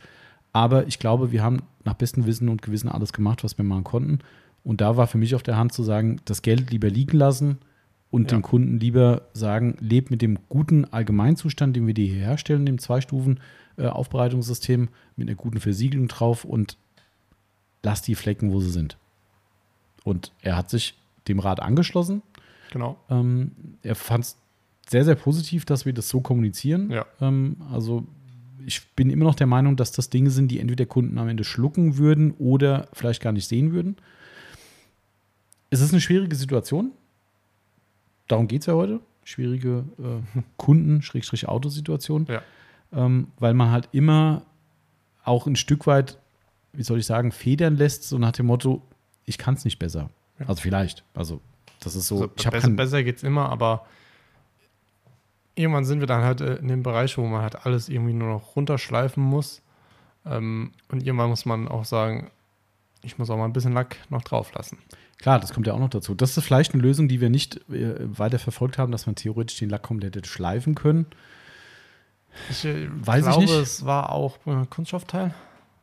[0.52, 3.84] Aber ich glaube, wir haben nach bestem Wissen und Gewissen alles gemacht, was wir machen
[3.84, 4.20] konnten.
[4.64, 7.58] Und da war für mich auf der Hand zu sagen, das Geld lieber liegen lassen
[8.10, 8.38] und Ja.
[8.38, 12.78] dem Kunden lieber sagen, lebt mit dem guten Allgemeinzustand, den wir dir hier herstellen, dem
[12.78, 16.76] Zwei-Stufen-Aufbereitungssystem mit einer guten Versiegelung drauf und
[17.82, 18.96] lass die Flecken, wo sie sind.
[20.04, 20.94] Und er hat sich
[21.28, 22.22] dem Rat angeschlossen.
[22.72, 22.96] Genau.
[23.10, 24.36] Ähm, er fand es
[24.88, 26.90] sehr, sehr positiv, dass wir das so kommunizieren.
[26.90, 27.06] Ja.
[27.20, 28.04] Ähm, also
[28.66, 31.44] ich bin immer noch der Meinung, dass das Dinge sind, die entweder Kunden am Ende
[31.44, 33.96] schlucken würden oder vielleicht gar nicht sehen würden.
[35.70, 36.92] Es ist eine schwierige Situation.
[38.30, 39.00] Darum geht es ja heute.
[39.24, 42.26] Schwierige äh, Kunden-Autosituation.
[42.28, 42.42] Ja.
[42.92, 44.42] Ähm, weil man halt immer
[45.24, 46.18] auch ein Stück weit,
[46.72, 48.82] wie soll ich sagen, federn lässt, so nach dem Motto,
[49.26, 50.10] ich kann es nicht besser.
[50.38, 50.46] Ja.
[50.46, 51.04] Also vielleicht.
[51.14, 51.40] Also
[51.80, 53.86] das ist so, Also ich besser, besser geht es immer, aber
[55.54, 58.28] irgendwann sind wir dann halt äh, in dem Bereich, wo man halt alles irgendwie nur
[58.28, 59.62] noch runterschleifen muss.
[60.24, 62.30] Ähm, und irgendwann muss man auch sagen,
[63.02, 64.78] ich muss auch mal ein bisschen Lack noch drauf lassen.
[65.20, 66.14] Klar, das kommt ja auch noch dazu.
[66.14, 69.58] Das ist vielleicht eine Lösung, die wir nicht äh, weiter verfolgt haben, dass man theoretisch
[69.58, 71.06] den Lack komplett hätte schleifen können.
[72.48, 73.52] Ich äh, Weiß ich glaube, nicht.
[73.54, 75.34] es war auch äh, Kunststoffteil.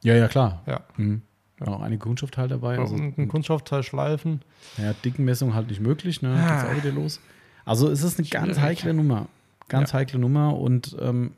[0.03, 0.61] Ja, ja, klar.
[0.65, 0.81] Ja.
[0.97, 1.21] Mhm.
[1.59, 2.77] Ja, auch einige Kunststoffteile dabei.
[2.77, 4.41] Also, ein Kunststoffteil schleifen.
[4.77, 6.29] ja, Dickenmessung halt nicht möglich, ne?
[6.33, 6.71] Geht's Ah.
[6.71, 7.19] auch wieder los.
[7.65, 9.27] Also es ist eine ganz heikle Nummer.
[9.67, 11.33] Ganz heikle Nummer und ähm,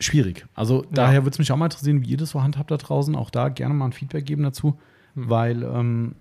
[0.00, 0.46] schwierig.
[0.54, 3.14] Also daher würde es mich auch mal interessieren, wie ihr das so handhabt da draußen.
[3.16, 4.78] Auch da gerne mal ein Feedback geben dazu,
[5.14, 5.28] Hm.
[5.30, 6.14] weil ähm,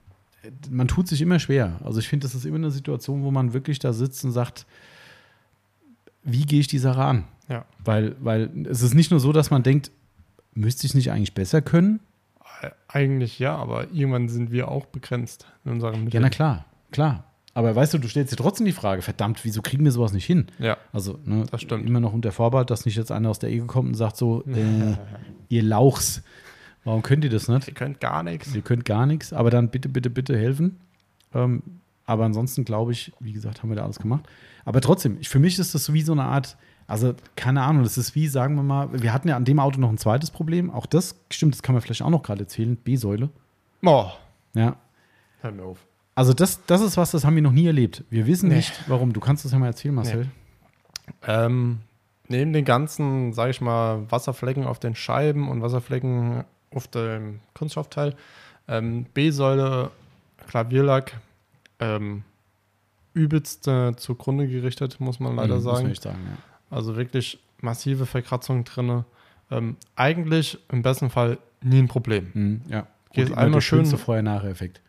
[0.70, 1.80] man tut sich immer schwer.
[1.84, 4.66] Also ich finde, das ist immer eine Situation, wo man wirklich da sitzt und sagt,
[6.24, 7.24] wie gehe ich die Sache an?
[7.50, 7.66] Ja.
[7.84, 9.92] Weil, weil es ist nicht nur so, dass man denkt,
[10.54, 12.00] müsste ich es nicht eigentlich besser können?
[12.62, 16.22] Äh, Eigentlich ja, aber irgendwann sind wir auch begrenzt in unseren Ja, Mitteln.
[16.24, 17.26] na klar, klar.
[17.56, 20.26] Aber weißt du, du stellst dir trotzdem die Frage, verdammt, wieso kriegen wir sowas nicht
[20.26, 20.48] hin?
[20.60, 20.78] Ja.
[20.92, 21.88] Also, ne, Das stimmt.
[21.88, 24.44] immer noch unter Vorbehalt, dass nicht jetzt einer aus der Ecke kommt und sagt so,
[24.46, 24.96] äh,
[25.50, 26.22] ihr Lauchs,
[26.84, 27.70] warum könnt ihr das nicht?
[27.70, 28.54] Ihr könnt gar nichts.
[28.54, 30.80] Ihr könnt gar nichts, aber dann bitte, bitte, bitte helfen.
[31.34, 31.64] Ähm,
[32.06, 34.26] aber ansonsten glaube ich, wie gesagt, haben wir da alles gemacht.
[34.66, 36.58] Aber trotzdem, ich, für mich ist das so wie so eine Art,
[36.88, 39.80] also keine Ahnung, das ist wie, sagen wir mal, wir hatten ja an dem Auto
[39.80, 40.70] noch ein zweites Problem.
[40.70, 43.30] Auch das, stimmt, das kann man vielleicht auch noch gerade erzählen, B-Säule.
[43.82, 44.08] Oh,
[44.54, 44.76] Ja,
[45.40, 45.80] hör mir auf.
[46.16, 48.04] Also das, das ist was, das haben wir noch nie erlebt.
[48.10, 48.56] Wir wissen Nee.
[48.58, 49.14] nicht, warum.
[49.14, 50.28] Du kannst das ja mal erzählen, Marcel.
[51.28, 51.80] Ähm,
[52.28, 56.44] neben den ganzen, sage ich mal, Wasserflecken auf den Scheiben und Wasserflecken
[56.74, 58.16] auf dem Kunststoffteil,
[58.68, 59.92] ähm, B-Säule,
[60.48, 61.20] Klavierlack,
[61.80, 62.24] ähm,
[63.14, 65.90] übelst äh, zugrunde gerichtet, muss man leider Mhm, muss sagen.
[65.92, 66.38] echt sagen ja.
[66.76, 69.06] Also wirklich massive Verkratzungen drin.
[69.52, 72.32] Ähm, eigentlich im besten Fall nie ein Problem.
[72.34, 72.88] Mhm, ja.
[73.14, 74.82] Immer einmal schön- schönste Vorher-Nachher-Effekt.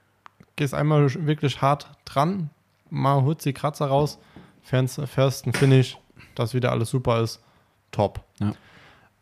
[0.56, 2.50] Gehst einmal wirklich hart dran,
[2.90, 4.18] mal holst die Kratzer raus,
[4.62, 5.98] fährst, fährst ein Finish,
[6.34, 7.42] dass wieder alles super ist.
[7.92, 8.24] Top.
[8.40, 8.52] Ja.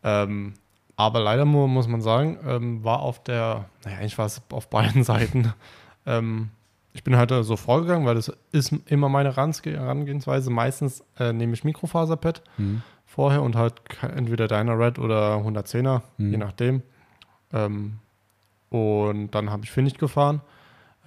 [0.03, 0.53] Ähm,
[0.97, 4.69] aber leider mu- muss man sagen, ähm, war auf der, naja, eigentlich war es auf
[4.69, 5.53] beiden Seiten.
[6.05, 6.49] ähm,
[6.93, 10.49] ich bin halt so vorgegangen, weil das ist immer meine Herangeh- Herangehensweise.
[10.49, 12.81] Meistens äh, nehme ich Mikrofaserpad Mhm.
[13.05, 16.31] vorher und halt entweder Dynared oder 110er, Mhm.
[16.31, 16.81] je nachdem.
[17.51, 17.99] Ähm,
[18.69, 20.39] und dann habe ich Finish gefahren,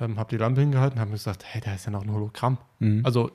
[0.01, 2.59] ähm, habe die Lampe hingehalten, habe mir gesagt, hey, da ist ja noch ein Hologramm.
[2.79, 3.03] Mhm.
[3.05, 3.31] Also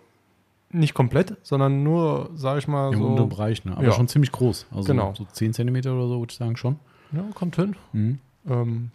[0.69, 3.06] nicht komplett, sondern nur, sage ich mal, Im so.
[3.06, 3.73] unteren Bereich, ne?
[3.77, 3.91] aber Ja.
[3.91, 4.68] schon ziemlich groß.
[4.72, 5.14] Also Genau.
[5.15, 6.80] so 10 Zentimeter oder so, würde ich sagen, schon.
[7.11, 7.76] Ja, kommt hin.
[7.91, 8.19] Mhm.
[8.48, 8.91] Ähm,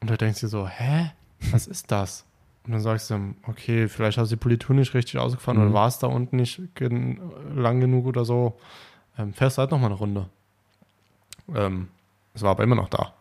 [0.00, 1.12] und da denkst du dir so, hä?
[1.52, 2.24] Was ist das?
[2.66, 5.66] Und dann sagst du, okay, vielleicht hast du die Politur nicht richtig ausgefahren Mhm.
[5.66, 7.20] oder war es da unten nicht gen
[7.54, 8.58] lang genug oder so.
[9.16, 10.26] Ähm, fährst halt nochmal eine Runde.
[11.54, 11.88] Ähm,
[12.34, 13.12] es war aber immer noch da.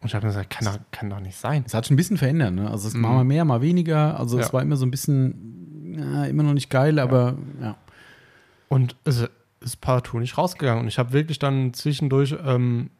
[0.00, 1.64] Und ich habe gesagt, kann doch, kann doch nicht sein.
[1.66, 2.70] Es hat schon ein bisschen verändert, ne?
[2.70, 3.02] Also es Mhm.
[3.04, 4.18] war mal mehr, mal weniger.
[4.18, 4.52] Also es Ja.
[4.52, 7.76] war immer so ein bisschen, ja, immer noch nicht geil, aber ja.
[8.68, 9.24] Und es
[9.60, 10.82] ist partout nicht rausgegangen.
[10.82, 12.90] Und ich habe wirklich dann zwischendurch ähm,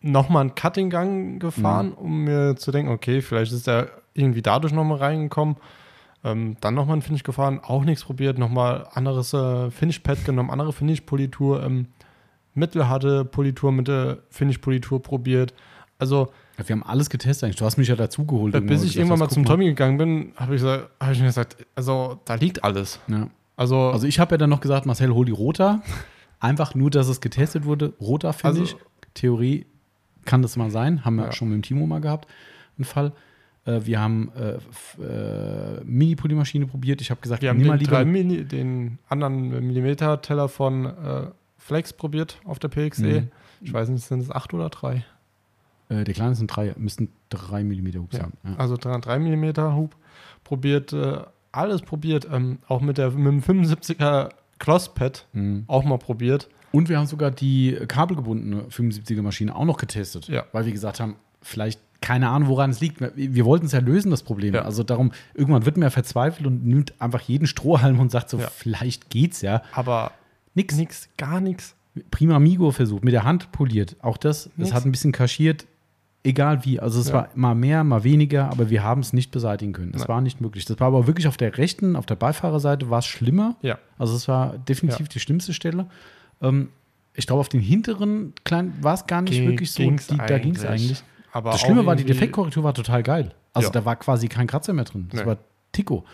[0.00, 4.98] nochmal einen Cutting-Gang gefahren, um mir zu denken, okay, vielleicht ist er irgendwie dadurch nochmal
[4.98, 5.56] reingekommen.
[6.24, 10.72] Ähm, dann nochmal einen Finish gefahren, auch nichts probiert, nochmal anderes äh, Finish-Pad genommen, andere
[10.72, 11.86] Finish-Politur, ähm,
[12.54, 15.54] mittelharte Politur mit der Finish-Politur probiert.
[15.98, 17.56] Also, Wir haben alles getestet eigentlich.
[17.56, 18.52] Du hast mich ja dazugeholt.
[18.52, 21.26] bis ich gesagt irgendwann mal zum Tommy gegangen bin, habe ich, gesagt- hab ich mir
[21.26, 23.00] gesagt, also da liegt alles.
[23.08, 23.28] Ja.
[23.56, 25.82] Also, Also ich habe ja dann noch gesagt, Marcel, hol die Rota.
[26.40, 27.92] Einfach nur, dass es getestet wurde.
[28.00, 28.76] Rota finde Also- ich.
[29.14, 29.66] Theorie
[30.24, 31.04] kann das mal sein.
[31.04, 31.32] Haben wir Ja.
[31.32, 32.28] schon mit dem Timo mal gehabt.
[32.76, 33.12] Einen Fall.
[33.64, 34.58] Äh, wir haben äh,
[35.02, 37.00] äh, Mini-Polymaschine probiert.
[37.00, 38.04] Ich habe gesagt, Wir haben den, lieber.
[38.04, 41.26] Mini, den anderen Millimeter-Teller von äh,
[41.56, 43.02] Flex probiert auf der PXE.
[43.22, 43.28] Mhm.
[43.60, 45.04] Ich weiß nicht, sind es acht oder drei?
[45.88, 48.32] Äh, der kleine sind drei, müssten drei Millimeter Hub sein.
[48.44, 48.56] Ja.
[48.56, 49.96] Also drei, drei Millimeter Hub
[50.44, 51.18] probiert, äh,
[51.52, 52.26] alles probiert.
[52.30, 55.64] Ähm, auch mit, der, mit dem 75er Crosspad Mhm.
[55.66, 56.48] auch mal probiert.
[56.72, 60.28] Und wir haben sogar die kabelgebundene 75er Maschine auch noch getestet.
[60.28, 60.44] Ja.
[60.52, 63.00] Weil wir gesagt haben, vielleicht keine Ahnung, woran es liegt.
[63.16, 64.54] Wir, wollten es ja lösen, das Problem.
[64.54, 64.62] Ja.
[64.62, 68.38] Also darum, irgendwann wird man ja verzweifelt und nimmt einfach jeden Strohhalm und sagt so,
[68.38, 68.48] Ja.
[68.54, 69.62] vielleicht geht's ja.
[69.72, 70.12] Aber
[70.54, 70.76] Nix.
[70.76, 71.74] nix, gar nichts.
[72.12, 73.96] Prima Amigo versucht, mit der Hand poliert.
[74.00, 74.72] Auch das, es Nix.
[74.74, 75.66] hat ein bisschen kaschiert,
[76.28, 76.78] egal wie.
[76.80, 77.14] Also es Ja.
[77.14, 79.92] war mal mehr, mal weniger, aber wir haben es nicht beseitigen können.
[79.94, 80.64] Es war nicht möglich.
[80.64, 83.56] Das war aber wirklich auf der rechten, auf der Beifahrerseite war es schlimmer.
[83.62, 83.78] Ja.
[83.98, 85.86] Also es war definitiv die schlimmste Stelle.
[86.40, 86.68] Ähm,
[87.14, 89.82] ich glaube, auf den hinteren kleinen war es gar nicht Ging- wirklich so.
[89.82, 91.02] ging's Die, da ging es eigentlich.
[91.32, 93.34] Aber Das Schlimme war, die Defektkorrektur war total geil.
[93.52, 93.72] Also Ja.
[93.72, 95.08] da war quasi kein Kratzer mehr drin.
[95.10, 95.26] Das Nee.
[95.26, 95.38] war
[95.72, 96.04] Tico.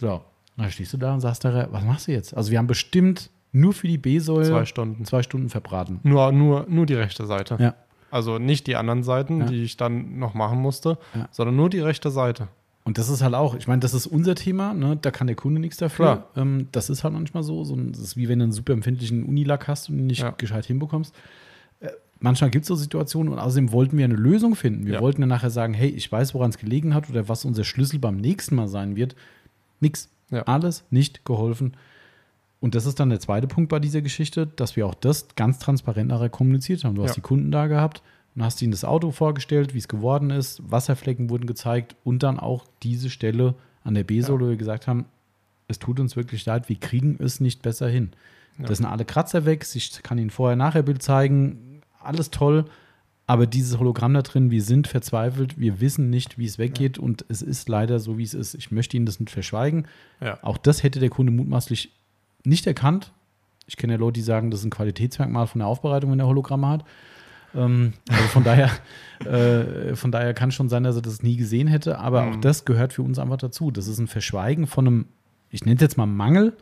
[0.00, 0.20] So,
[0.56, 2.36] dann stehst du da und sagst da, was machst du jetzt?
[2.36, 5.04] Also wir haben bestimmt nur für die B-Säule Zwei Stunden.
[5.06, 6.00] zwei Stunden verbraten.
[6.02, 7.56] Nur, nur, nur die rechte Seite.
[7.58, 7.74] Ja.
[8.10, 9.46] Also nicht die anderen Seiten, Ja.
[9.46, 11.28] die ich dann noch machen musste, Ja.
[11.30, 12.48] sondern nur die rechte Seite.
[12.84, 14.96] Und das ist halt auch, ich meine, das ist unser Thema, ne?
[15.00, 16.26] da kann der Kunde nichts dafür.
[16.36, 17.62] Ähm, das ist halt manchmal so.
[17.64, 20.20] so ein, das ist wie wenn du einen super empfindlichen Unilack hast und ihn nicht
[20.22, 20.30] Ja.
[20.30, 21.14] gescheit hinbekommst.
[21.80, 24.86] Äh, manchmal gibt es so Situationen und außerdem wollten wir eine Lösung finden.
[24.86, 27.64] Wir wollten dann nachher sagen, hey, ich weiß, woran es gelegen hat oder was unser
[27.64, 29.14] Schlüssel beim nächsten Mal sein wird.
[29.80, 30.08] Nix.
[30.30, 31.74] Alles nicht geholfen.
[32.60, 35.58] Und das ist dann der zweite Punkt bei dieser Geschichte, dass wir auch das ganz
[35.58, 36.94] transparent nachher kommuniziert haben.
[36.96, 37.14] Du hast Ja.
[37.16, 38.02] die Kunden da gehabt
[38.34, 42.38] und hast ihnen das Auto vorgestellt, wie es geworden ist, Wasserflecken wurden gezeigt und dann
[42.38, 43.54] auch diese Stelle
[43.84, 45.04] an der B-Sohle, wo wir gesagt haben,
[45.68, 48.10] es tut uns wirklich leid, wir kriegen es nicht besser hin.
[48.58, 48.66] Ja.
[48.66, 52.64] Das sind alle Kratzer weg, ich kann Ihnen vorher-nachher-Bild zeigen, alles toll,
[53.26, 57.24] aber dieses Hologramm da drin, wir sind verzweifelt, wir wissen nicht, wie es weggeht und
[57.28, 58.54] es ist leider so, wie es ist.
[58.54, 59.86] Ich möchte Ihnen das nicht verschweigen.
[60.20, 60.38] Ja.
[60.42, 61.92] Auch das hätte der Kunde mutmaßlich
[62.44, 63.12] nicht erkannt.
[63.66, 66.26] Ich kenne ja Leute, die sagen, das ist ein Qualitätsmerkmal von der Aufbereitung, wenn er
[66.26, 66.84] Hologramme hat.
[67.54, 68.70] Ähm, also von daher,
[69.24, 72.40] äh, von daher kann schon sein, dass er das nie gesehen hätte, aber auch Mhm.
[72.40, 73.70] das gehört für uns einfach dazu.
[73.70, 75.04] Das ist ein Verschweigen von einem,
[75.50, 76.56] ich nenne es jetzt mal Mangel.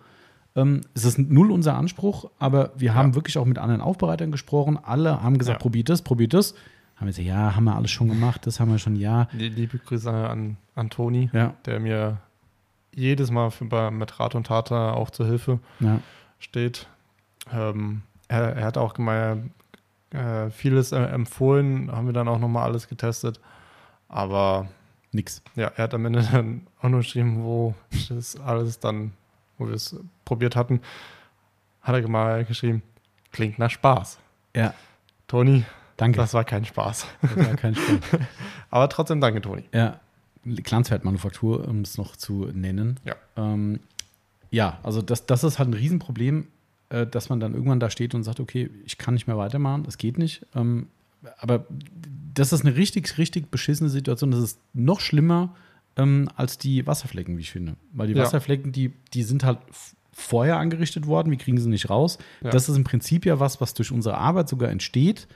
[0.55, 4.79] Ähm, es ist null unser Anspruch, aber wir haben wirklich auch mit anderen Aufbereitern gesprochen.
[4.83, 5.63] Alle haben gesagt, Ja.
[5.63, 6.55] probiert das, probiert das.
[6.97, 9.29] Haben wir gesagt, ja, haben wir alles schon gemacht, das haben wir schon, ja.
[9.33, 12.19] Liebe Grüße an, an Toni, Ja, der mir
[12.97, 16.01] jedes Mal für, bei, mit Rat und Tat da auch zur Hilfe ja.
[16.41, 16.89] steht.
[17.53, 19.53] Ähm, er, er hat auch gemeint,
[20.11, 23.39] äh, vieles äh, empfohlen, haben wir dann auch nochmal alles getestet.
[24.09, 24.69] Aber
[25.13, 25.43] Nix.
[25.55, 27.75] ja, er hat am Ende dann auch nur geschrieben, wo
[28.09, 29.13] das alles dann,
[29.59, 30.81] wo wir es probiert hatten,
[31.83, 32.83] hat er mal geschrieben,
[33.31, 34.19] klingt nach Spaß.
[34.57, 34.73] Ja,
[35.29, 35.65] Toni,
[35.99, 36.17] danke.
[36.17, 37.07] das war kein Spaß.
[37.21, 38.21] Das war kein Spaß.
[38.71, 39.65] Aber trotzdem danke, Toni.
[39.73, 40.01] Ja,
[40.55, 42.99] Glanzwertmanufaktur, um es noch zu nennen.
[43.05, 43.15] Ja.
[43.37, 43.81] Ähm,
[44.51, 46.47] ja, also das, das ist halt ein Riesenproblem,
[46.89, 49.85] äh, dass man dann irgendwann da steht und sagt, okay, ich kann nicht mehr weitermachen,
[49.89, 50.47] es geht nicht.
[50.55, 50.89] Ähm,
[51.39, 51.67] aber
[52.35, 54.31] das ist eine richtig, richtig beschissene Situation.
[54.31, 55.55] Das ist noch schlimmer
[55.97, 57.77] ähm, als die Wasserflecken, wie ich finde.
[57.93, 58.23] Weil die Ja.
[58.23, 59.59] Wasserflecken, die, die sind halt
[60.13, 62.19] vorher angerichtet worden, wir kriegen sie nicht raus.
[62.43, 62.51] Ja.
[62.51, 65.27] Das ist im Prinzip ja was, was durch unsere Arbeit sogar entsteht.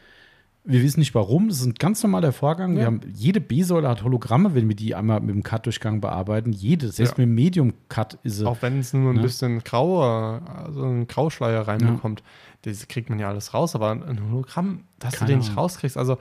[0.63, 2.75] Wir wissen nicht warum, das ist ein ganz normaler Vorgang.
[2.75, 2.87] Wir Ja.
[2.87, 6.53] haben, jede B-Säule hat Hologramme, wenn wir die einmal mit dem Cut-Durchgang bearbeiten.
[6.53, 7.23] Jede, selbst Ja.
[7.23, 8.47] mit dem Medium-Cut ist sie.
[8.47, 9.23] Auch wenn es nur ein Ne?
[9.23, 12.23] bisschen grauer, also ein Grauschleier reinbekommt,
[12.63, 15.61] das kriegt man ja alles raus, aber ein Hologramm, dass Keine du den nicht Ahnung.
[15.65, 16.19] rauskriegst, also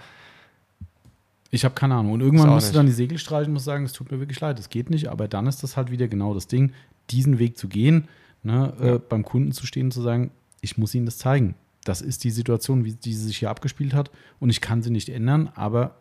[1.52, 2.12] Ich habe keine Ahnung.
[2.14, 4.40] Und irgendwann musst du dann die Segel streichen und musst sagen, es tut mir wirklich
[4.40, 5.08] leid, es geht nicht.
[5.10, 6.74] Aber dann ist das halt wieder genau das Ding,
[7.10, 8.08] diesen Weg zu gehen,
[8.44, 8.86] ne, Ja.
[8.96, 10.30] äh, beim Kunden zu stehen und zu sagen,
[10.62, 11.56] ich muss Ihnen das zeigen.
[11.84, 14.12] Das ist die Situation, wie die sich hier abgespielt hat.
[14.40, 15.96] Und ich kann sie nicht ändern, aber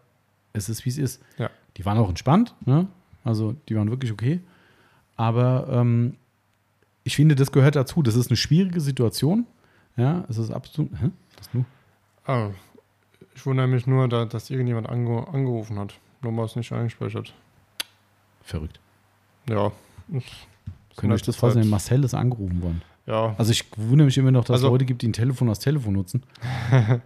[0.53, 1.23] es ist, wie es ist.
[1.39, 1.51] Ja.
[1.77, 2.89] Die waren auch entspannt, ne?
[3.25, 4.41] also die waren wirklich okay.
[5.17, 6.17] Aber ähm,
[7.05, 8.03] ich finde, das gehört dazu.
[8.03, 9.47] Das ist eine schwierige Situation.
[9.97, 10.93] Ja, es ist absolut.
[11.01, 11.11] Hä?
[11.37, 11.65] Was du?
[12.25, 12.51] ah,
[13.35, 15.95] ich wundere mich nur, da, dass irgendjemand ange angerufen hat.
[16.21, 17.33] Mal es nicht eingespeichert.
[18.43, 18.81] Verrückt.
[19.49, 19.73] Ja.
[20.97, 21.69] Könnt ihr euch das vorstellen?
[21.69, 22.83] Marcel ist angerufen worden.
[23.09, 25.49] Ja, Also ich wundere mich immer noch, dass es Also- Leute gibt, die ein Telefon
[25.49, 26.23] als Telefon nutzen.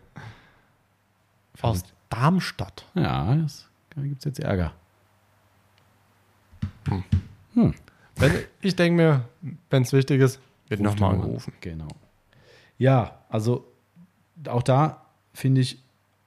[1.63, 1.85] aus.
[2.11, 2.85] Darmstadt.
[2.95, 4.73] Ja, das, da gibt es jetzt Ärger.
[7.55, 9.25] Wenn, ich denke mir,
[9.71, 11.53] wenn es wichtig ist, wird nochmal angerufen.
[11.61, 11.89] Genau.
[12.79, 13.65] Ja, also
[14.49, 15.03] auch da
[15.33, 15.79] finde ich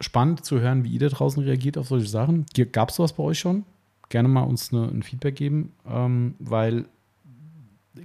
[0.02, 2.46] spannend zu hören, wie ihr da draußen reagiert auf solche Sachen.
[2.72, 3.66] Gab es sowas bei euch schon?
[4.10, 6.86] Gerne mal uns eine, ein Feedback geben, ähm, weil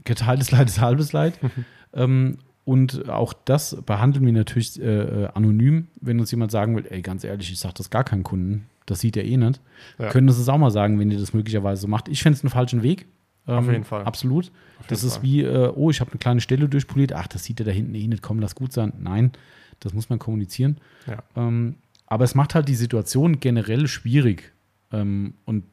[0.04, 1.38] geteiltes Leid ist halbes Leid.
[1.94, 4.84] ähm, und auch das behandeln wir natürlich äh,
[5.24, 8.22] äh, anonym, wenn uns jemand sagen will, ey, ganz ehrlich, ich sage das gar keinem
[8.22, 9.60] Kunden, das sieht er eh nicht.
[9.98, 10.08] Ja.
[10.10, 12.08] Können das auch mal sagen, wenn ihr das möglicherweise so macht.
[12.08, 13.06] Ich fände es einen falschen Weg.
[13.46, 14.04] Auf Ähm, jeden Fall.
[14.04, 14.52] Absolut.
[14.78, 15.22] Auf Das jeden ist Fall.
[15.22, 17.12] wie, äh, oh, ich habe eine kleine Stelle durchpoliert.
[17.12, 18.22] Ach, das sieht er da hinten eh nicht.
[18.22, 18.92] Komm, lass gut sein.
[19.00, 19.32] Nein,
[19.80, 20.76] das muss man kommunizieren.
[21.06, 21.22] Ja.
[21.36, 21.76] Ähm,
[22.06, 24.52] aber es macht halt die Situation generell schwierig.
[24.92, 25.64] Ähm, und,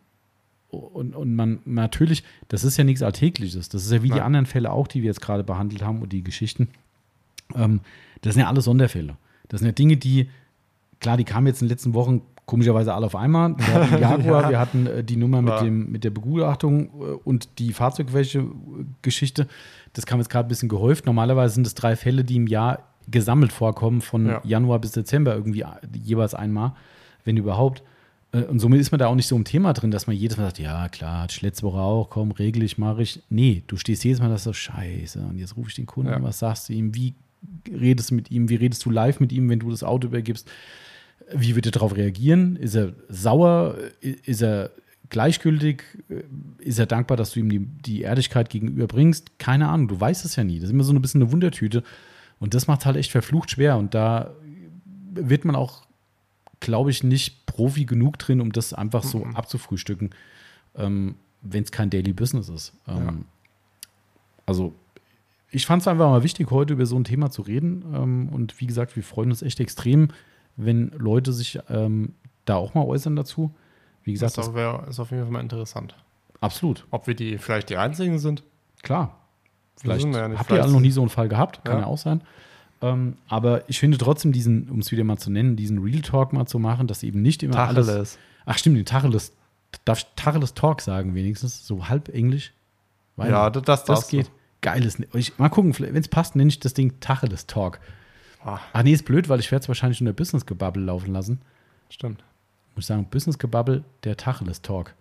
[0.69, 3.69] und, und man natürlich, das ist ja nichts Alltägliches.
[3.69, 4.23] Das ist ja wie die Nein.
[4.23, 6.69] anderen Fälle auch, die wir jetzt gerade behandelt haben und die Geschichten.
[7.55, 7.79] Ähm,
[8.21, 9.15] das sind ja alles Sonderfälle.
[9.47, 10.29] Das sind ja Dinge, die,
[10.99, 13.57] klar, die kamen jetzt in den letzten Wochen komischerweise alle auf einmal.
[13.57, 14.49] Wir hatten Jaguar, Ja.
[14.49, 19.47] wir hatten äh, die Nummer mit, dem, mit der Begutachtung äh, und die Fahrzeugwäsche-Geschichte.
[19.93, 21.05] Das kam jetzt gerade ein bisschen gehäuft.
[21.05, 22.79] Normalerweise sind es drei Fälle, die im Jahr
[23.09, 24.41] gesammelt vorkommen von Ja.
[24.43, 25.63] Januar bis Dezember irgendwie
[26.03, 26.73] jeweils einmal,
[27.23, 27.83] wenn überhaupt.
[28.31, 30.37] Äh, Und somit ist man da auch nicht so im Thema drin, dass man jedes
[30.37, 33.21] Mal sagt, ja klar, hatte ich letzte Woche auch, komm, regel ich, mache ich.
[33.29, 36.17] Nee, du stehst jedes Mal da so, scheiße, und jetzt rufe ich den Kunden, Ja.
[36.17, 37.13] an, was sagst du ihm, wie
[37.71, 40.49] redest du mit ihm, wie redest du live mit ihm, wenn du das Auto übergibst,
[41.33, 42.55] wie wird er darauf reagieren?
[42.55, 43.75] Ist er sauer?
[44.01, 44.71] Ist er
[45.09, 45.83] gleichgültig?
[46.59, 49.37] Ist er dankbar, dass du ihm die, die Ehrlichkeit gegenüber bringst?
[49.39, 50.59] Keine Ahnung, du weißt es ja nie.
[50.59, 51.83] Das ist immer so ein bisschen eine Wundertüte.
[52.39, 53.77] Und das macht halt echt verflucht schwer.
[53.77, 54.35] Und da
[55.13, 55.86] wird man auch,
[56.59, 59.35] glaube ich, nicht Profi genug drin, um das einfach so Mhm.
[59.35, 60.09] abzufrühstücken,
[60.75, 62.73] ähm, wenn es kein Daily Business ist.
[62.87, 63.13] Ähm, Ja.
[64.45, 64.73] Also,
[65.51, 67.83] ich fand es einfach mal wichtig, heute über so ein Thema zu reden.
[67.93, 70.09] Ähm, und wie gesagt, wir freuen uns echt extrem,
[70.55, 72.13] wenn Leute sich ähm,
[72.45, 73.53] da auch mal äußern dazu.
[74.03, 75.95] Wie Das gesagt, das, ist, wär, ist auf jeden Fall mal interessant.
[76.39, 78.43] absolut, Ob wir die vielleicht die einzigen sind?
[78.83, 79.17] klar.
[79.79, 81.87] Vielleicht ja habt ihr alle noch nie so einen Fall gehabt, kann ja, Ja.
[81.87, 82.21] auch sein.
[82.81, 86.33] Ähm, aber ich finde trotzdem diesen, um es wieder mal zu nennen, diesen Real Talk
[86.33, 87.87] mal zu machen, dass eben nicht immer alles.
[87.87, 88.19] Tacheles.
[88.45, 89.33] Ach stimmt, den Tacheles.
[89.85, 91.65] Darf ich Tacheles Talk sagen wenigstens?
[91.65, 92.53] So halb Englisch?
[93.15, 94.29] Weiß Ja, das, das, das geht.
[94.61, 94.97] Geiles.
[95.13, 97.79] Ich, mal gucken, wenn es passt, nenne ich das Ding Tacheles Talk.
[98.43, 98.49] Du.
[98.49, 101.41] Ah, Ach nee, ist blöd, weil ich werde es wahrscheinlich unter Business Gebubble laufen lassen.
[101.89, 102.23] stimmt.
[102.75, 104.93] Muss ich sagen, Business Gebubble, der Tacheles Talk.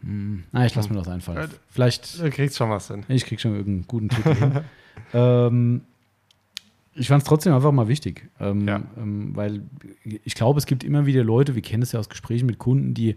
[0.00, 0.44] Hm.
[0.52, 1.50] Na, ich lasse mir das einfallen.
[1.50, 3.04] Äh, Vielleicht, Du kriegst schon was hin.
[3.08, 4.60] ich krieg schon irgendeinen guten Titel hin.
[5.12, 5.82] Ähm,
[6.94, 8.82] ich fand es trotzdem einfach mal wichtig, ähm, Ja.
[8.96, 9.62] ähm, weil
[10.04, 12.94] ich glaube, es gibt immer wieder Leute, wir kennen es ja aus Gesprächen mit Kunden,
[12.94, 13.16] die,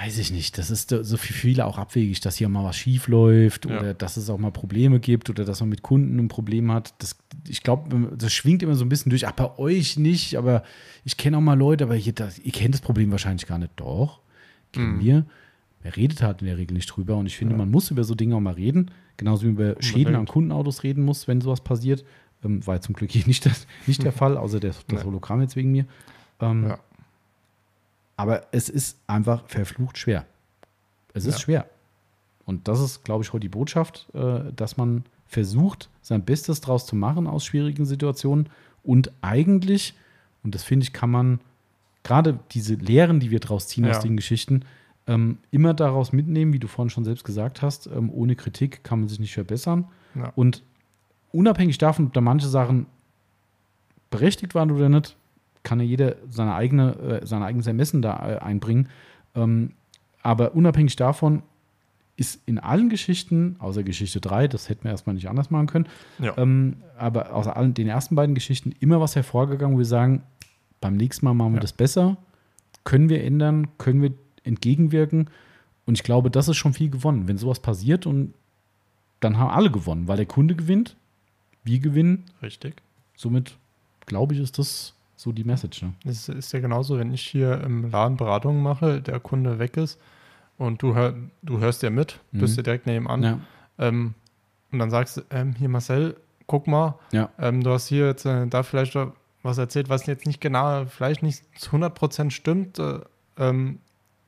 [0.00, 3.08] weiß ich nicht, das ist so für viele auch abwegig, dass hier mal was schief
[3.08, 3.78] läuft Ja.
[3.78, 6.94] oder dass es auch mal Probleme gibt oder dass man mit Kunden ein Problem hat.
[6.98, 7.16] Das,
[7.46, 9.26] ich glaube, das schwingt immer so ein bisschen durch.
[9.26, 10.62] Ach, bei euch nicht, aber
[11.04, 13.72] ich kenne auch mal Leute, aber hier, das, ihr kennt das Problem wahrscheinlich gar nicht.
[13.76, 14.20] Doch,
[14.72, 15.00] kennen Mhm.
[15.00, 15.26] wir.
[15.82, 17.16] Wer redet halt in der Regel nicht drüber.
[17.16, 17.58] Und ich finde, Ja.
[17.58, 18.90] man muss über so Dinge auch mal reden.
[19.16, 22.04] Genauso wie man über Schäden an Kundenautos reden muss, wenn sowas passiert.
[22.44, 25.04] Ähm, war jetzt zum Glück hier nicht, das, nicht der Fall, außer das, das.
[25.04, 25.84] Hologramm jetzt wegen mir.
[26.40, 26.78] Ähm, Ja.
[28.16, 30.26] Aber es ist einfach verflucht schwer.
[31.14, 31.40] Es ist Ja.
[31.40, 31.66] schwer.
[32.44, 36.86] Und das ist, glaube ich, heute die Botschaft, äh, dass man versucht, sein Bestes draus
[36.86, 38.48] zu machen aus schwierigen Situationen.
[38.82, 39.94] Und eigentlich,
[40.42, 41.40] und das finde ich, kann man
[42.02, 44.02] gerade diese Lehren, die wir draus ziehen aus Ja.
[44.02, 44.62] den Geschichten,
[45.06, 47.86] ähm, immer daraus mitnehmen, wie du vorhin schon selbst gesagt hast.
[47.88, 49.86] Ähm, ohne Kritik kann man sich nicht verbessern.
[50.14, 50.32] Ja.
[50.36, 50.62] Und
[51.32, 52.86] unabhängig davon, ob da manche Sachen
[54.10, 55.16] berechtigt waren oder nicht,
[55.62, 58.88] kann ja jeder seine eigene, äh, sein eigenes Ermessen da äh, einbringen.
[59.34, 59.72] Ähm,
[60.22, 61.42] aber unabhängig davon
[62.16, 65.86] ist in allen Geschichten, außer Geschichte 3, das hätten wir erstmal nicht anders machen können,
[66.18, 66.36] Ja.
[66.36, 70.22] ähm, aber aus allen den ersten beiden Geschichten immer was hervorgegangen, wo wir sagen,
[70.80, 71.62] beim nächsten Mal machen wir Ja.
[71.62, 72.18] das besser,
[72.84, 74.12] können wir ändern, können wir
[74.44, 75.30] entgegenwirken.
[75.86, 77.28] Und ich glaube, das ist schon viel gewonnen.
[77.28, 78.34] Wenn sowas passiert und
[79.20, 80.96] dann haben alle gewonnen, weil der Kunde gewinnt,
[81.64, 82.24] wir gewinnen.
[82.42, 82.82] Richtig.
[83.16, 83.56] Somit
[84.06, 85.82] glaube ich, ist das so die Message.
[85.82, 85.92] Ne?
[86.04, 89.98] Es ist ja genauso, wenn ich hier im Laden Beratungen mache, der Kunde weg ist
[90.58, 92.38] und du, hör, du hörst ja mit, Mhm.
[92.38, 93.38] bist ja direkt neben an Ja,
[93.78, 94.14] ähm,
[94.72, 96.16] und dann sagst du, ähm, hier Marcel,
[96.46, 98.96] guck mal, ja, ähm, du hast hier jetzt äh, da vielleicht
[99.44, 103.00] was erzählt, was jetzt nicht genau, vielleicht nicht zu 100% stimmt, äh,
[103.36, 103.78] ähm,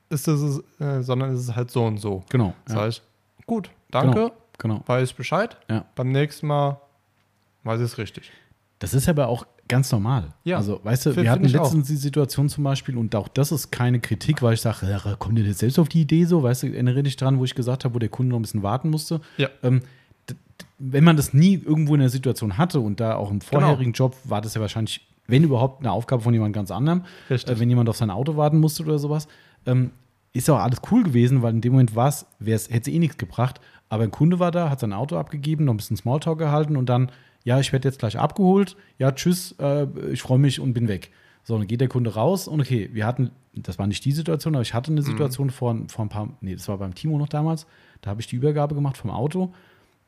[0.09, 2.23] ist es, äh, sondern es ist halt so und so.
[2.29, 2.53] genau.
[2.65, 3.01] Das Ja, heißt,
[3.45, 4.81] gut, danke, genau.
[4.85, 5.85] weiß ich Bescheid, Ja.
[5.95, 6.79] beim nächsten Mal
[7.63, 8.31] weiß ich es richtig.
[8.79, 10.33] Das ist aber auch ganz normal.
[10.43, 13.51] Ja, Also, weißt du, find- wir hatten letztens die Situation zum Beispiel, und auch das
[13.51, 16.43] ist keine Kritik, weil ich sage, ja, kommt ihr jetzt selbst auf die Idee so?
[16.43, 18.61] Weißt du, erinnere dich dran, wo ich gesagt habe, wo der Kunde noch ein bisschen
[18.63, 19.21] warten musste.
[19.37, 19.49] Ja.
[19.63, 19.81] Ähm,
[20.77, 23.61] wenn man das nie irgendwo in der Situation hatte und da auch im Genau.
[23.61, 27.55] vorherigen Job war das ja wahrscheinlich, wenn überhaupt, eine Aufgabe von jemand ganz anderem, Richtig.
[27.55, 29.27] äh, wenn jemand auf sein Auto warten musste oder sowas,
[29.65, 29.91] ähm,
[30.33, 33.17] ist auch alles cool gewesen, weil in dem Moment war es, hätte es eh nichts
[33.17, 33.61] gebracht.
[33.87, 36.89] Aber ein Kunde war da, hat sein Auto abgegeben, noch ein bisschen Smalltalk gehalten und
[36.89, 37.11] dann,
[37.43, 41.11] ja, ich werde jetzt gleich abgeholt, ja, tschüss, äh, ich freue mich und bin weg.
[41.43, 44.55] So, dann geht der Kunde raus und okay, wir hatten, das war nicht die Situation,
[44.55, 47.29] aber ich hatte eine Situation vor, vor ein paar, nee, das war beim Timo noch
[47.29, 47.67] damals,
[48.01, 49.53] da habe ich die Übergabe gemacht vom Auto.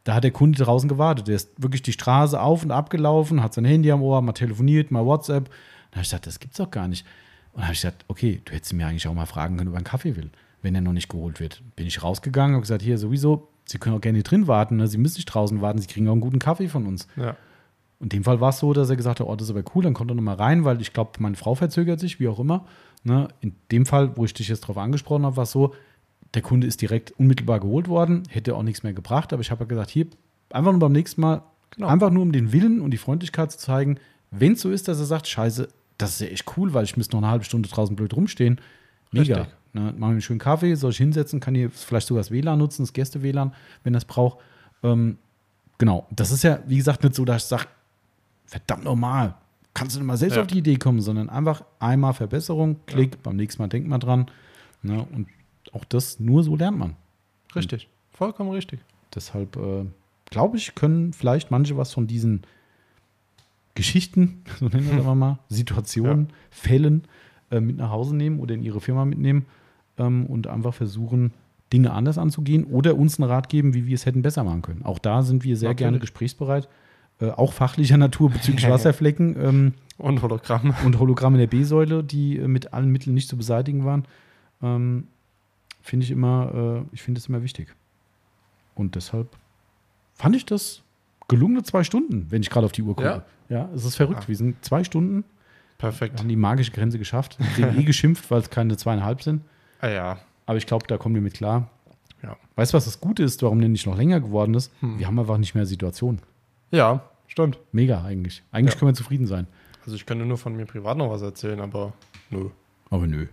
[0.08, 1.28] Da hat der Kunde draußen gewartet.
[1.28, 4.32] Der ist wirklich die Straße auf und ab gelaufen, hat sein Handy am Ohr, mal
[4.32, 5.50] telefoniert, mal WhatsApp.
[5.50, 7.06] Dann habe ich gesagt, das gibt's doch gar nicht.
[7.52, 9.74] Und dann habe ich gesagt, okay, du hättest mir eigentlich auch mal fragen können, ob
[9.74, 10.30] er einen Kaffee will,
[10.62, 11.62] wenn er noch nicht geholt wird.
[11.76, 14.88] Bin ich rausgegangen und gesagt, hier sowieso, Sie können auch gerne hier drin warten, ne?
[14.88, 17.10] Sie müssen nicht draußen warten, Sie kriegen auch einen guten Kaffee von uns.
[17.18, 17.36] Ja.
[18.00, 19.84] In dem Fall war es so, dass er gesagt hat, oh, das ist aber cool,
[19.84, 22.66] dann kommt er nochmal rein, weil ich glaube, meine Frau verzögert sich, wie auch immer.
[23.04, 23.28] Ne?
[23.42, 25.74] In dem Fall, wo ich dich jetzt drauf angesprochen habe, war es so,
[26.38, 29.64] der Kunde ist direkt unmittelbar geholt worden, hätte auch nichts mehr gebracht, aber ich habe
[29.64, 30.06] ja gesagt, hier,
[30.52, 31.42] einfach nur beim nächsten Mal,
[31.72, 31.88] Genau.
[31.88, 33.98] einfach nur um den Willen und die Freundlichkeit zu zeigen,
[34.32, 36.96] wenn es so ist, dass er sagt, scheiße, das ist ja echt cool, weil ich
[36.96, 38.62] müsste noch eine halbe Stunde draußen blöd rumstehen.
[39.12, 39.38] Mega.
[39.40, 39.54] Richtig.
[39.74, 42.58] Ne, machen wir einen schönen Kaffee, soll ich hinsetzen, kann hier vielleicht sogar das WLAN
[42.60, 43.54] nutzen, das Gäste-WLAN,
[43.84, 44.38] wenn es braucht.
[44.84, 45.18] Ähm,
[45.80, 47.66] genau, das ist ja, wie gesagt, nicht so, dass ich sage,
[48.46, 49.36] verdammt normal.
[49.74, 50.42] Kannst du nicht mal selbst Ja.
[50.42, 54.32] auf die Idee kommen, sondern einfach einmal Verbesserung, Klick, beim nächsten Mal denkt man dran.
[54.84, 55.06] Ne?
[55.14, 55.28] Und
[55.74, 56.96] auch das, nur so lernt man.
[57.56, 57.90] Richtig.
[58.12, 58.80] Vollkommen richtig.
[59.14, 59.86] Deshalb äh,
[60.30, 62.42] glaube ich, können vielleicht manche was von diesen
[63.76, 67.04] Geschichten, so nennen wir es mal, Situationen, Fällen
[67.52, 69.46] äh, mit nach Hause nehmen oder in ihre Firma mitnehmen
[69.98, 71.32] ähm, und einfach versuchen,
[71.74, 74.84] Dinge anders anzugehen oder uns einen Rat geben, wie wir es hätten besser machen können.
[74.84, 75.78] Auch da sind wir sehr Natürlich.
[75.80, 76.70] gerne gesprächsbereit,
[77.20, 80.74] äh, auch fachlicher Natur bezüglich Wasserflecken ähm, Und Hologramm.
[80.86, 84.06] und Hologramme der B-Säule, die äh, mit allen Mitteln nicht zu beseitigen waren.
[84.64, 85.08] Ähm,
[85.88, 87.74] finde ich immer, äh, ich finde es immer wichtig.
[88.76, 89.28] Und deshalb
[90.14, 90.84] fand ich das
[91.28, 93.24] gelungene zwei Stunden, wenn ich gerade auf die Uhr gucke.
[93.50, 94.24] Ja, es ist verrückt.
[94.24, 94.28] Ah.
[94.28, 95.24] Wir sind zwei Stunden,
[95.78, 96.20] Perfekt.
[96.20, 97.38] haben die magische Grenze geschafft.
[97.56, 99.42] Wir haben eh geschimpft, weil es keine zweieinhalb sind.
[99.80, 100.20] Ah ja.
[100.46, 101.70] Aber ich glaube, da kommen wir mit klar.
[102.24, 102.36] Ja.
[102.56, 104.72] Weißt du, was das Gute ist, warum der nicht noch länger geworden ist?
[104.82, 105.00] Hm.
[105.00, 106.20] Wir haben einfach nicht mehr Situation.
[106.72, 107.60] Ja, stimmt.
[107.72, 108.44] Mega eigentlich.
[108.52, 108.80] Eigentlich Ja.
[108.80, 109.48] können wir zufrieden sein.
[109.86, 111.94] Also ich könnte nur von mir privat noch was erzählen, aber
[112.30, 112.50] nö.
[112.90, 113.28] Aber nö.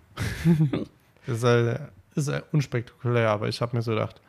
[1.26, 1.80] Das ist, halt,
[2.16, 4.20] ist halt unspektakulär, aber ich habe mir so gedacht,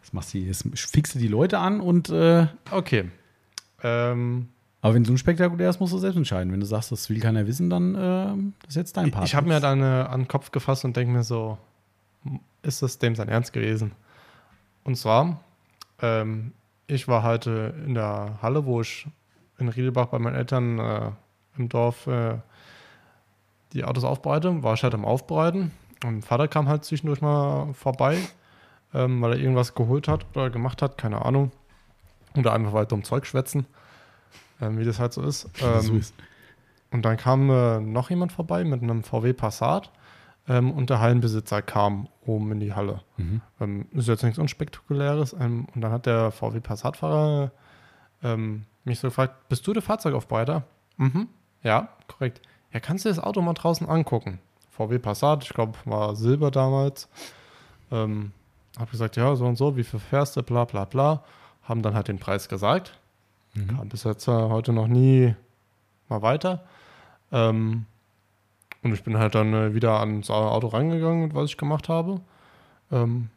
[0.00, 0.64] Das machst du jetzt.
[0.74, 3.10] Fixe die Leute an und äh, okay.
[3.82, 4.48] Ähm,
[4.80, 6.52] Aber wenn es unspektakulär ist, musst du selbst entscheiden.
[6.52, 9.26] Wenn du sagst, das will keiner wissen, dann äh, das ist jetzt dein Part.
[9.26, 11.58] ich habe mir dann äh, an den Kopf gefasst und denke mir so,
[12.62, 13.92] ist das dem sein Ernst gewesen?
[14.84, 15.40] Und zwar,
[16.00, 16.52] ähm,
[16.86, 19.06] ich war heute in der Halle, wo ich
[19.58, 21.10] in Riedelbach bei meinen Eltern äh,
[21.58, 22.38] im Dorf äh,
[23.72, 25.72] die Autos aufbereite, war ich halt am Aufbereiten.
[26.04, 28.18] Und mein Vater kam halt zwischendurch mal vorbei,
[28.94, 31.50] ähm, weil er irgendwas geholt hat oder gemacht hat, keine Ahnung.
[32.36, 33.66] Oder einfach weiter um Zeug schwätzen,
[34.60, 35.48] ähm, wie das halt so ist.
[35.62, 36.02] Ähm,
[36.90, 39.92] und dann kam äh, noch jemand vorbei mit einem VW Passat
[40.48, 43.02] ähm, und der Hallenbesitzer kam oben in die Halle.
[43.18, 43.42] Mhm.
[43.60, 45.34] Ähm, ist jetzt nichts Unspektakuläres.
[45.38, 47.52] Ähm, und dann hat der VW Passat-Fahrer
[48.84, 50.64] mich so gefragt: Bist du der Fahrzeugaufbereiter?
[50.96, 51.28] Mhm.
[51.62, 52.40] Ja, korrekt.
[52.72, 54.38] Ja, kannst du das Auto mal draußen angucken?
[54.70, 57.08] VW Passat, ich glaube, war Silber damals.
[57.90, 58.32] Ähm,
[58.78, 61.24] hab gesagt: Ja, so und so, wie viel fährst du, bla bla bla.
[61.64, 62.98] Haben dann halt den Preis gesagt.
[63.54, 63.76] Mhm.
[63.76, 65.34] Kam bis jetzt äh, heute noch nie
[66.08, 66.64] mal weiter.
[67.32, 67.86] Ähm,
[68.82, 72.20] und ich bin halt dann äh, wieder ans Auto rangegangen, was ich gemacht habe.
[72.92, 73.28] Ähm,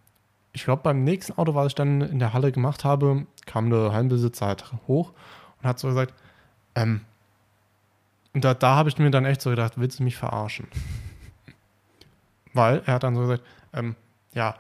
[0.53, 3.94] ich glaube, beim nächsten Auto, was ich dann in der Halle gemacht habe, kam der
[3.94, 5.14] Heimbesitzer halt hoch
[5.62, 6.14] und hat so gesagt,
[6.76, 7.02] ähm,
[8.34, 10.68] und da, da habe ich mir dann echt so gedacht, willst du mich verarschen?
[12.53, 13.44] Weil er hat dann so gesagt,
[13.74, 13.95] ähm,
[14.34, 14.56] ja,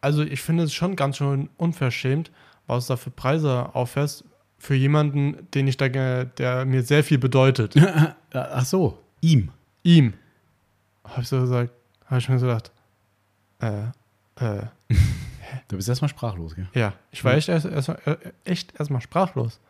[0.00, 2.30] also ich finde es schon ganz schön unverschämt,
[2.66, 4.24] was du da für Preise auffährst
[4.58, 7.74] für jemanden, den ich ge- der mir sehr viel bedeutet.
[8.32, 9.50] Ach so, ihm.
[9.82, 10.14] Ihm.
[11.04, 11.72] Habe ich so gesagt,
[12.06, 12.72] habe ich mir so gedacht,
[13.60, 13.82] äh,
[14.40, 14.66] äh,
[15.68, 16.68] Du bist erstmal sprachlos, gell?
[16.74, 19.60] ja, ich war echt erst, erst, äh, echt erstmal sprachlos.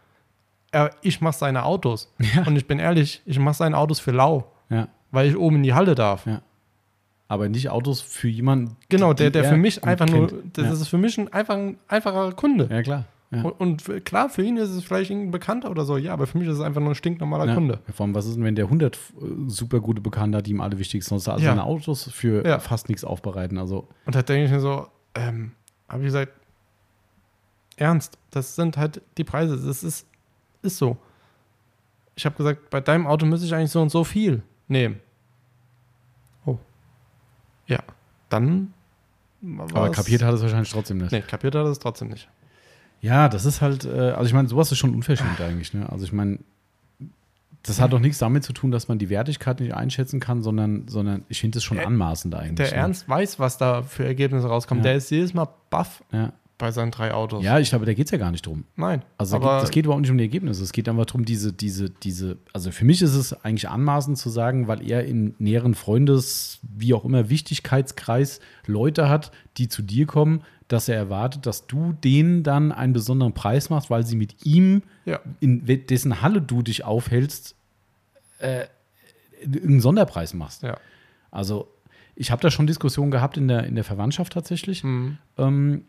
[0.72, 2.12] Er, ich mache seine Autos.
[2.34, 2.46] Ja.
[2.46, 4.88] Und ich bin ehrlich, ich mache seine Autos für lau, Ja.
[5.10, 6.26] weil ich oben in die Halle darf.
[6.26, 6.42] Ja.
[7.28, 8.76] Aber nicht Autos für jemanden.
[8.88, 10.58] Genau, der, der er für mich einfach nur, kennt.
[10.58, 10.72] das ja.
[10.72, 12.68] ist für mich ein, einfach, ein einfacher Kunde.
[12.70, 13.04] ja, klar.
[13.32, 16.38] Und, und klar, für ihn ist es vielleicht ein Bekannter oder so, ja, aber für
[16.38, 17.52] mich ist es einfach nur ein stinknormaler.
[17.54, 17.80] Kunde.
[17.92, 18.98] Vor allem, was ist denn, wenn der 100 äh,
[19.48, 23.04] super gute Bekannte hat, die ihm alle wichtig sind, also seine Autos für fast nichts
[23.04, 23.58] aufbereiten.
[23.58, 24.86] Also, Und da denke ich mir so,
[25.16, 25.52] ähm,
[25.88, 26.32] habe ich gesagt,
[27.76, 30.06] ernst, das sind halt die Preise, das ist,
[30.66, 30.96] ist so.
[32.14, 35.00] Ich habe gesagt, bei deinem Auto müsste ich eigentlich so und so viel nehmen.
[36.44, 36.58] Oh.
[37.66, 37.80] Ja,
[38.28, 38.72] dann.
[39.58, 41.12] aber kapiert hat es wahrscheinlich trotzdem nicht.
[41.12, 42.28] Nee, kapiert hat es trotzdem nicht.
[43.00, 45.74] Ja, das ist halt, äh, also ich meine, sowas ist schon unverschämt eigentlich.
[45.74, 45.88] Ne?
[45.90, 46.38] Also ich meine,
[47.62, 50.88] das hat doch nichts damit zu tun, dass man die Wertigkeit nicht einschätzen kann, sondern,
[50.88, 52.68] sondern ich finde es schon Der- anmaßend eigentlich.
[52.68, 52.82] Der ne?
[52.82, 54.82] Ernst weiß, was da für Ergebnisse rauskommen.
[54.82, 54.90] Ja.
[54.90, 57.44] Der ist jedes Mal baff Ja, bei seinen drei Autos.
[57.44, 58.64] ja ich glaube, da geht es ja gar nicht drum.
[58.76, 59.02] Nein.
[59.18, 60.62] Also aber es geht überhaupt nicht um die Ergebnisse.
[60.62, 64.30] Es geht einfach darum, diese, diese, diese, also für mich ist es eigentlich anmaßend zu
[64.30, 70.06] sagen, weil er im näheren Freundes, wie auch immer, Wichtigkeitskreis Leute hat, die zu dir
[70.06, 74.44] kommen, dass er erwartet, dass du denen dann einen besonderen Preis machst, weil sie mit
[74.44, 77.54] ihm, ja, in dessen Halle du dich aufhältst,
[78.38, 78.64] äh,
[79.44, 80.62] einen Sonderpreis machst.
[80.62, 80.78] ja.
[81.30, 81.68] Also
[82.14, 84.82] ich habe da schon Diskussionen gehabt in der, in der Verwandtschaft tatsächlich.
[84.82, 85.18] Mhm.
[85.36, 85.84] Ähm,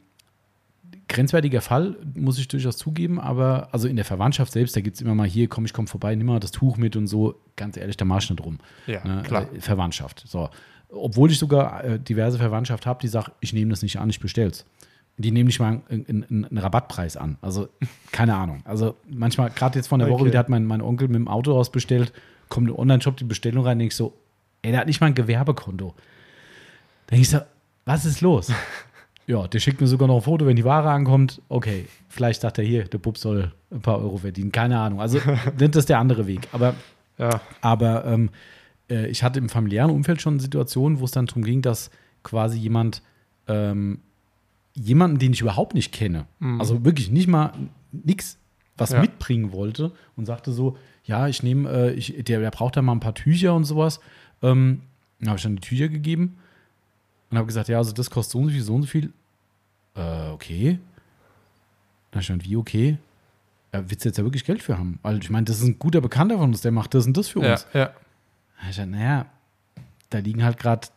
[1.07, 5.01] grenzwertiger Fall, muss ich durchaus zugeben, aber also in der Verwandtschaft selbst, da gibt es
[5.01, 7.77] immer mal hier, komm, ich komm vorbei, nimm mal das Tuch mit und so, ganz
[7.77, 8.57] ehrlich, da mach ich nicht rum.
[8.88, 9.23] Ja, Ne?
[9.23, 9.47] klar.
[9.53, 10.23] Äh, Verwandtschaft.
[10.27, 10.49] So.
[10.89, 14.19] Obwohl ich sogar äh, diverse Verwandtschaft habe, die sagt, ich nehme das nicht an, ich
[14.19, 14.65] bestell's.
[15.19, 17.38] Die nehmen nicht mal einen, einen, einen Rabattpreis an.
[17.41, 17.69] Also,
[18.11, 18.61] keine Ahnung.
[18.65, 20.30] Also, manchmal, gerade jetzt von der Woche, Okay.
[20.30, 22.11] wieder hat mein, mein Onkel mit dem Autohaus bestellt,
[22.49, 24.14] kommt im Online-Shop die Bestellung rein, denke ich so,
[24.61, 25.95] ey, der hat nicht mal ein Gewerbekonto.
[27.07, 27.39] Da denke ich so,
[27.85, 28.51] was ist los?
[29.27, 31.41] Ja, der schickt mir sogar noch ein Foto, wenn die Ware ankommt.
[31.49, 34.51] Okay, vielleicht sagt er hier, der Bub soll ein paar Euro verdienen.
[34.53, 35.01] Keine Ahnung.
[35.01, 35.19] Also,
[35.57, 36.47] das ist der andere Weg.
[36.53, 36.75] Aber,
[37.17, 38.29] Ja, aber ähm,
[38.89, 41.91] äh, ich hatte im familiären Umfeld schon Situationen, wo es dann darum ging, dass
[42.23, 43.01] quasi jemand,
[43.47, 43.99] ähm,
[44.73, 46.25] jemanden, den ich überhaupt nicht kenne,
[46.59, 47.51] also wirklich nicht mal
[47.91, 48.37] nix,
[48.77, 49.01] was Ja.
[49.01, 52.99] mitbringen wollte und sagte so, ja, ich nehme, äh, der, der braucht da mal ein
[52.99, 53.99] paar Tücher und sowas.
[54.43, 54.81] Ähm,
[55.19, 56.37] dann habe ich dann die Tücher gegeben
[57.29, 59.13] und habe gesagt, ja, also das kostet so und so viel, so und so viel.
[59.95, 60.79] Äh, okay.
[62.11, 62.97] Dann stand wie okay.
[63.73, 64.99] Ja, willst du jetzt ja wirklich Geld für haben?
[65.03, 67.27] Weil ich meine, das ist ein guter Bekannter von uns, der macht das und das
[67.27, 67.67] für ja, uns.
[67.73, 67.85] ja.
[67.87, 69.25] Da ich gesagt, naja,
[70.09, 70.87] da liegen halt gerade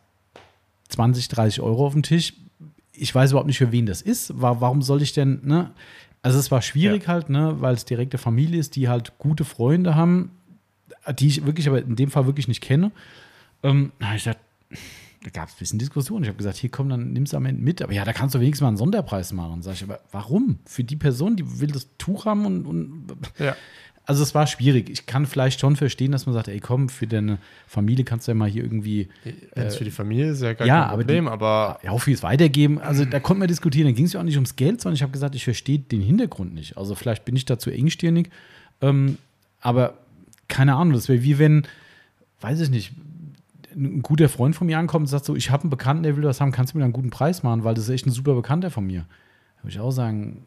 [0.89, 2.33] 20, 30 Euro auf dem Tisch.
[2.93, 4.39] Ich weiß überhaupt nicht, für wen das ist.
[4.41, 5.71] Wa- Warum soll ich denn, ne?
[6.23, 9.95] Also es war schwierig halt, ne, weil es direkte Familie ist, die halt gute Freunde
[9.95, 10.29] haben,
[11.17, 12.91] die ich wirklich, aber in dem Fall wirklich nicht kenne.
[13.63, 14.39] Ähm, ich gesagt,
[15.23, 16.23] da gab es ein bisschen Diskussion.
[16.23, 17.81] Ich habe gesagt, hier komm, dann nimm's am Ende mit.
[17.81, 19.61] Aber ja, da kannst du wenigstens mal einen Sonderpreis machen.
[19.61, 20.59] Sag ich, aber warum?
[20.65, 23.07] Für die Person, die will das Tuch haben und, und
[23.37, 23.55] ja.
[24.05, 24.89] also es war schwierig.
[24.89, 27.37] Ich kann vielleicht schon verstehen, dass man sagt, ey komm, für deine
[27.67, 29.09] Familie kannst du ja mal hier irgendwie
[29.53, 31.91] Wenn es für die Familie ist, ja gar Äh, ja, kein aber Problem, aber, ja,
[31.91, 32.79] auch fürs Weitergeben.
[32.79, 33.85] Also da konnten wir diskutieren.
[33.87, 36.01] Da ging es ja auch nicht ums Geld, sondern ich habe gesagt, ich verstehe den
[36.01, 36.77] Hintergrund nicht.
[36.77, 38.31] Also vielleicht bin ich da zu engstirnig.
[38.81, 39.19] Ähm,
[39.59, 39.99] aber
[40.47, 41.67] keine Ahnung, das wäre wie wenn,
[42.41, 42.91] weiß ich nicht,
[43.75, 46.23] ein guter Freund von mir ankommt und sagt so, ich habe einen Bekannten, der will
[46.23, 48.33] was haben, kannst du mir einen guten Preis machen, weil das ist echt ein super
[48.35, 49.05] Bekannter von mir.
[49.57, 50.45] Da würde ich auch sagen,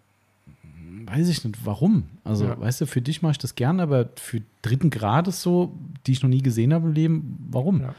[0.62, 2.04] hm, weiß ich nicht, warum.
[2.24, 2.60] Also, Ja.
[2.60, 5.72] weißt du, für dich mache ich das gerne, aber für dritten Grades so,
[6.06, 7.80] die ich noch nie gesehen habe im Leben, warum?
[7.80, 7.94] Ja.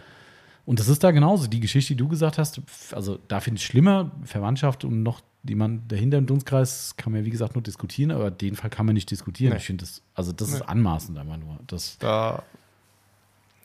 [0.65, 1.47] Und das ist da genauso.
[1.47, 2.59] Die Geschichte, die du gesagt hast,
[2.91, 7.25] also da finde ich schlimmer, Verwandtschaft und noch jemand dahinter im Dunstkreis, kann man ja
[7.27, 9.51] wie gesagt nur diskutieren, aber den Fall kann man nicht diskutieren.
[9.53, 9.57] Nee.
[9.59, 10.55] Ich finde das, also das Nee.
[10.55, 11.59] ist anmaßend einfach nur.
[11.67, 12.41] Das, da,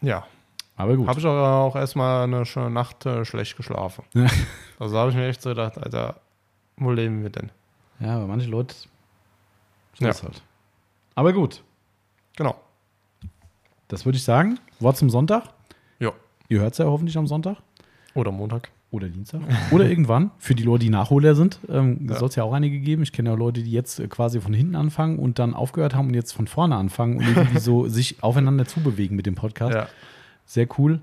[0.03, 0.27] ja,
[0.82, 1.09] aber gut.
[1.09, 4.05] habe ich auch, auch erstmal eine schöne Nacht äh, schlecht geschlafen.
[4.15, 4.27] Ja.
[4.78, 6.16] Also da habe ich mir echt so gedacht, Alter,
[6.78, 7.51] wo leben wir denn?
[7.98, 8.74] Ja, aber manche Leute,
[9.98, 10.15] so Ja.
[10.23, 10.40] halt.
[11.15, 11.62] Aber gut,
[12.36, 12.55] Genau.
[13.89, 14.59] das würde ich sagen.
[14.78, 15.44] Wort zum Sonntag.
[15.98, 16.12] Ja.
[16.48, 17.59] Ihr hört es ja hoffentlich am Sonntag.
[18.15, 18.70] Oder Montag.
[18.90, 19.43] Oder Dienstag.
[19.70, 20.31] Oder irgendwann.
[20.39, 21.61] Für die Leute, die Nachholer sind.
[21.69, 22.16] Ähm, Ja.
[22.16, 23.02] Soll es ja auch einige geben.
[23.02, 26.09] Ich kenne ja Leute, die jetzt äh, quasi von hinten anfangen und dann aufgehört haben
[26.09, 29.74] und jetzt von vorne anfangen und irgendwie so sich aufeinander zubewegen mit dem Podcast.
[29.74, 29.89] Ja.
[30.51, 31.01] Sehr cool.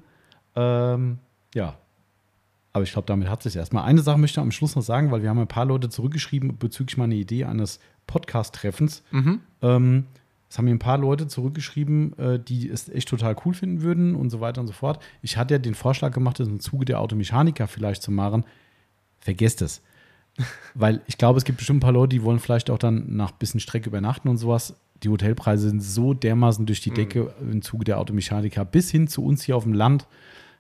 [0.58, 1.20] Ähm,
[1.56, 1.78] ja.
[2.74, 3.86] Aber ich glaube, damit hat es sich erstmal.
[3.86, 6.58] Eine Sache möchte ich am Schluss noch sagen, weil wir haben ein paar Leute zurückgeschrieben
[6.58, 9.04] bezüglich meiner Idee eines Podcast-Treffens.
[9.12, 9.40] Mhm.
[9.62, 10.06] Ähm,
[10.50, 14.16] es haben mir ein paar Leute zurückgeschrieben, äh, die es echt total cool finden würden
[14.16, 15.02] und so weiter und so fort.
[15.22, 18.44] Ich hatte ja den Vorschlag gemacht, das im Zuge der Automechaniker vielleicht zu machen.
[19.22, 19.82] Vergesst es.
[20.74, 23.32] Weil ich glaube, es gibt bestimmt ein paar Leute, die wollen vielleicht auch dann nach
[23.32, 24.76] ein bisschen Strecke übernachten und sowas.
[25.04, 29.24] Die Hotelpreise sind so dermaßen durch die Decke im Zuge der Automechaniker bis hin zu
[29.24, 30.08] uns hier auf dem Land.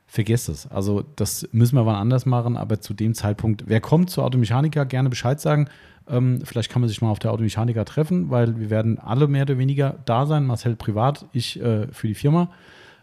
[0.09, 0.67] Vergesst es.
[0.67, 4.85] Also, das müssen wir wann anders machen, aber zu dem Zeitpunkt, wer kommt zur Automechaniker,
[4.85, 5.67] gerne Bescheid sagen.
[6.09, 9.41] Ähm, vielleicht kann man sich mal auf der Automechaniker treffen, weil wir werden alle mehr
[9.41, 10.45] oder weniger da sein.
[10.45, 12.49] Marcel privat, ich äh, für die Firma.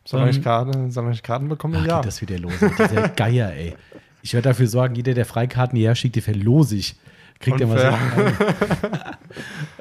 [0.06, 1.76] Soll ich Ähm, Karten, soll ich Karten bekommen?
[1.78, 1.96] Ach, ja.
[1.96, 2.52] geht das wieder los.
[2.60, 3.74] Dieser Geier, ey.
[4.22, 6.96] Ich werde dafür sorgen, jeder, der Freikarten hierher schickt, die verlose ich.
[7.44, 7.92] Kriegt er Unfair.
[7.92, 9.10] was.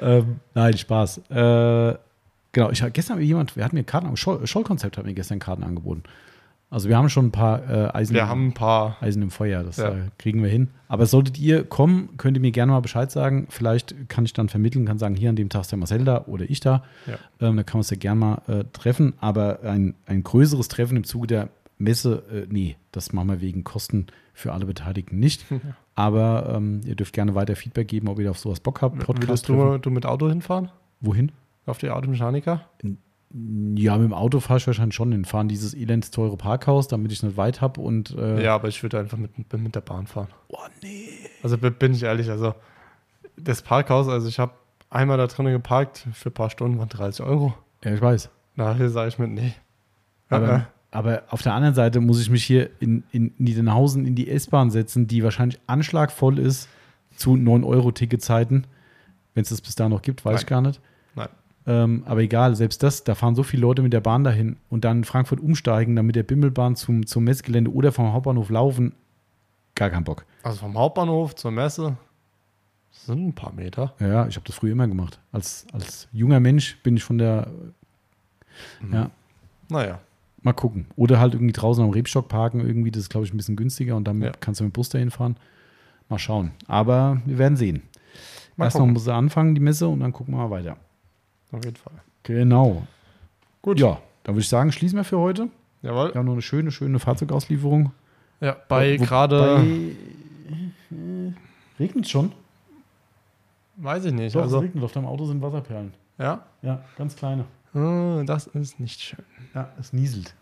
[0.00, 1.18] ähm, nein, Spaß.
[1.30, 1.94] Äh,
[2.52, 5.38] genau, ich, gestern hat mir jemand, wer hat mir Karten, Scholl- Schollkonzept hat mir gestern
[5.38, 6.02] Karten angeboten.
[6.70, 8.96] Also wir haben schon ein paar äh, Eisen, Wir haben ein paar.
[9.00, 9.90] Eisen im Feuer, das Ja.
[9.90, 10.70] äh, kriegen wir hin.
[10.88, 13.46] Aber solltet ihr kommen, könnt ihr mir gerne mal Bescheid sagen.
[13.48, 16.24] Vielleicht kann ich dann vermitteln, kann sagen, hier an dem Tag ist der Marcel da
[16.26, 16.82] oder ich da.
[17.06, 17.14] Ja.
[17.46, 19.12] Ähm, da kann man uns ja gerne mal äh, treffen.
[19.20, 23.64] Aber ein, ein größeres Treffen im Zuge der Messe, äh, nee, das machen wir wegen
[23.64, 25.44] Kosten für alle Beteiligten nicht.
[25.94, 29.06] Aber ähm, ihr dürft gerne weiter Feedback geben, ob ihr auf sowas Bock habt.
[29.06, 29.58] Würdest treffen.
[29.72, 30.70] du, du mit Auto hinfahren?
[31.00, 31.32] Wohin?
[31.66, 32.62] Auf die Automechaniker?
[33.76, 35.24] Ja, mit dem Auto fahre ich wahrscheinlich schon hin.
[35.24, 38.68] Fahren dieses elends teure Parkhaus, damit ich es nicht weit habe und äh, Ja, aber
[38.68, 40.28] ich würde einfach mit, mit der Bahn fahren.
[40.48, 41.08] Oh, nee.
[41.42, 42.54] Also bin ich ehrlich, also
[43.36, 44.52] das Parkhaus, also ich habe
[44.90, 47.54] einmal da drinnen geparkt für ein paar Stunden, waren 30 Euro.
[47.82, 48.30] Ja, ich weiß.
[48.56, 49.52] Nachher sage ich mir, nee.
[50.28, 50.60] Aber, Äh, äh.
[50.94, 54.70] Aber auf der anderen Seite muss ich mich hier in, in Niedernhausen in die S-Bahn
[54.70, 56.68] setzen, die wahrscheinlich anschlagvoll ist
[57.16, 58.68] zu 9-Euro-Ticketzeiten.
[59.34, 60.40] Wenn es das bis da noch gibt, weiß Nein.
[60.40, 60.80] ich gar nicht.
[61.16, 61.28] Nein.
[61.66, 64.84] Ähm, aber egal, selbst das, da fahren so viele Leute mit der Bahn dahin und
[64.84, 68.94] dann in Frankfurt umsteigen, dann mit der Bimmelbahn zum, zum Messgelände oder vom Hauptbahnhof laufen.
[69.74, 70.24] Gar keinen Bock.
[70.44, 71.96] Also vom Hauptbahnhof zur Messe
[72.92, 73.94] sind ein paar Meter.
[73.98, 75.18] Ja, ich habe das früher immer gemacht.
[75.32, 77.48] Als, als junger Mensch bin ich von der,
[78.92, 79.10] ja,
[79.68, 79.98] Naja,
[80.44, 80.86] Mal gucken.
[80.94, 83.96] Oder halt irgendwie draußen am Rebstock parken, irgendwie, das ist, glaube ich, ein bisschen günstiger
[83.96, 84.30] und dann Ja.
[84.38, 85.36] kannst du mit dem Bus dahin fahren.
[86.08, 86.52] Mal schauen.
[86.68, 87.82] Aber wir werden sehen.
[88.56, 88.92] Mal Erst noch gucken.
[88.92, 90.76] muss er anfangen, die Messe, und dann gucken wir mal weiter.
[91.50, 91.94] auf jeden Fall.
[92.24, 92.86] Genau.
[93.62, 93.80] Gut.
[93.80, 95.48] Ja, dann würde ich sagen, schließen wir für heute.
[95.82, 96.12] Jawohl.
[96.12, 97.92] Wir haben noch eine schöne, schöne Fahrzeugauslieferung.
[98.40, 99.94] Ja, bei gerade bei-
[101.80, 102.32] Regnet schon?
[103.76, 104.34] Weiß ich nicht.
[104.36, 104.84] Doch, also, es regnet.
[104.84, 105.92] Auf deinem Auto sind Wasserperlen.
[106.18, 107.44] ja, Ja, ganz kleine.
[107.74, 109.24] Ah, das ist nicht schön.
[109.54, 110.34] Ja, es nieselt.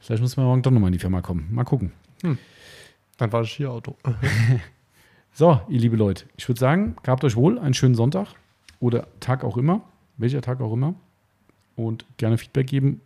[0.00, 1.48] Vielleicht müssen wir morgen doch nochmal in die Firma kommen.
[1.50, 1.92] Mal gucken.
[3.16, 3.96] Dann war das Skiauto.
[5.32, 8.26] So, ihr liebe Leute, ich würde sagen, gehabt euch wohl einen schönen Sonntag
[8.80, 9.80] oder Tag auch immer,
[10.16, 10.94] welcher Tag auch immer.
[11.76, 13.00] Und gerne Feedback geben,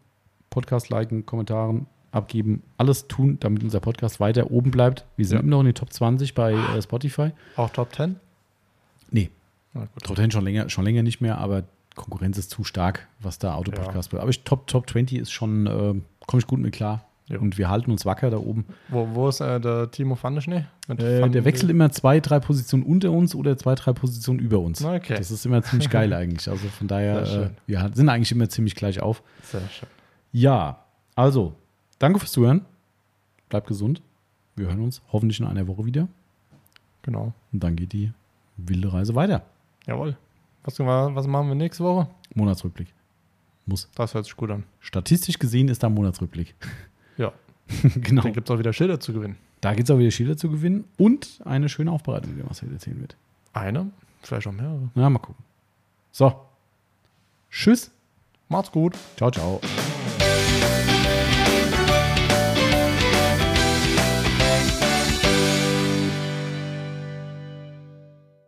[0.48, 5.04] Podcast liken, Kommentaren abgeben, alles tun, damit unser Podcast weiter oben bleibt.
[5.16, 5.40] Wir sind Ja.
[5.42, 7.30] immer noch in den Top 20 bei äh, Spotify.
[7.56, 8.16] Auch Top 10?
[9.10, 9.28] Nee,
[9.74, 10.02] Na gut.
[10.04, 11.64] Top 10 schon länger, schon länger nicht mehr, aber
[11.94, 14.20] Konkurrenz ist zu stark, was da Autopodcast wird.
[14.22, 15.94] Aber ich, Top, Top 20 ist schon, äh,
[16.26, 17.04] komme ich gut mit klar.
[17.28, 17.38] Ja.
[17.38, 18.66] Und wir halten uns wacker da oben.
[18.90, 20.66] Wo, wo ist äh, der Timo Pfandeschnee?
[20.88, 24.40] Mit Äh, Pfannen- der wechselt immer zwei, drei Positionen unter uns oder zwei, drei Positionen
[24.40, 24.84] über uns.
[24.84, 26.46] Okay, Das ist immer ziemlich geil eigentlich.
[26.50, 29.22] Also von daher, äh, wir sind eigentlich immer ziemlich gleich auf.
[29.42, 29.88] sehr schön.
[30.32, 30.84] Ja,
[31.14, 31.54] also,
[31.98, 32.66] danke fürs Zuhören.
[33.48, 34.02] Bleibt gesund.
[34.56, 36.08] Wir hören uns hoffentlich in einer Woche wieder.
[37.02, 37.32] Genau.
[37.52, 38.12] Und dann geht die
[38.58, 39.42] wilde Reise weiter.
[39.86, 40.16] Jawohl.
[40.64, 42.08] Was, was machen wir nächste Woche?
[42.34, 42.88] Monatsrückblick.
[43.66, 43.88] Muss.
[43.94, 44.64] Das hört sich gut an.
[44.80, 46.54] Statistisch gesehen ist da ein Monatsrückblick.
[47.16, 47.32] Ja.
[47.94, 48.22] genau.
[48.22, 49.36] Dann gibt es auch wieder Schilder zu gewinnen.
[49.60, 53.00] Da gibt es auch wieder Schilder zu gewinnen und eine schöne Aufbereitung, die Marcel erzählen
[53.00, 53.16] wird.
[53.52, 53.92] Eine?
[54.20, 54.90] Vielleicht auch mehrere.
[54.96, 55.44] Na, mal gucken.
[56.10, 56.34] So.
[57.50, 57.92] Tschüss.
[58.48, 58.96] Macht's gut.
[59.16, 59.60] Ciao, ciao.